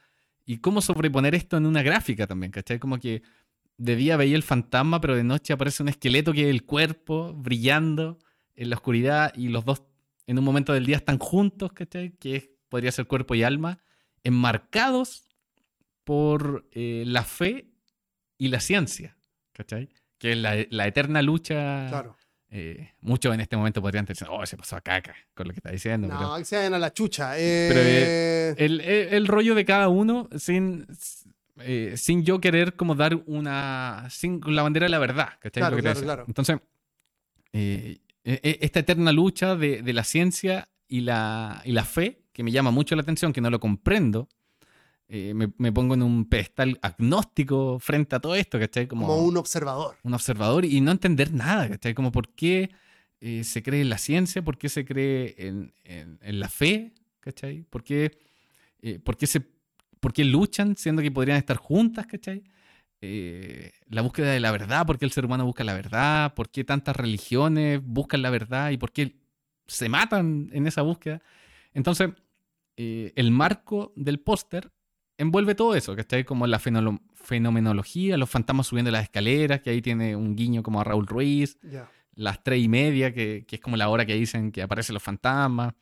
y 0.45 0.57
cómo 0.57 0.81
sobreponer 0.81 1.35
esto 1.35 1.55
en 1.55 1.65
una 1.65 1.83
gráfica 1.83 2.27
también, 2.27 2.51
¿cachai? 2.51 2.79
Como 2.79 2.99
que 2.99 3.21
de 3.77 3.95
día 3.95 4.17
veía 4.17 4.35
el 4.35 4.43
fantasma, 4.43 4.99
pero 4.99 5.15
de 5.15 5.23
noche 5.23 5.53
aparece 5.53 5.83
un 5.83 5.89
esqueleto 5.89 6.33
que 6.33 6.43
es 6.43 6.49
el 6.49 6.65
cuerpo 6.65 7.33
brillando 7.33 8.19
en 8.55 8.71
la 8.71 8.75
oscuridad 8.75 9.33
y 9.37 9.47
los 9.47 9.63
dos 9.63 9.83
en 10.27 10.37
un 10.37 10.43
momento 10.43 10.73
del 10.73 10.85
día 10.85 10.97
están 10.97 11.17
juntos, 11.17 11.71
¿cachai? 11.73 12.11
Que 12.11 12.55
podría 12.69 12.91
ser 12.91 13.07
cuerpo 13.07 13.33
y 13.33 13.43
alma, 13.43 13.79
enmarcados 14.23 15.27
por 16.03 16.67
eh, 16.71 17.03
la 17.07 17.23
fe 17.23 17.67
y 18.37 18.49
la 18.49 18.59
ciencia, 18.59 19.17
¿cachai? 19.53 19.89
Que 20.17 20.31
es 20.33 20.37
la, 20.37 20.55
la 20.69 20.87
eterna 20.87 21.21
lucha. 21.21 21.87
Claro. 21.89 22.15
eh, 22.49 22.93
muchos 23.01 23.33
en 23.33 23.41
este 23.41 23.57
momento 23.57 23.81
podrían 23.81 24.05
decir, 24.05 24.27
oh, 24.29 24.45
se 24.45 24.55
pasó 24.57 24.75
a 24.77 24.81
caca 24.81 25.15
con 25.33 25.47
lo 25.47 25.53
que 25.53 25.59
está 25.59 25.71
diciendo. 25.71 26.07
pero- 26.07 26.19
No, 26.21 26.37
que 26.37 26.45
se 26.45 26.55
vayan 26.55 26.73
a 26.75 26.79
la 26.79 26.93
chucha. 26.93 27.37
Eh, 27.37 27.69
Pero, 28.55 28.65
el, 28.65 28.81
el- 28.81 29.13
el 29.13 29.27
rollo 29.27 29.53
de 29.55 29.65
cada 29.65 29.89
uno 29.89 30.29
sin, 30.37 30.87
eh, 31.59 31.93
sin 31.97 32.23
yo 32.23 32.39
querer 32.39 32.75
como 32.75 32.95
dar 32.95 33.15
una... 33.25 34.07
sin 34.09 34.39
la 34.45 34.61
bandera 34.63 34.85
de 34.85 34.89
la 34.91 34.99
verdad, 34.99 35.29
¿cachai? 35.39 35.61
Claro, 35.61 35.77
claro, 35.77 36.01
claro. 36.01 36.23
Entonces, 36.27 36.57
eh, 37.53 37.97
esta 38.43 38.79
eterna 38.81 39.11
lucha 39.11 39.55
de, 39.55 39.81
de 39.81 39.93
la 39.93 40.03
ciencia 40.03 40.67
y 40.87 41.01
la, 41.01 41.61
y 41.65 41.71
la 41.71 41.85
fe, 41.85 42.23
que 42.33 42.43
me 42.43 42.51
llama 42.51 42.71
mucho 42.71 42.95
la 42.95 43.01
atención, 43.01 43.31
que 43.33 43.41
no 43.41 43.49
lo 43.49 43.59
comprendo, 43.59 44.27
eh, 45.09 45.33
me, 45.33 45.51
me 45.57 45.71
pongo 45.71 45.93
en 45.93 46.03
un 46.03 46.25
pedestal 46.25 46.77
agnóstico 46.81 47.79
frente 47.79 48.15
a 48.15 48.19
todo 48.19 48.35
esto, 48.35 48.59
¿cachai? 48.59 48.87
Como, 48.87 49.07
como 49.07 49.23
un 49.23 49.37
observador. 49.37 49.95
un 50.03 50.13
observador 50.13 50.65
y 50.65 50.81
no 50.81 50.91
entender 50.91 51.33
nada, 51.33 51.69
¿cachai? 51.69 51.93
Como 51.93 52.11
por 52.11 52.33
qué 52.35 52.69
eh, 53.21 53.43
se 53.43 53.63
cree 53.63 53.81
en 53.81 53.89
la 53.89 53.97
ciencia, 53.97 54.41
por 54.43 54.57
qué 54.57 54.67
se 54.69 54.83
cree 54.85 55.33
en, 55.37 55.73
en- 55.85 56.19
en 56.21 56.39
la 56.39 56.49
fe, 56.49 56.93
¿cachai? 57.21 57.63
¿Por 57.69 57.83
qué, 57.83 58.17
eh, 58.81 58.99
por, 58.99 59.15
qué 59.17 59.27
se, 59.27 59.41
por 60.01 60.11
qué 60.13 60.25
luchan 60.25 60.75
siendo 60.75 61.01
que 61.01 61.09
podrían 61.11 61.37
estar 61.37 61.55
juntas, 61.57 62.05
¿cachai? 62.05 62.43
Eh, 63.01 63.71
la 63.89 64.01
búsqueda 64.01 64.31
de 64.31 64.39
la 64.39 64.51
verdad, 64.51 64.85
por 64.85 64.97
qué 64.97 65.05
el 65.05 65.11
ser 65.11 65.25
humano 65.25 65.45
busca 65.45 65.63
la 65.63 65.73
verdad, 65.73 66.33
por 66.33 66.49
qué 66.49 66.63
tantas 66.63 66.95
religiones 66.95 67.79
buscan 67.83 68.21
la 68.23 68.29
verdad 68.31 68.71
y 68.71 68.77
por 68.77 68.91
qué 68.91 69.15
se 69.67 69.87
matan 69.89 70.49
en 70.51 70.65
esa 70.67 70.81
búsqueda. 70.81 71.21
Entonces, 71.73 72.09
eh, 72.75 73.13
el 73.15 73.31
marco 73.31 73.93
del 73.95 74.19
póster 74.19 74.71
envuelve 75.17 75.53
todo 75.55 75.75
eso, 75.75 75.95
¿cachai? 75.95 76.23
Como 76.23 76.47
la 76.47 76.59
fenomenología, 76.59 78.17
los 78.17 78.29
fantasmas 78.29 78.67
subiendo 78.67 78.91
las 78.91 79.03
escaleras, 79.03 79.61
que 79.61 79.69
ahí 79.71 79.81
tiene 79.81 80.15
un 80.15 80.35
guiño 80.35 80.63
como 80.63 80.81
a 80.81 80.83
Raúl 80.83 81.07
Ruiz, 81.07 81.57
las 82.13 82.43
tres 82.43 82.61
y 82.63 82.67
media, 82.67 83.13
que, 83.13 83.45
que 83.47 83.57
es 83.57 83.61
como 83.61 83.77
la 83.77 83.89
hora 83.89 84.05
que 84.05 84.15
dicen 84.15 84.51
que 84.51 84.61
aparecen 84.61 84.93
los 84.95 85.03
fantasmas, 85.03 85.73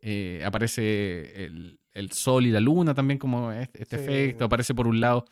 eh, 0.00 0.42
aparece 0.44 1.44
el, 1.44 1.78
el 1.92 2.10
sol 2.12 2.46
y 2.46 2.50
la 2.50 2.60
luna 2.60 2.94
también 2.94 3.18
como 3.18 3.52
este, 3.52 3.82
este 3.82 3.98
Sí. 3.98 4.04
efecto, 4.04 4.44
aparece 4.44 4.74
por 4.74 4.86
un 4.88 5.00
lado 5.00 5.24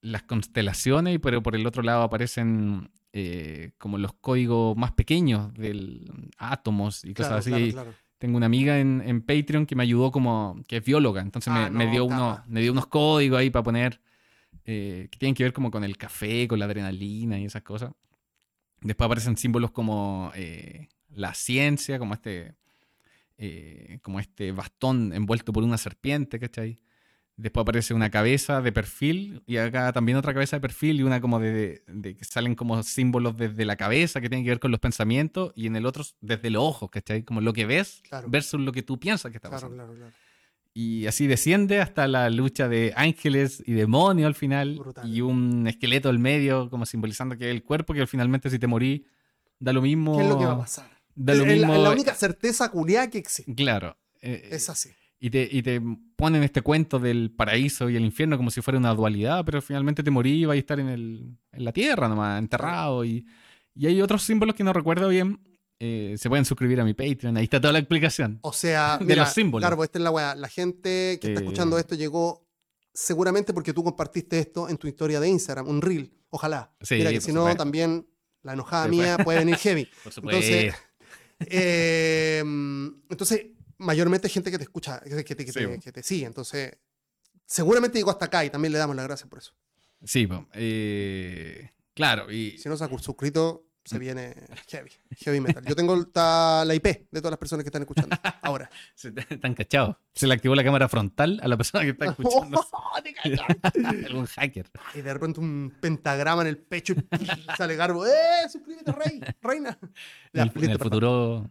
las 0.00 0.22
constelaciones, 0.22 1.16
y 1.16 1.18
pero 1.18 1.42
por 1.42 1.54
el 1.56 1.66
otro 1.66 1.82
lado 1.82 2.02
aparecen 2.02 2.90
eh, 3.12 3.72
como 3.78 3.98
los 3.98 4.12
códigos 4.14 4.76
más 4.76 4.92
pequeños 4.92 5.52
del 5.54 6.10
átomos 6.38 7.04
y 7.04 7.14
cosas 7.14 7.28
Claro, 7.28 7.38
así. 7.38 7.50
claro, 7.50 7.66
Y 7.66 7.72
claro. 7.72 7.94
Tengo 8.18 8.36
una 8.36 8.46
amiga 8.46 8.80
en, 8.80 9.00
en 9.06 9.22
Patreon 9.22 9.64
que 9.64 9.76
me 9.76 9.84
ayudó 9.84 10.10
como, 10.10 10.60
que 10.66 10.78
es 10.78 10.84
bióloga, 10.84 11.20
entonces 11.22 11.52
Ah, 11.54 11.68
me, 11.70 11.78
me 11.78 11.84
no, 11.86 11.90
dio 11.92 12.04
uno, 12.04 12.42
me 12.48 12.60
dio 12.60 12.72
unos 12.72 12.86
códigos 12.88 13.38
ahí 13.38 13.50
para 13.50 13.62
poner 13.62 14.00
eh, 14.64 15.08
que 15.10 15.18
tienen 15.18 15.34
que 15.34 15.44
ver 15.44 15.52
como 15.52 15.70
con 15.70 15.84
el 15.84 15.96
café, 15.96 16.48
con 16.48 16.58
la 16.58 16.64
adrenalina 16.64 17.38
y 17.38 17.44
esas 17.44 17.62
cosas. 17.62 17.92
Después 18.80 19.06
aparecen 19.06 19.36
símbolos 19.36 19.70
como 19.70 20.30
eh, 20.34 20.88
la 21.10 21.32
ciencia, 21.34 21.98
como 21.98 22.14
este, 22.14 22.54
como 24.02 24.18
este 24.20 24.52
bastón 24.52 25.12
envuelto 25.12 25.52
por 25.52 25.62
una 25.62 25.78
serpiente, 25.78 26.38
¿cachai? 26.40 26.78
Después 27.40 27.62
aparece 27.62 27.94
una 27.94 28.10
cabeza 28.10 28.60
de 28.60 28.72
perfil 28.72 29.42
y 29.46 29.58
acá 29.58 29.92
también 29.92 30.18
otra 30.18 30.34
cabeza 30.34 30.56
de 30.56 30.60
perfil 30.60 30.98
y 30.98 31.02
una 31.04 31.20
como 31.20 31.38
de, 31.38 31.84
de 31.86 32.16
que 32.16 32.24
salen 32.24 32.56
como 32.56 32.82
símbolos 32.82 33.36
desde 33.36 33.64
la 33.64 33.76
cabeza 33.76 34.20
que 34.20 34.28
tienen 34.28 34.44
que 34.44 34.50
ver 34.50 34.58
con 34.58 34.72
los 34.72 34.80
pensamientos 34.80 35.52
y 35.54 35.68
en 35.68 35.76
el 35.76 35.86
otro 35.86 36.04
desde 36.20 36.50
los 36.50 36.64
ojos, 36.64 36.90
¿cachai? 36.90 37.22
Como 37.22 37.40
lo 37.40 37.52
que 37.52 37.64
ves 37.64 38.02
Claro. 38.08 38.28
versus 38.28 38.60
lo 38.60 38.72
que 38.72 38.82
tú 38.82 38.98
piensas 38.98 39.30
que 39.30 39.36
está 39.38 39.48
Claro, 39.50 39.68
pasando. 39.68 39.84
claro, 39.84 39.96
claro. 39.96 40.12
Y 40.74 41.06
así 41.06 41.28
desciende 41.28 41.80
hasta 41.80 42.08
la 42.08 42.28
lucha 42.28 42.68
de 42.68 42.92
ángeles 42.96 43.62
y 43.64 43.72
demonios 43.72 44.26
al 44.26 44.34
final. 44.34 44.76
Brutal. 44.76 45.08
Y 45.08 45.20
un 45.20 45.66
esqueleto 45.68 46.08
al 46.08 46.18
medio, 46.18 46.68
como 46.70 46.86
simbolizando 46.86 47.36
que 47.38 47.50
el 47.52 47.62
cuerpo, 47.62 47.94
que 47.94 48.00
al 48.00 48.08
finalmente 48.08 48.50
si 48.50 48.58
te 48.58 48.66
morís, 48.66 49.02
da 49.60 49.72
lo 49.72 49.80
mismo. 49.82 50.16
¿Qué 50.16 50.22
es 50.24 50.28
lo 50.28 50.38
que 50.38 50.44
va 50.44 50.52
a 50.54 50.58
pasar? 50.58 50.88
Da 51.14 51.34
lo 51.34 51.42
es, 51.44 51.48
la- 51.48 51.54
mismo. 51.54 51.74
es 51.74 51.80
la 51.82 51.90
única 51.90 52.14
certeza 52.14 52.68
culiada 52.70 53.08
que 53.10 53.18
existe. 53.18 53.54
Claro. 53.54 53.96
eh, 54.22 54.48
Es 54.50 54.68
así. 54.68 54.90
Y, 55.20 55.30
te, 55.30 55.48
y 55.50 55.62
te 55.62 55.80
ponen 56.16 56.42
este 56.42 56.62
cuento 56.62 56.98
del 56.98 57.30
paraíso 57.30 57.90
y 57.90 57.96
el 57.96 58.04
infierno 58.04 58.36
como 58.36 58.50
si 58.50 58.60
fuera 58.62 58.78
una 58.78 58.94
dualidad, 58.94 59.44
pero 59.44 59.60
finalmente 59.60 60.02
te 60.02 60.10
morís 60.10 60.42
y 60.42 60.44
vas 60.44 60.54
a 60.54 60.58
estar 60.58 60.78
en, 60.80 60.88
el, 60.88 61.36
en 61.52 61.64
la 61.64 61.72
tierra 61.72 62.08
nomás, 62.08 62.38
enterrado. 62.38 63.04
Y, 63.04 63.26
y 63.74 63.86
hay 63.86 64.00
otros 64.02 64.22
símbolos 64.22 64.54
que 64.54 64.64
no 64.64 64.72
recuerdo 64.72 65.08
bien. 65.08 65.40
eh, 65.80 66.16
se 66.18 66.28
pueden 66.28 66.44
suscribir 66.44 66.80
a 66.80 66.84
mi 66.84 66.92
Patreon, 66.94 67.36
ahí 67.36 67.44
está 67.44 67.60
toda 67.60 67.72
la 67.72 67.78
explicación. 67.78 68.38
O 68.42 68.52
sea, 68.52 68.98
De 69.00 69.04
mira, 69.04 69.22
los 69.22 69.32
símbolos. 69.32 69.66
Claro, 69.68 69.84
esta 69.84 69.98
es 69.98 70.02
la 70.02 70.10
weá. 70.10 70.34
La 70.34 70.48
gente 70.48 71.18
que 71.20 71.28
está 71.28 71.40
Eh. 71.40 71.44
escuchando 71.44 71.78
esto 71.78 71.94
llegó 71.94 72.44
seguramente 72.92 73.52
porque 73.52 73.72
tú 73.72 73.84
compartiste 73.84 74.38
esto 74.40 74.68
en 74.68 74.76
tu 74.76 74.88
historia 74.88 75.20
de 75.20 75.28
Instagram, 75.28 75.68
un 75.68 75.80
reel. 75.80 76.12
Ojalá. 76.30 76.72
Sí, 76.80 76.96
mira 76.96 77.10
que 77.12 77.20
si 77.20 77.32
no, 77.32 77.40
supuesto. 77.42 77.62
también 77.62 78.06
la 78.42 78.54
enojada 78.54 78.88
mía 78.88 79.18
puede 79.22 79.38
venir 79.40 79.56
heavy. 79.56 79.88
Por 80.04 80.12
Entonces, 80.24 80.74
eh, 81.40 82.42
entonces, 83.10 83.46
mayormente 83.78 84.28
gente 84.28 84.50
que 84.50 84.58
te 84.58 84.64
escucha, 84.64 85.00
que, 85.00 85.24
que 85.24 85.34
te, 85.34 85.44
que 85.44 85.52
Sí, 85.52 85.58
te- 85.60 85.66
bueno. 85.66 85.82
que 85.82 85.92
te 85.92 86.02
sigue. 86.02 86.26
Entonces, 86.26 86.76
seguramente 87.46 87.98
llegó 87.98 88.10
hasta 88.10 88.26
acá 88.26 88.44
y 88.44 88.50
también 88.50 88.72
le 88.72 88.78
damos 88.78 88.94
las 88.96 89.06
gracias 89.06 89.28
por 89.28 89.38
eso. 89.38 89.54
sí, 90.04 90.28
eh, 90.54 91.70
claro, 91.94 92.30
y 92.30 92.58
Si 92.58 92.68
no 92.68 92.76
se 92.76 92.84
ha 92.84 92.88
suscrito, 92.98 93.64
Mm. 93.84 93.90
se 93.90 93.98
viene 93.98 94.34
heavy, 94.68 94.90
heavy 95.16 95.40
metal. 95.40 95.64
Yo 95.64 95.74
tengo 95.74 95.96
la 95.96 96.74
IP 96.74 96.84
de 97.10 97.20
todas 97.22 97.30
las 97.30 97.38
personas 97.38 97.64
que 97.64 97.68
están 97.68 97.80
escuchando 97.82 98.14
ahora. 98.42 98.68
se 98.94 99.08
están 99.30 99.54
cachados. 99.54 99.96
Se 100.14 100.26
le 100.26 100.34
activó 100.34 100.54
la 100.54 100.62
cámara 100.62 100.88
frontal 100.90 101.40
a 101.42 101.48
la 101.48 101.56
persona 101.56 101.84
que 101.84 101.90
está 101.90 102.04
escuchando. 102.10 102.66
Cachaste. 103.22 103.86
Algún 104.06 104.26
hacker. 104.26 104.70
Y 104.94 105.00
de 105.00 105.14
repente 105.14 105.40
un 105.40 105.72
pentagrama 105.80 106.42
en 106.42 106.48
el 106.48 106.58
pecho 106.58 106.92
y 107.18 107.54
sale 107.56 107.76
Garbo. 107.76 108.06
¡Eh! 108.06 108.10
¡Suscríbete, 108.52 108.92
rey! 108.92 109.20
¡Reina! 109.40 109.78
En 110.34 110.42
el, 110.42 110.52
en 110.64 110.70
el 110.70 110.78
futuro. 110.78 111.50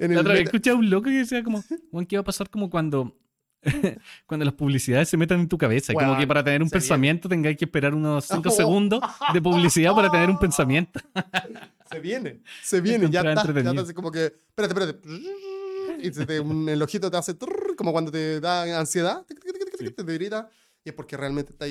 En 0.00 0.14
La 0.14 0.20
otra 0.20 0.34
vez 0.34 0.44
escuché 0.44 0.70
a 0.70 0.74
un 0.74 0.88
loco 0.90 1.04
que 1.04 1.18
decía 1.18 1.42
como, 1.42 1.62
"Weón, 1.92 2.06
¿qué 2.06 2.16
va 2.16 2.20
a 2.22 2.24
pasar 2.24 2.48
como 2.50 2.70
cuando, 2.70 3.16
cuando 4.26 4.44
las 4.44 4.54
publicidades 4.54 5.08
se 5.08 5.16
metan 5.16 5.40
en 5.40 5.48
tu 5.48 5.58
cabeza? 5.58 5.92
Y 5.92 5.96
como 5.96 6.16
que 6.18 6.26
para 6.26 6.42
tener 6.44 6.62
un 6.62 6.68
se 6.68 6.74
viene. 6.74 6.82
pensamiento 6.82 7.28
tengáis 7.28 7.56
que 7.56 7.64
esperar 7.64 7.94
unos 7.94 8.24
5 8.42 8.48
Oh. 8.48 8.50
segundos 8.52 9.00
de 9.32 9.42
publicidad 9.42 9.94
para 9.94 10.10
tener 10.10 10.30
un 10.30 10.38
pensamiento. 10.38 11.00
Se 11.90 12.00
viene, 12.00 12.40
se 12.62 12.80
viene, 12.80 13.08
ya 13.10 13.20
está. 13.20 13.44
Ya 13.62 13.70
está 13.72 13.94
como 13.94 14.10
que, 14.10 14.24
espérate, 14.24 14.74
espérate. 14.74 15.00
Y 16.02 16.12
se 16.12 16.26
te- 16.26 16.40
un- 16.40 16.68
el 16.68 16.82
ojito 16.82 17.08
te 17.10 17.16
hace 17.18 17.34
trrr, 17.34 17.76
como 17.76 17.92
cuando 17.92 18.10
te 18.10 18.40
da 18.40 18.80
ansiedad, 18.80 19.24
Sí. 19.78 19.90
te 19.90 20.02
grita. 20.02 20.48
Y 20.82 20.88
es 20.88 20.94
porque 20.94 21.16
realmente 21.16 21.52
está 21.52 21.66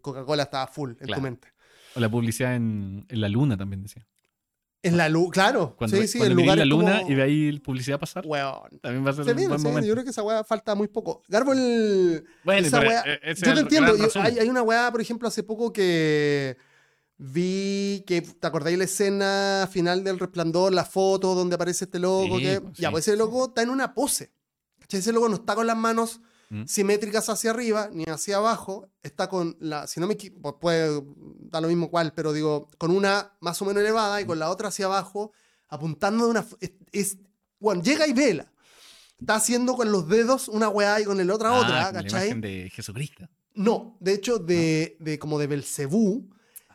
Coca-Cola 0.00 0.44
está 0.44 0.66
full 0.66 0.90
en 0.92 0.96
tu 0.96 1.04
Claro. 1.04 1.22
mente. 1.22 1.48
O 1.94 2.00
la 2.00 2.08
publicidad 2.10 2.56
en, 2.56 3.04
en 3.08 3.20
la 3.20 3.28
luna 3.28 3.56
también 3.56 3.82
decía. 3.82 4.04
En 4.82 4.96
la 4.96 5.08
luz, 5.08 5.30
claro. 5.32 5.74
Cuando, 5.76 5.96
sí, 5.96 6.06
sí, 6.06 6.18
cuando 6.18 6.36
miréis 6.36 6.46
lugares 6.56 6.66
la 6.66 6.68
luna 6.68 6.98
como- 7.00 7.10
y 7.10 7.14
de 7.16 7.22
ahí 7.22 7.58
publicidad 7.58 7.98
pasar, 7.98 8.24
Weón. 8.24 8.78
también 8.80 9.04
va 9.04 9.10
a 9.10 9.12
ser 9.12 9.24
Se 9.24 9.30
un 9.32 9.36
viene, 9.36 9.48
buen 9.48 9.58
viene. 9.58 9.70
momento. 9.70 9.88
Yo 9.88 9.94
creo 9.94 10.04
que 10.04 10.10
esa 10.10 10.22
weá 10.22 10.44
falta 10.44 10.74
muy 10.76 10.86
poco. 10.86 11.22
Garbo, 11.28 11.52
el, 11.52 12.24
Bueno, 12.44 12.66
esa 12.66 12.80
weá- 12.80 13.02
ese 13.22 13.44
yo 13.44 13.46
te 13.46 13.50
el 13.52 13.58
entiendo. 13.58 13.96
yo- 13.96 14.20
hay, 14.20 14.38
hay 14.38 14.48
una 14.48 14.62
weá, 14.62 14.90
por 14.92 15.00
ejemplo, 15.00 15.26
hace 15.26 15.42
poco 15.42 15.72
que 15.72 16.56
vi 17.16 18.04
que, 18.06 18.22
¿te 18.22 18.46
acordáis 18.46 18.78
la 18.78 18.84
escena 18.84 19.68
final 19.70 20.04
del 20.04 20.18
resplandor, 20.20 20.72
la 20.72 20.84
foto 20.84 21.34
donde 21.34 21.56
aparece 21.56 21.86
este 21.86 21.98
loco? 21.98 22.36
Sí, 22.38 22.44
que, 22.44 22.60
pues, 22.60 22.74
ya, 22.78 22.88
sí, 22.88 22.92
pues 22.92 23.04
ese 23.08 23.12
sí. 23.12 23.18
loco 23.18 23.46
está 23.46 23.62
en 23.62 23.70
una 23.70 23.94
pose. 23.94 24.30
Ese 24.88 25.12
loco 25.12 25.28
no 25.28 25.34
está 25.34 25.54
con 25.54 25.66
las 25.66 25.76
manos 25.76 26.20
¿Mm? 26.50 26.64
simétricas 26.66 27.28
hacia 27.28 27.50
arriba 27.50 27.90
ni 27.92 28.04
hacia 28.04 28.36
abajo. 28.38 28.88
Está 29.02 29.28
con 29.28 29.56
la, 29.60 29.86
si 29.86 30.00
no 30.00 30.06
me 30.06 30.14
equivoco, 30.14 30.58
puede 30.58 31.02
dar 31.50 31.60
lo 31.62 31.68
mismo 31.68 31.90
cual, 31.90 32.12
pero 32.14 32.32
digo, 32.32 32.68
con 32.78 32.90
una 32.90 33.32
más 33.40 33.60
o 33.60 33.64
menos 33.66 33.82
elevada 33.82 34.20
y 34.20 34.24
con 34.24 34.38
la 34.38 34.50
otra 34.50 34.68
hacia 34.68 34.86
abajo, 34.86 35.32
apuntando 35.68 36.24
de 36.24 36.30
una. 36.30 36.46
Es, 36.60 36.72
es- 36.92 37.18
bueno, 37.60 37.82
llega 37.82 38.06
y 38.06 38.12
vela. 38.12 38.50
Está 39.20 39.34
haciendo 39.34 39.74
con 39.74 39.90
los 39.90 40.08
dedos 40.08 40.46
una 40.48 40.68
weá 40.68 41.00
y 41.00 41.04
con 41.04 41.18
el 41.20 41.30
otra 41.30 41.48
Ah, 41.50 41.60
otra, 41.60 41.68
como 41.86 41.96
la 41.98 42.02
¿cachai? 42.02 42.26
imagen 42.28 42.40
de 42.40 42.70
Jesucristo. 42.72 43.28
No, 43.54 43.96
de 43.98 44.12
hecho, 44.14 44.38
de, 44.38 44.96
de 45.00 45.18
como 45.18 45.38
de 45.40 45.48
Belcebú, 45.48 46.30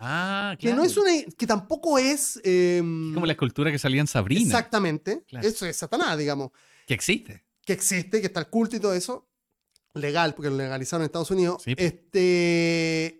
Ah, 0.05 0.57
que 0.59 0.73
no 0.73 0.83
es 0.83 0.97
una. 0.97 1.11
que 1.37 1.47
tampoco 1.47 1.97
es. 1.97 2.37
em, 2.43 3.13
Como 3.13 3.25
la 3.25 3.31
escultura 3.33 3.71
que 3.71 3.79
salía 3.79 4.01
en 4.01 4.07
Sabrina. 4.07 4.41
Exactamente. 4.41 5.23
Claro. 5.27 5.47
Eso 5.47 5.65
es 5.65 5.77
Satanás, 5.77 6.17
digamos. 6.17 6.51
Que 6.85 6.93
existe. 6.93 7.45
Que 7.65 7.71
existe, 7.71 8.19
que 8.19 8.27
está 8.27 8.41
el 8.41 8.47
culto 8.47 8.75
y 8.75 8.79
todo 8.81 8.93
eso. 8.93 9.29
Legal, 9.93 10.33
porque 10.35 10.49
lo 10.49 10.57
legalizaron 10.57 11.01
en 11.03 11.05
Estados 11.05 11.31
Unidos. 11.31 11.61
Sí. 11.63 11.73
Este. 11.77 13.19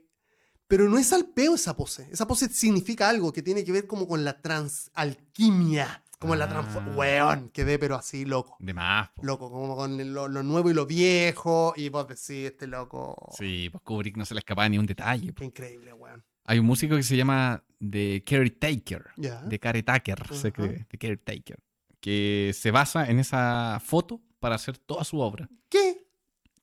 Pero 0.68 0.90
no 0.90 0.98
es 0.98 1.14
al 1.14 1.26
peo 1.28 1.56
esa 1.56 1.76
pose. 1.76 2.08
Esa 2.12 2.26
pose 2.26 2.50
significa 2.50 3.08
algo 3.10 3.32
que 3.32 3.42
tiene 3.44 3.64
que 3.64 3.72
ver 3.72 3.86
como 3.86 4.08
con 4.08 4.24
la 4.24 4.42
transalquimia. 4.42 6.04
Como 6.20 6.36
la 6.36 6.46
Ah. 6.46 6.50
transformación. 6.50 6.98
Weón, 6.98 7.50
quedé 7.50 7.78
pero 7.78 7.96
así 7.96 8.24
loco. 8.24 8.56
De 8.60 8.74
más. 8.74 9.10
po. 9.10 9.24
Loco, 9.26 9.52
como 9.52 9.76
con 9.76 10.14
lo, 10.14 10.30
lo 10.30 10.42
nuevo 10.42 10.72
y 10.72 10.74
lo 10.74 10.86
viejo. 10.86 11.74
Y 11.76 11.90
vos 11.90 12.08
decís, 12.08 12.46
este 12.52 12.66
loco. 12.66 13.30
Sí, 13.38 13.68
pues 13.70 13.84
Kubrick 13.84 14.16
no 14.16 14.26
se 14.26 14.34
le 14.34 14.40
escapaba 14.40 14.70
ni 14.70 14.78
un 14.78 14.86
detalle. 14.86 15.34
po. 15.34 15.40
Qué 15.40 15.46
increíble, 15.46 15.92
weón. 15.94 16.24
Hay 16.46 16.60
un 16.60 16.66
músico 16.66 16.96
que 16.96 17.04
se 17.04 17.18
llama 17.18 17.62
The 17.80 18.24
Caretaker. 18.26 19.04
De 19.18 19.60
Caretaker, 19.60 20.34
se 20.34 20.52
cree, 20.54 20.86
The 20.90 20.98
Caretaker. 20.98 21.60
Que 22.00 22.52
se 22.58 22.72
basa 22.72 23.10
en 23.10 23.20
esa 23.20 23.82
foto 23.84 24.22
para 24.40 24.56
hacer 24.56 24.78
toda 24.78 25.04
su 25.04 25.20
obra. 25.20 25.50
¿Qué? 25.70 25.93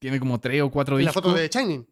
Tiene 0.01 0.19
como 0.19 0.41
tres 0.41 0.63
o 0.63 0.71
cuatro 0.71 0.99
¿Y 0.99 1.05
la 1.05 1.11
discos. 1.11 1.23
foto 1.23 1.35
de 1.37 1.49
Shining? 1.49 1.87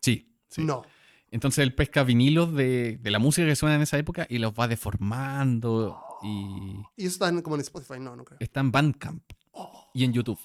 Sí, 0.00 0.34
sí. 0.48 0.64
No. 0.64 0.82
Entonces 1.30 1.62
él 1.62 1.74
pesca 1.74 2.02
vinilos 2.04 2.54
de, 2.54 2.96
de 2.98 3.10
la 3.10 3.18
música 3.18 3.46
que 3.46 3.56
suena 3.56 3.74
en 3.74 3.82
esa 3.82 3.98
época 3.98 4.26
y 4.30 4.38
los 4.38 4.52
va 4.54 4.68
deformando. 4.68 6.00
Y 6.22 6.76
Y 6.96 7.06
eso 7.06 7.14
está 7.14 7.28
en- 7.28 7.42
como 7.42 7.56
en 7.56 7.62
Spotify. 7.62 7.98
No, 8.00 8.16
no 8.16 8.24
creo. 8.24 8.38
está 8.40 8.60
en 8.60 8.72
Bandcamp 8.72 9.22
Oh, 9.52 9.90
y 9.92 10.04
en 10.04 10.12
YouTube. 10.12 10.38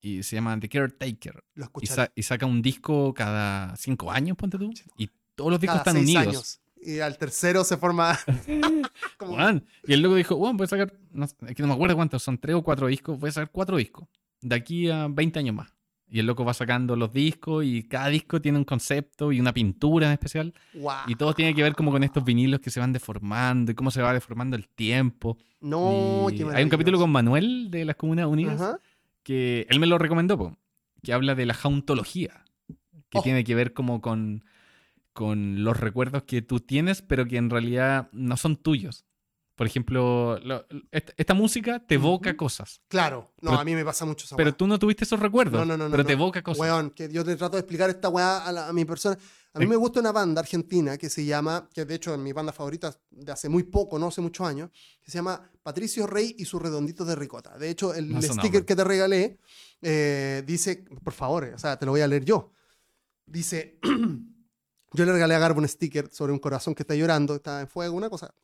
Y 0.00 0.22
se 0.22 0.36
llama 0.36 0.58
The 0.60 0.68
Caretaker. 0.68 1.42
lo 1.54 1.62
Y, 1.62 1.66
escuché. 1.66 1.86
sa- 1.94 2.12
y 2.14 2.22
saca 2.22 2.44
un 2.44 2.60
disco 2.60 3.14
cada 3.14 3.74
cinco 3.76 4.10
años, 4.10 4.36
ponte 4.36 4.58
tú. 4.58 4.70
Y 4.98 5.08
todos 5.34 5.50
los 5.50 5.60
discos 5.60 5.78
Cada 5.80 5.90
están 5.90 6.04
seis 6.04 6.16
unidos. 6.16 6.26
años. 6.34 6.60
Y 6.82 6.98
al 7.00 7.16
tercero 7.16 7.64
se 7.64 7.76
forma. 7.78 8.18
como-. 9.18 9.62
Y 9.86 9.92
él 9.92 10.00
luego 10.00 10.16
dijo, 10.16 10.36
bueno, 10.36 10.56
voy 10.58 10.64
a 10.64 10.68
sacar, 10.68 10.92
no, 11.12 11.24
es 11.24 11.34
que 11.54 11.62
no 11.62 11.68
me 11.68 11.74
acuerdo 11.74 11.96
cuántos, 11.96 12.22
son 12.22 12.36
tres 12.38 12.56
o 12.56 12.62
cuatro 12.62 12.88
discos, 12.88 13.18
voy 13.18 13.28
a 13.28 13.32
sacar 13.32 13.50
cuatro 13.50 13.76
discos. 13.76 14.06
De 14.40 14.54
aquí 14.54 14.90
a 14.90 15.06
20 15.08 15.38
años 15.38 15.54
más. 15.54 15.72
Y 16.08 16.20
el 16.20 16.26
loco 16.26 16.44
va 16.44 16.54
sacando 16.54 16.94
los 16.96 17.12
discos 17.12 17.64
y 17.64 17.82
cada 17.84 18.08
disco 18.08 18.40
tiene 18.40 18.58
un 18.58 18.64
concepto 18.64 19.32
y 19.32 19.40
una 19.40 19.52
pintura 19.52 20.06
en 20.06 20.12
especial. 20.12 20.54
Y 21.06 21.16
todo 21.16 21.34
tiene 21.34 21.54
que 21.54 21.62
ver 21.62 21.74
como 21.74 21.90
con 21.90 22.04
estos 22.04 22.24
vinilos 22.24 22.60
que 22.60 22.70
se 22.70 22.78
van 22.78 22.92
deformando 22.92 23.72
y 23.72 23.74
cómo 23.74 23.90
se 23.90 24.00
va 24.02 24.12
deformando 24.12 24.54
el 24.56 24.68
tiempo. 24.68 25.36
No, 25.60 26.26
qué 26.30 26.44
hay 26.52 26.62
un 26.62 26.68
capítulo 26.70 26.98
con 26.98 27.10
Manuel 27.10 27.70
de 27.70 27.84
las 27.84 27.96
Comunas 27.96 28.26
Unidas 28.26 28.60
que 29.22 29.66
él 29.70 29.80
me 29.80 29.86
lo 29.86 29.96
recomendó, 29.98 30.36
po, 30.36 30.56
que 31.02 31.12
habla 31.14 31.34
de 31.34 31.46
la 31.46 31.54
jauntología, 31.54 32.44
que 33.08 33.18
Oh. 33.18 33.22
tiene 33.22 33.42
que 33.44 33.54
ver 33.54 33.72
como 33.72 34.00
con, 34.02 34.44
con 35.12 35.64
los 35.64 35.78
recuerdos 35.80 36.24
que 36.24 36.42
tú 36.42 36.60
tienes, 36.60 37.00
pero 37.02 37.24
que 37.26 37.38
en 37.38 37.48
realidad 37.50 38.08
no 38.12 38.36
son 38.36 38.56
tuyos. 38.56 39.04
Por 39.56 39.66
ejemplo, 39.68 40.38
lo- 40.42 40.66
esta, 40.90 41.12
esta 41.16 41.32
música 41.34 41.78
te 41.86 41.94
evoca 41.94 42.36
cosas, 42.36 42.80
Claro. 42.88 43.32
No, 43.40 43.50
Pero- 43.50 43.60
a 43.60 43.64
mí 43.64 43.74
me 43.74 43.84
pasa 43.84 44.04
mucho 44.04 44.24
esa 44.26 44.34
pero 44.36 44.50
weá. 44.50 44.56
tú 44.56 44.66
no 44.66 44.78
tuviste 44.78 45.04
esos 45.04 45.20
recuerdos, 45.20 45.60
No, 45.60 45.64
no, 45.64 45.76
no, 45.76 45.84
no, 45.84 45.90
pero 45.92 46.04
te 46.04 46.14
evoca 46.14 46.42
cosas. 46.42 46.60
Weón, 46.60 46.90
que 46.90 47.08
yo 47.12 47.24
te 47.24 47.36
trato 47.36 47.56
de 47.56 47.60
explicar 47.60 47.88
esta 47.90 48.08
weá 48.08 48.38
a, 48.44 48.50
la- 48.52 48.68
a 48.68 48.72
mi 48.72 48.84
persona. 48.84 49.16
A 49.52 49.60
mí 49.60 49.66
Sí. 49.66 49.68
me 49.70 49.76
gusta 49.76 50.00
una 50.00 50.10
banda 50.10 50.40
argentina 50.40 50.98
que 50.98 51.08
se 51.08 51.24
llama, 51.24 51.68
que 51.72 51.84
de 51.84 51.94
hecho 51.94 52.12
es 52.12 52.18
mi 52.18 52.32
banda 52.32 52.52
favorita 52.52 52.92
de 53.10 53.30
hace 53.30 53.48
muy 53.48 53.62
poco, 53.62 53.96
no 54.00 54.08
hace 54.08 54.20
muchos 54.20 54.44
años, 54.44 54.70
que 55.00 55.12
se 55.12 55.18
llama 55.18 55.48
Patricio 55.62 56.08
Rey 56.08 56.34
y 56.36 56.44
sus 56.44 56.60
redonditos 56.60 57.06
de 57.06 57.14
ricota. 57.14 57.56
De 57.56 57.70
hecho, 57.70 57.94
el 57.94 58.10
No 58.12 58.20
sticker 58.20 58.64
que 58.64 58.74
te 58.74 58.82
regalé 58.82 59.38
eh, 59.82 60.42
dice, 60.44 60.84
por 61.04 61.12
favor, 61.12 61.44
o 61.54 61.58
sea, 61.58 61.78
te 61.78 61.86
lo 61.86 61.92
voy 61.92 62.00
a 62.00 62.08
leer 62.08 62.24
yo. 62.24 62.50
Dice, 63.26 63.78
yo 64.92 65.04
le 65.04 65.12
regalé 65.12 65.34
a 65.34 65.38
Garbo 65.38 65.60
un 65.60 65.68
sticker 65.68 66.08
sobre 66.10 66.32
un 66.32 66.38
corazón 66.40 66.74
que 66.74 66.82
está 66.82 66.94
llorando, 66.96 67.36
está 67.36 67.60
en 67.60 67.68
fuego, 67.68 67.94
una 67.96 68.10
cosa. 68.10 68.34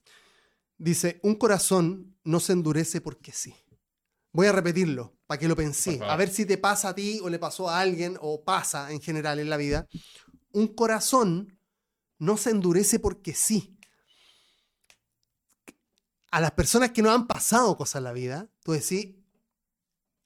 Dice, 0.81 1.21
un 1.23 1.35
corazón 1.35 2.17
no 2.25 2.41
se 2.41 2.55
endurece 2.55 3.03
porque 3.03 3.33
sí. 3.33 3.55
Voy 4.33 4.47
a 4.47 4.53
repetirlo 4.53 5.19
para 5.27 5.39
que 5.39 5.47
lo 5.47 5.55
pensé. 5.55 6.01
A 6.03 6.17
ver 6.17 6.31
si 6.31 6.47
te 6.47 6.57
pasa 6.57 6.89
a 6.89 6.95
ti 6.95 7.21
o 7.23 7.29
le 7.29 7.39
pasó 7.39 7.69
a 7.69 7.81
alguien 7.81 8.17
o 8.23 8.43
pasa 8.45 8.91
en 8.91 9.03
general 9.03 9.39
en 9.41 9.51
la 9.51 9.59
vida. 9.59 9.87
Un 10.53 10.69
corazón 10.69 11.59
no 12.19 12.39
se 12.39 12.51
endurece 12.51 12.99
porque 12.99 13.35
sí. 13.35 13.77
a 16.31 16.41
las 16.41 16.53
personas 16.53 16.93
que 16.93 17.03
no 17.03 17.11
han 17.11 17.27
pasado 17.27 17.77
cosas 17.77 17.97
en 17.97 18.05
la 18.05 18.13
vida, 18.13 18.49
tú 18.63 18.73
decís, 18.73 19.17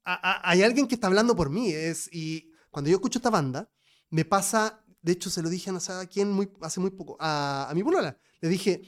"A- 0.04 0.20
a- 0.32 0.50
hay 0.50 0.62
alguien 0.62 0.86
que 0.86 0.94
está 0.96 1.06
hablando 1.06 1.34
por 1.34 1.50
mí. 1.50 1.70
Es, 1.72 2.08
y 2.12 2.50
cuando 2.70 2.90
yo 2.90 2.96
escucho 2.96 3.18
esta 3.18 3.30
banda, 3.30 3.70
me 4.10 4.24
pasa, 4.24 4.84
de 5.02 5.12
hecho 5.12 5.30
se 5.30 5.42
lo 5.42 5.48
dije 5.48 5.70
a 5.70 5.72
no 5.72 5.80
sé 5.80 5.92
a 5.92 6.06
quién 6.06 6.30
muy, 6.30 6.50
hace 6.60 6.80
muy 6.80 6.90
poco, 6.90 7.16
a, 7.20 7.68
a 7.70 7.74
mi 7.74 7.82
polola. 7.82 8.18
Le 8.40 8.48
dije, 8.48 8.82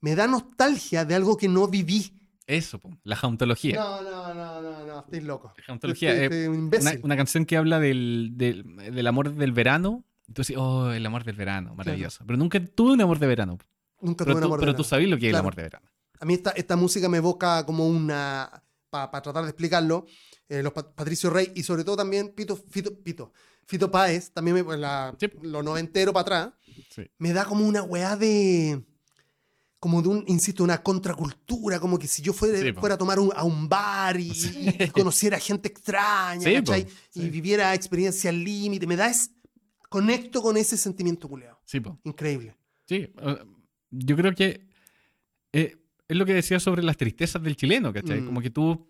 me 0.00 0.14
da 0.14 0.26
nostalgia 0.26 1.04
de 1.04 1.14
algo 1.14 1.36
que 1.36 1.48
no 1.48 1.68
viví. 1.68 2.14
Eso, 2.46 2.78
po, 2.78 2.90
la 3.04 3.14
jauntología. 3.16 3.76
No, 3.76 4.02
no, 4.02 4.34
no, 4.34 4.62
no, 4.62 4.86
no, 4.86 5.00
estoy 5.00 5.20
loco. 5.20 5.52
La 5.58 5.64
jauntología. 5.64 6.14
Estoy- 6.14 6.38
eh, 6.44 7.00
una, 7.02 7.16
canción 7.16 7.44
que 7.44 7.56
habla 7.58 7.78
del, 7.78 8.32
del, 8.36 8.64
del 8.94 9.06
amor 9.06 9.34
del 9.34 9.52
verano. 9.52 10.04
Entonces, 10.28 10.56
oh, 10.58 10.90
el 10.90 11.04
amor 11.04 11.24
del 11.24 11.36
verano, 11.36 11.74
maravilloso. 11.74 12.24
Pero 12.26 12.36
nunca 12.38 12.58
tuve 12.64 12.92
un 12.92 13.00
amor 13.00 13.18
de 13.18 13.26
verano. 13.26 13.58
Nunca 14.00 14.24
Pero, 14.24 14.34
tuve 14.34 14.34
un 14.36 14.40
tú, 14.40 14.46
amor 14.46 14.60
de 14.60 14.62
pero 14.62 14.72
tú 14.72 14.76
verano. 14.82 14.88
sabes 14.88 15.08
lo 15.08 15.18
que 15.18 15.26
es 15.26 15.30
el 15.30 15.36
amor 15.38 15.54
de 15.56 15.62
verano. 15.62 15.86
A 16.20 16.24
mí 16.24 16.34
esta, 16.34 16.50
esta 16.50 16.76
música 16.76 17.08
me 17.08 17.18
evoca 17.18 17.64
como 17.66 17.86
una, 17.86 18.50
para 18.90 19.10
tratar 19.22 19.42
de 19.44 19.50
explicarlo, 19.50 20.06
eh, 20.48 20.62
los 20.62 20.72
Pa- 20.72 20.94
Patricio 20.94 21.30
Rey 21.30 21.52
y 21.54 21.62
sobre 21.62 21.84
todo 21.84 21.96
también 21.96 22.30
Pito, 22.34 22.56
Fito, 22.56 22.94
Pito, 23.02 23.32
Fito 23.66 23.90
Páez, 23.90 24.32
también 24.32 24.54
me, 24.56 24.64
pues, 24.64 24.78
la, 24.78 25.14
Sí. 25.18 25.26
lo 25.42 25.62
noventero 25.62 26.12
para 26.12 26.22
atrás, 26.22 26.50
Sí. 26.90 27.02
me 27.18 27.32
da 27.32 27.44
como 27.44 27.66
una 27.66 27.82
weá 27.82 28.16
de, 28.16 28.82
como 29.80 30.02
de 30.02 30.08
un, 30.08 30.24
insisto, 30.26 30.64
una 30.64 30.82
contracultura, 30.82 31.78
como 31.78 31.98
que 31.98 32.08
si 32.08 32.20
yo 32.22 32.32
fuera, 32.32 32.58
Sí, 32.60 32.72
fuera 32.72 32.96
a 32.96 32.98
tomar 32.98 33.18
un- 33.20 33.32
a 33.34 33.44
un 33.44 33.68
bar 33.68 34.18
y, 34.18 34.34
Sí. 34.34 34.68
y 34.78 34.88
conociera 34.88 35.38
gente 35.38 35.68
extraña, 35.68 36.42
Sí. 36.42 36.54
¿cachai? 36.54 36.86
Y 37.14 37.28
viviera 37.30 37.74
experiencias 37.74 38.34
límite, 38.34 38.86
me 38.86 38.96
da 38.96 39.08
es, 39.08 39.30
conecto 39.88 40.42
con 40.42 40.56
ese 40.56 40.76
sentimiento 40.76 41.28
culeado. 41.28 41.60
Sí, 41.64 41.80
po. 41.80 41.98
Increíble. 42.04 42.56
Sí, 42.86 43.12
yo 43.90 44.16
creo 44.16 44.34
que 44.34 44.66
eh, 45.52 45.76
es 46.08 46.16
lo 46.16 46.26
que 46.26 46.34
decía 46.34 46.58
sobre 46.60 46.82
las 46.82 46.96
tristezas 46.96 47.42
del 47.42 47.56
chileno, 47.56 47.92
¿cachai? 47.92 48.20
Mm. 48.20 48.26
Como 48.26 48.40
que 48.42 48.50
tú 48.50 48.86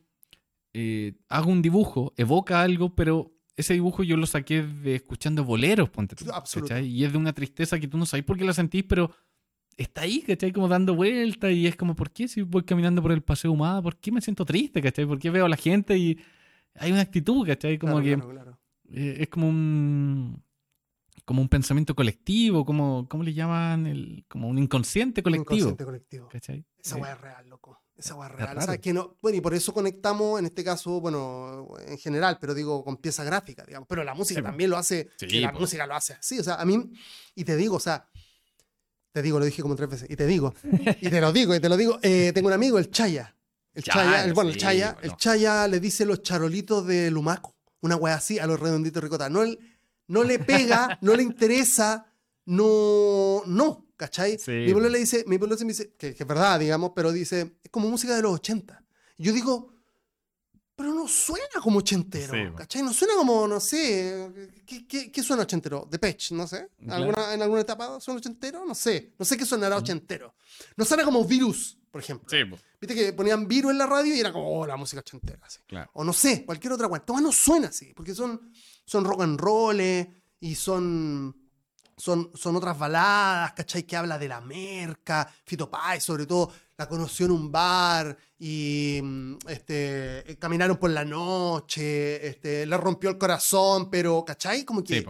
eh, 0.75 1.15
hagas 1.29 1.47
un 1.49 1.63
dibujo, 1.63 2.13
evoca 2.17 2.63
algo, 2.63 2.95
pero 2.95 3.33
ese 3.57 3.75
dibujo 3.75 4.03
yo 4.05 4.17
lo 4.17 4.27
saqué 4.27 4.63
de 4.63 4.97
escuchando 4.97 5.45
boleros, 5.45 5.89
ponte 5.91 6.15
tú. 6.15 6.25
¿cachai? 6.27 6.87
Y 6.87 7.05
es 7.05 7.13
de 7.13 7.19
una 7.19 7.33
tristeza 7.33 7.79
que 7.81 7.89
tú 7.89 7.97
no 7.99 8.07
sabes 8.07 8.25
por 8.25 8.37
qué 8.37 8.45
la 8.45 8.53
sentís, 8.53 8.85
pero 8.85 9.11
está 9.79 10.03
ahí, 10.03 10.21
¿cachai? 10.23 10.53
Como 10.53 10.69
dando 10.69 10.95
vueltas 10.95 11.53
y 11.53 11.67
es 11.67 11.77
como, 11.77 11.95
¿por 11.97 12.11
qué 12.11 12.29
si 12.29 12.43
voy 12.43 12.65
caminando 12.65 13.01
por 13.01 13.13
el 13.13 13.23
paseo 13.23 13.53
humado? 13.53 13.83
¿Por 13.83 13.97
qué 13.97 14.13
me 14.13 14.21
siento 14.21 14.45
triste, 14.45 14.83
¿cachai? 14.83 15.07
¿Por 15.07 15.19
qué 15.19 15.31
veo 15.31 15.47
a 15.47 15.49
la 15.49 15.57
gente 15.57 15.97
y 15.97 16.19
hay 16.75 16.93
una 16.93 17.01
actitud, 17.01 17.47
¿cachai? 17.47 17.79
Como 17.79 18.01
Claro, 18.01 18.05
que 18.05 18.15
claro, 18.17 18.31
claro. 18.31 18.59
eh, 18.91 19.17
es 19.21 19.29
como 19.29 19.49
un 19.49 20.43
como 21.25 21.43
un 21.43 21.49
pensamiento 21.51 21.95
colectivo, 21.95 22.65
como 22.65 23.07
¿cómo 23.09 23.23
le 23.23 23.35
llaman? 23.35 23.87
El, 23.87 24.25
como 24.29 24.49
un 24.49 24.59
inconsciente 24.59 25.23
colectivo. 25.23 25.55
Inconsciente 25.57 25.85
colectivo. 25.85 26.29
¿cachai? 26.29 26.65
Esa 26.83 26.97
Eh, 26.97 27.01
weá 27.03 27.13
es 27.13 27.21
real, 27.21 27.49
loco. 27.51 27.79
Esa 27.99 28.15
weá 28.15 28.29
es 28.29 28.35
real. 28.35 28.49
raro. 28.49 28.61
¿Sabes 28.63 28.81
que 28.81 28.93
no? 28.95 29.19
Bueno, 29.21 29.37
y 29.37 29.41
por 29.43 29.53
eso 29.53 29.75
conectamos, 29.75 30.39
en 30.39 30.47
este 30.47 30.65
caso, 30.65 31.01
bueno, 31.03 31.69
en 31.87 31.99
general, 31.99 32.39
pero 32.41 32.55
digo 32.55 32.83
con 32.83 32.97
pieza 32.97 33.25
gráfica, 33.25 33.63
digamos. 33.67 33.87
Pero 33.89 34.05
la 34.05 34.15
música 34.15 34.41
Sí, 34.41 34.45
también 34.45 34.71
lo 34.71 34.79
hace. 34.79 35.11
Sí, 35.19 35.41
la 35.41 35.53
po. 35.53 35.61
música 35.61 35.87
lo 35.87 35.95
hace 35.95 36.15
así. 36.15 36.39
O 36.39 36.43
sea, 36.43 36.55
a 36.55 36.65
mí, 36.65 36.79
y 37.35 37.45
te 37.45 37.57
digo, 37.57 37.77
o 37.77 37.81
sea, 37.81 38.09
te 39.19 39.23
digo, 39.23 39.39
lo 39.39 39.45
dije 39.45 39.63
como 39.63 39.77
tres 39.77 39.89
veces, 39.91 40.11
y 40.11 40.17
te 40.17 40.27
digo, 40.27 40.55
y 41.01 41.09
te 41.11 41.21
lo 41.21 41.33
digo, 41.33 41.55
y 41.55 41.61
te 41.61 41.69
lo 41.69 41.77
digo. 41.77 41.99
eh, 42.03 42.33
tengo 42.35 42.49
un 42.49 42.55
amigo, 42.55 42.79
el 42.79 42.91
Chaya. 42.91 43.35
El 43.75 43.83
Chaya, 43.85 44.03
Chaya, 44.11 44.25
el, 44.25 44.33
bueno, 44.35 44.49
el 44.51 44.55
sí, 44.55 44.61
Chaya, 44.61 44.93
bueno. 44.95 45.13
el 45.13 45.17
Chaya 45.19 45.69
le 45.69 45.81
dice 45.81 46.05
los 46.05 46.23
charolitos 46.23 46.87
de 46.87 47.11
Lumaco. 47.11 47.55
Una 47.81 47.95
weá 47.97 48.15
así 48.15 48.39
a 48.39 48.47
los 48.47 48.59
redonditos 48.59 49.03
ricota. 49.03 49.29
No, 49.31 49.43
él- 49.43 49.59
no 50.09 50.25
le 50.25 50.39
pega, 50.39 50.99
no 51.03 51.15
le 51.15 51.23
interesa, 51.23 52.07
no, 52.47 53.43
no, 53.47 53.87
¿cachai? 53.97 54.39
Sí, 54.39 54.51
mi 54.51 54.73
pueblo 54.73 54.89
le 54.89 54.99
dice, 54.99 55.25
mi 55.27 55.39
pueblo 55.39 55.57
me 55.61 55.67
dice, 55.67 55.93
que, 55.99 56.15
que 56.15 56.23
es 56.23 56.27
verdad, 56.29 56.59
digamos, 56.59 56.93
pero 56.97 57.13
dice, 57.13 57.57
es 57.63 57.71
como 57.71 57.89
música 57.89 58.17
de 58.17 58.23
los 58.23 58.33
80. 58.33 58.83
Y 59.19 59.25
yo 59.25 59.33
digo, 59.33 59.73
pero 60.79 60.95
no 60.95 61.09
suena 61.09 61.61
como 61.61 61.81
ochentero, 61.81 62.33
Sí. 62.33 62.55
¿cachai? 62.57 62.83
No 62.85 62.93
suena 62.93 63.15
como, 63.17 63.49
no 63.49 63.59
sé, 63.59 64.55
¿qué, 64.65 64.87
qué, 64.87 65.11
qué 65.11 65.23
suena 65.25 65.43
ochentero? 65.43 65.89
De 65.91 65.99
Pech, 65.99 66.31
no 66.31 66.47
sé. 66.47 66.69
Claro. 66.79 66.95
¿Alguna, 67.03 67.35
¿En 67.35 67.43
alguna 67.43 67.63
etapa 67.63 67.99
suena 68.01 68.19
ochentero? 68.19 68.65
No 68.65 68.77
sé. 68.77 69.13
No 69.19 69.25
sé 69.25 69.37
qué 69.37 69.45
sonará 69.45 69.77
ochentero. 69.77 70.37
No 70.77 70.85
suena 70.85 71.03
como 71.03 71.25
Virus, 71.25 71.77
por 71.91 72.01
ejemplo. 72.01 72.29
Sí, 72.31 72.45
po, 72.45 72.57
Viste 72.81 72.95
que 72.95 73.13
ponían 73.13 73.49
Virus 73.49 73.73
en 73.73 73.79
la 73.79 73.87
radio 73.87 74.15
y 74.15 74.21
era 74.21 74.33
como, 74.33 74.61
oh, 74.61 74.67
la 74.69 74.77
música 74.77 75.01
ochentera, 75.01 75.41
así. 75.43 75.59
claro. 75.67 75.91
O 75.95 76.05
no 76.05 76.13
sé, 76.13 76.45
cualquier 76.45 76.73
otra 76.75 76.87
cuenta. 76.87 77.13
No 77.21 77.33
suena 77.33 77.67
así, 77.69 77.93
porque 77.93 78.15
son, 78.15 78.53
son 78.85 79.05
rock 79.05 79.23
and 79.23 79.41
roll 79.41 79.81
y 80.41 80.55
son, 80.55 81.37
son, 81.99 82.31
son 82.35 82.57
otras 82.57 82.79
baladas, 82.79 83.53
¿cachai? 83.53 83.83
Que 83.83 83.97
habla 83.97 84.19
de 84.19 84.29
la 84.29 84.41
merca, 84.41 85.31
Fito 85.45 85.69
Páez, 85.71 86.03
sobre 86.03 86.27
todo, 86.27 86.51
la 86.77 86.89
conoció 86.89 87.27
en 87.27 87.33
un 87.33 87.53
bar 87.53 88.17
y 88.39 89.01
mm, 89.03 89.37
este, 89.49 90.31
eh, 90.31 90.37
caminaron 90.39 90.77
por 90.77 90.91
la 90.91 91.05
noche, 91.05 92.27
este, 92.27 92.65
le 92.65 92.77
rompió 92.77 93.11
el 93.11 93.19
corazón, 93.19 93.91
pero, 93.91 94.25
¿cachai? 94.25 94.65
Como 94.65 94.83
que, 94.83 95.03
Sí, 95.03 95.07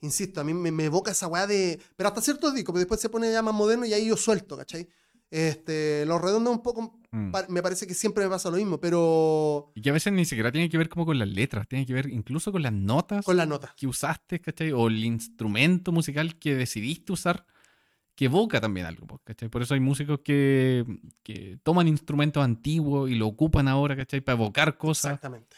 insisto, 0.00 0.40
a 0.40 0.44
mí 0.44 0.54
me, 0.54 0.70
me 0.70 0.84
evoca 0.84 1.10
esa 1.10 1.26
weá 1.26 1.46
de. 1.46 1.80
Pero 1.96 2.08
hasta 2.08 2.22
cierto 2.22 2.50
disco, 2.52 2.72
pero 2.72 2.80
después 2.80 3.00
se 3.00 3.08
pone 3.08 3.30
ya 3.32 3.42
más 3.42 3.54
moderno 3.54 3.84
y 3.84 3.92
ahí 3.92 4.06
yo 4.06 4.16
suelto, 4.16 4.56
¿cachai? 4.56 4.88
Este, 5.30 6.04
los 6.06 6.20
redondos 6.20 6.54
un 6.56 6.62
poco. 6.62 6.98
Mm. 7.10 7.30
pa- 7.30 7.46
Me 7.48 7.62
parece 7.62 7.86
que 7.86 7.94
siempre 7.94 8.24
me 8.24 8.30
pasa 8.30 8.50
lo 8.50 8.56
mismo, 8.56 8.78
pero 8.80 9.72
Y 9.74 9.80
que 9.82 9.90
a 9.90 9.92
veces 9.94 10.12
ni 10.12 10.24
siquiera 10.24 10.52
tiene 10.52 10.68
que 10.68 10.78
ver 10.78 10.88
como 10.88 11.06
con 11.06 11.18
las 11.18 11.28
letras, 11.28 11.66
tiene 11.68 11.86
que 11.86 11.94
ver 11.94 12.08
incluso 12.10 12.52
con 12.52 12.62
las 12.62 12.72
notas 12.72 13.24
con 13.24 13.36
la 13.36 13.46
nota. 13.46 13.74
que 13.76 13.86
usaste, 13.86 14.40
¿cachai? 14.40 14.72
O 14.72 14.88
el 14.88 15.04
instrumento 15.04 15.90
musical 15.92 16.38
que 16.38 16.54
decidiste 16.54 17.12
usar, 17.12 17.46
que 18.14 18.26
evoca 18.26 18.60
también 18.60 18.86
algo, 18.86 19.06
po, 19.06 19.18
¿cachai? 19.24 19.48
Por 19.48 19.62
eso 19.62 19.74
hay 19.74 19.80
músicos 19.80 20.20
que, 20.24 20.84
que 21.22 21.58
toman 21.62 21.88
instrumentos 21.88 22.42
antiguos 22.44 23.10
y 23.10 23.14
lo 23.14 23.26
ocupan 23.28 23.68
ahora, 23.68 23.96
¿cachai? 23.96 24.20
Para 24.20 24.36
evocar 24.36 24.76
cosas. 24.76 25.12
Exactamente. 25.12 25.56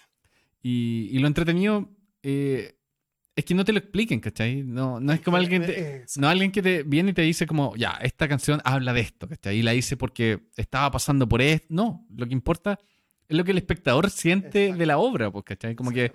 Y, 0.62 1.08
y 1.10 1.18
lo 1.20 1.26
entretenido 1.26 1.88
eh, 2.22 2.76
es 3.40 3.44
que 3.44 3.54
no 3.54 3.64
te 3.64 3.72
lo 3.72 3.78
expliquen, 3.78 4.20
¿cachai? 4.20 4.62
No, 4.62 5.00
no 5.00 5.12
es 5.12 5.20
como 5.20 5.36
alguien... 5.36 5.66
te- 5.66 6.04
no 6.16 6.28
alguien 6.28 6.52
que 6.52 6.62
te 6.62 6.82
viene 6.84 7.10
y 7.10 7.12
te 7.14 7.22
dice 7.22 7.46
como, 7.46 7.74
ya, 7.76 7.98
esta 8.02 8.28
canción 8.28 8.60
habla 8.64 8.92
de 8.92 9.00
esto, 9.00 9.28
¿cachai? 9.28 9.58
Y 9.58 9.62
la 9.62 9.74
hice 9.74 9.96
porque 9.96 10.40
estaba 10.56 10.90
pasando 10.90 11.28
por 11.28 11.42
esto. 11.42 11.66
No, 11.70 12.06
lo 12.16 12.26
que 12.26 12.32
importa 12.32 12.78
es 13.28 13.36
lo 13.36 13.44
que 13.44 13.50
el 13.52 13.58
espectador 13.58 14.10
siente 14.10 14.64
Exacto. 14.64 14.78
de 14.78 14.86
la 14.86 14.98
obra, 14.98 15.30
pues, 15.30 15.44
¿cachai? 15.44 15.74
Como 15.74 15.90
que... 15.90 16.12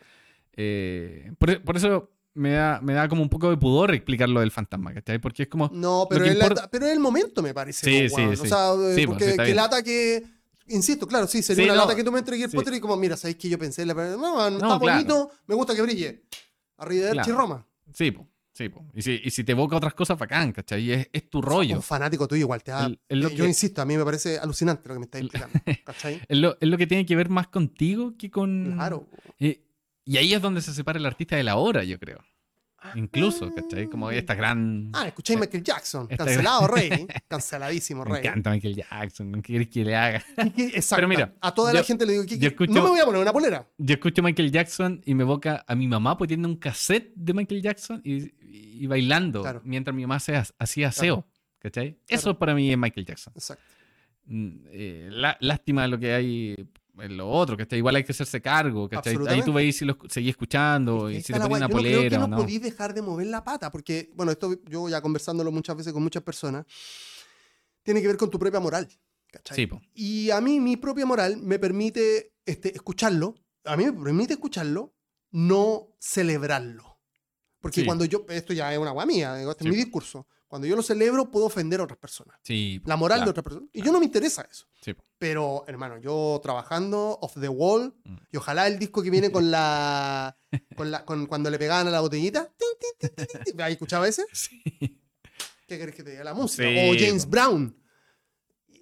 eh, 0.58 1.32
por, 1.38 1.62
por 1.64 1.78
eso 1.78 2.12
me 2.34 2.52
da, 2.52 2.80
me 2.82 2.94
da 2.94 3.08
como 3.08 3.22
un 3.22 3.30
poco 3.30 3.50
de 3.50 3.58
pudor 3.58 3.94
explicar 3.94 4.28
lo 4.30 4.42
del 4.42 4.52
fantasma, 4.52 4.94
¿cachai? 4.94 5.20
Porque 5.20 5.44
es 5.44 5.50
como... 5.50 5.70
No, 5.74 6.06
pero 6.10 6.26
es, 6.26 6.38
la- 6.38 6.70
pero 6.70 6.86
es 6.86 6.92
el 6.94 7.00
momento, 7.00 7.42
me 7.42 7.54
parece. 7.54 7.86
Sí, 7.86 8.10
po, 8.10 8.16
sí, 8.18 8.22
weón. 8.24 8.36
sí. 8.38 8.42
O 8.44 8.46
sea, 8.46 8.74
eh, 8.74 8.96
Sí, 8.96 9.06
pues, 9.06 9.08
porque 9.08 9.24
sí, 9.26 9.30
está 9.32 9.46
que 9.46 9.56
lata 9.56 9.84
que. 9.84 10.24
Insisto, 10.68 11.08
claro, 11.08 11.28
sí, 11.28 11.44
sería 11.44 11.64
Sí, 11.64 11.70
una 11.70 11.76
no, 11.76 11.82
lata 11.84 11.96
que 11.96 12.04
tú 12.04 12.12
me 12.12 12.18
entregues 12.20 12.46
el 12.46 12.52
sí. 12.52 12.58
Potter 12.58 12.74
y 12.74 12.80
como, 12.80 12.98
mira, 12.98 13.16
¿sabéis 13.16 13.38
que 13.38 13.48
yo 13.50 13.60
pensé? 13.60 13.84
en 13.84 13.90
La... 13.90 13.94
No, 13.94 14.18
No, 14.18 14.48
está 14.50 14.58
claro. 14.60 14.80
bonito, 14.80 15.32
me 15.48 15.54
gusta 15.56 15.76
que 15.76 15.82
brille. 15.84 16.24
Arriba 16.78 17.06
de 17.08 17.12
Claro. 17.14 17.38
Roma. 17.38 17.68
Sí, 17.94 18.12
po, 18.12 18.28
sí, 18.54 18.70
po. 18.70 18.86
Y 18.94 19.02
si, 19.02 19.22
y 19.24 19.30
si 19.32 19.44
te 19.44 19.52
evoca 19.54 19.76
otras 19.78 19.94
cosas, 19.94 20.18
bacán, 20.18 20.52
¿cachai? 20.52 20.92
Es, 20.92 21.10
es 21.14 21.30
tu 21.30 21.42
rollo. 21.42 21.76
Un 21.76 21.82
fanático 21.82 22.28
tuyo 22.28 22.42
igual 22.42 22.64
te 22.64 22.72
da. 22.72 22.86
El- 22.86 23.00
el 23.10 23.20
lo 23.22 23.30
yo 23.30 23.44
que- 23.44 23.50
insisto, 23.50 23.82
a 23.82 23.86
mí 23.86 23.96
me 23.98 24.04
parece 24.04 24.38
alucinante 24.40 24.88
lo 24.90 24.96
que 24.96 25.00
me 25.00 25.06
estás 25.06 25.22
explicando. 25.22 25.60
¿Cachai? 25.86 26.22
Es 26.28 26.38
lo, 26.38 26.58
es 26.60 26.68
lo 26.68 26.78
que 26.78 26.88
tiene 26.88 27.06
que 27.06 27.16
ver 27.16 27.30
más 27.30 27.48
contigo 27.48 28.16
que 28.18 28.30
con... 28.32 28.74
Claro. 28.76 29.08
Eh, 29.40 29.62
y 30.04 30.18
ahí 30.18 30.34
es 30.34 30.42
donde 30.42 30.62
se 30.62 30.74
separa 30.74 31.00
el 31.00 31.06
artista 31.06 31.36
de 31.36 31.44
la 31.44 31.56
obra, 31.58 31.84
yo 31.84 31.98
creo. 32.00 32.20
Incluso, 32.96 33.54
¿cachai? 33.54 33.88
Como 33.88 34.12
esta 34.12 34.36
gran... 34.36 34.90
Ah, 34.94 35.08
escucháis 35.08 35.40
Michael 35.40 35.64
Jackson. 35.64 36.08
Esta- 36.10 36.26
Cancelado, 36.26 36.68
Rey. 36.68 37.08
Canceladísimo, 37.28 38.04
Me 38.06 38.12
Rey. 38.20 38.28
encanta 38.28 38.52
Michael 38.52 38.76
Jackson, 38.76 39.32
¿qué 39.34 39.42
quieres 39.42 39.68
que 39.70 39.84
le 39.84 39.96
haga? 39.96 40.24
Exacto. 40.58 40.96
Pero 40.98 41.08
mira, 41.08 41.34
a 41.42 41.54
toda 41.54 41.74
la 41.74 41.84
gente 41.84 42.06
le 42.06 42.14
digo, 42.14 42.26
¿qué- 42.26 42.36
yo 42.36 42.42
qué? 42.42 42.48
escucho- 42.48 42.74
no 42.74 42.84
me 42.84 42.90
voy 42.90 43.00
a 43.00 43.06
poner 43.06 43.22
una 43.22 43.34
polera. 43.34 43.68
Yo 43.78 43.94
escucho 43.96 44.22
Michael 44.22 44.52
Jackson 44.52 45.02
y 45.06 45.14
me 45.16 45.24
evoca 45.24 45.64
a 45.68 45.76
mi 45.76 45.88
mamá 45.88 46.18
poniendo 46.18 46.48
un 46.48 46.56
cassette 46.58 47.12
de 47.16 47.34
Michael 47.34 47.62
Jackson 47.62 48.02
y, 48.04 48.32
y 48.84 48.88
bailando 48.88 49.42
Claro. 49.42 49.62
mientras 49.64 49.96
mi 49.96 50.04
mamá 50.04 50.16
hacía 50.18 50.88
aseo, 50.90 51.26
¿cachai? 51.60 51.98
Eso 52.08 52.38
para 52.38 52.54
mí 52.54 52.72
es 52.72 52.78
Michael 52.78 53.06
Jackson. 53.06 53.34
Exacto. 53.36 53.64
Mm, 54.28 54.50
eh, 54.72 55.08
lá- 55.12 55.38
lástima 55.40 55.88
lo 55.88 56.00
que 56.00 56.14
hay 56.14 56.56
en 57.00 57.18
lo 57.18 57.30
otro, 57.30 57.58
¿cachai? 57.58 57.80
Igual 57.80 57.96
hay 57.98 58.04
que 58.04 58.12
hacerse 58.12 58.42
cargo, 58.42 58.88
¿cachai? 58.90 59.18
Ahí 59.28 59.42
tú 59.44 59.54
veis 59.54 59.78
si 59.78 59.86
lo 59.86 59.98
seguís 60.10 60.32
escuchando 60.32 61.10
Es 61.10 61.14
que 61.14 61.20
y 61.20 61.24
si 61.24 61.34
te 61.34 61.40
weá, 61.40 61.48
una 61.48 61.68
yo 61.68 61.76
no 61.76 61.82
creo 61.82 61.92
que 61.92 61.98
polera 62.10 62.18
no 62.20 62.28
no. 62.28 62.38
podís 62.38 62.62
dejar 62.62 62.94
de 62.94 63.02
mover 63.02 63.28
la 63.28 63.44
pata, 63.44 63.72
porque, 63.72 64.12
bueno, 64.16 64.32
esto 64.32 64.54
yo 64.66 64.88
ya 64.90 65.02
conversándolo 65.02 65.52
muchas 65.52 65.76
veces 65.76 65.94
con 65.94 66.04
muchas 66.04 66.24
personas, 66.24 66.66
tiene 67.84 68.02
que 68.02 68.08
ver 68.08 68.18
con 68.18 68.30
tu 68.30 68.40
propia 68.40 68.60
moral. 68.60 68.88
Sí, 69.54 69.68
po. 69.68 69.82
Y 69.94 70.30
a 70.32 70.40
mí 70.40 70.60
mi 70.60 70.78
propia 70.78 71.06
moral 71.06 71.38
me 71.38 71.60
permite 71.60 72.34
este, 72.46 72.74
escucharlo, 72.74 73.36
a 73.66 73.76
mí 73.76 73.86
me 73.86 73.92
permite 73.94 74.34
escucharlo, 74.34 74.94
no 75.32 75.90
celebrarlo. 76.00 76.98
Porque 77.60 77.82
Sí. 77.82 77.86
cuando 77.86 78.06
yo, 78.06 78.26
esto 78.30 78.54
ya 78.54 78.72
es 78.72 78.80
una 78.80 78.92
guay 78.92 79.08
mía, 79.08 79.42
este 79.42 79.64
Sí, 79.64 79.70
es 79.70 79.72
mi 79.72 79.76
discurso, 79.76 80.28
cuando 80.48 80.68
yo 80.68 80.76
lo 80.76 80.84
celebro 80.84 81.30
puedo 81.32 81.46
ofender 81.48 81.80
a 81.80 81.84
otras 81.84 81.98
personas. 82.00 82.38
Sí, 82.44 82.82
La 82.86 82.96
moral 82.96 83.24
de 83.24 83.30
otras 83.32 83.44
personas. 83.44 83.70
Y 83.74 83.82
yo 83.82 83.92
no 83.92 84.00
me 84.00 84.06
interesa 84.06 84.48
eso. 84.50 84.68
Sí. 84.82 84.94
Pero, 85.18 85.64
hermano, 85.68 85.98
yo 85.98 86.40
trabajando 86.44 87.18
off 87.22 87.34
the 87.40 87.50
wall, 87.50 87.94
Mm. 88.04 88.16
y 88.32 88.38
ojalá 88.38 88.68
el 88.68 88.78
disco 88.80 89.02
que 89.02 89.10
viene 89.10 89.32
con 89.32 89.50
la. 89.52 90.38
con 90.78 90.92
la 90.92 91.04
con, 91.06 91.26
cuando 91.26 91.50
le 91.50 91.58
pegaban 91.58 91.88
a 91.88 91.92
la 91.92 92.02
botellita. 92.02 92.52
tin, 92.58 93.10
tin. 93.46 93.62
¿Has 93.62 93.72
escuchado 93.72 94.06
ese? 94.06 94.26
Sí. 94.32 94.62
¿Qué 95.68 95.80
querés 95.80 95.96
que 95.96 96.04
te 96.04 96.12
diga? 96.12 96.24
La 96.24 96.34
música. 96.36 96.64
Sí, 96.68 96.90
o 96.90 96.94
James. 96.98 97.28
Brown. 97.30 97.76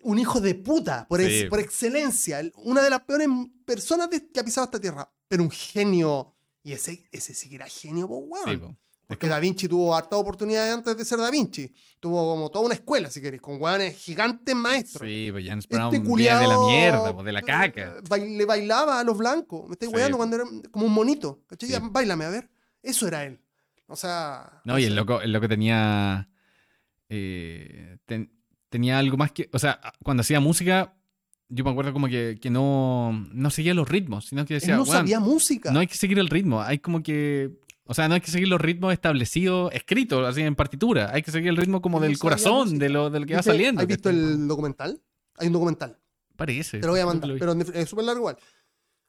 un 0.06 0.20
hijo 0.20 0.42
de 0.42 0.54
puta, 0.56 1.08
por, 1.08 1.22
Sí. 1.22 1.28
ex- 1.42 1.50
por 1.50 1.62
excelencia. 1.62 2.42
el- 2.42 2.52
Una 2.58 2.82
de 2.82 2.90
las 2.90 3.04
peores 3.04 3.28
personas 3.66 4.10
de- 4.10 4.30
que 4.30 4.40
ha 4.42 4.44
pisado 4.44 4.66
esta 4.66 4.80
tierra. 4.82 5.10
Pero 5.30 5.44
un 5.44 5.50
genio. 5.52 6.36
Y 6.62 6.74
ese, 6.74 7.08
ese 7.14 7.34
sí 7.34 7.48
que 7.48 7.56
era 7.56 7.68
genio, 7.68 8.08
po, 8.10 8.18
weón. 8.18 8.78
Porque 9.08 9.28
Da 9.28 9.38
Vinci 9.40 9.68
tuvo 9.68 9.94
harta 9.96 10.16
oportunidades 10.16 10.74
antes 10.74 10.98
de 10.98 11.06
ser 11.06 11.20
Da 11.20 11.30
Vinci. 11.30 11.72
Tuvo 12.00 12.34
como 12.36 12.50
toda 12.50 12.66
una 12.66 12.74
escuela, 12.74 13.10
si 13.10 13.22
queréis, 13.22 13.42
con 13.42 13.62
weones 13.62 13.98
gigantes 13.98 14.56
maestros. 14.56 15.08
Sí, 15.08 15.30
pues 15.32 15.46
James 15.46 15.68
Brown 15.68 15.94
Este 15.94 16.08
de 16.10 16.48
la 16.48 16.58
mierda, 16.60 17.14
pues 17.14 17.26
de 17.26 17.32
la 17.34 17.40
eh, 17.40 17.44
caca. 17.44 17.96
le 18.18 18.46
bailaba 18.46 19.00
a 19.00 19.04
los 19.04 19.18
blancos. 19.18 19.68
Me 19.68 19.74
estoy 19.74 19.90
Sí. 19.90 19.94
weando 19.96 20.18
cuando 20.18 20.38
era 20.38 20.46
como 20.72 20.86
un 20.86 20.94
monito. 20.94 21.44
¿cachai? 21.48 21.68
Sí. 21.70 21.74
Ya, 21.74 21.80
Báilame, 21.82 22.26
a 22.26 22.30
ver. 22.30 22.50
Eso 22.82 23.08
era 23.08 23.24
él. 23.26 23.40
O 23.88 23.96
sea. 23.96 24.62
No, 24.66 24.80
y 24.80 24.86
el 24.86 24.96
loco, 24.96 25.22
el 25.22 25.32
loco 25.34 25.48
tenía. 25.50 26.30
eh, 27.10 27.98
ten- 28.06 28.32
tenía 28.70 28.98
algo 29.00 29.18
más 29.18 29.32
que. 29.32 29.50
O 29.54 29.60
sea, 29.60 29.80
cuando 30.04 30.22
hacía 30.22 30.40
música, 30.40 30.96
yo 31.50 31.64
me 31.64 31.70
acuerdo 31.72 31.94
como 31.94 32.08
que, 32.08 32.40
que 32.42 32.50
no, 32.50 33.12
no 33.32 33.50
seguía 33.52 33.74
los 33.74 33.88
ritmos, 33.88 34.26
sino 34.26 34.46
que 34.46 34.56
Él 34.56 34.60
decía, 34.62 34.76
no 34.78 34.84
"Weón, 34.84 34.96
sabía 34.96 35.20
música. 35.20 35.72
no 35.72 35.80
hay 35.80 35.88
que 35.88 35.96
seguir 35.98 36.18
el 36.20 36.30
ritmo, 36.30 36.62
hay 36.62 36.80
como 36.80 37.04
que. 37.04 37.52
O 37.86 37.94
sea, 37.94 38.08
no 38.08 38.14
hay 38.16 38.22
que 38.22 38.32
seguir 38.32 38.48
los 38.48 38.62
ritmos 38.62 38.94
establecidos, 38.94 39.72
escritos, 39.74 40.26
así 40.28 40.42
en 40.42 40.56
partitura. 40.56 41.12
Hay 41.14 41.22
que 41.22 41.32
seguir 41.32 41.50
el 41.50 41.58
ritmo 41.58 41.82
como 41.82 42.00
del 42.00 42.18
corazón, 42.18 42.80
de 42.80 42.90
lo, 42.90 43.10
de 43.10 43.20
lo 43.20 43.26
que 43.26 43.34
va 43.34 43.40
¿Viste- 43.42 43.52
saliendo. 43.52 43.82
¿Has 43.82 43.88
visto 43.88 44.10
el 44.10 44.48
documental? 44.48 45.02
Hay 45.38 45.48
un 45.48 45.54
documental. 45.54 46.00
Parece. 46.36 46.80
Te 46.80 46.86
lo 46.88 46.94
voy 46.94 47.02
a 47.02 47.06
mandar, 47.06 47.30
pero 47.38 47.54
es 47.54 47.90
súper 47.90 48.06
largo 48.06 48.22
igual. 48.22 48.38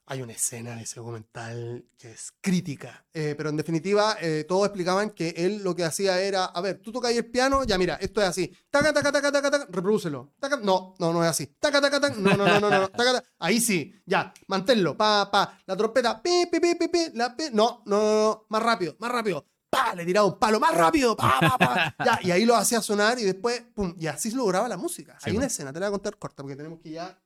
Hay 0.07 0.21
una 0.21 0.35
escena 0.35 0.77
de 0.77 0.83
ese 0.83 1.01
documental 1.01 1.87
que 1.97 2.11
es 2.11 2.35
crítica, 2.43 3.07
eh, 3.15 3.35
pero 3.39 3.49
en 3.49 3.57
definitiva 3.57 4.19
eh, 4.21 4.45
todos 4.47 4.67
explicaban 4.67 5.11
que 5.11 5.31
él 5.31 5.63
lo 5.65 5.75
que 5.75 5.83
hacía 5.83 6.21
era, 6.21 6.45
a 6.45 6.61
ver, 6.61 6.79
tú 6.83 6.93
tocas 6.93 7.11
ahí 7.11 7.17
el 7.17 7.31
piano, 7.31 7.65
ya 7.65 7.79
mira, 7.79 7.95
esto 7.95 8.21
es 8.21 8.29
así, 8.29 8.55
taca, 8.69 8.93
taca, 8.93 9.11
taca, 9.11 9.33
taca, 9.33 9.51
taca, 9.51 9.67
reprodúcelo, 9.71 10.35
taca, 10.39 10.59
no, 10.59 10.95
no, 10.99 11.11
no 11.11 11.25
es 11.25 11.31
así, 11.31 11.47
taca, 11.59 11.81
taca, 11.81 11.99
taca, 12.01 12.15
no, 12.17 12.37
no, 12.37 12.47
no, 12.47 12.61
no, 12.61 12.69
no, 12.69 12.89
taca, 12.89 13.15
taca, 13.15 13.25
ahí 13.39 13.59
sí, 13.59 13.95
ya, 14.05 14.31
manténlo, 14.49 14.95
pa, 14.95 15.31
pa, 15.31 15.59
la 15.65 15.75
trompeta, 15.75 16.21
pi, 16.23 16.49
pi, 16.53 16.61
pi, 16.61 16.75
pi, 16.75 16.89
pi, 16.89 16.99
la 17.15 17.35
pi, 17.35 17.45
no, 17.55 17.83
no, 17.87 17.97
no, 17.97 18.23
no, 18.25 18.47
más 18.51 18.63
rápido, 18.63 18.97
más 18.99 19.11
rápido, 19.11 19.47
pa, 19.71 19.95
le 19.95 20.05
tiraba 20.05 20.27
un 20.27 20.39
palo, 20.39 20.61
más 20.61 20.77
rápido, 20.77 21.17
pa, 21.17 21.41
pa, 21.41 21.57
pa, 21.57 21.97
ya, 22.05 22.19
y 22.23 22.31
ahí 22.31 22.45
lo 22.45 22.55
hacía 22.57 22.83
sonar 22.83 23.19
y 23.19 23.23
después, 23.25 23.63
pum, 23.75 23.95
y 23.99 24.07
así 24.07 24.31
se 24.31 24.37
lograba 24.37 24.69
la 24.69 24.77
música. 24.77 25.17
Sí, 25.19 25.31
Hay 25.31 25.37
una 25.39 25.47
po. 25.47 25.51
escena, 25.51 25.73
te 25.73 25.81
la 25.81 25.87
voy 25.87 25.95
a 25.95 25.99
contar 25.99 26.19
corta 26.19 26.43
porque 26.43 26.57
tenemos 26.57 26.79
que 26.81 26.91
ya 26.91 27.19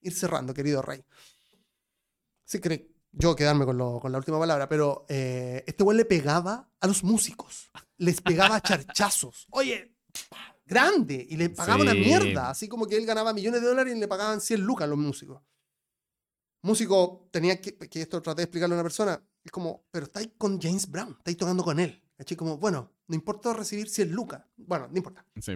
ir 0.00 0.12
cerrando, 0.12 0.52
querido 0.52 0.82
Rey. 0.82 1.04
Sí, 2.48 2.60
cree 2.60 2.90
yo 3.12 3.34
quedarme 3.36 3.64
con, 3.64 3.76
lo- 3.76 4.00
con 4.00 4.10
la 4.12 4.18
última 4.18 4.38
palabra, 4.38 4.68
pero 4.68 5.04
eh, 5.08 5.64
este 5.66 5.82
güey 5.84 5.96
le 5.98 6.04
pegaba 6.04 6.70
a 6.80 6.86
los 6.86 7.02
músicos. 7.04 7.70
Les 7.98 8.20
pegaba 8.20 8.56
a 8.56 8.60
charchazos. 8.62 9.46
Oye, 9.50 9.96
grande. 10.64 11.26
Y 11.28 11.36
le 11.36 11.50
pagaba 11.50 11.82
una 11.82 11.92
Sí. 11.92 11.98
mierda. 11.98 12.50
Así 12.50 12.68
como 12.68 12.86
que 12.86 12.96
él 12.96 13.04
ganaba 13.06 13.32
millones 13.32 13.60
de 13.60 13.66
dólares 13.68 13.94
y 13.94 13.98
le 14.00 14.08
pagaban 14.08 14.40
100 14.40 14.60
lucas 14.62 14.84
a 14.84 14.88
los 14.88 14.98
músicos. 14.98 15.42
Músico 16.62 17.28
tenía 17.30 17.60
que, 17.60 17.76
que 17.76 18.02
esto 18.02 18.20
traté 18.22 18.40
de 18.42 18.44
explicarle 18.44 18.74
a 18.74 18.78
una 18.78 18.82
persona. 18.84 19.22
Es 19.44 19.50
como, 19.50 19.84
pero 19.90 20.06
estáis 20.06 20.30
con 20.38 20.60
James 20.60 20.88
Brown, 20.90 21.14
estáis 21.18 21.36
tocando 21.36 21.62
con 21.64 21.78
él. 21.80 22.02
Así 22.18 22.34
como, 22.36 22.56
bueno, 22.58 22.92
no 23.08 23.14
importa 23.14 23.52
recibir 23.52 23.88
100 23.88 24.10
lucas. 24.12 24.42
Bueno, 24.56 24.88
no 24.88 24.96
importa 24.96 25.24
Sí, 25.40 25.52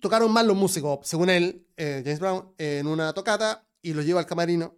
tocaron 0.00 0.32
mal 0.32 0.46
los 0.46 0.56
músicos, 0.56 1.06
según 1.06 1.30
él, 1.30 1.66
eh, 1.76 2.02
James 2.04 2.20
Brown, 2.20 2.54
en 2.58 2.86
una 2.86 3.12
tocata 3.12 3.66
y 3.80 3.92
lo 3.94 4.02
lleva 4.02 4.20
al 4.20 4.26
camarino, 4.26 4.76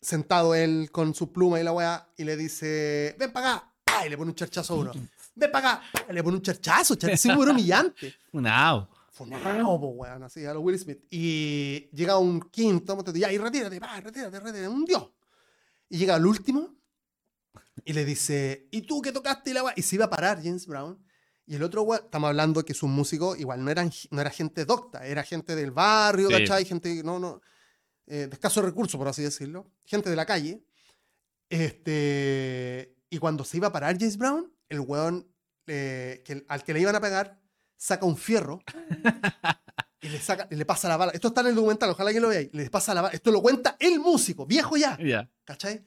sentado 0.00 0.54
él 0.54 0.90
con 0.92 1.14
su 1.14 1.32
pluma 1.32 1.60
y 1.60 1.64
la 1.64 1.72
weá, 1.72 2.08
y 2.16 2.24
le 2.24 2.36
dice, 2.36 3.16
ven 3.18 3.32
para 3.32 3.54
acá, 3.54 3.72
¡pah! 3.84 4.06
y 4.06 4.10
le 4.10 4.16
pone 4.16 4.30
un 4.30 4.34
charchazo 4.34 4.74
a 4.74 4.76
uno. 4.76 4.92
Ven 5.34 5.52
para 5.52 5.72
acá, 5.74 5.82
¡pah! 5.92 6.06
y 6.10 6.12
le 6.12 6.22
pone 6.22 6.36
un 6.36 6.42
charchazo, 6.42 6.96
charchazo 6.96 7.40
humillante. 7.40 8.14
Una 8.32 8.68
au. 8.68 8.88
Funao, 9.18 9.80
po, 9.80 9.88
weón, 9.88 10.22
así, 10.22 10.44
a 10.44 10.54
los 10.54 10.62
Will 10.62 10.78
Smith. 10.78 11.00
Y 11.10 11.88
llega 11.92 12.18
un 12.18 12.40
quinto, 12.40 12.96
ya, 13.14 13.32
y 13.32 13.38
retírate, 13.38 13.80
pa, 13.80 14.00
retírate, 14.00 14.38
retírate, 14.38 14.68
un 14.68 14.84
dios. 14.84 15.10
Y 15.88 15.98
llega 15.98 16.14
al 16.14 16.24
último 16.24 16.76
y 17.84 17.92
le 17.94 18.04
dice, 18.04 18.68
¿y 18.70 18.82
tú 18.82 19.02
qué 19.02 19.10
tocaste 19.10 19.50
y 19.50 19.54
la 19.54 19.64
weá? 19.64 19.74
Y 19.76 19.82
se 19.82 19.96
iba 19.96 20.04
a 20.04 20.10
parar 20.10 20.40
James 20.40 20.66
Brown. 20.66 21.04
Y 21.46 21.56
el 21.56 21.62
otro 21.64 21.82
weón, 21.82 22.04
estamos 22.04 22.28
hablando 22.28 22.64
que 22.64 22.74
sus 22.74 22.88
músicos 22.88 23.38
igual 23.40 23.64
no 23.64 23.70
eran 23.70 23.90
no 24.10 24.20
era 24.20 24.30
gente 24.30 24.64
docta, 24.64 25.04
era 25.04 25.24
gente 25.24 25.56
del 25.56 25.72
barrio, 25.72 26.28
Sí. 26.28 26.34
¿cachai? 26.34 26.64
Gente, 26.64 27.02
no, 27.02 27.18
no, 27.18 27.40
eh, 28.08 28.26
de 28.28 28.34
escasos 28.34 28.64
recursos, 28.64 28.98
por 28.98 29.08
así 29.08 29.22
decirlo. 29.22 29.70
Gente 29.84 30.10
de 30.10 30.16
la 30.16 30.26
calle. 30.26 30.62
Este, 31.50 32.94
y 33.10 33.18
cuando 33.18 33.44
se 33.44 33.56
iba 33.56 33.68
a 33.68 33.72
parar 33.72 33.96
James 33.98 34.16
Brown, 34.16 34.52
el 34.68 34.80
weón 34.80 35.26
eh, 35.66 36.22
que, 36.24 36.44
al 36.48 36.62
que 36.64 36.72
le 36.74 36.80
iban 36.80 36.94
a 36.96 37.00
pegar 37.00 37.38
saca 37.76 38.04
un 38.06 38.16
fierro 38.16 38.60
y 40.02 40.08
le, 40.08 40.18
saca, 40.20 40.48
y 40.50 40.56
le 40.56 40.64
pasa 40.64 40.88
la 40.88 40.96
bala. 40.96 41.12
Esto 41.12 41.28
está 41.28 41.40
en 41.42 41.48
el 41.48 41.54
documental, 41.54 41.90
ojalá 41.90 42.12
que 42.12 42.20
lo 42.20 42.28
veáis. 42.28 42.50
Le 42.52 42.68
pasa 42.70 42.94
la 42.94 43.02
bala. 43.02 43.14
Esto 43.14 43.30
lo 43.30 43.40
cuenta 43.42 43.76
el 43.78 44.00
músico, 44.00 44.46
viejo 44.46 44.76
ya, 44.76 44.98
Ya. 44.98 45.30
¿cachai? 45.44 45.84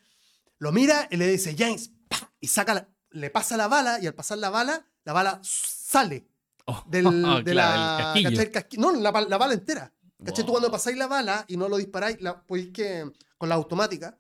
Lo 0.60 0.72
mira 0.72 1.08
y 1.12 1.18
le 1.18 1.28
dice, 1.28 1.56
James, 1.58 1.92
y 2.40 2.48
saca 2.48 2.74
la- 2.74 2.88
le 3.12 3.30
pasa 3.30 3.58
la 3.58 3.68
bala 3.68 4.00
y 4.00 4.08
al 4.08 4.14
pasar 4.14 4.38
la 4.38 4.50
bala, 4.50 4.86
la 5.04 5.14
bala 5.14 5.40
sale 5.44 6.28
Oh, 6.66 6.84
del, 6.88 7.04
de 7.44 7.52
claro, 7.52 7.54
la, 7.54 7.98
el 7.98 8.04
casquillo. 8.04 8.30
¿cachai? 8.30 8.46
El 8.46 8.52
casqui- 8.52 8.78
no, 8.78 8.92
la 8.94 9.38
bala 9.38 9.54
entera. 9.54 9.92
¿Cachai? 10.26 10.44
Tú 10.46 10.52
Wow. 10.52 10.60
cuando 10.60 10.72
pasáis 10.72 10.98
la 10.98 11.08
bala 11.08 11.46
y 11.48 11.58
no 11.58 11.68
lo 11.70 11.78
disparáis, 11.78 12.22
la, 12.22 12.42
pues 12.44 12.68
que 12.74 13.12
con 13.38 13.50
la 13.50 13.56
automática, 13.56 14.18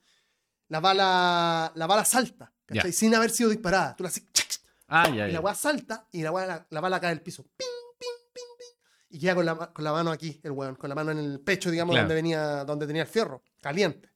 la 0.69 0.79
bala, 0.79 1.71
la 1.75 1.87
bala 1.87 2.05
salta, 2.05 2.51
¿cachai? 2.65 2.91
Ya. 2.91 2.97
Sin 2.97 3.13
haber 3.15 3.29
sido 3.29 3.49
disparada. 3.49 3.95
Tú 3.95 4.03
la 4.03 4.09
haces, 4.09 4.23
Ah, 4.93 5.07
ya, 5.09 5.29
y 5.29 5.31
la 5.31 5.39
weá 5.39 5.55
salta 5.55 6.07
y 6.11 6.21
la, 6.21 6.31
la, 6.31 6.67
la 6.69 6.81
bala 6.81 6.99
cae 6.99 7.11
al 7.11 7.21
piso. 7.21 7.43
Ping, 7.43 7.65
ping, 7.97 8.07
ping, 8.33 8.57
ping. 8.57 9.15
Y 9.17 9.19
queda 9.19 9.35
con 9.35 9.45
la, 9.45 9.55
con 9.71 9.83
la 9.85 9.93
mano 9.93 10.11
aquí, 10.11 10.41
el 10.43 10.51
weón, 10.51 10.75
con 10.75 10.89
la 10.89 10.95
mano 10.95 11.11
en 11.11 11.19
el 11.19 11.39
pecho, 11.39 11.71
digamos, 11.71 11.93
Claro. 11.93 12.03
donde, 12.07 12.15
venía, 12.15 12.65
donde 12.65 12.87
tenía 12.87 13.03
el 13.03 13.07
fierro, 13.07 13.41
caliente. 13.61 14.09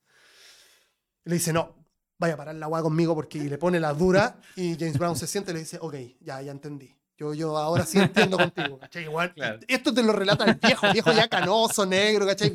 Y 1.23 1.29
le 1.29 1.35
dice, 1.35 1.53
no, 1.53 1.75
vaya 2.17 2.33
a 2.33 2.37
parar 2.37 2.55
la 2.55 2.67
weá 2.67 2.81
conmigo 2.81 3.15
porque 3.15 3.37
y 3.37 3.47
le 3.47 3.57
pone 3.57 3.79
la 3.79 3.93
dura 3.93 4.39
y 4.57 4.75
James 4.77 4.97
Brown 4.97 5.15
se 5.15 5.27
siente 5.27 5.51
y 5.51 5.53
le 5.53 5.59
dice, 5.61 5.77
ok, 5.81 5.95
ya, 6.19 6.41
ya 6.41 6.51
entendí. 6.51 6.93
Yo, 7.17 7.33
yo 7.33 7.55
ahora 7.57 7.85
sí 7.85 7.97
entiendo 7.97 8.37
contigo, 8.37 8.77
¿cachai? 8.77 9.03
Igual, 9.03 9.33
Claro. 9.33 9.59
Esto 9.67 9.93
te 9.93 10.03
lo 10.03 10.11
relata 10.11 10.43
el 10.45 10.55
viejo, 10.55 10.91
viejo 10.91 11.11
ya 11.13 11.27
canoso, 11.29 11.85
negro, 11.85 12.25
¿cachai? 12.25 12.53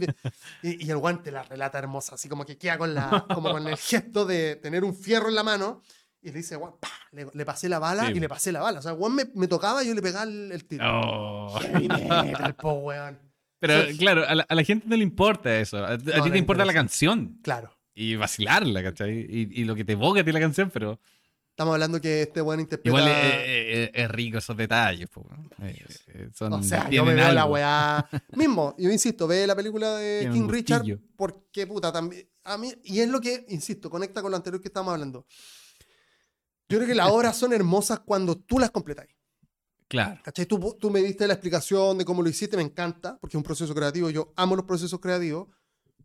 Y, 0.62 0.86
y 0.86 0.90
el 0.90 0.96
weón 0.98 1.22
te 1.22 1.32
la 1.32 1.42
relata 1.42 1.78
hermosa, 1.78 2.14
así 2.16 2.28
como 2.28 2.44
que 2.44 2.58
queda 2.58 2.76
con, 2.76 2.94
la, 2.94 3.24
como 3.32 3.50
con 3.50 3.66
el 3.66 3.76
gesto 3.78 4.26
de 4.26 4.56
tener 4.56 4.84
un 4.84 4.94
fierro 4.94 5.28
en 5.30 5.34
la 5.34 5.42
mano 5.42 5.80
y 6.22 6.26
le 6.28 6.34
dice, 6.38 6.58
pa, 6.58 6.88
le, 7.12 7.26
le 7.32 7.44
pasé 7.46 7.70
la 7.70 7.78
bala 7.78 8.08
Sí. 8.08 8.12
y 8.16 8.20
le 8.20 8.28
pasé 8.28 8.52
la 8.52 8.60
bala. 8.60 8.80
O 8.80 8.82
sea, 8.82 8.92
weón 8.92 9.14
me, 9.14 9.24
me 9.34 9.48
tocaba 9.48 9.82
y 9.82 9.88
yo 9.88 9.94
le 9.94 10.02
pegaba 10.02 10.24
el, 10.24 10.52
el 10.52 10.64
tiro. 10.66 10.84
Oh. 10.86 11.58
Metal, 11.72 12.54
po, 12.56 12.72
weón. 12.74 13.18
Pero 13.58 13.86
Sí. 13.86 13.96
claro, 13.96 14.26
a 14.28 14.34
la, 14.34 14.42
a 14.46 14.54
la 14.54 14.62
gente 14.64 14.86
no 14.88 14.96
le 14.96 15.02
importa 15.02 15.58
eso. 15.58 15.78
A, 15.78 15.92
a 15.92 15.98
ti 15.98 16.04
no 16.14 16.30
te 16.32 16.38
importa 16.38 16.64
la 16.66 16.74
canción 16.74 17.38
Claro. 17.42 17.74
y 17.94 18.16
vacilarla, 18.16 18.82
¿cachai? 18.82 19.20
Y, 19.20 19.48
y 19.62 19.64
lo 19.64 19.74
que 19.74 19.84
te 19.86 19.92
evoca 19.92 20.20
a 20.20 20.24
ti 20.24 20.32
la 20.32 20.40
canción, 20.40 20.70
pero 20.70 21.00
Estamos 21.60 21.74
hablando 21.74 22.00
que 22.00 22.22
este 22.22 22.40
weón 22.40 22.60
interpreta... 22.60 22.88
igual 22.88 23.06
es, 23.06 23.34
es- 23.34 23.88
es- 23.88 23.90
es 23.92 24.10
rico 24.10 24.38
esos 24.38 24.56
detalles. 24.56 25.10
po. 25.10 25.26
Eh, 25.60 25.84
eh, 26.06 26.30
son, 26.34 26.54
o 26.54 26.62
sea, 26.62 26.88
yo 26.88 27.04
me 27.04 27.12
veo 27.12 27.30
la 27.34 27.42
algo. 27.42 27.52
weá. 27.52 28.08
Mismo, 28.32 28.74
yo 28.78 28.90
insisto, 28.90 29.26
ve 29.26 29.46
la 29.46 29.54
película 29.54 29.94
de 29.98 30.20
Tiene 30.20 30.34
King 30.34 30.48
Richard 30.48 30.86
porque, 31.16 31.66
puta, 31.66 31.92
también... 31.92 32.26
A 32.44 32.56
mí, 32.56 32.72
y 32.84 33.00
es 33.00 33.10
lo 33.10 33.20
que, 33.20 33.44
insisto, 33.50 33.90
conecta 33.90 34.22
con 34.22 34.30
lo 34.30 34.38
anterior 34.38 34.58
que 34.62 34.68
estábamos 34.68 34.94
hablando. 34.94 35.26
Yo 36.66 36.78
creo 36.78 36.86
que 36.88 36.94
las 36.94 37.10
obras 37.10 37.36
son 37.36 37.52
hermosas 37.52 38.00
cuando 38.00 38.38
tú 38.38 38.58
las 38.58 38.70
completas. 38.70 39.06
Claro. 39.86 40.18
¿Cachai? 40.24 40.46
Tú, 40.46 40.78
tú 40.80 40.88
me 40.88 41.00
diste 41.02 41.26
la 41.26 41.34
explicación 41.34 41.98
de 41.98 42.06
cómo 42.06 42.22
lo 42.22 42.30
hiciste, 42.30 42.56
me 42.56 42.62
encanta, 42.62 43.18
porque 43.20 43.36
es 43.36 43.38
un 43.38 43.42
proceso 43.42 43.74
creativo. 43.74 44.08
Yo 44.08 44.32
amo 44.34 44.56
los 44.56 44.64
procesos 44.64 44.98
creativos, 44.98 45.48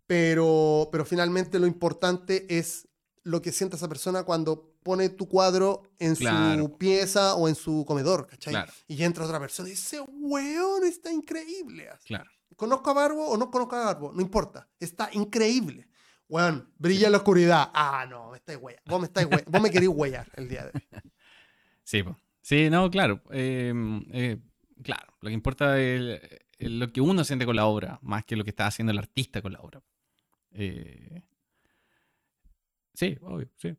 pero, 0.06 0.90
pero 0.92 1.06
finalmente 1.06 1.60
lo 1.60 1.66
importante 1.68 2.46
es 2.58 2.90
lo 3.24 3.42
que 3.42 3.54
siente 3.54 3.78
esa 3.78 3.88
persona 3.88 4.24
cuando 4.24 4.75
pone 4.86 5.10
tu 5.10 5.28
cuadro 5.28 5.82
en 5.98 6.14
Claro. 6.16 6.62
su 6.62 6.78
pieza 6.78 7.34
o 7.34 7.48
en 7.50 7.56
su 7.56 7.84
comedor, 7.88 8.28
¿cachai? 8.28 8.54
Claro. 8.54 8.72
Y 8.88 9.02
entra 9.04 9.26
otra 9.26 9.40
persona 9.40 9.68
y 9.68 9.72
dice, 9.72 10.00
weón, 10.08 10.84
está 10.86 11.12
increíble. 11.12 11.90
Claro. 12.06 12.30
¿Conozco 12.56 12.92
a 12.92 12.94
Barbo 12.94 13.28
o 13.28 13.36
no 13.36 13.50
conozco 13.50 13.76
a 13.78 13.86
Barbo? 13.86 14.14
No 14.14 14.22
importa, 14.22 14.70
está 14.80 15.10
increíble. 15.14 15.88
Weón, 16.30 16.72
brilla 16.78 17.08
en 17.08 17.14
la 17.14 17.18
oscuridad. 17.18 17.72
Ah, 17.74 18.06
no, 18.08 18.30
me 18.30 18.38
estáis 18.38 18.60
huella. 18.62 18.80
Vos 18.86 19.00
me, 19.00 19.08
estáis 19.08 19.28
hue- 19.28 19.44
Vos 19.48 19.60
me 19.62 19.72
queréis 19.72 19.92
huellar 19.92 20.28
el 20.36 20.48
día 20.50 20.66
de 20.66 20.72
hoy. 20.76 20.82
Sí, 21.84 22.04
po. 22.04 22.16
sí, 22.42 22.70
no, 22.70 22.90
claro. 22.92 23.22
eh, 23.32 23.74
eh, 24.12 24.38
claro, 24.84 25.14
lo 25.22 25.30
que 25.30 25.34
importa 25.34 25.80
es, 25.82 26.20
es 26.60 26.70
lo 26.72 26.92
que 26.94 27.02
uno 27.02 27.24
siente 27.24 27.46
con 27.48 27.56
la 27.56 27.66
obra, 27.66 27.98
más 28.04 28.24
que 28.24 28.36
lo 28.36 28.44
que 28.44 28.52
está 28.52 28.68
haciendo 28.68 28.92
el 28.92 29.00
artista 29.00 29.42
con 29.42 29.54
la 29.54 29.60
obra. 29.62 29.82
Eh, 30.52 31.22
sí, 32.94 33.18
obvio, 33.22 33.50
sí. 33.58 33.76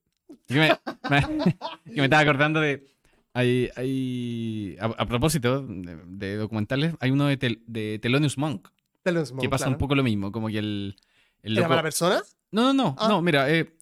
Yo 0.48 0.60
me, 0.60 0.68
me- 1.10 1.20
yo 1.86 1.96
me 1.96 2.04
estaba 2.04 2.22
acordando 2.22 2.60
de. 2.60 2.86
Hay, 3.32 3.68
hay, 3.76 4.76
a, 4.80 4.86
a 4.86 5.06
propósito 5.06 5.60
de, 5.62 5.96
de 6.06 6.36
documentales, 6.36 6.94
hay 7.00 7.10
uno 7.10 7.26
de, 7.26 7.36
Tel- 7.36 7.62
de 7.66 7.98
Thelonious 8.00 8.38
Monk 8.38 8.68
Thelonious 9.02 9.32
que 9.38 9.48
pasa 9.50 9.64
claro. 9.64 9.72
un 9.74 9.78
poco 9.78 9.94
lo 9.94 10.02
mismo, 10.02 10.32
como 10.32 10.48
que 10.48 10.58
el, 10.58 10.96
el 11.42 11.52
¿Era 11.52 11.62
loco- 11.62 11.70
mala 11.70 11.82
persona? 11.82 12.22
no, 12.50 12.72
no, 12.72 12.74
no, 12.74 12.96
Ah. 12.98 13.08
no, 13.08 13.20
mira, 13.20 13.50
eh, 13.50 13.74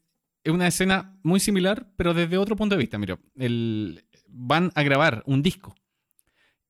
es 0.43 0.53
una 0.53 0.66
escena 0.66 1.16
muy 1.23 1.39
similar, 1.39 1.87
pero 1.97 2.12
desde 2.15 2.37
otro 2.37 2.57
punto 2.57 2.75
de 2.75 2.81
vista. 2.81 2.99
Mira, 2.99 3.16
el, 3.37 4.05
van 4.29 4.73
a 4.75 4.83
grabar 4.83 5.23
un 5.27 5.41
disco 5.41 5.75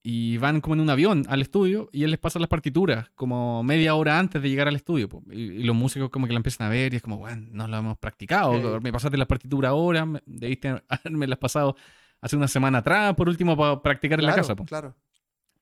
y 0.06 0.36
van 0.36 0.60
como 0.60 0.74
en 0.74 0.80
un 0.82 0.90
avión 0.90 1.24
al 1.30 1.40
estudio 1.40 1.88
y 1.90 2.04
él 2.04 2.10
les 2.10 2.20
pasa 2.20 2.38
las 2.38 2.48
partituras 2.48 3.08
como 3.14 3.62
media 3.62 3.94
hora 3.94 4.18
antes 4.18 4.42
de 4.42 4.50
llegar 4.50 4.68
al 4.68 4.76
estudio. 4.76 5.08
po. 5.08 5.22
Y, 5.30 5.40
y 5.40 5.62
los 5.64 5.74
músicos 5.74 6.10
como 6.10 6.26
que 6.26 6.34
la 6.34 6.36
empiezan 6.36 6.66
a 6.66 6.70
ver 6.70 6.92
y 6.92 6.96
es 6.96 7.02
como, 7.02 7.16
bueno, 7.16 7.46
no 7.52 7.66
lo 7.66 7.76
hemos 7.78 7.96
practicado. 7.96 8.52
Sí. 8.76 8.80
Me 8.82 8.92
pasaste 8.92 9.16
las 9.16 9.26
partituras 9.26 9.70
ahora, 9.70 10.04
me- 10.04 10.22
debiste 10.26 10.82
haberme 10.88 11.26
las 11.26 11.38
pasado 11.38 11.74
hace 12.20 12.36
una 12.36 12.48
semana 12.48 12.78
atrás, 12.78 13.14
por 13.14 13.30
último, 13.30 13.56
para 13.56 13.80
practicar 13.80 14.20
en 14.20 14.26
la 14.26 14.34
casa. 14.34 14.54
po. 14.54 14.66
Claro. 14.66 14.94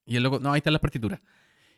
Y 0.04 0.16
el 0.16 0.24
loco, 0.24 0.40
no, 0.40 0.52
ahí 0.52 0.58
están 0.58 0.72
las 0.72 0.82
partituras. 0.82 1.20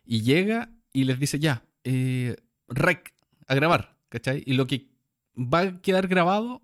Y 0.07 0.23
llega 0.23 0.71
y 0.93 1.05
les 1.05 1.19
dice, 1.21 1.39
ya, 1.39 1.65
eh, 1.85 2.35
rec, 2.69 3.13
a 3.47 3.55
grabar, 3.55 3.95
¿cachai? 4.09 4.43
Y 4.47 4.55
lo 4.55 4.67
que 4.67 4.89
va 5.37 5.61
a 5.61 5.81
quedar 5.83 6.09
grabado 6.09 6.63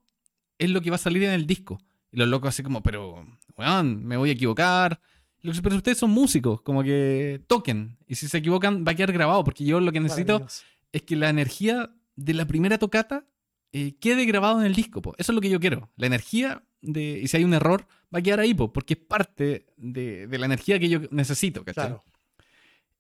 es 0.57 0.71
lo 0.71 0.81
que 0.81 0.89
va 0.89 0.97
a 0.97 0.99
salir 0.99 1.23
en 1.25 1.33
el 1.33 1.47
disco. 1.47 1.79
Y 2.11 2.17
los 2.17 2.27
locos 2.29 2.49
así 2.49 2.63
como, 2.63 2.83
pero, 2.83 3.27
weón, 3.59 4.03
me 4.07 4.17
voy 4.17 4.31
a 4.31 4.33
equivocar. 4.33 4.99
Y 5.43 5.49
lo 5.49 5.53
que- 5.55 5.63
pero 5.63 5.77
ustedes 5.77 5.99
son 5.99 6.11
músicos, 6.11 6.61
como 6.63 6.83
que 6.83 7.41
toquen. 7.47 7.97
Y 8.07 8.15
si 8.17 8.29
se 8.29 8.39
equivocan, 8.39 8.85
va 8.87 8.93
a 8.93 8.95
quedar 8.95 9.13
grabado, 9.13 9.43
porque 9.45 9.65
yo 9.65 9.81
lo 9.81 9.91
que 9.93 10.01
necesito 10.01 10.47
es 10.93 11.03
que 11.03 11.17
la 11.17 11.29
energía 11.31 11.91
de 12.17 12.35
la 12.35 12.47
primera 12.47 12.79
tocata 12.79 13.25
eh, 13.73 13.95
quede 14.01 14.25
grabado 14.25 14.61
en 14.61 14.67
el 14.67 14.75
disco. 14.75 15.01
po. 15.01 15.15
Eso 15.17 15.31
es 15.33 15.35
lo 15.35 15.41
que 15.41 15.49
yo 15.49 15.61
quiero. 15.61 15.91
La 15.97 16.07
energía 16.09 16.63
de. 16.83 17.21
Y 17.23 17.29
si 17.29 17.37
hay 17.37 17.45
un 17.45 17.55
error, 17.55 17.87
va 18.13 18.19
a 18.19 18.23
quedar 18.23 18.41
ahí, 18.41 18.53
po, 18.53 18.73
porque 18.73 18.95
es 18.95 19.01
parte 19.01 19.67
de, 19.77 20.27
de 20.27 20.39
la 20.39 20.47
energía 20.47 20.79
que 20.81 20.89
yo 20.89 21.01
necesito. 21.13 21.65
¿cachai? 21.65 21.87
Claro. 21.87 22.03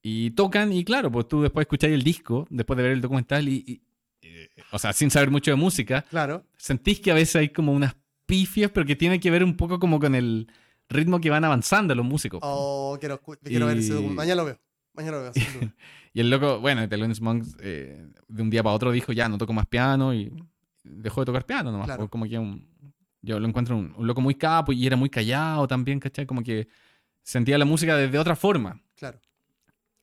Y 0.02 0.30
tocan, 0.30 0.72
y 0.72 0.84
claro, 0.84 1.10
pues 1.12 1.28
tú 1.28 1.42
después 1.42 1.64
escucháis 1.64 1.92
el 1.92 2.02
disco, 2.02 2.46
después 2.50 2.76
de 2.76 2.82
ver 2.84 2.92
el 2.92 3.00
documental, 3.00 3.48
y. 3.48 3.64
y, 3.66 3.82
eh, 4.22 4.48
o 4.70 4.78
sea, 4.78 4.92
sin 4.92 5.10
saber 5.10 5.30
mucho 5.30 5.50
de 5.50 5.56
música, 5.56 6.02
Claro. 6.08 6.44
sentís 6.56 7.00
que 7.00 7.10
a 7.10 7.14
veces 7.14 7.36
hay 7.36 7.48
como 7.50 7.72
unas 7.72 7.94
pifias, 8.24 8.70
pero 8.70 8.86
que 8.86 8.96
tiene 8.96 9.18
que 9.20 9.30
ver 9.30 9.42
un 9.44 9.56
poco 9.56 9.78
como 9.78 9.98
con 9.98 10.14
el 10.14 10.46
ritmo 10.90 11.20
que 11.20 11.30
van 11.30 11.44
avanzando 11.44 11.94
los 11.94 12.04
músicos. 12.04 12.40
Oh, 12.42 12.96
quiero, 13.00 13.20
quiero 13.42 13.66
ver 13.66 13.78
ese 13.78 13.92
documental. 13.94 14.16
Mañana 14.16 14.34
lo 14.42 14.44
veo. 14.46 14.58
Mañana 14.94 15.16
lo 15.18 15.22
veo. 15.24 15.32
Y 16.12 16.18
el 16.18 16.28
loco, 16.28 16.58
bueno, 16.58 16.88
Thelonious 16.88 17.20
Monk 17.20 17.46
eh, 17.60 18.04
de 18.26 18.42
un 18.42 18.50
día 18.50 18.64
para 18.64 18.74
otro 18.74 18.90
dijo, 18.90 19.12
ya, 19.12 19.28
no 19.28 19.38
toco 19.38 19.52
más 19.52 19.66
piano 19.66 20.12
y 20.12 20.32
dejó 20.82 21.20
de 21.20 21.26
tocar 21.26 21.46
piano 21.46 21.70
nomás. 21.70 21.86
Claro. 21.86 22.02
Fue 22.02 22.10
Como 22.10 22.24
que 22.26 22.36
un- 22.36 22.68
yo 23.22 23.38
lo 23.38 23.46
encuentro 23.46 23.76
un, 23.76 23.94
un 23.96 24.06
loco 24.08 24.20
muy 24.20 24.34
capo 24.34 24.72
y 24.72 24.84
era 24.84 24.96
muy 24.96 25.08
callado 25.08 25.68
también, 25.68 26.00
¿cachai? 26.00 26.26
Como 26.26 26.42
que 26.42 26.66
sentía 27.22 27.56
la 27.58 27.64
música 27.64 27.96
de, 27.96 28.08
de 28.08 28.18
otra 28.18 28.34
forma. 28.34 28.82
Claro. 28.96 29.20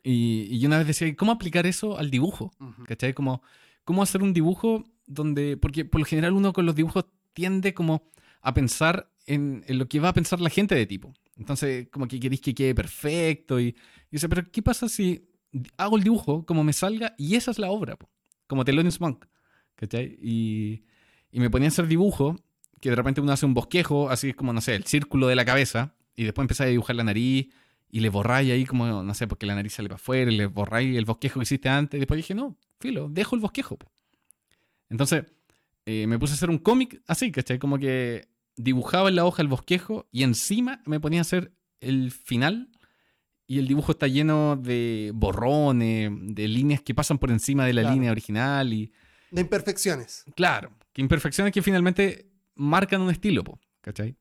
Y, 0.01 0.47
y 0.49 0.65
una 0.65 0.77
vez 0.77 0.87
decía, 0.87 1.13
¿cómo 1.17 1.33
aplicar 1.33 1.65
eso 1.67 1.97
al 1.97 2.09
dibujo? 2.09 2.53
Ujú. 2.61 2.85
¿Cachai? 2.85 3.13
Como, 3.13 3.41
¿cómo 3.83 4.01
hacer 4.01 4.23
un 4.23 4.31
dibujo 4.31 4.85
donde, 5.07 5.57
porque 5.57 5.83
por 5.83 5.99
lo 5.99 6.05
general 6.05 6.31
uno 6.31 6.53
con 6.53 6.65
los 6.65 6.75
dibujos 6.75 7.05
tiende 7.33 7.73
como 7.73 8.03
a 8.41 8.53
pensar 8.53 9.09
en, 9.27 9.63
en 9.67 9.77
lo 9.77 9.87
que 9.87 9.99
va 9.99 10.09
a 10.09 10.13
pensar 10.13 10.41
la 10.41 10.49
gente 10.49 10.73
de 10.73 10.85
tipo. 10.87 11.13
Entonces, 11.37 11.87
como 11.91 12.07
que 12.07 12.19
queréis 12.19 12.41
que 12.41 12.55
quede 12.55 12.73
perfecto 12.73 13.59
y, 13.59 13.67
y 13.67 13.75
dice, 14.11 14.27
pero 14.27 14.43
¿qué 14.51 14.61
pasa 14.63 14.89
si 14.89 15.29
hago 15.77 15.97
el 15.97 16.03
dibujo 16.03 16.45
como 16.45 16.63
me 16.63 16.73
salga 16.73 17.13
y 17.17 17.35
esa 17.35 17.51
es 17.51 17.59
la 17.59 17.69
obra? 17.69 17.97
po? 17.97 18.09
Como 18.47 18.65
Thelonious 18.65 18.99
Monk, 18.99 19.25
¿cachai? 19.75 20.17
Y, 20.21 20.83
y 21.31 21.39
me 21.39 21.49
ponía 21.49 21.67
a 21.67 21.69
hacer 21.69 21.87
dibujo 21.87 22.37
que 22.81 22.89
de 22.89 22.95
repente 22.95 23.21
uno 23.21 23.31
hace 23.31 23.45
un 23.45 23.53
bosquejo, 23.53 24.09
así 24.09 24.33
como, 24.33 24.53
no 24.53 24.61
sé, 24.61 24.75
el 24.75 24.85
círculo 24.85 25.27
de 25.27 25.35
la 25.35 25.45
cabeza 25.45 25.93
y 26.15 26.23
después 26.23 26.43
empezáis 26.43 26.67
a 26.67 26.71
dibujar 26.71 26.95
la 26.95 27.03
nariz 27.03 27.49
y 27.89 27.99
le 27.99 28.09
borráis 28.09 28.51
ahí 28.51 28.65
como, 28.65 29.03
no 29.03 29.13
sé, 29.13 29.27
porque 29.27 29.45
la 29.45 29.55
nariz 29.55 29.73
sale 29.73 29.89
para 29.89 29.97
afuera 29.97 30.31
y 30.31 30.37
le 30.37 30.45
borráis 30.47 30.97
el 30.97 31.05
bosquejo 31.05 31.39
que 31.39 31.43
hiciste 31.43 31.69
antes 31.69 31.97
y 31.97 31.99
después 31.99 32.17
dije, 32.17 32.33
no, 32.33 32.57
filo, 32.79 33.09
dejo 33.09 33.35
el 33.35 33.41
bosquejo. 33.41 33.77
po. 33.77 33.91
Entonces, 34.89 35.25
eh, 35.85 36.07
me 36.07 36.19
puse 36.19 36.33
a 36.33 36.35
hacer 36.35 36.49
un 36.49 36.57
cómic 36.57 37.01
así, 37.07 37.31
¿cachai? 37.31 37.59
Como 37.59 37.77
que 37.77 38.27
dibujaba 38.57 39.07
en 39.09 39.15
la 39.15 39.25
hoja 39.25 39.41
el 39.41 39.47
bosquejo 39.47 40.07
y 40.11 40.23
encima 40.23 40.81
me 40.85 40.99
ponía 40.99 41.19
a 41.19 41.21
hacer 41.21 41.53
el 41.79 42.11
final 42.11 42.69
y 43.47 43.59
el 43.59 43.67
dibujo 43.67 43.93
está 43.93 44.07
lleno 44.07 44.57
de 44.57 45.11
borrones, 45.15 46.11
de 46.11 46.47
líneas 46.49 46.81
que 46.81 46.93
pasan 46.93 47.17
por 47.17 47.31
encima 47.31 47.65
de 47.65 47.71
la 47.73 47.81
Claro. 47.83 47.93
línea 47.95 48.11
original 48.11 48.73
y 48.73 48.91
De 49.31 49.41
imperfecciones. 49.41 50.25
claro, 50.35 50.71
que 50.91 51.01
imperfecciones 51.01 51.53
que 51.53 51.61
finalmente 51.61 52.29
marcan 52.55 53.01
un 53.01 53.09
estilo, 53.11 53.43
po, 53.43 53.59
¿cachai? 53.81 54.17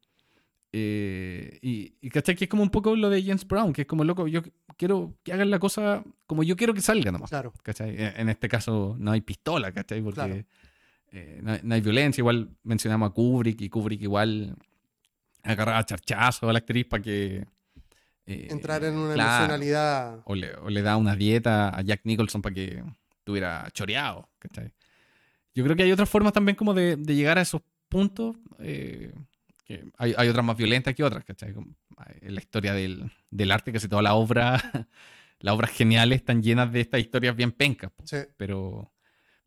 Eh, 0.72 1.58
y, 1.62 1.94
y 2.00 2.10
¿cachai? 2.10 2.36
Que 2.36 2.44
es 2.44 2.50
como 2.50 2.62
un 2.62 2.70
poco 2.70 2.94
lo 2.96 3.08
de 3.08 3.22
James 3.22 3.46
Brown, 3.46 3.72
que 3.72 3.82
es 3.82 3.88
como 3.88 4.04
loco, 4.04 4.26
yo 4.28 4.42
quiero 4.76 5.16
que 5.22 5.32
hagan 5.32 5.50
la 5.50 5.58
cosa 5.58 6.04
como 6.26 6.42
yo 6.42 6.54
quiero 6.56 6.74
que 6.74 6.82
salga 6.82 7.10
nomás. 7.10 7.30
Claro. 7.30 7.52
¿cachai? 7.62 7.94
Eh, 7.96 8.12
En 8.16 8.28
este 8.28 8.48
caso 8.48 8.94
no 8.98 9.10
hay 9.12 9.22
pistola, 9.22 9.72
¿cachai? 9.72 10.02
Porque 10.02 10.14
Claro. 10.16 10.44
Eh, 11.18 11.40
no, 11.42 11.52
hay, 11.52 11.60
no 11.62 11.74
hay 11.74 11.80
violencia. 11.80 12.20
Igual 12.20 12.50
mencionamos 12.62 13.10
a 13.10 13.12
Kubrick 13.14 13.60
y 13.62 13.68
Kubrick 13.68 14.02
igual 14.02 14.54
agarraba 15.42 15.84
charchazo 15.84 16.48
a 16.48 16.52
la 16.52 16.58
actriz 16.58 16.86
para 16.86 17.02
que... 17.02 17.46
eh, 18.26 18.48
Entrar 18.50 18.84
en 18.84 18.94
una 18.96 19.14
claro, 19.14 19.44
emocionalidad. 19.44 20.20
O 20.24 20.34
le, 20.34 20.54
o 20.56 20.68
le 20.68 20.82
da 20.82 20.96
una 20.96 21.14
dieta 21.16 21.70
a 21.70 21.82
Jack 21.82 22.00
Nicholson 22.04 22.42
para 22.42 22.54
que 22.54 22.82
estuviera 23.18 23.68
choreado, 23.72 24.28
¿cachai? 24.38 24.72
Yo 25.54 25.64
creo 25.64 25.74
que 25.76 25.84
hay 25.84 25.92
otras 25.92 26.08
formas 26.10 26.32
también 26.32 26.54
como 26.56 26.74
de, 26.74 26.96
de 26.96 27.14
llegar 27.14 27.38
a 27.38 27.42
esos 27.42 27.62
puntos. 27.88 28.36
eh, 28.58 29.12
que 29.64 29.84
hay, 29.98 30.14
hay 30.16 30.28
otras 30.28 30.44
más 30.44 30.56
violentas 30.56 30.94
que 30.94 31.02
otras, 31.02 31.24
¿cachai? 31.24 31.54
La 32.22 32.40
historia 32.40 32.72
del, 32.72 33.10
del 33.30 33.50
arte, 33.50 33.72
casi 33.72 33.88
toda 33.88 34.02
la 34.02 34.14
obra, 34.14 34.60
las 35.40 35.54
obras 35.54 35.70
geniales 35.72 36.18
están 36.20 36.42
llenas 36.42 36.70
de 36.72 36.82
estas 36.82 37.00
historias 37.00 37.34
bien 37.34 37.50
pencas. 37.52 37.90
Sí. 38.04 38.18
Pero, 38.36 38.92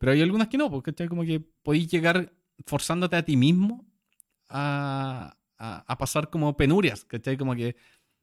pero 0.00 0.12
hay 0.12 0.22
algunas 0.22 0.48
que 0.48 0.58
no, 0.58 0.68
porque. 0.70 0.92
Como 1.06 1.22
que 1.24 1.38
podéis 1.62 1.86
llegar 1.88 2.32
forzándote 2.66 3.14
a 3.16 3.22
ti 3.24 3.36
mismo 3.36 3.86
a, 4.48 5.36
a- 5.58 5.84
a 5.86 5.98
pasar 5.98 6.30
como 6.30 6.56
penurias, 6.56 7.04
¿cachai? 7.04 7.36
Como 7.36 7.54
que 7.54 7.76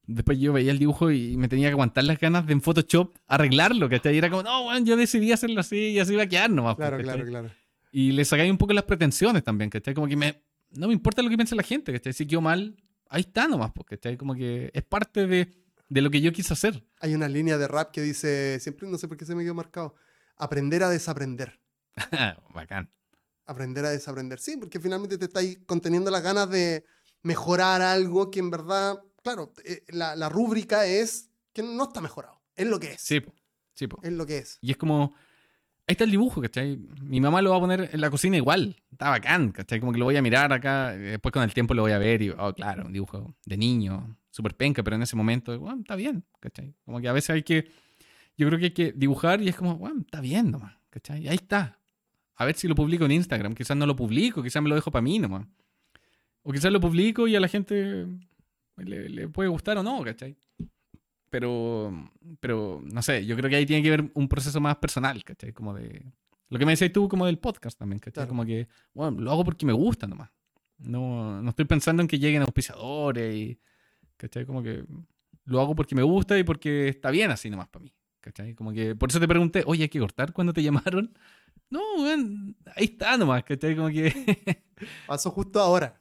después 0.05 0.39
yo 0.39 0.53
veía 0.53 0.71
el 0.71 0.79
dibujo 0.79 1.11
y 1.11 1.37
me 1.37 1.47
tenía 1.47 1.67
que 1.67 1.73
aguantar 1.73 2.03
las 2.03 2.19
ganas 2.19 2.45
de 2.47 2.53
en 2.53 2.61
Photoshop 2.61 3.15
arreglarlo, 3.27 3.89
¿cachai? 3.89 4.15
Y 4.15 4.17
era 4.17 4.29
como, 4.29 4.43
no, 4.43 4.67
weón, 4.67 4.85
yo 4.85 4.95
decidí 4.97 5.31
hacerlo 5.31 5.59
así 5.61 5.77
y 5.89 5.99
así 5.99 6.13
iba 6.13 6.23
a 6.23 6.27
quedar 6.27 6.49
nomás. 6.49 6.75
Claro, 6.75 6.97
¿cachai? 6.97 7.13
claro, 7.15 7.29
claro. 7.29 7.51
Y 7.91 8.11
le 8.11 8.25
sacáis 8.25 8.51
un 8.51 8.57
poco 8.57 8.73
las 8.73 8.83
pretensiones 8.83 9.43
también, 9.43 9.69
¿cachai? 9.69 9.93
Como 9.93 10.07
que 10.07 10.15
me, 10.15 10.43
no 10.71 10.87
me 10.87 10.93
importa 10.93 11.21
lo 11.21 11.29
que 11.29 11.37
piense 11.37 11.55
la 11.55 11.63
gente, 11.63 11.93
¿cachai? 11.93 12.13
Si 12.13 12.25
quedó 12.27 12.41
mal, 12.41 12.75
ahí 13.09 13.21
está 13.21 13.47
nomás, 13.47 13.71
pues, 13.73 13.85
¿cachai? 13.87 14.17
Como 14.17 14.35
que 14.35 14.69
es 14.73 14.83
parte 14.83 15.25
de, 15.27 15.53
de 15.89 16.01
lo 16.01 16.09
que 16.09 16.21
yo 16.21 16.31
quise 16.31 16.53
hacer. 16.53 16.83
Hay 16.99 17.15
una 17.15 17.27
línea 17.27 17.57
de 17.57 17.67
rap 17.67 17.91
que 17.91 18.01
dice, 18.01 18.59
siempre 18.59 18.87
no 18.89 18.97
sé 18.97 19.07
por 19.07 19.17
qué 19.17 19.25
se 19.25 19.35
me 19.35 19.43
quedó 19.43 19.55
marcado, 19.55 19.95
aprender 20.37 20.83
a 20.83 20.89
desaprender. 20.89 21.59
Bacán. 22.53 22.89
Aprender 23.45 23.85
a 23.85 23.89
desaprender. 23.89 24.39
Sí, 24.39 24.57
porque 24.57 24.79
finalmente 24.79 25.17
te 25.17 25.25
estáis 25.25 25.59
conteniendo 25.65 26.11
las 26.11 26.21
ganas 26.21 26.49
de 26.49 26.85
mejorar 27.23 27.81
algo 27.81 28.29
que 28.31 28.39
en 28.39 28.49
verdad, 28.49 29.01
claro, 29.23 29.53
eh, 29.65 29.83
la, 29.89 30.15
la 30.15 30.29
rúbrica 30.29 30.85
es 30.85 31.29
que 31.53 31.63
no 31.63 31.85
está 31.85 32.01
mejorado. 32.01 32.41
Es 32.55 32.67
lo 32.67 32.79
que 32.79 32.93
es. 32.93 33.01
Sí, 33.01 33.21
sí, 33.73 33.87
po. 33.87 33.99
Es 34.03 34.11
lo 34.11 34.25
que 34.25 34.39
es. 34.39 34.57
Y 34.61 34.71
es 34.71 34.77
como, 34.77 35.13
ahí 35.87 35.93
está 35.93 36.03
el 36.03 36.11
dibujo, 36.11 36.41
¿cachai? 36.41 36.77
Mi 37.01 37.21
mamá 37.21 37.41
lo 37.41 37.51
va 37.51 37.57
a 37.57 37.59
poner 37.59 37.89
en 37.93 38.01
la 38.01 38.09
cocina 38.09 38.35
igual. 38.35 38.75
Está 38.91 39.09
bacán, 39.09 39.51
¿cachai? 39.51 39.79
Como 39.79 39.93
que 39.93 39.99
lo 39.99 40.05
voy 40.05 40.17
a 40.17 40.21
mirar 40.21 40.51
acá, 40.51 40.93
y 40.95 40.99
después 40.99 41.31
con 41.31 41.43
el 41.43 41.53
tiempo 41.53 41.73
lo 41.73 41.83
voy 41.83 41.93
a 41.93 41.97
ver 41.97 42.21
y, 42.21 42.29
oh, 42.31 42.53
claro, 42.53 42.85
un 42.85 42.93
dibujo 42.93 43.35
de 43.45 43.57
niño, 43.57 44.17
súper 44.29 44.55
penca, 44.55 44.83
pero 44.83 44.97
en 44.97 45.03
ese 45.03 45.15
momento, 45.15 45.57
bueno, 45.59 45.79
está 45.81 45.95
bien, 45.95 46.25
¿cachai? 46.39 46.75
Como 46.83 46.99
que 46.99 47.07
a 47.07 47.13
veces 47.13 47.29
hay 47.29 47.43
que, 47.43 47.71
yo 48.37 48.47
creo 48.47 48.59
que 48.59 48.65
hay 48.65 48.73
que 48.73 48.91
dibujar 48.91 49.41
y 49.41 49.49
es 49.49 49.55
como, 49.55 49.77
bueno, 49.77 50.01
está 50.01 50.19
bien 50.19 50.51
nomás, 50.51 50.77
¿cachai? 50.89 51.23
Y 51.23 51.27
ahí 51.27 51.35
está. 51.35 51.79
A 52.37 52.45
ver 52.45 52.55
si 52.55 52.67
lo 52.67 52.75
publico 52.75 53.05
en 53.05 53.11
Instagram, 53.11 53.53
quizás 53.53 53.75
no 53.75 53.85
lo 53.85 53.95
publico, 53.95 54.41
quizás 54.41 54.61
me 54.61 54.69
lo 54.69 54.75
dejo 54.75 54.91
para 54.91 55.01
mí 55.01 55.19
nomás. 55.19 55.45
O 56.43 56.51
quizás 56.51 56.71
lo 56.71 56.79
publico 56.79 57.27
y 57.27 57.35
a 57.35 57.39
la 57.39 57.47
gente 57.47 58.07
le, 58.77 59.09
le 59.09 59.27
puede 59.27 59.49
gustar 59.49 59.77
o 59.77 59.83
no, 59.83 60.03
¿cachai? 60.03 60.37
Pero, 61.29 62.11
pero, 62.39 62.81
no 62.85 63.01
sé, 63.01 63.25
yo 63.25 63.35
creo 63.35 63.49
que 63.49 63.57
ahí 63.57 63.65
tiene 63.65 63.83
que 63.83 63.89
ver 63.89 64.11
un 64.13 64.27
proceso 64.29 64.61
más 64.61 64.77
personal, 64.77 65.23
¿cachai? 65.23 65.51
Como 65.51 65.73
de... 65.73 66.05
Lo 66.49 66.57
que 66.57 66.65
me 66.65 66.71
decías 66.71 66.93
tú 66.93 67.09
como 67.09 67.25
del 67.25 67.39
podcast 67.39 67.77
también, 67.77 67.99
¿cachai? 67.99 68.13
Claro. 68.13 68.29
Como 68.29 68.45
que, 68.45 68.67
bueno, 68.93 69.19
lo 69.19 69.31
hago 69.31 69.43
porque 69.43 69.65
me 69.65 69.73
gusta 69.73 70.07
nomás. 70.07 70.29
No, 70.77 71.41
no 71.41 71.49
estoy 71.49 71.65
pensando 71.65 72.01
en 72.01 72.07
que 72.07 72.19
lleguen 72.19 72.43
auspiciadores 72.43 73.35
y, 73.35 73.59
¿cachai? 74.15 74.45
Como 74.45 74.63
que 74.63 74.85
lo 75.45 75.59
hago 75.59 75.75
porque 75.75 75.95
me 75.95 76.03
gusta 76.03 76.37
y 76.37 76.43
porque 76.43 76.87
está 76.89 77.11
bien 77.11 77.31
así 77.31 77.49
nomás 77.49 77.67
para 77.67 77.83
mí, 77.83 77.93
¿cachai? 78.21 78.53
Como 78.53 78.71
que, 78.71 78.95
por 78.95 79.09
eso 79.09 79.19
te 79.19 79.27
pregunté, 79.27 79.63
oye, 79.65 79.83
¿hay 79.83 79.89
que 79.89 79.99
cortar 79.99 80.31
cuando 80.31 80.53
te 80.53 80.63
llamaron? 80.63 81.13
No, 81.69 81.81
weón, 81.97 82.55
ahí 82.75 82.85
está 82.85 83.17
nomás, 83.17 83.43
¿cachai? 83.43 83.75
Como 83.75 83.89
que... 83.89 84.63
Pasó 85.07 85.31
justo 85.31 85.59
ahora. 85.59 85.99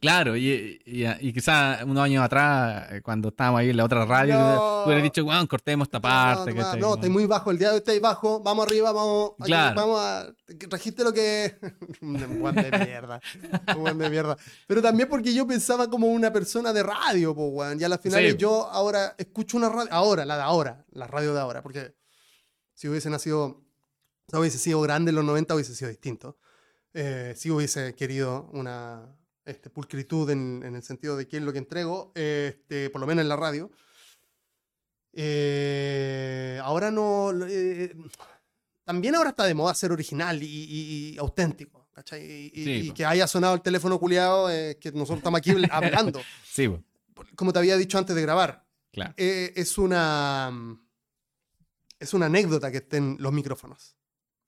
Claro, 0.00 0.36
y, 0.36 0.80
y, 0.84 1.04
y 1.20 1.32
quizás 1.32 1.84
unos 1.84 2.02
años 2.02 2.24
atrás, 2.24 2.90
eh, 2.90 3.02
cuando 3.02 3.28
estábamos 3.28 3.60
ahí 3.60 3.70
en 3.70 3.76
la 3.76 3.84
otra 3.84 4.04
radio, 4.04 4.34
No. 4.36 4.54
tú 4.82 4.86
hubieras 4.86 5.04
dicho, 5.04 5.24
weón, 5.24 5.46
cortemos 5.46 5.86
esta 5.86 6.00
parte. 6.00 6.52
no, 6.52 6.76
no, 6.76 6.94
estáis 6.94 7.12
muy 7.12 7.24
bajo. 7.26 7.52
El 7.52 7.58
día 7.58 7.68
de 7.68 7.74
hoy 7.74 7.78
estáis 7.78 8.00
bajo. 8.00 8.40
Vamos 8.42 8.66
arriba, 8.66 8.90
vamos. 8.90 9.30
aquí, 9.38 9.46
Claro. 9.46 9.76
Vamos 9.80 10.00
a. 10.00 10.26
Trajiste 10.68 11.04
lo 11.04 11.12
que. 11.12 11.56
un 12.02 12.40
buen 12.40 12.54
de 12.56 12.70
mierda. 12.84 13.20
Un 13.76 13.80
buen 13.82 13.96
de 13.98 14.10
mierda. 14.10 14.36
Pero 14.66 14.82
también 14.82 15.08
porque 15.08 15.32
yo 15.32 15.46
pensaba 15.46 15.88
como 15.88 16.08
una 16.08 16.32
persona 16.32 16.72
de 16.72 16.82
radio, 16.82 17.32
po, 17.32 17.46
weón. 17.50 17.80
Y 17.80 17.84
a 17.84 17.88
las 17.88 18.00
finales 18.00 18.32
Sí. 18.32 18.38
yo 18.38 18.68
ahora 18.72 19.14
escucho 19.16 19.56
una 19.56 19.68
radio. 19.68 19.92
Ahora, 19.92 20.24
la 20.24 20.34
de 20.34 20.42
ahora. 20.42 20.84
La 20.90 21.06
radio 21.06 21.32
de 21.32 21.40
ahora. 21.40 21.62
Porque 21.62 21.94
si 22.74 22.88
hubiese 22.88 23.08
nacido. 23.08 23.62
Si 24.28 24.36
hubiese 24.36 24.58
sido 24.58 24.80
grande 24.80 25.10
en 25.10 25.16
los 25.16 25.24
90, 25.24 25.54
hubiese 25.54 25.74
sido 25.74 25.90
distinto. 25.90 26.38
Eh, 26.94 27.34
si 27.36 27.50
hubiese 27.50 27.94
querido 27.94 28.48
una 28.52 29.14
este, 29.44 29.70
pulcritud 29.70 30.28
en, 30.30 30.62
en 30.64 30.74
el 30.76 30.82
sentido 30.82 31.16
de 31.16 31.26
qué 31.26 31.38
es 31.38 31.42
lo 31.42 31.52
que 31.52 31.58
entrego, 31.58 32.12
este, 32.14 32.90
por 32.90 33.00
lo 33.00 33.06
menos 33.06 33.22
en 33.22 33.28
la 33.28 33.36
radio. 33.36 33.70
Eh, 35.14 36.58
ahora 36.62 36.90
no. 36.90 37.30
eh, 37.48 37.94
también 38.84 39.14
ahora 39.14 39.30
está 39.30 39.44
de 39.44 39.54
moda 39.54 39.74
ser 39.74 39.92
original 39.92 40.42
y, 40.42 40.46
y- 40.46 41.14
y 41.14 41.18
auténtico. 41.18 41.88
¿cachai? 41.92 42.50
Y, 42.54 42.64
Sí, 42.64 42.70
y 42.88 42.90
que 42.92 43.04
haya 43.04 43.26
sonado 43.26 43.54
el 43.54 43.60
teléfono 43.60 43.98
culiado, 44.00 44.48
que 44.48 44.90
nosotros 44.94 45.18
estamos 45.18 45.38
aquí 45.38 45.50
hablando. 45.70 46.20
Sí, 46.44 46.68
po, 46.68 46.82
Como 47.36 47.52
te 47.52 47.58
había 47.58 47.76
dicho 47.76 47.98
antes 47.98 48.16
de 48.16 48.22
grabar, 48.22 48.64
claro. 48.92 49.12
eh, 49.16 49.52
es 49.56 49.76
una. 49.78 50.50
Es 52.00 52.14
una 52.14 52.26
anécdota 52.26 52.70
que 52.72 52.78
estén 52.78 53.16
los 53.20 53.32
micrófonos. 53.32 53.94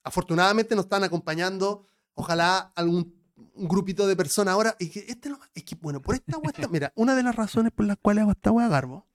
Afortunadamente 0.04 0.76
nos 0.76 0.84
están 0.84 1.02
acompañando, 1.04 1.82
ojalá 2.14 2.72
algún 2.76 3.14
un 3.56 3.68
grupito 3.68 4.06
de 4.06 4.16
personas 4.16 4.52
ahora. 4.54 4.76
Y 4.78 4.88
que 4.90 5.04
este 5.08 5.30
es 5.54 5.64
que, 5.64 5.74
bueno, 5.76 6.00
por 6.00 6.14
esta 6.14 6.38
está- 6.44 6.68
Mira, 6.68 6.92
una 6.96 7.14
de 7.14 7.22
las 7.22 7.34
razones 7.34 7.72
por 7.72 7.86
las 7.86 7.96
cuales 8.00 8.22
hago 8.22 8.32
esta 8.32 8.50
weá 8.52 8.68
Garbo 8.68 9.06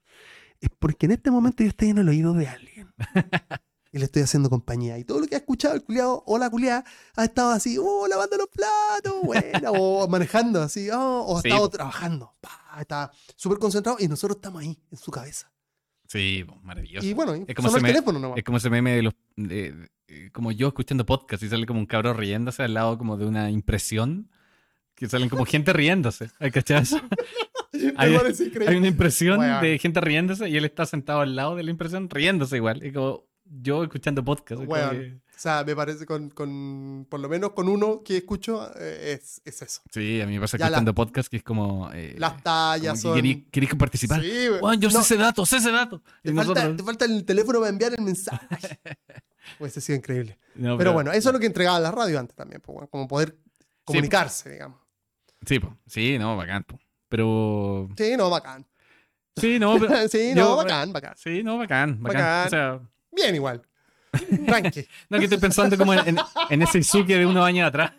es 0.62 0.70
porque 0.80 1.06
en 1.06 1.14
este 1.14 1.32
momento 1.32 1.64
yo 1.64 1.70
estoy 1.70 1.90
en 1.90 2.00
el 2.00 2.10
oído 2.10 2.34
de 2.34 2.48
alguien. 2.48 2.94
Y 3.92 3.98
le 3.98 4.06
estoy 4.06 4.22
haciendo 4.22 4.52
compañía. 4.52 5.00
Y 5.00 5.04
todo 5.04 5.20
lo 5.20 5.26
que 5.26 5.34
ha 5.34 5.40
escuchado 5.40 5.74
el 5.74 5.84
culiado 5.84 6.22
o 6.28 6.38
la 6.38 6.48
culiada 6.52 6.86
ha 7.16 7.26
estado 7.26 7.50
así, 7.50 7.76
oh, 7.82 8.06
lavando 8.08 8.38
los 8.38 8.48
platos, 8.50 9.16
buena, 9.24 9.72
o 9.72 10.08
manejando 10.08 10.62
así, 10.62 10.92
oh, 10.92 11.22
o 11.26 11.40
ha 11.40 11.42
Sí. 11.42 11.48
estado 11.48 11.68
trabajando. 11.70 12.36
pa, 12.40 12.78
está 12.82 13.12
súper 13.36 13.58
concentrado 13.58 13.98
y 14.00 14.08
nosotros 14.08 14.36
estamos 14.36 14.62
ahí, 14.62 14.80
en 14.92 14.98
su 15.00 15.10
cabeza. 15.10 15.52
Sí, 16.10 16.44
maravilloso. 16.64 17.06
Y 17.08 17.14
bueno, 17.14 17.34
Es 17.48 17.54
como 17.56 17.70
sonó 17.70 17.72
se 17.72 17.78
el 17.78 17.84
me- 17.84 17.90
teléfono 17.90 18.20
nomás. 18.20 18.38
Es 18.40 18.44
como 18.44 18.58
ese 18.58 18.70
meme 18.70 18.96
de 18.96 19.04
los. 19.04 19.14
de- 19.36 19.72
de- 20.08 20.32
como 20.32 20.52
yo 20.52 20.70
escuchando 20.70 21.06
podcast 21.06 21.44
y 21.44 21.50
sale 21.50 21.66
como 21.68 21.80
un 21.80 21.86
cabrón 21.86 22.18
riéndose 22.18 22.64
al 22.64 22.74
lado 22.74 22.98
como 22.98 23.16
de 23.16 23.26
una 23.26 23.50
impresión. 23.52 24.30
Que 24.96 25.08
salen 25.08 25.30
como 25.30 25.46
gente 25.46 25.72
riéndose. 25.72 26.30
¿Hay? 26.40 26.52
Me 27.72 28.68
hay- 28.68 28.76
una 28.76 28.88
impresión 28.88 29.40
Weón. 29.40 29.62
de 29.62 29.78
gente 29.78 30.02
riéndose 30.02 30.50
y 30.50 30.58
él 30.58 30.66
está 30.66 30.86
sentado 30.86 31.22
al 31.22 31.36
lado 31.36 31.56
de 31.56 31.64
la 31.64 31.72
impresión 31.72 32.10
riéndose 32.10 32.58
igual. 32.58 32.82
Es 32.84 32.92
como 32.94 33.24
yo 33.46 33.84
escuchando 33.84 34.24
podcast. 34.26 34.62
es 34.62 34.68
como 34.68 34.72
Weón. 34.80 34.90
que- 34.98 35.20
O 35.40 35.42
sea, 35.42 35.64
me 35.64 35.74
parece 35.74 36.06
con, 36.06 36.30
con- 36.32 37.08
por 37.10 37.18
lo 37.22 37.30
menos 37.30 37.52
con 37.54 37.70
uno 37.70 38.04
que 38.04 38.18
escucho, 38.18 38.70
eh, 38.78 39.14
es, 39.22 39.42
es 39.46 39.62
eso. 39.62 39.82
Sí, 39.90 40.20
a 40.20 40.26
mí 40.28 40.34
me 40.34 40.42
pasa 40.42 40.58
escuchando 40.58 40.94
podcast 40.94 41.30
que 41.30 41.38
es 41.38 41.44
como. 41.44 41.90
eh, 41.94 42.14
Las 42.18 42.44
tallas 42.44 43.02
como 43.02 43.14
son... 43.14 43.16
que 43.16 43.22
querí- 43.22 43.50
querís 43.50 43.74
participar. 43.76 44.22
Sí. 44.22 44.50
Weón, 44.62 44.82
yo 44.82 44.90
No, 44.90 44.96
sé 45.02 45.14
ese 45.14 45.24
dato, 45.24 45.46
sé 45.46 45.56
ese 45.56 45.72
dato. 45.72 46.02
Te, 46.22 46.34
falta, 46.34 46.54
nosotros- 46.54 46.76
te 46.78 46.84
falta 46.84 47.06
el 47.06 47.24
teléfono 47.24 47.60
para 47.60 47.70
enviar 47.70 47.94
el 47.98 48.04
mensaje. 48.04 48.48
pues 49.60 49.78
ha 49.78 49.80
sido 49.80 49.96
increíble. 49.98 50.38
No, 50.56 50.78
Pero 50.78 50.92
bueno, 50.92 51.14
eso 51.14 51.30
es 51.30 51.34
lo 51.34 51.40
que 51.40 51.46
entregaba 51.46 51.80
la 51.80 51.92
radio 51.92 52.20
antes 52.20 52.36
también, 52.36 52.60
pues, 52.60 52.74
bueno, 52.74 52.90
como 52.90 53.08
poder 53.08 53.38
comunicarse, 53.86 54.50
digamos. 54.50 54.78
Sí, 55.46 55.58
po. 55.60 55.74
sí, 55.88 56.20
no, 56.20 56.36
bacán. 56.36 56.66
po. 56.66 56.78
Pero. 57.08 57.88
Sí, 57.98 58.18
no, 58.18 58.30
bacán. 58.30 58.68
Sí, 59.38 59.58
no, 59.58 59.80
pero. 59.80 60.06
sí, 60.10 60.34
yo- 60.36 60.44
no, 60.44 60.56
bacán, 60.58 60.92
bacán. 60.92 61.14
Sí, 61.16 61.44
no, 61.44 61.58
bacán, 61.58 62.04
bacán. 62.04 62.22
Bacán. 62.22 62.48
O 62.48 62.50
sea, 62.50 62.82
Bien 63.14 63.34
igual. 63.36 63.62
Tranqui. 64.46 64.88
no 65.10 65.18
que 65.18 65.26
estoy 65.26 65.40
pensando 65.40 65.78
como 65.78 65.94
en, 65.94 66.08
en, 66.08 66.18
en 66.50 66.62
ese 66.62 66.80
Izuki 66.80 67.14
de 67.14 67.26
unos 67.26 67.46
años 67.46 67.68
atrás. 67.68 67.92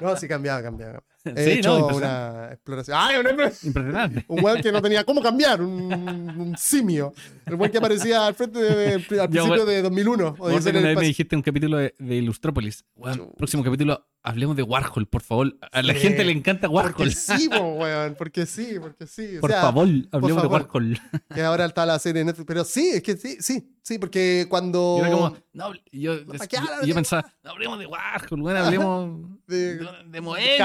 No, 0.00 0.16
sí, 0.16 0.28
cambiaba, 0.28 0.62
cambiaba. 0.62 1.02
He 1.36 1.44
Sí, 1.44 1.50
hecho 1.58 1.78
no, 1.78 1.96
una 1.96 2.48
exploración. 2.52 2.96
¡Ay, 3.00 3.16
una 3.18 3.28
exploración! 3.30 3.68
Impresionante. 3.68 4.24
Un 4.28 4.44
weón 4.44 4.62
que 4.62 4.72
no 4.72 4.80
tenía 4.82 5.04
cómo 5.04 5.20
cambiar, 5.22 5.60
un, 5.62 5.92
un 5.92 6.56
simio. 6.56 7.12
El 7.46 7.54
weón 7.56 7.70
que 7.70 7.78
aparecía 7.78 8.26
al 8.26 8.34
frente 8.34 8.58
de, 8.58 8.74
de- 8.98 9.20
al 9.20 9.28
principio 9.28 9.46
bueno. 9.48 9.64
de 9.66 9.82
2001. 9.82 10.16
Me 10.22 10.28
acuerdo 10.30 10.54
Odisea 10.56 10.72
que 10.72 10.78
en 10.78 10.84
una 10.84 10.88
vez 10.90 10.98
me 10.98 11.06
dijiste 11.06 11.36
un 11.36 11.42
capítulo 11.42 11.76
de, 11.78 11.94
de 11.98 12.16
Ilustrópolis. 12.16 12.84
Weón, 12.94 13.32
próximo 13.36 13.62
capítulo, 13.64 14.06
hablemos 14.22 14.56
de 14.56 14.62
Warhol, 14.62 15.06
por 15.06 15.22
favor. 15.22 15.56
A 15.72 15.82
la 15.82 15.92
Sí. 15.94 16.00
gente 16.00 16.24
le 16.24 16.32
encanta 16.32 16.68
Warhol. 16.68 16.94
Porque 16.94 17.10
sí, 17.10 17.48
weón, 17.48 18.14
porque 18.16 18.46
sí, 18.46 18.76
porque 18.80 19.06
sí. 19.06 19.36
O 19.36 19.40
por 19.40 19.50
sea, 19.50 19.60
favor, 19.62 19.88
hablemos 20.12 20.42
favor. 20.42 20.42
de 20.42 20.48
Warhol. 20.48 21.00
Que 21.34 21.42
ahora 21.42 21.64
está 21.66 21.84
la 21.86 21.98
serie 21.98 22.20
en 22.22 22.26
Netflix. 22.28 22.46
Pero 22.46 22.64
sí, 22.64 22.90
es 22.94 23.02
que 23.02 23.16
sí, 23.16 23.36
sí, 23.40 23.76
sí, 23.82 23.98
porque 23.98 24.46
cuando. 24.48 24.96
Y 24.98 25.00
era 25.00 25.10
como, 25.10 25.36
no, 25.52 25.72
yo, 25.92 26.26
¿para 26.26 26.44
yo, 26.46 26.60
yo 26.82 26.86
de 26.86 26.94
pensaba, 26.94 27.32
no 27.42 27.50
hablemos 27.50 27.78
de 27.78 27.86
Warhol, 27.86 28.40
weón, 28.42 28.56
hablemos 28.56 29.20
de, 29.46 29.56
de, 29.76 29.84
de 29.84 29.86
de 30.08 30.20
Moebius. 30.20 30.58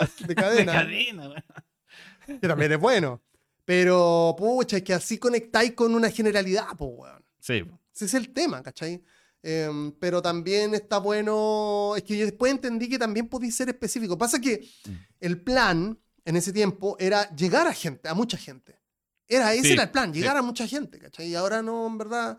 De 0.00 0.08
De 0.26 0.34
cadenas. 0.34 0.74
cadena, 0.74 1.28
weón. 1.28 2.40
que 2.40 2.48
también 2.48 2.72
es 2.72 2.78
bueno. 2.78 3.22
Pero, 3.64 4.34
pucha, 4.38 4.76
es 4.78 4.82
que 4.82 4.94
así 4.94 5.18
conectáis 5.18 5.72
con 5.72 5.94
una 5.94 6.10
generalidad, 6.10 6.68
pues, 6.78 6.90
weón. 6.94 7.24
Sí. 7.40 7.64
Ese 7.94 8.04
es 8.04 8.14
el 8.14 8.32
tema, 8.32 8.62
¿cachai? 8.62 9.02
Em, 9.42 9.92
pero 9.92 10.20
también 10.22 10.74
está 10.74 10.98
bueno. 10.98 11.94
Es 11.96 12.02
que 12.02 12.16
yo 12.16 12.24
después 12.24 12.50
entendí 12.52 12.88
que 12.88 12.98
también 12.98 13.28
podía 13.28 13.50
ser 13.50 13.68
específico. 13.68 14.16
Pasa 14.18 14.40
que 14.40 14.68
Mm. 14.86 14.90
el 15.20 15.40
plan 15.42 15.98
en 16.24 16.36
ese 16.36 16.52
tiempo 16.52 16.96
era 16.98 17.28
llegar 17.34 17.66
a 17.66 17.72
gente, 17.72 18.08
a 18.08 18.14
mucha 18.14 18.36
gente. 18.36 18.78
Era, 19.28 19.52
ese 19.54 19.62
Sí, 19.68 19.72
era 19.72 19.84
el 19.84 19.90
plan, 19.90 20.12
llegar 20.12 20.32
sí. 20.34 20.38
a 20.38 20.42
mucha 20.42 20.66
gente, 20.66 20.98
¿cachai? 20.98 21.28
Y 21.28 21.34
ahora 21.34 21.62
no, 21.62 21.86
en 21.86 21.98
verdad. 21.98 22.38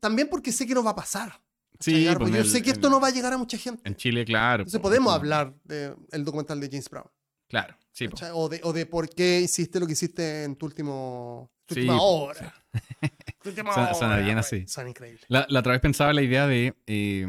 También 0.00 0.28
porque 0.28 0.52
sé 0.52 0.66
que 0.66 0.74
no 0.74 0.82
va 0.82 0.90
a 0.90 0.96
pasar. 0.96 1.40
Sí, 1.80 2.04
pues, 2.06 2.16
Porque 2.18 2.36
yo 2.38 2.44
sé 2.44 2.62
que 2.62 2.70
esto 2.70 2.88
no 2.90 3.00
va 3.00 3.08
a 3.08 3.10
llegar 3.10 3.32
a 3.32 3.38
mucha 3.38 3.58
gente. 3.58 3.82
En 3.88 3.94
Chile, 3.96 4.24
claro. 4.24 4.62
Entonces 4.62 4.78
po, 4.80 4.84
podemos 4.88 5.06
como- 5.12 5.16
hablar 5.16 5.54
del 5.64 6.24
documental 6.24 6.60
de 6.60 6.68
James 6.68 6.88
Brown. 6.88 7.06
Claro, 7.48 7.76
sí. 7.92 8.08
¿cachai? 8.08 8.30
O 8.34 8.48
de, 8.48 8.60
o 8.64 8.72
de 8.72 8.86
por 8.86 9.08
qué 9.08 9.40
hiciste 9.40 9.78
lo 9.78 9.86
que 9.86 9.92
hiciste 9.92 10.44
en 10.44 10.56
tu 10.56 10.66
último 10.66 11.50
tu 11.66 11.74
Sí, 11.74 11.80
última 11.80 12.00
hora. 12.00 12.54
Tu 13.42 13.50
última 13.50 13.70
hora, 13.72 14.16
bien 14.16 14.24
güey. 14.32 14.38
así. 14.38 14.66
Suena 14.66 14.90
increíble. 14.90 15.20
La, 15.28 15.46
la 15.48 15.60
otra 15.60 15.72
vez 15.72 15.80
pensaba 15.80 16.12
la 16.12 16.22
idea 16.22 16.46
de. 16.48 16.74
eh, 16.86 17.26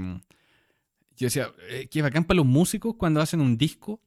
yo 1.15 1.27
decía, 1.27 1.51
eh, 1.69 1.87
que 1.89 2.01
bacán 2.01 2.23
para 2.23 2.37
los 2.37 2.45
músicos 2.45 2.95
cuando 2.97 3.21
hacen 3.21 3.39
un 3.41 3.57
disco 3.57 4.01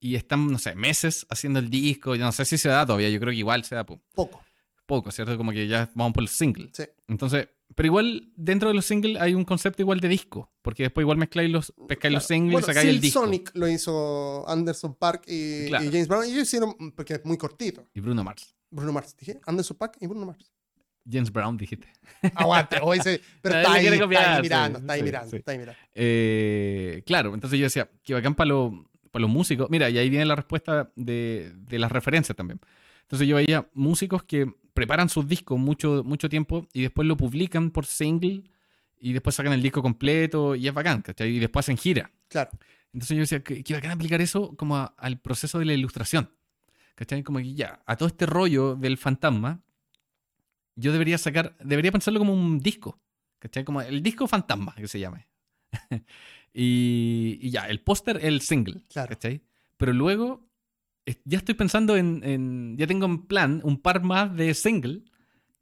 y 0.00 0.14
están, 0.14 0.46
no 0.50 0.58
sé, 0.58 0.74
meses 0.76 1.26
haciendo 1.30 1.58
el 1.58 1.70
disco. 1.70 2.14
Yo 2.14 2.24
no 2.24 2.32
sé 2.32 2.44
si 2.44 2.56
se 2.58 2.68
da 2.68 2.84
todavía, 2.86 3.08
yo 3.10 3.18
creo 3.20 3.30
que 3.32 3.38
igual 3.38 3.64
se 3.64 3.74
da 3.74 3.84
po- 3.84 4.00
Poco. 4.14 4.42
poco, 4.86 5.10
¿cierto? 5.10 5.36
Como 5.36 5.50
que 5.52 5.66
ya 5.66 5.90
vamos 5.94 6.12
por 6.12 6.22
el 6.22 6.28
single. 6.28 6.70
Sí. 6.72 6.84
Entonces, 7.08 7.48
pero 7.76 7.86
igual 7.86 8.32
dentro 8.34 8.68
de 8.68 8.74
los 8.74 8.84
singles 8.86 9.20
hay 9.20 9.34
un 9.34 9.44
concepto 9.44 9.80
igual 9.82 10.00
de 10.00 10.08
disco, 10.08 10.50
porque 10.62 10.82
después 10.84 11.04
igual 11.04 11.18
mezcláis 11.18 11.48
los, 11.50 11.72
pescáis 11.86 12.12
los 12.14 12.24
singles 12.24 12.52
Bueno, 12.52 12.64
y 12.64 12.66
sacáis 12.66 12.88
el 12.88 13.00
disco. 13.00 13.20
Sonic 13.20 13.52
lo 13.54 13.68
hizo 13.68 14.48
Anderson 14.48 14.94
Park 14.96 15.22
y, 15.28 15.66
Claro. 15.68 15.84
y 15.84 15.88
James 15.88 16.08
Brown. 16.08 16.26
Y 16.26 16.30
ellos 16.32 16.42
hicieron, 16.42 16.74
porque 16.96 17.14
es 17.14 17.24
muy 17.24 17.36
cortito. 17.38 17.86
Y 17.94 18.00
Bruno 18.00 18.24
Mars. 18.24 18.56
Bruno 18.70 18.92
Mars, 18.92 19.14
dije. 19.16 19.38
Anderson 19.46 19.76
Park 19.76 19.98
y 20.00 20.06
Bruno 20.08 20.26
Mars. 20.26 20.50
James 21.08 21.30
Brown, 21.30 21.56
dijiste. 21.56 21.86
Aguante, 22.34 22.78
o 22.82 22.92
ese- 22.92 23.20
pero 23.40 23.56
está 23.58 23.72
ahí, 23.74 23.86
está 23.86 24.04
ahí 24.04 24.42
mirando, 24.42 24.78
está 24.80 24.92
ahí 24.94 24.98
sí, 25.00 25.04
mirando, 25.04 25.30
sí. 25.30 25.36
está 25.36 25.52
ahí 25.52 25.58
mirando. 25.58 25.80
Eh, 25.94 27.02
claro, 27.06 27.32
entonces 27.34 27.58
yo 27.58 27.64
decía, 27.66 27.88
que 28.02 28.14
bacán 28.14 28.34
para 28.34 28.48
los 28.48 29.30
músicos. 29.30 29.68
Mira, 29.70 29.88
y 29.90 29.98
ahí 29.98 30.10
viene 30.10 30.24
la 30.24 30.34
respuesta 30.34 30.90
de, 30.96 31.52
de 31.54 31.78
las 31.78 31.92
referencias 31.92 32.34
también. 32.34 32.58
Entonces 33.02 33.28
yo 33.28 33.36
veía 33.36 33.68
músicos 33.74 34.24
que 34.24 34.50
preparan 34.76 35.08
sus 35.08 35.26
discos 35.26 35.58
mucho, 35.58 36.04
mucho 36.04 36.28
tiempo 36.28 36.68
y 36.72 36.82
después 36.82 37.08
lo 37.08 37.16
publican 37.16 37.72
por 37.72 37.84
single 37.86 38.44
y 39.00 39.12
después 39.12 39.34
sacan 39.34 39.52
el 39.52 39.60
disco 39.62 39.82
completo 39.82 40.54
y 40.54 40.68
es 40.68 40.72
bacán, 40.72 41.02
¿cachai? 41.02 41.30
Y 41.34 41.38
después 41.40 41.64
hacen 41.64 41.76
gira. 41.76 42.12
Claro. 42.28 42.50
Entonces 42.92 43.16
yo 43.16 43.20
decía, 43.22 43.42
que, 43.42 43.64
que 43.64 43.74
bacán 43.74 43.90
aplicar 43.90 44.20
eso 44.20 44.54
como 44.56 44.76
a- 44.76 44.94
al 44.96 45.18
proceso 45.20 45.58
de 45.58 45.64
la 45.64 45.74
ilustración. 45.74 46.30
¿Cachai? 46.94 47.22
Como 47.24 47.38
que 47.40 47.52
ya, 47.54 47.82
a 47.84 47.96
todo 47.96 48.06
este 48.08 48.24
rollo 48.24 48.76
del 48.76 48.96
fantasma, 48.96 49.60
yo 50.76 50.92
debería 50.92 51.18
sacar, 51.18 51.56
debería 51.62 51.92
pensarlo 51.92 52.20
como 52.20 52.32
un 52.32 52.60
disco. 52.60 53.00
¿Cachai? 53.40 53.64
Como 53.64 53.82
el 53.82 54.02
disco 54.02 54.26
fantasma, 54.28 54.74
que 54.76 54.88
se 54.88 55.00
llame. 55.00 55.26
y, 56.54 57.38
y 57.42 57.50
ya, 57.50 57.66
el 57.68 57.80
póster, 57.80 58.18
el 58.24 58.40
single. 58.40 58.82
Claro. 58.88 59.08
¿Cachai? 59.10 59.42
Pero 59.76 59.92
luego, 59.92 60.45
ya 61.24 61.38
estoy 61.38 61.54
pensando 61.54 61.96
en, 61.96 62.20
en- 62.24 62.76
ya 62.76 62.86
tengo 62.86 63.06
en 63.06 63.26
plan 63.26 63.60
un 63.64 63.78
par 63.80 64.02
más 64.02 64.34
de 64.36 64.52
single 64.54 65.02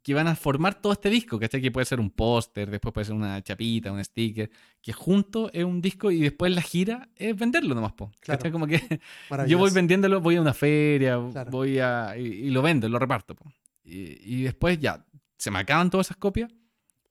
que 0.01 0.13
van 0.13 0.27
a 0.27 0.35
formar 0.35 0.75
todo 0.81 0.93
este 0.93 1.09
disco, 1.09 1.39
¿cachai? 1.39 1.61
Que 1.61 1.71
puede 1.71 1.85
ser 1.85 1.99
un 1.99 2.11
póster, 2.11 2.69
después 2.69 2.93
puede 2.93 3.05
ser 3.05 3.15
una 3.15 3.41
chapita, 3.41 3.91
un 3.91 4.03
sticker, 4.03 4.51
que 4.79 4.93
junto 4.93 5.51
es 5.51 5.63
un 5.63 5.81
disco 5.81 6.11
y 6.11 6.19
después 6.19 6.53
la 6.53 6.61
gira 6.61 7.09
es 7.15 7.35
venderlo 7.35 7.73
nomás, 7.73 7.93
po. 7.93 8.11
Claro. 8.19 8.51
Como 8.51 8.67
que 8.67 8.79
yo 9.47 9.57
voy 9.57 9.71
vendiéndolo, 9.71 10.21
voy 10.21 10.35
a 10.35 10.41
una 10.41 10.53
feria, 10.53 11.19
Claro. 11.31 11.49
voy 11.49 11.79
a. 11.79 12.15
Y, 12.17 12.21
y 12.21 12.49
lo 12.51 12.61
vendo, 12.61 12.87
lo 12.87 12.99
reparto. 12.99 13.33
po. 13.35 13.51
Y, 13.83 14.17
y 14.39 14.43
después 14.43 14.79
ya, 14.79 15.03
se 15.37 15.49
me 15.49 15.57
acaban 15.59 15.89
todas 15.89 16.07
esas 16.07 16.17
copias 16.17 16.51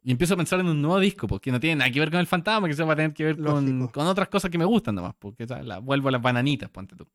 y 0.05 0.12
empiezo 0.12 0.35
a 0.35 0.36
pensar 0.36 0.61
en 0.61 0.66
un 0.66 0.81
nuevo 0.81 1.01
disco, 1.01 1.27
porque 1.27 1.51
no 1.51 1.59
tiene 1.59 1.77
nada 1.77 1.90
que 1.90 1.98
ver 1.98 2.11
con 2.12 2.20
el 2.20 2.27
fantasma, 2.28 2.69
que 2.69 2.74
eso 2.74 2.86
va 2.86 2.93
a 2.93 2.97
tener 2.97 3.12
que 3.15 3.24
ver 3.24 3.39
con, 3.43 3.89
con 3.89 4.06
otras 4.06 4.28
cosas 4.28 4.51
que 4.52 4.59
me 4.59 4.65
gustan 4.66 4.94
nomás, 4.94 5.15
porque 5.19 5.47
¿sabes? 5.48 5.65
La- 5.66 5.78
vuelvo 5.78 6.09
a 6.11 6.12
las 6.12 6.23
bananitas, 6.23 6.70
ponte 6.70 6.94
tú. 6.94 7.09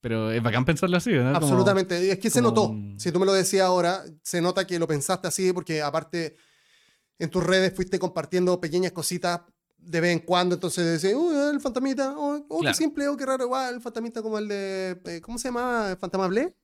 Pero 0.00 0.30
es 0.30 0.42
bacán 0.42 0.64
pensarlo 0.64 0.96
así. 0.96 1.10
Como- 1.16 1.30
Absolutamente. 1.30 2.10
Es 2.12 2.18
que 2.18 2.30
se 2.30 2.40
notó. 2.42 2.68
un- 2.68 2.98
Si 3.00 3.10
tú 3.12 3.18
me 3.18 3.26
lo 3.26 3.32
decías 3.32 3.66
ahora, 3.66 4.04
se 4.22 4.40
nota 4.40 4.66
que 4.66 4.78
lo 4.78 4.86
pensaste 4.86 5.26
así, 5.28 5.52
porque 5.52 5.82
aparte 5.82 6.36
en 7.18 7.30
tus 7.30 7.42
redes 7.42 7.72
fuiste 7.74 7.98
compartiendo 7.98 8.60
pequeñas 8.60 8.92
cositas 8.92 9.40
de 9.78 10.00
vez 10.00 10.12
en 10.12 10.18
cuando. 10.20 10.54
Entonces 10.54 10.84
decías, 10.84 11.14
uy, 11.16 11.34
el 11.52 11.60
fantamita, 11.60 12.14
oh, 12.16 12.44
oh, 12.48 12.58
Claro. 12.60 12.74
qué 12.74 12.78
simple, 12.82 13.08
oh, 13.08 13.16
qué 13.16 13.24
raro, 13.26 13.44
igual, 13.44 13.74
el 13.76 13.80
fantamita 13.80 14.22
como 14.22 14.38
el 14.38 14.48
de. 14.48 15.00
eh, 15.06 15.20
¿Cómo 15.20 15.38
se 15.38 15.48
llama? 15.48 15.90
¿El 15.92 15.96
fantasma 15.96 16.26
Blé? 16.28 16.54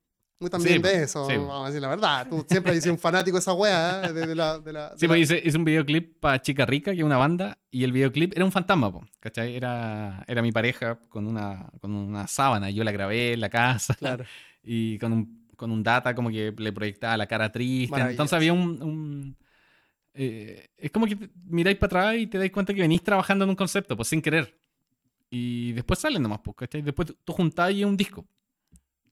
Muy 0.43 0.49
también 0.49 0.75
Sí, 0.75 0.81
de 0.81 1.03
eso, 1.03 1.27
sí, 1.29 1.35
vamos 1.37 1.63
a 1.63 1.67
decir 1.67 1.81
la 1.81 1.87
verdad. 1.87 2.27
Tú 2.29 2.45
siempre 2.49 2.71
has 2.73 2.83
sido 2.83 2.93
un 2.93 2.99
fanático 2.99 3.35
de 3.37 3.39
esa 3.41 3.53
wea, 3.53 4.03
¿eh? 4.05 4.13
de, 4.13 4.27
de 4.27 4.35
la. 4.35 4.59
De 4.59 4.73
la, 4.73 4.89
de 4.91 4.97
Sí, 4.97 5.07
pues 5.07 5.21
hice, 5.21 5.41
hice 5.43 5.57
un 5.57 5.65
videoclip 5.65 6.19
para 6.19 6.41
Chica 6.41 6.65
Rica, 6.65 6.91
que 6.91 6.97
es 6.99 7.03
una 7.03 7.17
banda, 7.17 7.57
y 7.71 7.83
el 7.83 7.91
videoclip 7.91 8.33
era 8.35 8.45
un 8.45 8.51
fantasma, 8.51 8.91
po, 8.91 9.05
¿cachai? 9.19 9.55
Era, 9.55 10.23
era 10.27 10.41
mi 10.41 10.51
pareja 10.51 10.99
con 11.09 11.25
una, 11.27 11.67
con 11.81 11.93
una 11.95 12.27
sábana, 12.27 12.69
y 12.69 12.75
yo 12.75 12.83
la 12.83 12.91
grabé 12.91 13.33
en 13.33 13.39
la 13.41 13.49
casa, 13.49 13.93
Claro. 13.95 14.25
y 14.63 14.97
con 14.99 15.13
un, 15.13 15.47
con 15.55 15.71
un 15.71 15.81
data 15.83 16.13
como 16.13 16.29
que 16.29 16.53
le 16.57 16.71
proyectaba 16.73 17.17
la 17.17 17.25
cara 17.27 17.51
triste. 17.51 17.99
Entonces 17.99 18.33
había 18.33 18.53
un... 18.53 18.81
un, 18.83 19.37
eh, 20.13 20.67
es 20.77 20.91
como 20.91 21.05
que 21.07 21.17
miráis 21.45 21.77
para 21.77 22.01
atrás 22.01 22.17
y 22.21 22.27
te 22.27 22.37
dais 22.37 22.51
cuenta 22.51 22.73
que 22.73 22.81
venís 22.81 23.01
trabajando 23.03 23.43
en 23.45 23.49
un 23.49 23.55
concepto, 23.55 23.95
pues 23.95 24.07
sin 24.09 24.21
querer. 24.21 24.57
Y 25.29 25.71
después 25.71 25.99
salen 25.99 26.21
nomás, 26.21 26.39
pues, 26.43 26.55
¿cachai? 26.55 26.81
Después 26.83 27.07
tú- 27.07 27.17
tú 27.23 27.33
juntás 27.33 27.71
y 27.71 27.81
es 27.81 27.87
un 27.87 27.97
disco. 27.97 28.25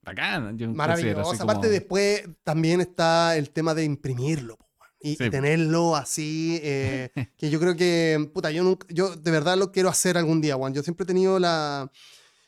Bacán. 0.02 0.58
yo 0.58 0.70
Maravilloso. 0.72 1.42
Aparte, 1.42 1.68
después 1.68 2.24
también 2.44 2.80
está 2.80 3.36
el 3.36 3.50
tema 3.50 3.74
de 3.74 3.84
imprimirlo 3.84 4.56
weón, 4.58 4.90
y, 5.00 5.16
Sí, 5.16 5.24
y 5.24 5.26
po. 5.26 5.30
tenerlo 5.30 5.96
así. 5.96 6.58
eh, 6.62 7.10
que 7.38 7.50
yo 7.50 7.60
creo 7.60 7.76
que, 7.76 8.30
puta, 8.34 8.50
yo, 8.50 8.64
nunca, 8.64 8.86
yo 8.90 9.14
de 9.16 9.30
verdad 9.30 9.56
lo 9.56 9.70
quiero 9.72 9.88
hacer 9.88 10.16
algún 10.18 10.40
día, 10.40 10.56
Juan. 10.56 10.74
Yo 10.74 10.82
siempre 10.82 11.04
he 11.04 11.06
tenido 11.06 11.38
la, 11.38 11.90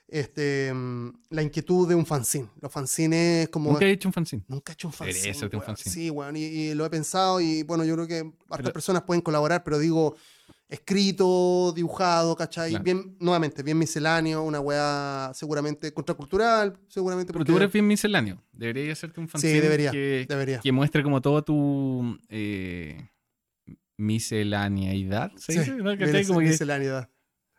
este, 0.08 0.72
la 1.30 1.42
inquietud 1.42 1.88
de 1.88 1.94
un 1.94 2.06
fanzine. 2.06 2.48
Los 2.60 2.70
fanzines 2.72 3.48
como... 3.48 3.72
Nunca 3.72 3.84
he 3.86 3.92
hecho 3.92 4.08
un 4.08 4.12
fanzine. 4.12 4.44
Nunca 4.48 4.72
he 4.72 4.74
hecho 4.74 4.88
un 4.88 4.92
fanzine. 4.92 5.30
hacerte 5.30 5.56
un 5.56 5.60
weón. 5.60 5.66
fanzine. 5.76 5.94
Sí, 5.94 6.10
weón, 6.10 6.36
y, 6.36 6.42
y 6.44 6.74
lo 6.74 6.84
he 6.84 6.90
pensado 6.90 7.40
y 7.40 7.62
bueno, 7.62 7.84
yo 7.84 7.94
creo 7.94 8.06
que 8.06 8.18
hartas 8.18 8.58
Pero- 8.58 8.72
personas 8.72 9.02
pueden 9.02 9.20
colaborar, 9.22 9.64
pero 9.64 9.78
digo, 9.78 10.16
escrito, 10.68 11.72
dibujado, 11.74 12.34
¿cachai? 12.36 12.70
Claro. 12.70 12.84
Bien, 12.84 13.16
nuevamente, 13.20 13.62
bien 13.62 13.78
misceláneo, 13.78 14.42
una 14.42 14.60
weá 14.60 15.30
seguramente 15.34 15.92
contracultural, 15.92 16.78
seguramente 16.88 17.32
Pero 17.32 17.40
porque... 17.40 17.52
tú 17.52 17.56
eres 17.58 17.72
bien 17.72 17.86
misceláneo. 17.86 18.42
Debería 18.52 18.92
hacerte 18.92 19.20
un 19.20 19.28
fanzine 19.28 19.60
debería, 19.60 19.90
que, 19.90 20.26
Debería. 20.28 20.60
que 20.60 20.72
muestre 20.72 21.02
como 21.02 21.20
todo 21.20 21.42
tu 21.44 22.18
eh, 22.28 23.08
miscelaneidad. 23.96 25.32
¿se 25.36 25.52
Sí, 25.52 25.58
dice? 25.58 25.70
¿no? 25.76 25.96
¿Cachai? 25.98 26.24
Como 26.26 26.40
que- 26.40 26.46
misceláneidad. 26.46 27.08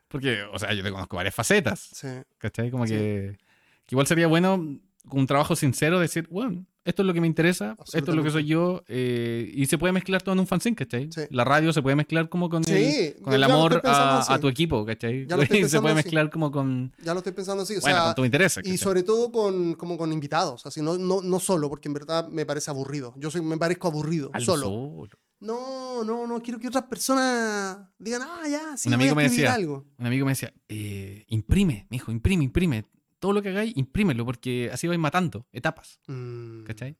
porque, 0.08 0.44
o 0.54 0.60
sea, 0.60 0.74
yo 0.74 0.84
te 0.84 0.92
conozco 0.92 1.16
varias 1.18 1.36
facetas. 1.36 1.80
Sí. 1.94 2.08
¿Cachai? 2.38 2.72
Como 2.72 2.86
Sí. 2.88 2.94
que, 2.94 3.38
que 3.86 3.96
igual 3.96 4.08
sería 4.08 4.28
bueno 4.28 4.80
un 5.12 5.28
trabajo 5.28 5.56
sincero 5.56 6.00
decir, 6.00 6.28
bueno, 6.30 6.66
esto 6.86 7.02
es 7.02 7.08
lo 7.08 7.14
que 7.14 7.22
me 7.22 7.26
interesa, 7.28 7.76
esto 7.94 8.12
es 8.12 8.16
lo 8.16 8.24
que 8.24 8.30
soy 8.30 8.46
yo, 8.46 8.84
eh, 8.88 9.52
y 9.56 9.66
se 9.66 9.78
puede 9.80 9.92
mezclar 9.92 10.22
todo 10.22 10.34
en 10.34 10.40
un 10.40 10.48
fanzine, 10.48 10.76
¿cachai? 10.76 11.10
Sí. 11.12 11.22
La 11.32 11.44
radio 11.44 11.74
se 11.74 11.82
puede 11.82 11.96
mezclar 11.96 12.30
como 12.30 12.48
con 12.48 12.64
Sí, 12.64 12.74
el, 12.74 13.22
con 13.24 13.44
amor 13.44 13.82
a, 13.84 14.38
tu 14.40 14.48
equipo, 14.48 14.86
¿cachai? 14.86 15.26
Ya 15.26 15.36
lo 15.36 15.44
estoy 15.44 15.64
se 15.70 15.82
puede 15.82 15.96
así. 15.96 16.04
mezclar 16.04 16.30
como 16.30 16.52
con, 16.52 16.94
Ya 17.04 17.14
lo 17.14 17.20
estoy 17.20 17.34
pensando 17.34 17.64
así. 17.64 17.78
O 17.78 17.82
bueno, 17.82 17.98
sea, 17.98 18.06
con 18.06 18.16
tu 18.16 18.26
interés. 18.26 18.60
y 18.64 18.78
sobre 18.78 19.02
todo 19.02 19.32
con, 19.32 19.74
como 19.74 19.98
con 19.98 20.14
invitados, 20.14 20.66
así, 20.66 20.82
no, 20.82 20.98
no, 20.98 21.22
no 21.22 21.40
solo, 21.40 21.70
porque 21.70 21.90
en 21.90 21.94
verdad 21.96 22.28
me 22.30 22.46
parece 22.46 22.70
aburrido. 22.70 23.16
Yo 23.18 23.32
soy, 23.32 23.42
me 23.42 23.58
parezco 23.58 23.88
aburrido, 23.88 24.32
solo. 24.40 25.08
No, 25.40 26.04
no, 26.04 26.26
no, 26.26 26.42
quiero 26.42 26.60
que 26.60 26.68
otras 26.68 26.86
personas 26.86 27.78
digan, 27.98 28.22
ah, 28.24 28.48
ya, 28.50 28.78
sí, 28.78 28.90
Un 28.90 28.96
voy 28.96 29.04
amigo 29.04 29.12
a 29.14 29.16
me 29.16 29.24
decía, 29.24 29.54
algo. 29.54 29.86
Un 29.98 30.06
amigo 30.06 30.26
me 30.26 30.32
decía, 30.32 30.54
eh, 30.70 31.26
imprime, 31.28 31.88
mijo, 31.90 32.12
imprime, 32.12 32.44
imprime. 32.46 32.86
Todo 33.20 33.34
lo 33.34 33.42
que 33.42 33.50
hagáis, 33.50 33.76
imprímelo, 33.78 34.26
porque 34.26 34.70
así 34.72 34.88
vais 34.88 35.00
matando 35.00 35.48
etapas. 35.52 36.00
Mm, 36.08 36.64
¿cachai? 36.64 36.98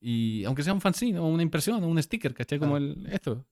Y 0.00 0.44
aunque 0.44 0.62
sea 0.62 0.72
un 0.72 0.80
fanzine 0.80 1.18
o 1.18 1.26
una 1.26 1.42
impresión 1.42 1.82
o 1.84 1.88
un 1.88 2.02
sticker, 2.02 2.32
¿cachai? 2.34 2.58
Como 2.58 2.76
Claro. 2.76 2.92
el, 2.92 3.06
esto. 3.12 3.46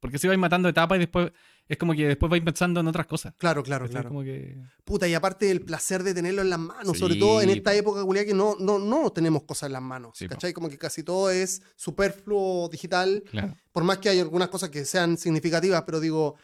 Porque 0.00 0.18
si 0.18 0.26
vais 0.26 0.38
matando 0.38 0.68
etapas 0.68 0.96
y 0.96 1.00
después 1.00 1.30
es 1.68 1.76
como 1.78 1.92
que 1.94 2.08
después 2.08 2.28
vais 2.28 2.42
pensando 2.42 2.80
en 2.80 2.88
otras 2.88 3.06
cosas. 3.06 3.34
Claro, 3.38 3.62
claro, 3.62 3.84
¿cachai? 3.84 3.92
claro. 3.94 4.08
Como 4.08 4.22
que... 4.24 4.58
Puta, 4.84 5.06
y 5.06 5.14
aparte 5.14 5.48
el 5.48 5.60
placer 5.60 6.02
de 6.02 6.12
tenerlo 6.12 6.42
en 6.42 6.50
las 6.50 6.58
manos, 6.58 6.94
Sí, 6.94 6.98
sobre 6.98 7.14
todo 7.14 7.40
en 7.40 7.50
esta 7.50 7.70
po. 7.70 7.76
época, 7.76 8.02
Julián, 8.02 8.26
que 8.26 8.34
no, 8.34 8.56
no, 8.58 8.80
no 8.80 9.12
tenemos 9.12 9.44
cosas 9.44 9.68
en 9.68 9.74
las 9.74 9.82
manos. 9.82 10.18
Sí, 10.18 10.26
po. 10.26 10.30
¿Cachai? 10.34 10.52
Como 10.52 10.68
que 10.68 10.76
casi 10.76 11.04
todo 11.04 11.30
es 11.30 11.62
superfluo 11.76 12.68
digital. 12.68 13.22
Claro. 13.30 13.54
Por 13.70 13.84
más 13.84 13.98
que 13.98 14.08
hay 14.08 14.18
algunas 14.18 14.48
cosas 14.48 14.70
que 14.70 14.84
sean 14.84 15.16
significativas, 15.16 15.82
pero 15.86 16.00
digo, 16.00 16.34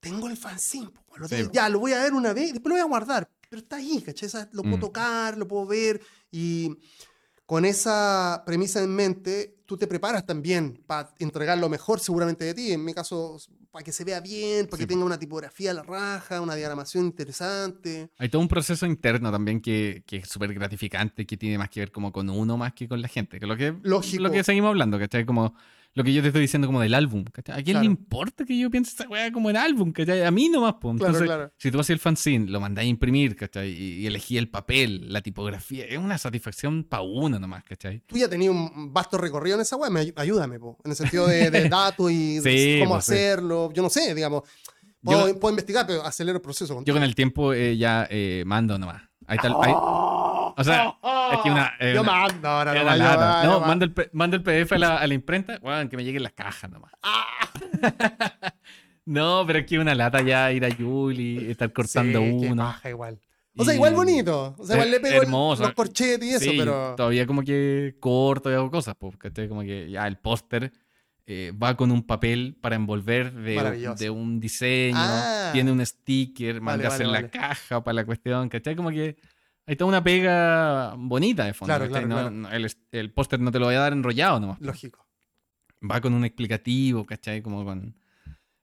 tengo 0.00 0.28
el 0.28 0.38
fanzine, 0.38 0.88
po, 0.88 1.18
lo 1.18 1.28
Sí, 1.28 1.44
po. 1.44 1.50
ya 1.52 1.68
lo 1.68 1.80
voy 1.80 1.92
a 1.92 2.02
ver 2.02 2.14
una 2.14 2.32
vez, 2.32 2.52
después 2.54 2.70
lo 2.70 2.76
voy 2.76 2.80
a 2.80 2.88
guardar, 2.88 3.28
pero 3.52 3.60
está 3.60 3.76
ahí, 3.76 4.00
¿cachai? 4.00 4.30
Lo 4.52 4.62
puedo 4.62 4.78
Mm. 4.78 4.80
tocar, 4.80 5.36
lo 5.36 5.46
puedo 5.46 5.66
ver 5.66 6.00
y 6.30 6.74
con 7.44 7.66
esa 7.66 8.42
premisa 8.46 8.82
en 8.82 8.94
mente, 8.94 9.58
tú 9.66 9.76
te 9.76 9.86
preparas 9.86 10.24
también 10.24 10.82
para 10.86 11.12
entregar 11.18 11.58
lo 11.58 11.68
mejor 11.68 12.00
seguramente 12.00 12.46
de 12.46 12.54
ti, 12.54 12.72
en 12.72 12.82
mi 12.82 12.94
caso, 12.94 13.36
para 13.70 13.84
que 13.84 13.92
se 13.92 14.04
vea 14.04 14.20
bien, 14.20 14.64
para 14.66 14.78
Sí, 14.78 14.84
que 14.84 14.86
tenga 14.86 15.04
una 15.04 15.18
tipografía 15.18 15.72
a 15.72 15.74
la 15.74 15.82
raja, 15.82 16.40
una 16.40 16.54
diagramación 16.54 17.04
interesante. 17.04 18.08
Hay 18.16 18.30
todo 18.30 18.40
un 18.40 18.48
proceso 18.48 18.86
interno 18.86 19.30
también 19.30 19.60
que, 19.60 20.02
que 20.06 20.18
es 20.18 20.28
súper 20.30 20.54
gratificante, 20.54 21.26
que 21.26 21.36
tiene 21.36 21.58
más 21.58 21.68
que 21.68 21.80
ver 21.80 21.92
como 21.92 22.10
con 22.10 22.30
uno 22.30 22.56
más 22.56 22.72
que 22.72 22.88
con 22.88 23.02
la 23.02 23.08
gente. 23.08 23.38
Que 23.38 23.44
es 23.44 23.48
lo 23.48 23.56
que, 23.58 23.74
Lógico. 23.82 24.22
Lo 24.22 24.30
que 24.30 24.44
seguimos 24.44 24.68
hablando, 24.70 24.98
¿cachai? 24.98 25.26
Como 25.26 25.54
lo 25.94 26.04
que 26.04 26.12
yo 26.12 26.22
te 26.22 26.28
estoy 26.28 26.40
diciendo 26.42 26.66
como 26.68 26.80
del 26.80 26.94
álbum, 26.94 27.24
¿cachai? 27.24 27.60
¿A 27.60 27.62
quién 27.62 27.74
Claro. 27.74 27.80
le 27.84 27.86
importa 27.90 28.44
que 28.46 28.58
yo 28.58 28.70
piense 28.70 28.92
esa 28.94 29.08
weá 29.08 29.30
como 29.30 29.50
el 29.50 29.56
álbum, 29.56 29.92
¿cachai? 29.92 30.22
A 30.24 30.30
mí 30.30 30.48
nomás, 30.48 30.76
pues. 30.80 30.96
Claro, 30.96 31.08
Entonces, 31.12 31.26
claro. 31.28 31.52
si 31.58 31.70
tú 31.70 31.80
haces 31.80 31.90
el 31.90 31.98
fanzine, 31.98 32.50
lo 32.50 32.60
mandáis 32.60 32.86
a 32.86 32.90
imprimir, 32.90 33.36
¿cachai? 33.36 33.68
Y, 33.70 33.92
y 34.00 34.06
elegí 34.06 34.38
el 34.38 34.48
papel, 34.48 35.12
la 35.12 35.20
tipografía, 35.20 35.84
es 35.84 35.98
una 35.98 36.16
satisfacción 36.16 36.84
para 36.84 37.02
uno 37.02 37.38
nomás, 37.38 37.62
¿cachai? 37.64 38.00
Tú 38.06 38.16
ya 38.16 38.28
tenías 38.28 38.52
un 38.52 38.92
vasto 38.92 39.18
recorrido 39.18 39.56
en 39.56 39.62
esa 39.62 39.76
web, 39.76 40.14
ayúdame, 40.16 40.58
po, 40.58 40.78
en 40.84 40.92
el 40.92 40.96
sentido 40.96 41.26
de, 41.26 41.50
de 41.50 41.68
datos 41.68 42.10
y 42.10 42.40
Sí, 42.40 42.78
cómo 42.80 42.94
pues, 42.94 43.04
sí. 43.04 43.12
hacerlo. 43.12 43.70
Yo 43.74 43.82
no 43.82 43.90
sé, 43.90 44.14
digamos. 44.14 44.42
Puedo, 45.02 45.28
Yo- 45.28 45.38
puedo 45.40 45.52
investigar, 45.52 45.86
pero 45.86 46.04
acelero 46.06 46.36
el 46.36 46.42
proceso. 46.42 46.82
Yo 46.86 46.94
con 46.94 47.02
el 47.02 47.14
tiempo 47.14 47.52
eh, 47.52 47.76
ya 47.76 48.06
eh, 48.08 48.44
mando 48.46 48.78
nomás. 48.78 49.02
Ahí 49.26 49.36
está 49.36 49.48
ahí- 49.48 49.74
o 50.56 50.64
sea, 50.64 50.94
es 51.32 51.38
que 51.42 51.50
una- 51.50 51.72
yo 51.94 52.00
una- 52.02 52.12
mando 52.12 52.48
ahora. 52.48 52.74
lata. 52.96 53.40
ah, 53.40 53.44
No, 53.44 53.60
yo 53.60 53.66
mando. 53.66 53.84
el, 53.84 53.94
mando 54.12 54.36
el 54.36 54.42
PDF 54.42 54.72
a 54.72 54.78
la, 54.78 54.96
a 54.98 55.06
la 55.06 55.14
imprenta, 55.14 55.58
bueno, 55.60 55.88
que 55.88 55.96
me 55.96 56.04
lleguen 56.04 56.22
las 56.22 56.32
cajas 56.32 56.70
nomás. 56.70 56.92
no, 59.04 59.44
pero 59.46 59.58
es 59.60 59.66
que 59.66 59.78
una 59.78 59.94
lata 59.94 60.22
ya 60.22 60.52
ir 60.52 60.64
a 60.64 60.68
Yuli, 60.68 61.50
estar 61.50 61.72
cortando 61.72 62.20
Sí, 62.20 62.30
uno. 62.48 62.74
igual. 62.84 63.18
O 63.56 63.64
sea, 63.64 63.74
igual 63.74 63.94
bonito. 63.94 64.54
O 64.58 64.64
sea, 64.64 64.76
igual 64.76 64.88
Eh, 64.88 64.90
le 64.92 65.00
pego 65.00 65.22
hermoso. 65.22 65.62
los 65.62 65.72
corchetes 65.74 66.26
y 66.26 66.30
eso, 66.30 66.50
Sí, 66.50 66.56
pero. 66.58 66.94
todavía 66.96 67.26
como 67.26 67.42
que 67.42 67.96
corto 68.00 68.50
y 68.50 68.54
hago 68.54 68.70
cosas, 68.70 68.94
pues, 68.98 69.16
¿cachai? 69.18 69.48
Como 69.48 69.60
que 69.62 69.90
ya 69.90 70.06
el 70.06 70.16
póster 70.16 70.72
eh, 71.26 71.52
va 71.62 71.76
con 71.76 71.92
un 71.92 72.02
papel 72.04 72.56
para 72.60 72.74
envolver 72.76 73.32
de, 73.32 74.10
un 74.10 74.40
diseño, 74.40 74.96
Ah. 74.98 75.50
tiene 75.52 75.70
un 75.70 75.84
sticker, 75.84 76.54
Vale, 76.54 76.60
mandas 76.60 76.92
vale, 76.94 77.04
en 77.04 77.10
vale. 77.12 77.22
la 77.22 77.28
caja 77.30 77.84
para 77.84 77.94
la 77.94 78.04
cuestión, 78.06 78.48
¿cachai? 78.48 78.74
Como 78.74 78.90
que 78.90 79.16
hay 79.66 79.76
toda 79.76 79.88
una 79.88 80.02
pega 80.02 80.94
bonita 80.96 81.44
de 81.44 81.54
fondo, 81.54 81.70
Claro, 81.74 81.86
¿cachai? 81.92 82.06
claro, 82.08 82.30
No- 82.30 82.48
claro. 82.48 82.58
no- 82.60 82.66
el, 82.66 82.72
el 82.92 83.12
póster 83.12 83.40
no 83.40 83.50
te 83.52 83.58
lo 83.58 83.66
voy 83.66 83.74
a 83.76 83.80
dar 83.80 83.92
enrollado 83.92 84.40
nomás. 84.40 84.60
Lógico. 84.60 85.06
Va 85.88 86.00
con 86.00 86.14
un 86.14 86.24
explicativo, 86.24 87.04
¿cachai? 87.04 87.42
Como 87.42 87.64
con 87.64 87.96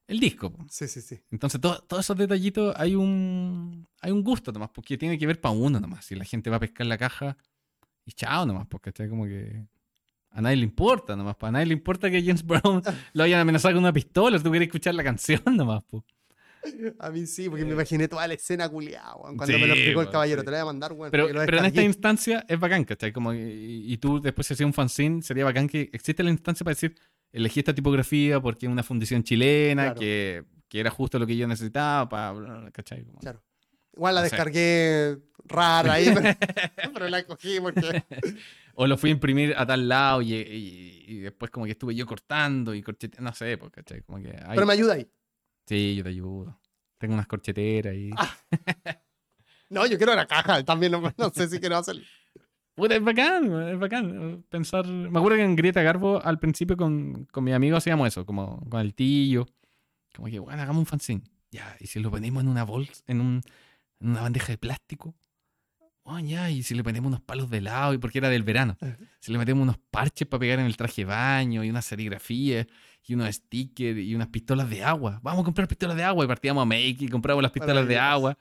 el 0.07 0.19
disco. 0.19 0.51
po. 0.51 0.65
Sí, 0.69 0.87
sí, 0.87 1.01
sí. 1.01 1.19
Entonces, 1.31 1.59
todo- 1.61 1.79
todos 1.81 2.05
esos 2.05 2.17
detallitos 2.17 2.73
hay 2.77 2.95
un, 2.95 3.87
hay 4.01 4.11
un 4.11 4.23
gusto 4.23 4.51
nomás, 4.51 4.69
porque 4.73 4.97
tiene 4.97 5.17
que 5.17 5.27
ver 5.27 5.39
para 5.39 5.53
uno 5.53 5.79
nomás. 5.79 6.05
Si 6.05 6.15
la 6.15 6.25
gente 6.25 6.49
va 6.49 6.57
a 6.57 6.59
pescar 6.59 6.85
la 6.87 6.97
caja 6.97 7.37
y 8.05 8.11
chao 8.13 8.45
nomás, 8.45 8.67
porque 8.67 8.89
está 8.89 9.07
como 9.07 9.25
que 9.25 9.65
a 10.31 10.41
nadie 10.41 10.57
le 10.57 10.63
importa 10.63 11.15
nomás. 11.15 11.35
A 11.41 11.51
nadie 11.51 11.65
le 11.67 11.73
importa 11.73 12.09
que 12.09 12.21
James 12.21 12.43
Brown 12.45 12.81
lo 13.13 13.23
hayan 13.23 13.39
amenazado 13.39 13.73
con 13.75 13.83
una 13.83 13.93
pistola. 13.93 14.37
Tú 14.39 14.49
quieres 14.49 14.67
escuchar 14.67 14.95
la 14.95 15.03
canción 15.03 15.41
nomás, 15.55 15.83
po. 15.83 16.03
A 16.99 17.09
mí 17.09 17.25
sí, 17.25 17.49
porque 17.49 17.65
me 17.65 17.73
imaginé 17.73 18.07
toda 18.07 18.27
la 18.27 18.33
escena 18.33 18.67
culiada, 18.69 19.13
cuando 19.13 19.45
Sí, 19.45 19.53
me 19.53 19.67
lo 19.67 19.73
explicó 19.73 20.01
el 20.01 20.09
caballero. 20.09 20.41
sí. 20.41 20.45
Te 20.45 20.51
la 20.51 20.57
voy 20.57 20.61
a 20.61 20.65
mandar, 20.65 20.93
weón. 20.93 21.11
Pero, 21.11 21.27
lo 21.29 21.45
pero 21.45 21.57
en 21.59 21.65
esta 21.65 21.81
instancia 21.81 22.45
es 22.47 22.59
bacán, 22.59 22.83
¿cachai? 22.83 23.11
Como, 23.13 23.33
y, 23.33 23.85
y 23.87 23.97
tú 23.97 24.19
después 24.21 24.45
si 24.47 24.53
hacías 24.53 24.65
un 24.67 24.73
fanzine, 24.73 25.21
sería 25.21 25.45
bacán 25.45 25.67
que 25.67 25.89
existe 25.93 26.21
la 26.23 26.29
instancia 26.31 26.63
para 26.63 26.73
decir, 26.73 26.95
elegí 27.31 27.59
esta 27.59 27.73
tipografía 27.73 28.39
porque 28.39 28.65
es 28.65 28.71
una 28.71 28.83
fundición 28.83 29.23
chilena, 29.23 29.83
Claro. 29.85 29.99
que, 29.99 30.43
que 30.67 30.79
era 30.79 30.89
justo 30.91 31.17
lo 31.19 31.25
que 31.25 31.35
yo 31.37 31.47
necesitaba, 31.47 32.07
para, 32.09 32.69
¿cachai? 32.71 33.03
Como- 33.05 33.19
Claro. 33.19 33.41
Igual 33.95 34.15
la 34.15 34.21
descargué 34.21 35.17
rara 35.45 35.93
ahí, 35.93 36.11
pero, 36.13 36.21
pero 36.93 37.09
la 37.09 37.23
cogí 37.23 37.59
porque. 37.59 38.03
O 38.81 38.87
lo 38.87 38.97
fui 38.97 39.09
a 39.09 39.13
imprimir 39.13 39.53
a 39.57 39.65
tal 39.65 39.89
lado 39.89 40.21
y, 40.21 40.33
y- 40.35 41.03
y 41.05 41.17
después 41.19 41.51
como 41.51 41.65
que 41.65 41.73
estuve 41.73 41.93
yo 41.95 42.05
cortando 42.05 42.73
y 42.73 42.81
corchete, 42.81 43.21
no 43.21 43.33
sé, 43.33 43.57
pues, 43.57 43.71
¿cachai? 43.71 44.03
Como 44.03 44.21
que... 44.23 44.29
ay, 44.29 44.55
Pero 44.55 44.65
me 44.65 44.71
ayuda 44.71 44.93
ahí. 44.93 45.05
Sí, 45.69 45.97
yo 45.97 46.03
te 46.03 46.09
ayudo. 46.09 46.59
Tengo 46.97 47.13
unas 47.13 47.27
corcheteras 47.27 47.95
y... 47.95 48.09
Ah. 48.17 48.35
No, 49.71 49.85
yo 49.85 49.97
quiero 49.97 50.15
la 50.15 50.25
caja. 50.25 50.63
También 50.63 50.91
no, 50.93 51.13
no 51.15 51.29
sé 51.29 51.47
si 51.47 51.59
quiero 51.59 51.77
hacerlo. 51.77 52.01
Puta, 52.73 52.95
es 52.95 53.03
bacán, 53.03 53.69
es 53.69 53.77
bacán 53.77 54.43
pensar... 54.49 54.87
Me 54.87 55.19
acuerdo 55.19 55.37
que 55.37 55.43
en 55.43 55.55
Grieta 55.55 55.83
Garbo 55.83 56.19
al 56.25 56.39
principio 56.39 56.75
con, 56.75 57.25
con 57.25 57.43
mis 57.43 57.53
amigos 57.53 57.77
hacíamos 57.77 58.07
eso, 58.07 58.25
como 58.25 58.67
con 58.67 58.81
el 58.81 58.95
tío. 58.95 59.45
Como 60.15 60.27
que, 60.27 60.39
bueno, 60.39 60.59
hagamos 60.59 60.79
un 60.79 60.85
fanzine. 60.87 61.21
Ya, 61.51 61.77
y 61.79 61.85
si 61.85 61.99
lo 61.99 62.09
ponemos 62.09 62.41
en 62.41 62.49
una 62.49 62.63
bolsa, 62.63 63.03
en, 63.05 63.21
un, 63.21 63.41
en 63.99 64.09
una 64.09 64.23
bandeja 64.23 64.47
de 64.47 64.57
plástico. 64.57 65.13
Bueno, 66.03 66.27
ya, 66.27 66.49
y 66.49 66.63
si 66.63 66.73
le 66.73 66.83
ponemos 66.83 67.07
unos 67.07 67.21
palos 67.21 67.49
de 67.49 67.59
helado, 67.59 67.93
y 67.93 67.97
porque 67.99 68.17
era 68.17 68.29
del 68.29 68.41
verano. 68.43 68.77
Si 69.19 69.31
le 69.31 69.37
metemos 69.37 69.61
unos 69.61 69.77
parches 69.91 70.27
para 70.27 70.39
pegar 70.39 70.59
en 70.59 70.65
el 70.65 70.75
traje 70.75 71.01
de 71.01 71.05
baño, 71.05 71.63
y 71.63 71.69
una 71.69 71.81
serigrafía, 71.83 72.65
y 73.05 73.13
unos 73.13 73.35
stickers, 73.35 73.99
y 73.99 74.15
unas 74.15 74.27
pistolas 74.29 74.69
de 74.69 74.83
agua. 74.83 75.19
Vamos 75.23 75.41
a 75.41 75.45
comprar 75.45 75.67
pistolas 75.67 75.95
de 75.95 76.03
agua. 76.03 76.25
Y 76.25 76.27
partíamos 76.27 76.61
a 76.61 76.65
Make 76.65 76.97
y 76.99 77.07
compramos 77.09 77.43
las 77.43 77.51
pistolas 77.51 77.87
de 77.87 77.97
agua. 77.99 78.37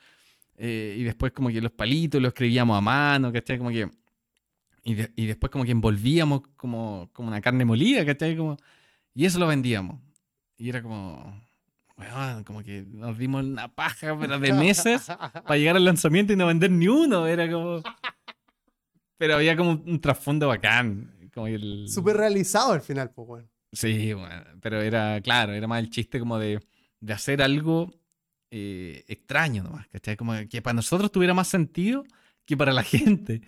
Eh, 0.57 0.97
y 0.99 1.03
después 1.05 1.33
como 1.33 1.49
que 1.51 1.61
los 1.61 1.71
palitos 1.73 2.21
los 2.21 2.31
escribíamos 2.31 2.77
a 2.77 2.81
mano, 2.81 3.33
¿cachai? 3.33 3.59
Como 3.59 3.71
que... 3.71 3.89
Y, 4.85 4.95
de- 4.95 5.13
y 5.17 5.27
después 5.27 5.51
como 5.53 5.65
que 5.65 5.71
envolvíamos 5.73 6.43
como, 6.57 7.11
como 7.13 7.29
una 7.29 7.41
carne 7.41 7.65
molida, 7.65 8.05
¿cachai? 8.07 8.37
Como, 8.37 8.57
y 9.15 9.25
eso 9.27 9.39
lo 9.39 9.47
vendíamos. 9.47 10.01
Y 10.57 10.69
era 10.71 10.83
como... 10.83 11.41
weón, 11.99 12.45
como 12.45 12.63
que 12.63 12.85
nos 12.89 13.19
dimos 13.19 13.45
una 13.45 13.69
paja, 13.75 14.17
pero 14.19 14.39
de 14.39 14.53
meses 14.55 15.07
para 15.07 15.57
llegar 15.57 15.77
al 15.77 15.85
lanzamiento 15.85 16.33
y 16.33 16.37
no 16.37 16.47
vender 16.47 16.71
ni 16.71 16.89
uno. 16.89 17.27
Era 17.27 17.51
como... 17.51 17.83
Pero 19.17 19.35
había 19.35 19.57
como 19.57 19.73
un, 19.73 20.01
trasfondo 20.01 20.49
bacán. 20.49 21.31
Como 21.35 21.49
el... 21.49 21.89
Súper 21.89 22.17
realizado 22.17 22.73
al 22.73 22.81
final, 22.81 23.11
pues, 23.11 23.29
weón. 23.29 23.51
Sí, 23.73 24.13
bueno, 24.15 24.45
pero 24.63 24.81
era, 24.81 25.21
claro, 25.21 25.53
era 25.53 25.67
más 25.67 25.81
el 25.81 25.91
chiste 25.91 26.19
como 26.19 26.39
de, 26.39 26.61
de 27.01 27.13
hacer 27.13 27.43
algo 27.43 27.93
eh, 28.51 29.05
extraño 29.09 29.63
nomás, 29.63 29.87
¿cachai? 29.89 30.17
Como 30.17 30.33
que 30.49 30.63
para 30.63 30.75
nosotros 30.75 31.13
tuviera 31.13 31.35
más 31.35 31.49
sentido 31.49 32.05
que 32.47 32.57
para 32.57 32.73
la 32.73 32.83
gente. 32.85 33.43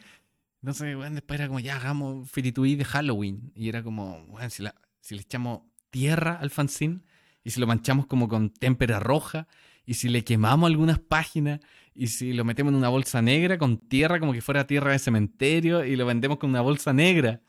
Entonces, 0.62 0.94
bueno, 0.94 1.14
después 1.14 1.40
era 1.40 1.46
como, 1.48 1.60
ya 1.60 1.76
hagamos 1.76 2.30
Fitituí 2.30 2.74
de 2.74 2.84
Halloween. 2.84 3.50
Y 3.54 3.68
era 3.70 3.82
como, 3.82 4.26
bueno, 4.26 4.50
si, 4.50 4.62
la- 4.62 4.74
si 5.00 5.14
le 5.14 5.22
echamos 5.22 5.62
tierra 5.88 6.34
al 6.38 6.50
fanzine 6.50 7.00
y 7.44 7.50
si 7.50 7.60
lo 7.60 7.66
manchamos 7.66 8.06
como 8.06 8.28
con 8.28 8.50
témpera 8.50 9.00
roja 9.00 9.46
y 9.86 9.94
si 9.94 10.08
le 10.08 10.24
quemamos 10.24 10.68
algunas 10.68 10.98
páginas 10.98 11.60
y 11.94 12.08
si 12.08 12.32
lo 12.32 12.44
metemos 12.44 12.72
en 12.72 12.78
una 12.78 12.88
bolsa 12.88 13.22
negra 13.22 13.58
con 13.58 13.78
tierra 13.78 14.20
como 14.20 14.32
que 14.32 14.40
fuera 14.40 14.66
tierra 14.66 14.92
de 14.92 14.98
cementerio 14.98 15.84
y 15.84 15.96
lo 15.96 16.06
vendemos 16.06 16.38
con 16.38 16.50
una 16.50 16.60
bolsa 16.60 16.92
negra. 16.92 17.40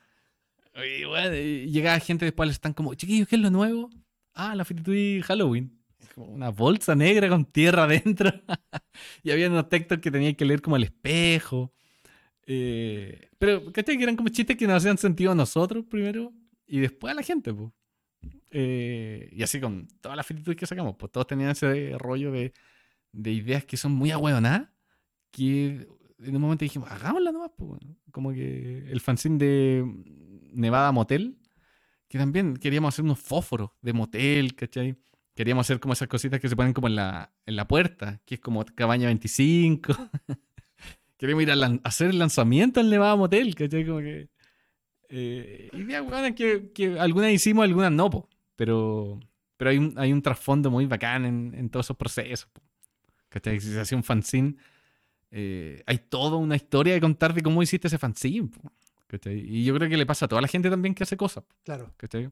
Y 0.75 1.81
gente 2.01 2.25
después 2.25 2.47
al 2.47 2.53
stand 2.53 2.75
como, 2.75 2.93
chiquillos, 2.93 3.27
¿qué 3.27 3.35
es 3.35 3.41
lo 3.41 3.49
nuevo? 3.49 3.89
Ah, 4.33 4.55
la 4.55 4.65
Fitituí 4.65 5.21
Halloween. 5.21 5.77
Como 6.15 6.27
una 6.27 6.49
bolsa 6.49 6.95
negra 6.95 7.29
con 7.29 7.45
tierra 7.45 7.83
adentro. 7.83 8.31
y 9.23 9.31
había 9.31 9.49
unos 9.49 9.69
textos 9.69 9.99
que 9.99 10.11
tenían 10.11 10.35
que 10.35 10.45
leer 10.45 10.61
como 10.61 10.77
al 10.77 10.83
espejo. 10.83 11.73
Eh, 12.45 13.29
pero, 13.37 13.71
¿cachai? 13.71 13.97
Que 13.97 14.03
eran 14.03 14.15
como 14.15 14.29
chistes 14.29 14.57
que 14.57 14.67
nos 14.67 14.77
hacían 14.77 14.97
sentido 14.97 15.31
a 15.31 15.35
nosotros 15.35 15.85
primero 15.89 16.33
y 16.67 16.79
después 16.79 17.11
a 17.11 17.15
la 17.15 17.23
gente, 17.23 17.53
pues. 17.53 17.71
Eh, 18.51 19.29
y 19.31 19.43
así 19.43 19.59
con 19.61 19.87
todas 20.01 20.17
las 20.17 20.25
Fititudes 20.27 20.57
que 20.57 20.65
sacamos, 20.67 20.95
pues 20.97 21.11
todos 21.11 21.25
tenían 21.27 21.51
ese 21.51 21.95
rollo 21.97 22.31
de, 22.31 22.53
de 23.13 23.31
ideas 23.31 23.63
que 23.65 23.77
son 23.77 23.93
muy 23.93 24.11
ahueonadas, 24.11 24.69
que 25.31 25.87
en 26.19 26.35
un 26.35 26.41
momento 26.41 26.65
dijimos, 26.65 26.91
hagámosla 26.91 27.31
nomás, 27.31 27.51
pues. 27.57 27.69
bueno. 27.69 27.95
Como 28.11 28.31
que 28.33 28.89
el 28.91 28.99
fanzine 29.01 29.37
de 29.37 29.85
Nevada 30.53 30.91
Motel, 30.91 31.37
que 32.09 32.17
también 32.17 32.57
queríamos 32.57 32.93
hacer 32.93 33.05
unos 33.05 33.19
fósforos 33.19 33.71
de 33.81 33.93
motel, 33.93 34.53
¿cachai? 34.55 34.97
Queríamos 35.33 35.65
hacer 35.65 35.79
como 35.79 35.93
esas 35.93 36.09
cositas 36.09 36.41
que 36.41 36.49
se 36.49 36.57
ponen 36.57 36.73
como 36.73 36.87
en 36.87 36.95
la, 36.95 37.31
en 37.45 37.55
la 37.55 37.65
puerta, 37.67 38.21
que 38.25 38.35
es 38.35 38.41
como 38.41 38.65
cabaña 38.65 39.07
25. 39.07 39.93
Queríamos 41.17 41.43
ir 41.43 41.51
a 41.51 41.55
lan- 41.55 41.79
hacer 41.85 42.09
el 42.09 42.19
lanzamiento 42.19 42.81
al 42.81 42.89
Nevada 42.89 43.15
Motel, 43.15 43.55
¿cachai? 43.55 43.85
Como 43.85 43.99
que... 43.99 44.29
Eh, 45.13 45.69
ideas 45.73 46.01
hueonas 46.03 46.33
que, 46.33 46.71
que 46.73 46.99
algunas 46.99 47.31
hicimos, 47.31 47.63
algunas 47.63 47.91
no, 47.91 48.09
po. 48.09 48.29
Pero, 48.55 49.19
pero 49.57 49.71
hay 49.71 49.77
un, 49.77 49.93
hay 49.97 50.13
un 50.13 50.21
trasfondo 50.21 50.71
muy 50.71 50.85
bacán 50.85 51.25
en, 51.25 51.53
en 51.55 51.69
todos 51.69 51.87
esos 51.87 51.97
procesos. 51.97 52.49
¿Cachai? 53.29 53.59
Si 53.61 53.71
se 53.73 53.79
hacía 53.81 53.97
un 53.97 54.03
fanzine, 54.03 54.55
eh, 55.31 55.83
hay 55.87 55.99
toda 55.99 56.37
una 56.37 56.55
historia 56.55 56.93
de 56.95 57.01
contar 57.01 57.33
de 57.33 57.43
cómo 57.43 57.63
hiciste 57.63 57.87
ese 57.87 57.97
fanzine. 57.99 58.49
¿Cachai? 59.07 59.39
Y 59.39 59.65
yo 59.65 59.75
creo 59.75 59.89
que 59.89 59.97
le 59.97 60.05
pasa 60.05 60.25
a 60.25 60.29
toda 60.29 60.41
la 60.41 60.47
gente 60.49 60.69
también 60.69 60.95
que 60.95 61.03
hace 61.03 61.17
cosas. 61.17 61.43
Claro. 61.63 61.93
¿cachai? 61.97 62.29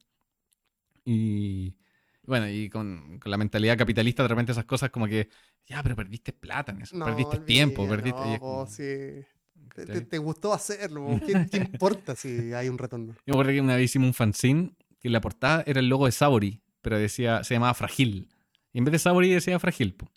Y 1.06 1.76
bueno, 2.24 2.48
y 2.50 2.70
con, 2.70 3.20
con 3.20 3.32
la 3.32 3.38
mentalidad 3.38 3.78
capitalista, 3.78 4.24
de 4.24 4.30
repente 4.30 4.52
esas 4.52 4.66
cosas 4.66 4.92
como 4.92 5.08
que, 5.08 5.30
ya, 5.66 5.82
pero 5.82 5.96
perdiste 5.96 6.34
plata 6.34 6.72
en 6.72 6.82
eso, 6.84 6.96
No, 6.98 7.06
perdiste 7.06 7.38
olvida, 7.38 7.46
tiempo, 7.46 7.88
perdiste... 7.88 8.20
No, 8.22 8.40
como, 8.40 8.68
sí. 8.68 9.26
Te, 9.76 10.02
te- 10.02 10.18
gustó 10.18 10.54
hacerlo. 10.54 11.08
¿Qué, 11.26 11.48
qué 11.50 11.58
importa 11.58 12.16
si 12.16 12.54
hay 12.54 12.70
un 12.70 12.78
retorno? 12.78 13.16
Yo 13.26 13.34
me 13.34 13.34
acuerdo 13.34 13.52
que 13.52 13.62
una 13.62 13.76
vez 13.76 13.86
hicimos 13.86 14.08
un 14.08 14.14
fanzine 14.14 14.72
que 15.00 15.10
la 15.10 15.22
portada 15.22 15.64
era 15.66 15.80
el 15.80 15.90
logo 15.90 16.06
de 16.06 16.12
Sabori, 16.12 16.62
pero 16.82 16.98
decía, 16.98 17.44
se 17.44 17.54
llamaba 17.56 17.74
Fragil. 17.74 18.30
Y 18.74 18.80
en 18.80 18.86
vez 18.86 18.94
de 18.94 19.00
Sabori 19.00 19.30
decía 19.30 19.60
Fragil. 19.60 19.94
po. 19.96 20.12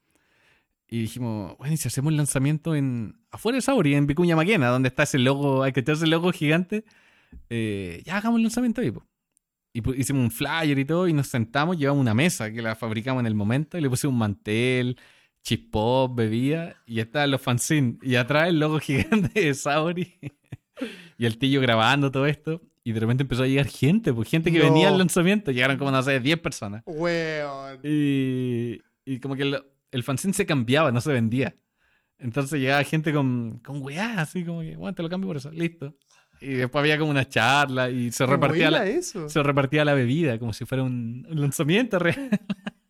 Y 0.89 1.01
dijimos, 1.01 1.57
bueno, 1.57 1.73
¿y 1.73 1.77
si 1.79 1.89
hacemos 1.89 2.11
el 2.11 2.19
lanzamiento 2.19 2.75
en 2.75 3.19
afuera 3.31 3.57
de 3.57 3.63
Sabori, 3.63 3.95
en 3.95 4.07
Vicuña 4.07 4.37
Maquena, 4.37 4.69
donde 4.69 4.89
está 4.89 5.05
ese 5.05 5.19
logo, 5.19 5.63
hay 5.63 5.73
que 5.73 5.81
echar 5.81 5.95
ese 5.95 6.07
logo 6.07 6.33
gigante? 6.33 6.85
Eh, 7.49 8.03
ya 8.05 8.19
hagamos 8.19 8.39
el 8.39 8.43
lanzamiento 8.43 8.83
ahí. 8.83 8.91
po. 8.91 9.07
Y 9.73 9.81
hicimos 9.99 10.23
un 10.25 10.31
flyer 10.31 10.79
y 10.79 10.85
todo, 10.85 11.09
y 11.09 11.15
nos 11.15 11.29
sentamos, 11.29 11.79
llevamos 11.79 12.03
una 12.03 12.13
mesa 12.13 12.53
que 12.53 12.61
la 12.61 12.77
fabricamos 12.77 13.21
en 13.21 13.27
el 13.27 13.35
momento, 13.35 13.79
y 13.79 13.81
le 13.81 13.89
puse 13.89 14.07
un 14.07 14.19
mantel, 14.19 14.99
chip-pop, 15.43 16.15
bebida, 16.15 16.77
y 16.87 17.01
estaban 17.01 17.31
los 17.31 17.41
fanzines. 17.41 17.97
Y 18.03 18.17
atrás 18.17 18.49
el 18.49 18.59
logo 18.61 18.79
gigante 18.81 19.41
de 19.41 19.55
Sabori. 19.55 20.19
y 21.19 21.25
el 21.25 21.39
tío 21.39 21.61
grabando 21.61 22.11
todo 22.11 22.27
esto. 22.27 22.61
Y 22.85 22.93
de 22.93 23.01
repente 23.01 23.23
empezó 23.23 23.45
a 23.45 23.47
llegar 23.47 23.67
gente, 23.67 24.13
pues 24.13 24.29
gente 24.29 24.51
que 24.51 24.59
No. 24.59 24.65
venía 24.65 24.89
al 24.89 24.99
lanzamiento. 24.99 25.51
Llegaron 25.53 25.79
como, 25.79 25.91
no 25.93 26.03
sé, 26.03 26.19
10 26.19 26.39
personas. 26.41 26.83
Weón. 26.87 27.79
Y, 27.85 28.81
y 29.05 29.21
como 29.21 29.37
que 29.37 29.43
el, 29.43 29.63
el 29.93 30.03
fanzine 30.03 30.35
se 30.35 30.47
cambiaba, 30.47 30.91
no 30.91 31.01
se 31.01 31.13
vendía. 31.13 31.55
Entonces 32.19 32.61
llegaba 32.61 32.83
gente 32.85 33.13
con, 33.13 33.59
con 33.65 33.83
weá, 33.83 34.21
así 34.21 34.45
como 34.45 34.61
que, 34.63 34.77
bueno, 34.77 34.95
te 34.95 35.03
lo 35.03 35.09
cambio 35.09 35.29
por 35.29 35.37
eso, 35.37 35.51
listo. 35.51 35.97
Y 36.41 36.55
después 36.55 36.81
había 36.81 36.99
como 36.99 37.11
una 37.13 37.29
charla 37.29 37.89
y 37.91 38.11
se 38.11 38.27
repartía, 38.27 38.69
la, 38.71 38.85
eso. 38.87 39.29
se 39.29 39.43
repartía 39.45 39.85
la 39.85 39.95
bebida 39.95 40.39
como 40.41 40.53
si 40.53 40.65
fuera 40.65 40.83
un, 40.83 41.25
un 41.31 41.41
lanzamiento 41.41 41.99
real. 42.01 42.31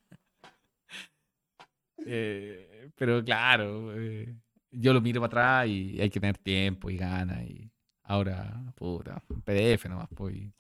Eh, 2.05 2.91
pero 2.97 3.23
claro, 3.25 3.93
eh, 3.97 4.35
yo 4.71 4.93
lo 4.93 5.01
miro 5.01 5.21
para 5.21 5.61
atrás 5.61 5.69
y 5.69 6.01
hay 6.01 6.11
que 6.11 6.19
tener 6.21 6.37
tiempo 6.39 6.91
y 6.91 6.97
ganas. 6.97 7.45
Y 7.45 7.71
ahora, 8.05 8.63
puta, 8.75 9.23
PDF 9.45 9.87
nomás, 9.87 10.09
pues. 10.15 10.37
Y, 10.37 10.53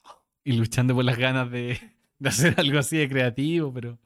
y 0.45 0.53
luchando 0.53 0.95
por 0.95 1.05
las 1.05 1.17
ganas 1.19 1.51
de, 1.51 1.79
de 2.19 2.29
hacer 2.29 2.55
algo 2.59 2.79
así 2.79 2.99
de 2.99 3.09
creativo, 3.09 3.73
pero. 3.73 3.99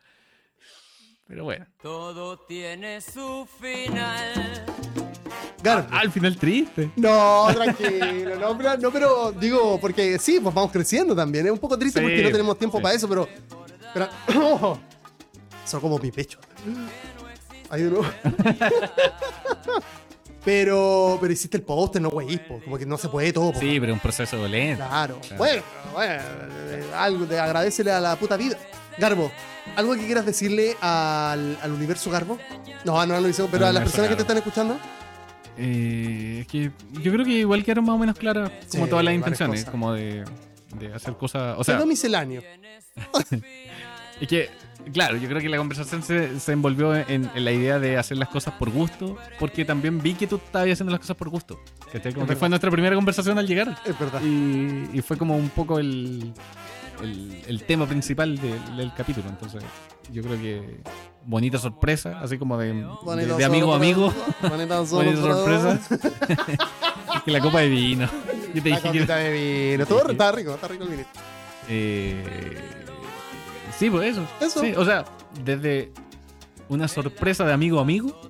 Pero 1.27 1.45
bueno. 1.45 1.67
Todo 1.83 2.39
tiene 2.39 3.01
su 3.01 3.49
final. 3.61 4.65
Garbo. 5.63 5.89
Ah, 5.91 6.01
al 6.01 6.13
final 6.13 6.37
triste. 6.37 6.91
No, 6.97 7.49
tranquilo, 7.53 8.37
no, 8.39 8.57
pero, 8.57 8.77
no, 8.77 8.93
pero 8.93 9.33
digo, 9.33 9.81
porque 9.81 10.19
sí, 10.21 10.39
pues 10.41 10.55
vamos 10.55 10.71
creciendo 10.71 11.17
también. 11.17 11.47
Es 11.47 11.53
un 11.53 11.59
poco 11.59 11.77
triste 11.77 11.99
Sí, 11.99 12.05
porque 12.05 12.23
no 12.23 12.31
tenemos 12.31 12.57
tiempo 12.59 12.79
sí. 12.79 12.83
para 12.83 12.95
eso, 12.95 13.09
pero. 13.09 13.29
pero 13.93 14.09
son 15.65 15.81
como 15.81 15.99
mi 15.99 16.13
pecho. 16.13 16.39
Hay 17.71 17.83
uno. 17.83 18.03
pero, 20.47 21.19
pero 21.21 21.33
hiciste 21.33 21.57
el 21.57 21.65
póster, 21.65 22.01
no 22.01 22.09
güey, 22.09 22.39
como 22.65 22.79
que 22.79 22.87
no 22.87 22.97
se 22.97 23.09
puede 23.09 23.33
todo. 23.33 23.53
po. 23.53 23.59
Sí, 23.59 23.79
pero 23.81 23.93
un 23.93 23.99
proceso 23.99 24.47
lento. 24.47 24.85
Claro. 24.87 25.19
Claro. 25.21 25.37
Bueno, 25.37 25.63
bueno, 25.93 26.23
eh, 26.71 26.85
algo 26.95 27.27
de 27.27 27.39
agradecele 27.39 27.91
a 27.91 27.99
la 28.01 28.17
puta 28.17 28.37
vida. 28.37 28.57
Garbo, 28.97 29.31
¿algo 29.75 29.95
que 29.95 30.07
quieras 30.07 30.25
decirle 30.25 30.77
al, 30.81 31.59
al 31.61 31.73
universo 31.73 32.11
Garbo? 32.11 32.39
No, 32.85 32.93
no 32.95 33.01
al 33.15 33.21
universo, 33.21 33.49
pero 33.51 33.67
Al 33.67 33.71
a 33.77 33.81
las 33.81 33.83
personas 33.83 34.09
que 34.11 34.15
te 34.17 34.23
están 34.23 34.37
escuchando. 34.39 34.79
Eh, 35.59 36.39
es 36.43 36.47
que 36.47 36.71
yo 37.03 37.13
creo 37.13 37.25
que 37.25 37.33
igual 37.33 37.65
quedaron 37.65 37.85
más 37.85 37.95
o 37.97 37.99
menos 37.99 38.17
claras 38.17 38.51
como 38.71 38.85
Sí, 38.85 38.91
todas 38.91 39.05
las 39.05 39.15
intenciones, 39.15 39.61
cosas. 39.61 39.71
como 39.71 39.93
de, 39.95 40.25
de 40.79 40.95
hacer 40.95 41.15
cosas. 41.17 41.57
O 41.59 41.65
sea, 41.65 41.85
misceláneo. 41.85 42.43
Es 44.21 44.29
que, 44.29 44.49
claro, 44.93 45.17
yo 45.17 45.29
creo 45.29 45.41
que 45.41 45.49
la 45.49 45.57
conversación 45.57 46.03
se, 46.03 46.39
se 46.41 46.53
envolvió 46.53 46.95
en, 46.95 47.31
en 47.35 47.45
la 47.45 47.53
idea 47.53 47.79
de 47.79 47.97
hacer 47.97 48.17
las 48.17 48.29
cosas 48.29 48.55
por 48.55 48.71
gusto, 48.71 49.17
porque 49.39 49.65
también 49.65 50.01
vi 50.01 50.15
que 50.15 50.27
tú 50.27 50.37
estabas 50.37 50.69
haciendo 50.71 50.91
las 50.93 51.01
cosas 51.01 51.17
por 51.17 51.29
gusto. 51.29 51.61
¿cachai? 51.93 52.13
Como 52.13 52.25
Es 52.25 52.29
que 52.29 52.35
verdad. 52.35 52.37
fue 52.39 52.49
nuestra 52.49 52.71
primera 52.71 52.95
conversación 52.95 53.39
al 53.39 53.47
llegar. 53.47 53.77
Es 53.85 53.99
verdad. 53.99 54.21
Y, 54.23 54.91
y 54.93 55.03
fue 55.03 55.17
como 55.17 55.37
un 55.37 55.49
poco 55.51 55.79
el, 55.79 56.33
el, 57.03 57.43
el 57.47 57.63
tema 57.65 57.87
principal 57.87 58.37
del, 58.39 58.77
del 58.77 58.93
capítulo. 58.95 59.29
Entonces, 59.29 59.63
yo 60.13 60.23
creo 60.23 60.37
que 60.41 60.81
bonita 61.25 61.59
sorpresa, 61.59 62.21
así 62.21 62.39
como 62.39 62.57
de, 62.59 62.73
de, 62.73 62.87
Bonita 63.03 63.37
de 63.37 63.45
amigo 63.45 63.73
a 63.73 63.77
amigo. 63.77 64.13
Bonita 64.43 64.81
Bonita 64.91 65.17
sorpresa. 65.23 65.81
que 67.25 67.31
la 67.31 67.41
copa 67.41 67.61
de 67.61 67.69
vino. 67.69 68.09
Yo 68.55 68.63
te 68.63 68.71
La 68.71 68.77
dije 68.77 68.93
que 68.93 69.13
de 69.15 69.77
vino. 69.77 70.11
Está 70.11 70.33
rico, 70.33 70.55
está 70.55 70.69
rico 70.69 70.85
el 70.85 70.91
vinito. 70.91 71.09
Eh, 71.69 72.76
sí, 73.79 73.91
pues 73.91 74.13
eso. 74.13 74.27
Eso. 74.41 74.61
Sí, 74.61 74.73
o 74.77 74.85
sea, 74.85 75.05
desde 75.45 75.93
una 76.69 76.89
sorpresa 76.89 77.45
de 77.45 77.53
amigo 77.53 77.79
a 77.79 77.83
amigo, 77.83 78.21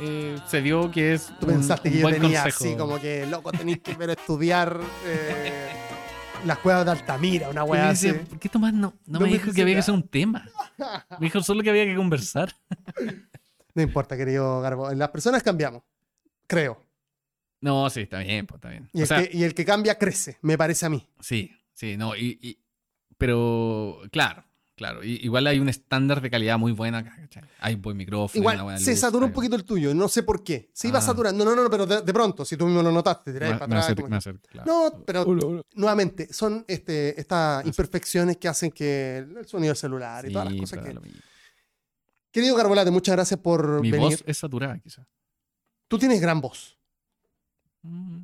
eh, 0.00 0.38
se 0.48 0.62
dio 0.62 0.90
que 0.90 1.14
es. 1.14 1.26
Tú 1.40 1.46
un- 1.46 1.54
pensaste 1.54 1.88
un 1.88 1.92
que 1.94 1.98
yo 2.00 2.02
buen 2.08 2.20
tenía 2.20 2.42
consejo. 2.42 2.64
así 2.64 2.76
como 2.76 3.00
que, 3.00 3.26
loco, 3.26 3.50
tenéis 3.52 3.80
que 3.80 3.94
ver 3.94 4.10
estudiar 4.10 4.78
eh, 5.04 5.70
las 6.46 6.58
cuevas 6.58 6.84
de 6.84 6.90
Altamira, 6.92 7.48
una 7.48 7.64
weá 7.64 7.90
así. 7.90 8.12
¿por 8.12 8.38
qué 8.38 8.48
Tomás 8.48 8.72
no, 8.72 8.94
no 9.06 9.18
No 9.18 9.20
me 9.26 9.32
dijo 9.32 9.52
que 9.52 9.62
había 9.62 9.74
que 9.74 9.80
hacer 9.80 9.94
un 9.94 10.06
tema? 10.06 10.48
Me 11.18 11.26
dijo 11.26 11.42
solo 11.42 11.62
que 11.62 11.70
había 11.70 11.84
que 11.84 11.96
conversar. 11.96 12.54
No 13.74 13.82
importa, 13.82 14.16
querido 14.16 14.60
Garbo. 14.60 14.90
Las 14.92 15.10
personas 15.10 15.40
cambiamos, 15.44 15.84
creo. 16.48 16.82
No, 17.60 17.88
sí, 17.90 18.00
está 18.00 18.18
bien, 18.18 18.44
pues 18.44 18.56
está 18.56 18.70
bien. 18.70 18.90
Y 18.92 18.98
O 18.98 19.02
el, 19.02 19.06
sea, 19.06 19.22
que, 19.22 19.36
y 19.36 19.44
el 19.44 19.54
que 19.54 19.64
cambia 19.64 19.96
crece, 19.96 20.36
me 20.42 20.58
parece 20.58 20.86
a 20.86 20.88
mí. 20.88 21.06
sí, 21.20 21.52
sí, 21.74 21.96
no, 21.96 22.16
y, 22.16 22.38
y- 22.42 22.58
pero 23.16 24.00
claro, 24.10 24.42
claro, 24.78 25.04
y- 25.04 25.16
igual 25.22 25.46
hay 25.46 25.58
un 25.60 25.68
estándar 25.68 26.22
de 26.22 26.30
calidad 26.30 26.56
muy 26.58 26.72
buena. 26.72 27.04
Hay 27.60 27.74
buen 27.74 27.96
micrófono, 27.96 28.40
una 28.40 28.52
Igual, 28.54 28.64
buena 28.64 28.78
se 28.78 28.92
luz, 28.92 29.00
saturó 29.00 29.26
un 29.26 29.30
hay- 29.32 29.34
poquito 29.34 29.56
el 29.56 29.64
tuyo, 29.64 29.92
no 29.94 30.08
sé 30.08 30.22
por 30.22 30.42
qué. 30.42 30.70
Se 30.72 30.88
iba 30.88 30.98
Ah. 31.00 31.02
saturando. 31.02 31.44
No, 31.44 31.54
no, 31.54 31.64
no, 31.64 31.68
pero 31.70 31.84
de, 31.84 32.00
de 32.00 32.12
pronto, 32.14 32.44
si 32.46 32.56
tú 32.56 32.64
mismo 32.64 32.82
lo 32.82 32.90
notaste, 32.90 33.32
tiráis 33.32 33.54
para 33.58 33.66
me 33.66 33.76
atrás. 33.78 34.24
claro. 34.48 34.66
No, 34.66 35.04
pero 35.04 35.26
nuevamente, 35.74 36.32
son 36.32 36.64
este, 36.66 37.20
estas 37.20 37.66
imperfecciones 37.66 38.36
que 38.38 38.48
hacen 38.48 38.70
que 38.70 39.18
el 39.18 39.46
sonido 39.46 39.72
del 39.72 39.76
celular 39.76 40.24
y 40.26 40.32
todas 40.32 40.50
las 40.50 40.60
cosas 40.60 40.78
que. 40.84 40.94
Querido 42.30 42.54
Garbolate, 42.56 42.90
muchas 42.90 43.14
gracias 43.16 43.40
por 43.40 43.80
Mi 43.80 43.90
venir. 43.90 44.10
voz 44.12 44.24
es 44.26 44.38
saturada, 44.38 44.78
quizás. 44.78 45.06
Tú 45.88 45.98
tienes 45.98 46.20
gran 46.20 46.40
voz. 46.40 46.78
Mm. 47.82 48.18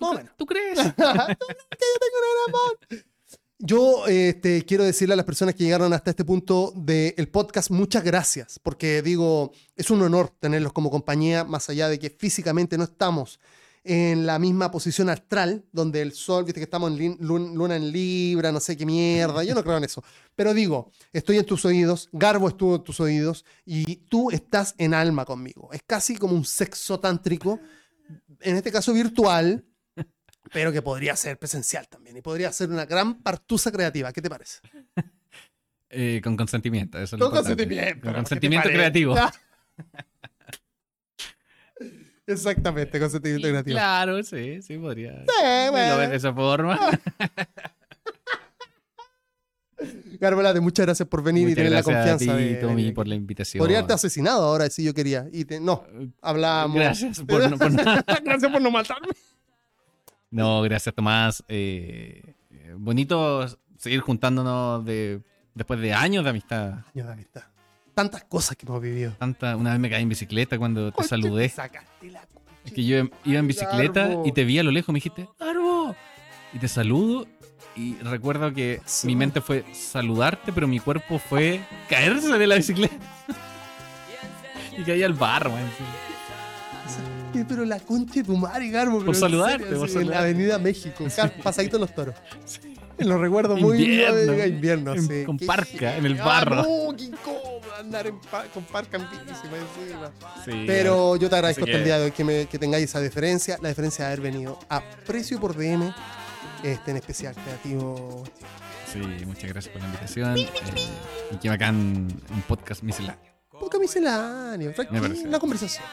Más 0.00 0.10
o 0.10 0.14
menos. 0.14 0.36
¿Tú 0.36 0.44
crees? 0.46 0.78
Yo 0.86 0.92
este, 4.06 4.64
quiero 4.64 4.84
decirle 4.84 5.14
a 5.14 5.16
las 5.16 5.24
personas 5.24 5.54
que 5.54 5.64
llegaron 5.64 5.92
hasta 5.92 6.10
este 6.10 6.24
punto 6.24 6.72
del 6.76 7.28
podcast 7.28 7.70
muchas 7.70 8.04
gracias, 8.04 8.58
porque 8.62 9.02
digo, 9.02 9.52
es 9.76 9.90
un 9.90 10.02
honor 10.02 10.30
tenerlos 10.38 10.72
como 10.72 10.90
compañía, 10.90 11.44
más 11.44 11.68
allá 11.70 11.88
de 11.88 11.98
que 11.98 12.10
físicamente 12.10 12.76
no 12.76 12.84
estamos 12.84 13.40
en 13.82 14.26
la 14.26 14.38
misma 14.40 14.70
posición 14.70 15.08
astral, 15.08 15.64
donde 15.70 16.02
el 16.02 16.12
sol, 16.12 16.44
viste 16.44 16.58
que 16.58 16.64
estamos 16.64 16.90
en 16.98 17.16
luna 17.20 17.76
en 17.76 17.92
Libra, 17.92 18.50
no 18.50 18.58
sé 18.58 18.76
qué 18.76 18.84
mierda, 18.84 19.44
yo 19.44 19.54
no 19.54 19.62
creo 19.62 19.76
en 19.76 19.84
eso. 19.84 20.02
Pero 20.34 20.52
digo, 20.52 20.90
estoy 21.12 21.38
en 21.38 21.46
tus 21.46 21.64
oídos, 21.64 22.08
Garbo 22.12 22.48
estuvo 22.48 22.74
en 22.74 22.82
tus 22.82 22.98
oídos 22.98 23.44
y 23.64 23.96
tú 24.08 24.32
estás 24.32 24.74
en 24.78 24.92
alma 24.92 25.24
conmigo. 25.24 25.70
Es 25.72 25.82
casi 25.86 26.16
como 26.16 26.34
un 26.34 26.44
sexo 26.44 26.98
tántrico, 26.98 27.60
en 28.40 28.56
este 28.56 28.72
caso 28.72 28.92
virtual, 28.92 29.64
pero 30.52 30.72
que 30.72 30.82
podría 30.82 31.16
ser 31.16 31.38
presencial 31.38 31.88
también 31.88 32.16
y 32.16 32.22
podría 32.22 32.52
ser 32.52 32.70
una 32.70 32.84
gran 32.86 33.22
partusa 33.22 33.70
creativa. 33.72 34.12
¿Qué 34.12 34.22
te 34.22 34.30
parece? 34.30 34.60
Eh, 35.90 36.20
con 36.22 36.36
consentimiento. 36.36 36.98
Eso 36.98 37.16
es 37.16 37.20
lo 37.20 37.30
Con 37.30 37.38
importante. 37.38 37.64
consentimiento. 37.64 38.00
Con 38.00 38.00
¿qué 38.00 38.08
te 38.10 38.14
consentimiento 38.16 38.68
creativo. 38.68 39.14
Exactamente, 42.26 42.98
consentimiento 42.98 43.48
creativo. 43.48 43.74
Claro, 43.76 44.22
sí, 44.24 44.60
sí, 44.62 44.76
podría. 44.78 45.12
Sí, 45.20 45.70
bueno. 45.70 45.98
de 45.98 46.16
esa 46.16 46.32
forma. 46.34 46.78
Garbolate, 50.18 50.60
muchas 50.60 50.86
gracias 50.86 51.06
por 51.08 51.22
venir 51.22 51.48
y 51.50 51.54
tener 51.54 51.70
la 51.70 51.82
gracias 51.82 51.96
a 51.96 51.98
confianza 52.16 52.36
ti, 52.38 52.44
de 52.44 52.54
Tommy, 52.56 52.90
por 52.92 53.06
la 53.06 53.14
invitación. 53.14 53.60
Podría 53.60 53.78
haberte 53.78 53.92
asesinado 53.94 54.42
ahora 54.42 54.68
si 54.70 54.82
yo 54.82 54.94
quería. 54.94 55.26
Y 55.30 55.44
te- 55.44 55.60
no, 55.60 55.84
hablamos. 56.22 56.76
Gracias 56.76 57.20
por 57.20 57.48
no, 57.50 57.58
por 57.58 57.70
no- 57.70 57.82
gracias 58.24 58.50
por 58.50 58.62
no 58.62 58.70
matarme. 58.70 59.08
No, 60.30 60.62
gracias, 60.62 60.94
Tomás. 60.94 61.44
Eh, 61.48 62.34
eh, 62.50 62.74
bonito 62.76 63.46
seguir 63.78 64.00
juntándonos 64.00 64.84
de, 64.84 65.20
después 65.54 65.80
de 65.80 65.92
años 65.92 66.24
de 66.24 66.30
amistad. 66.30 66.84
Años 66.94 67.06
de 67.06 67.12
amistad. 67.12 67.42
Tantas 67.94 68.24
cosas 68.24 68.56
que 68.56 68.66
hemos 68.66 68.80
vivido. 68.82 69.12
Tanta, 69.18 69.56
una 69.56 69.70
vez 69.70 69.80
me 69.80 69.88
caí 69.88 70.02
en 70.02 70.08
bicicleta 70.08 70.58
cuando 70.58 70.92
te 70.92 71.04
saludé. 71.04 71.48
Sacaste 71.48 72.10
la 72.10 72.20
concha. 72.26 72.52
Es 72.64 72.72
que 72.72 72.84
yo 72.84 73.08
iba 73.24 73.38
en 73.38 73.46
bicicleta 73.46 74.10
y 74.24 74.32
te 74.32 74.44
vi 74.44 74.58
a 74.58 74.62
lo 74.62 74.70
lejos, 74.70 74.92
me 74.92 74.98
dijiste, 74.98 75.28
¡Garbo! 75.38 75.94
Y 76.52 76.58
te 76.58 76.68
saludo 76.68 77.26
y 77.76 77.94
recuerdo 77.96 78.52
que 78.52 78.80
mi 79.04 79.14
mente 79.14 79.40
fue 79.40 79.64
saludarte, 79.72 80.52
pero 80.52 80.66
mi 80.66 80.80
cuerpo 80.80 81.18
fue 81.18 81.60
caerse 81.88 82.38
de 82.38 82.46
la 82.46 82.56
bicicleta. 82.56 82.96
y 84.78 84.82
caí 84.82 85.02
al 85.02 85.14
barro, 85.14 85.50
man. 85.50 85.64
Eh, 87.34 87.44
Pero 87.48 87.64
la 87.64 87.78
concha 87.80 88.14
de 88.14 88.24
tu 88.24 88.36
madre, 88.36 88.70
Garbo. 88.70 89.04
en 89.04 89.14
saludarte, 89.14 89.64
serio, 89.64 89.78
por 89.78 89.88
sí, 89.88 89.94
En 89.98 90.00
la 90.08 90.14
saludarte. 90.16 90.24
Avenida 90.30 90.58
México, 90.58 91.04
pasadito 91.42 91.78
los 91.78 91.94
toros. 91.94 92.14
Lo 92.98 93.18
recuerdo 93.18 93.56
muy 93.56 93.82
Invierno. 93.82 94.32
bien. 94.32 94.48
Invierno, 94.54 94.94
En- 94.94 95.06
sí. 95.06 95.24
con 95.26 95.36
Qué- 95.36 95.44
parca, 95.44 95.96
en 95.98 96.06
el 96.06 96.18
Ah, 96.20 96.24
barro. 96.24 96.56
no, 96.62 96.96
qué 96.96 97.04
incómodo 97.04 97.60
andar 97.78 98.06
en 98.06 98.18
pa- 98.20 98.44
con 98.44 98.64
parca 98.64 98.98
más 98.98 99.12
encima. 99.12 100.10
Sí, 100.46 100.64
Pero 100.66 101.16
yo 101.16 101.28
te 101.28 101.34
agradezco 101.36 101.64
hasta 101.64 101.76
el 101.76 101.84
día 101.84 101.98
de 101.98 102.06
hoy 102.06 102.10
que, 102.12 102.24
me- 102.24 102.46
que 102.46 102.58
tengáis 102.58 102.84
esa 102.84 103.00
diferencia, 103.00 103.58
la 103.60 103.68
diferencia 103.68 104.06
de 104.06 104.12
haber 104.14 104.22
venido 104.32 104.58
a 104.70 104.80
precio 105.06 105.38
por 105.38 105.54
DM, 105.54 105.92
este 106.62 106.90
en 106.92 106.96
especial 106.96 107.34
creativo. 107.34 108.24
Sí, 108.90 108.98
muchas 109.26 109.50
gracias 109.50 109.72
por 109.72 109.82
la 109.82 109.88
invitación. 109.88 110.38
eh, 110.38 110.48
y 111.32 111.36
que 111.36 111.48
bacán 111.50 111.76
un 112.30 112.42
podcast 112.48 112.82
misceláneo. 112.82 113.20
Poca 113.60 113.78
misceláneo, 113.78 114.72
parece. 114.74 115.28
una 115.28 115.38
conversación. 115.38 115.84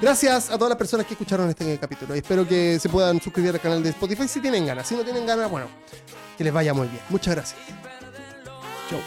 Gracias 0.00 0.50
a 0.50 0.54
todas 0.54 0.70
las 0.70 0.78
personas 0.78 1.04
que 1.04 1.12
escucharon 1.12 1.50
este 1.50 1.78
capítulo. 1.78 2.14
Espero 2.14 2.48
que 2.48 2.78
se 2.78 2.88
puedan 2.88 3.20
suscribir 3.20 3.50
al 3.50 3.60
canal 3.60 3.82
de 3.82 3.90
Spotify 3.90 4.26
si 4.26 4.40
tienen 4.40 4.64
ganas. 4.64 4.86
Si 4.86 4.94
no 4.94 5.02
tienen 5.02 5.26
ganas, 5.26 5.50
bueno, 5.50 5.66
que 6.38 6.44
les 6.44 6.52
vaya 6.52 6.72
muy 6.72 6.88
bien. 6.88 7.02
Muchas 7.10 7.34
gracias. 7.34 7.60
Chau. 8.88 9.00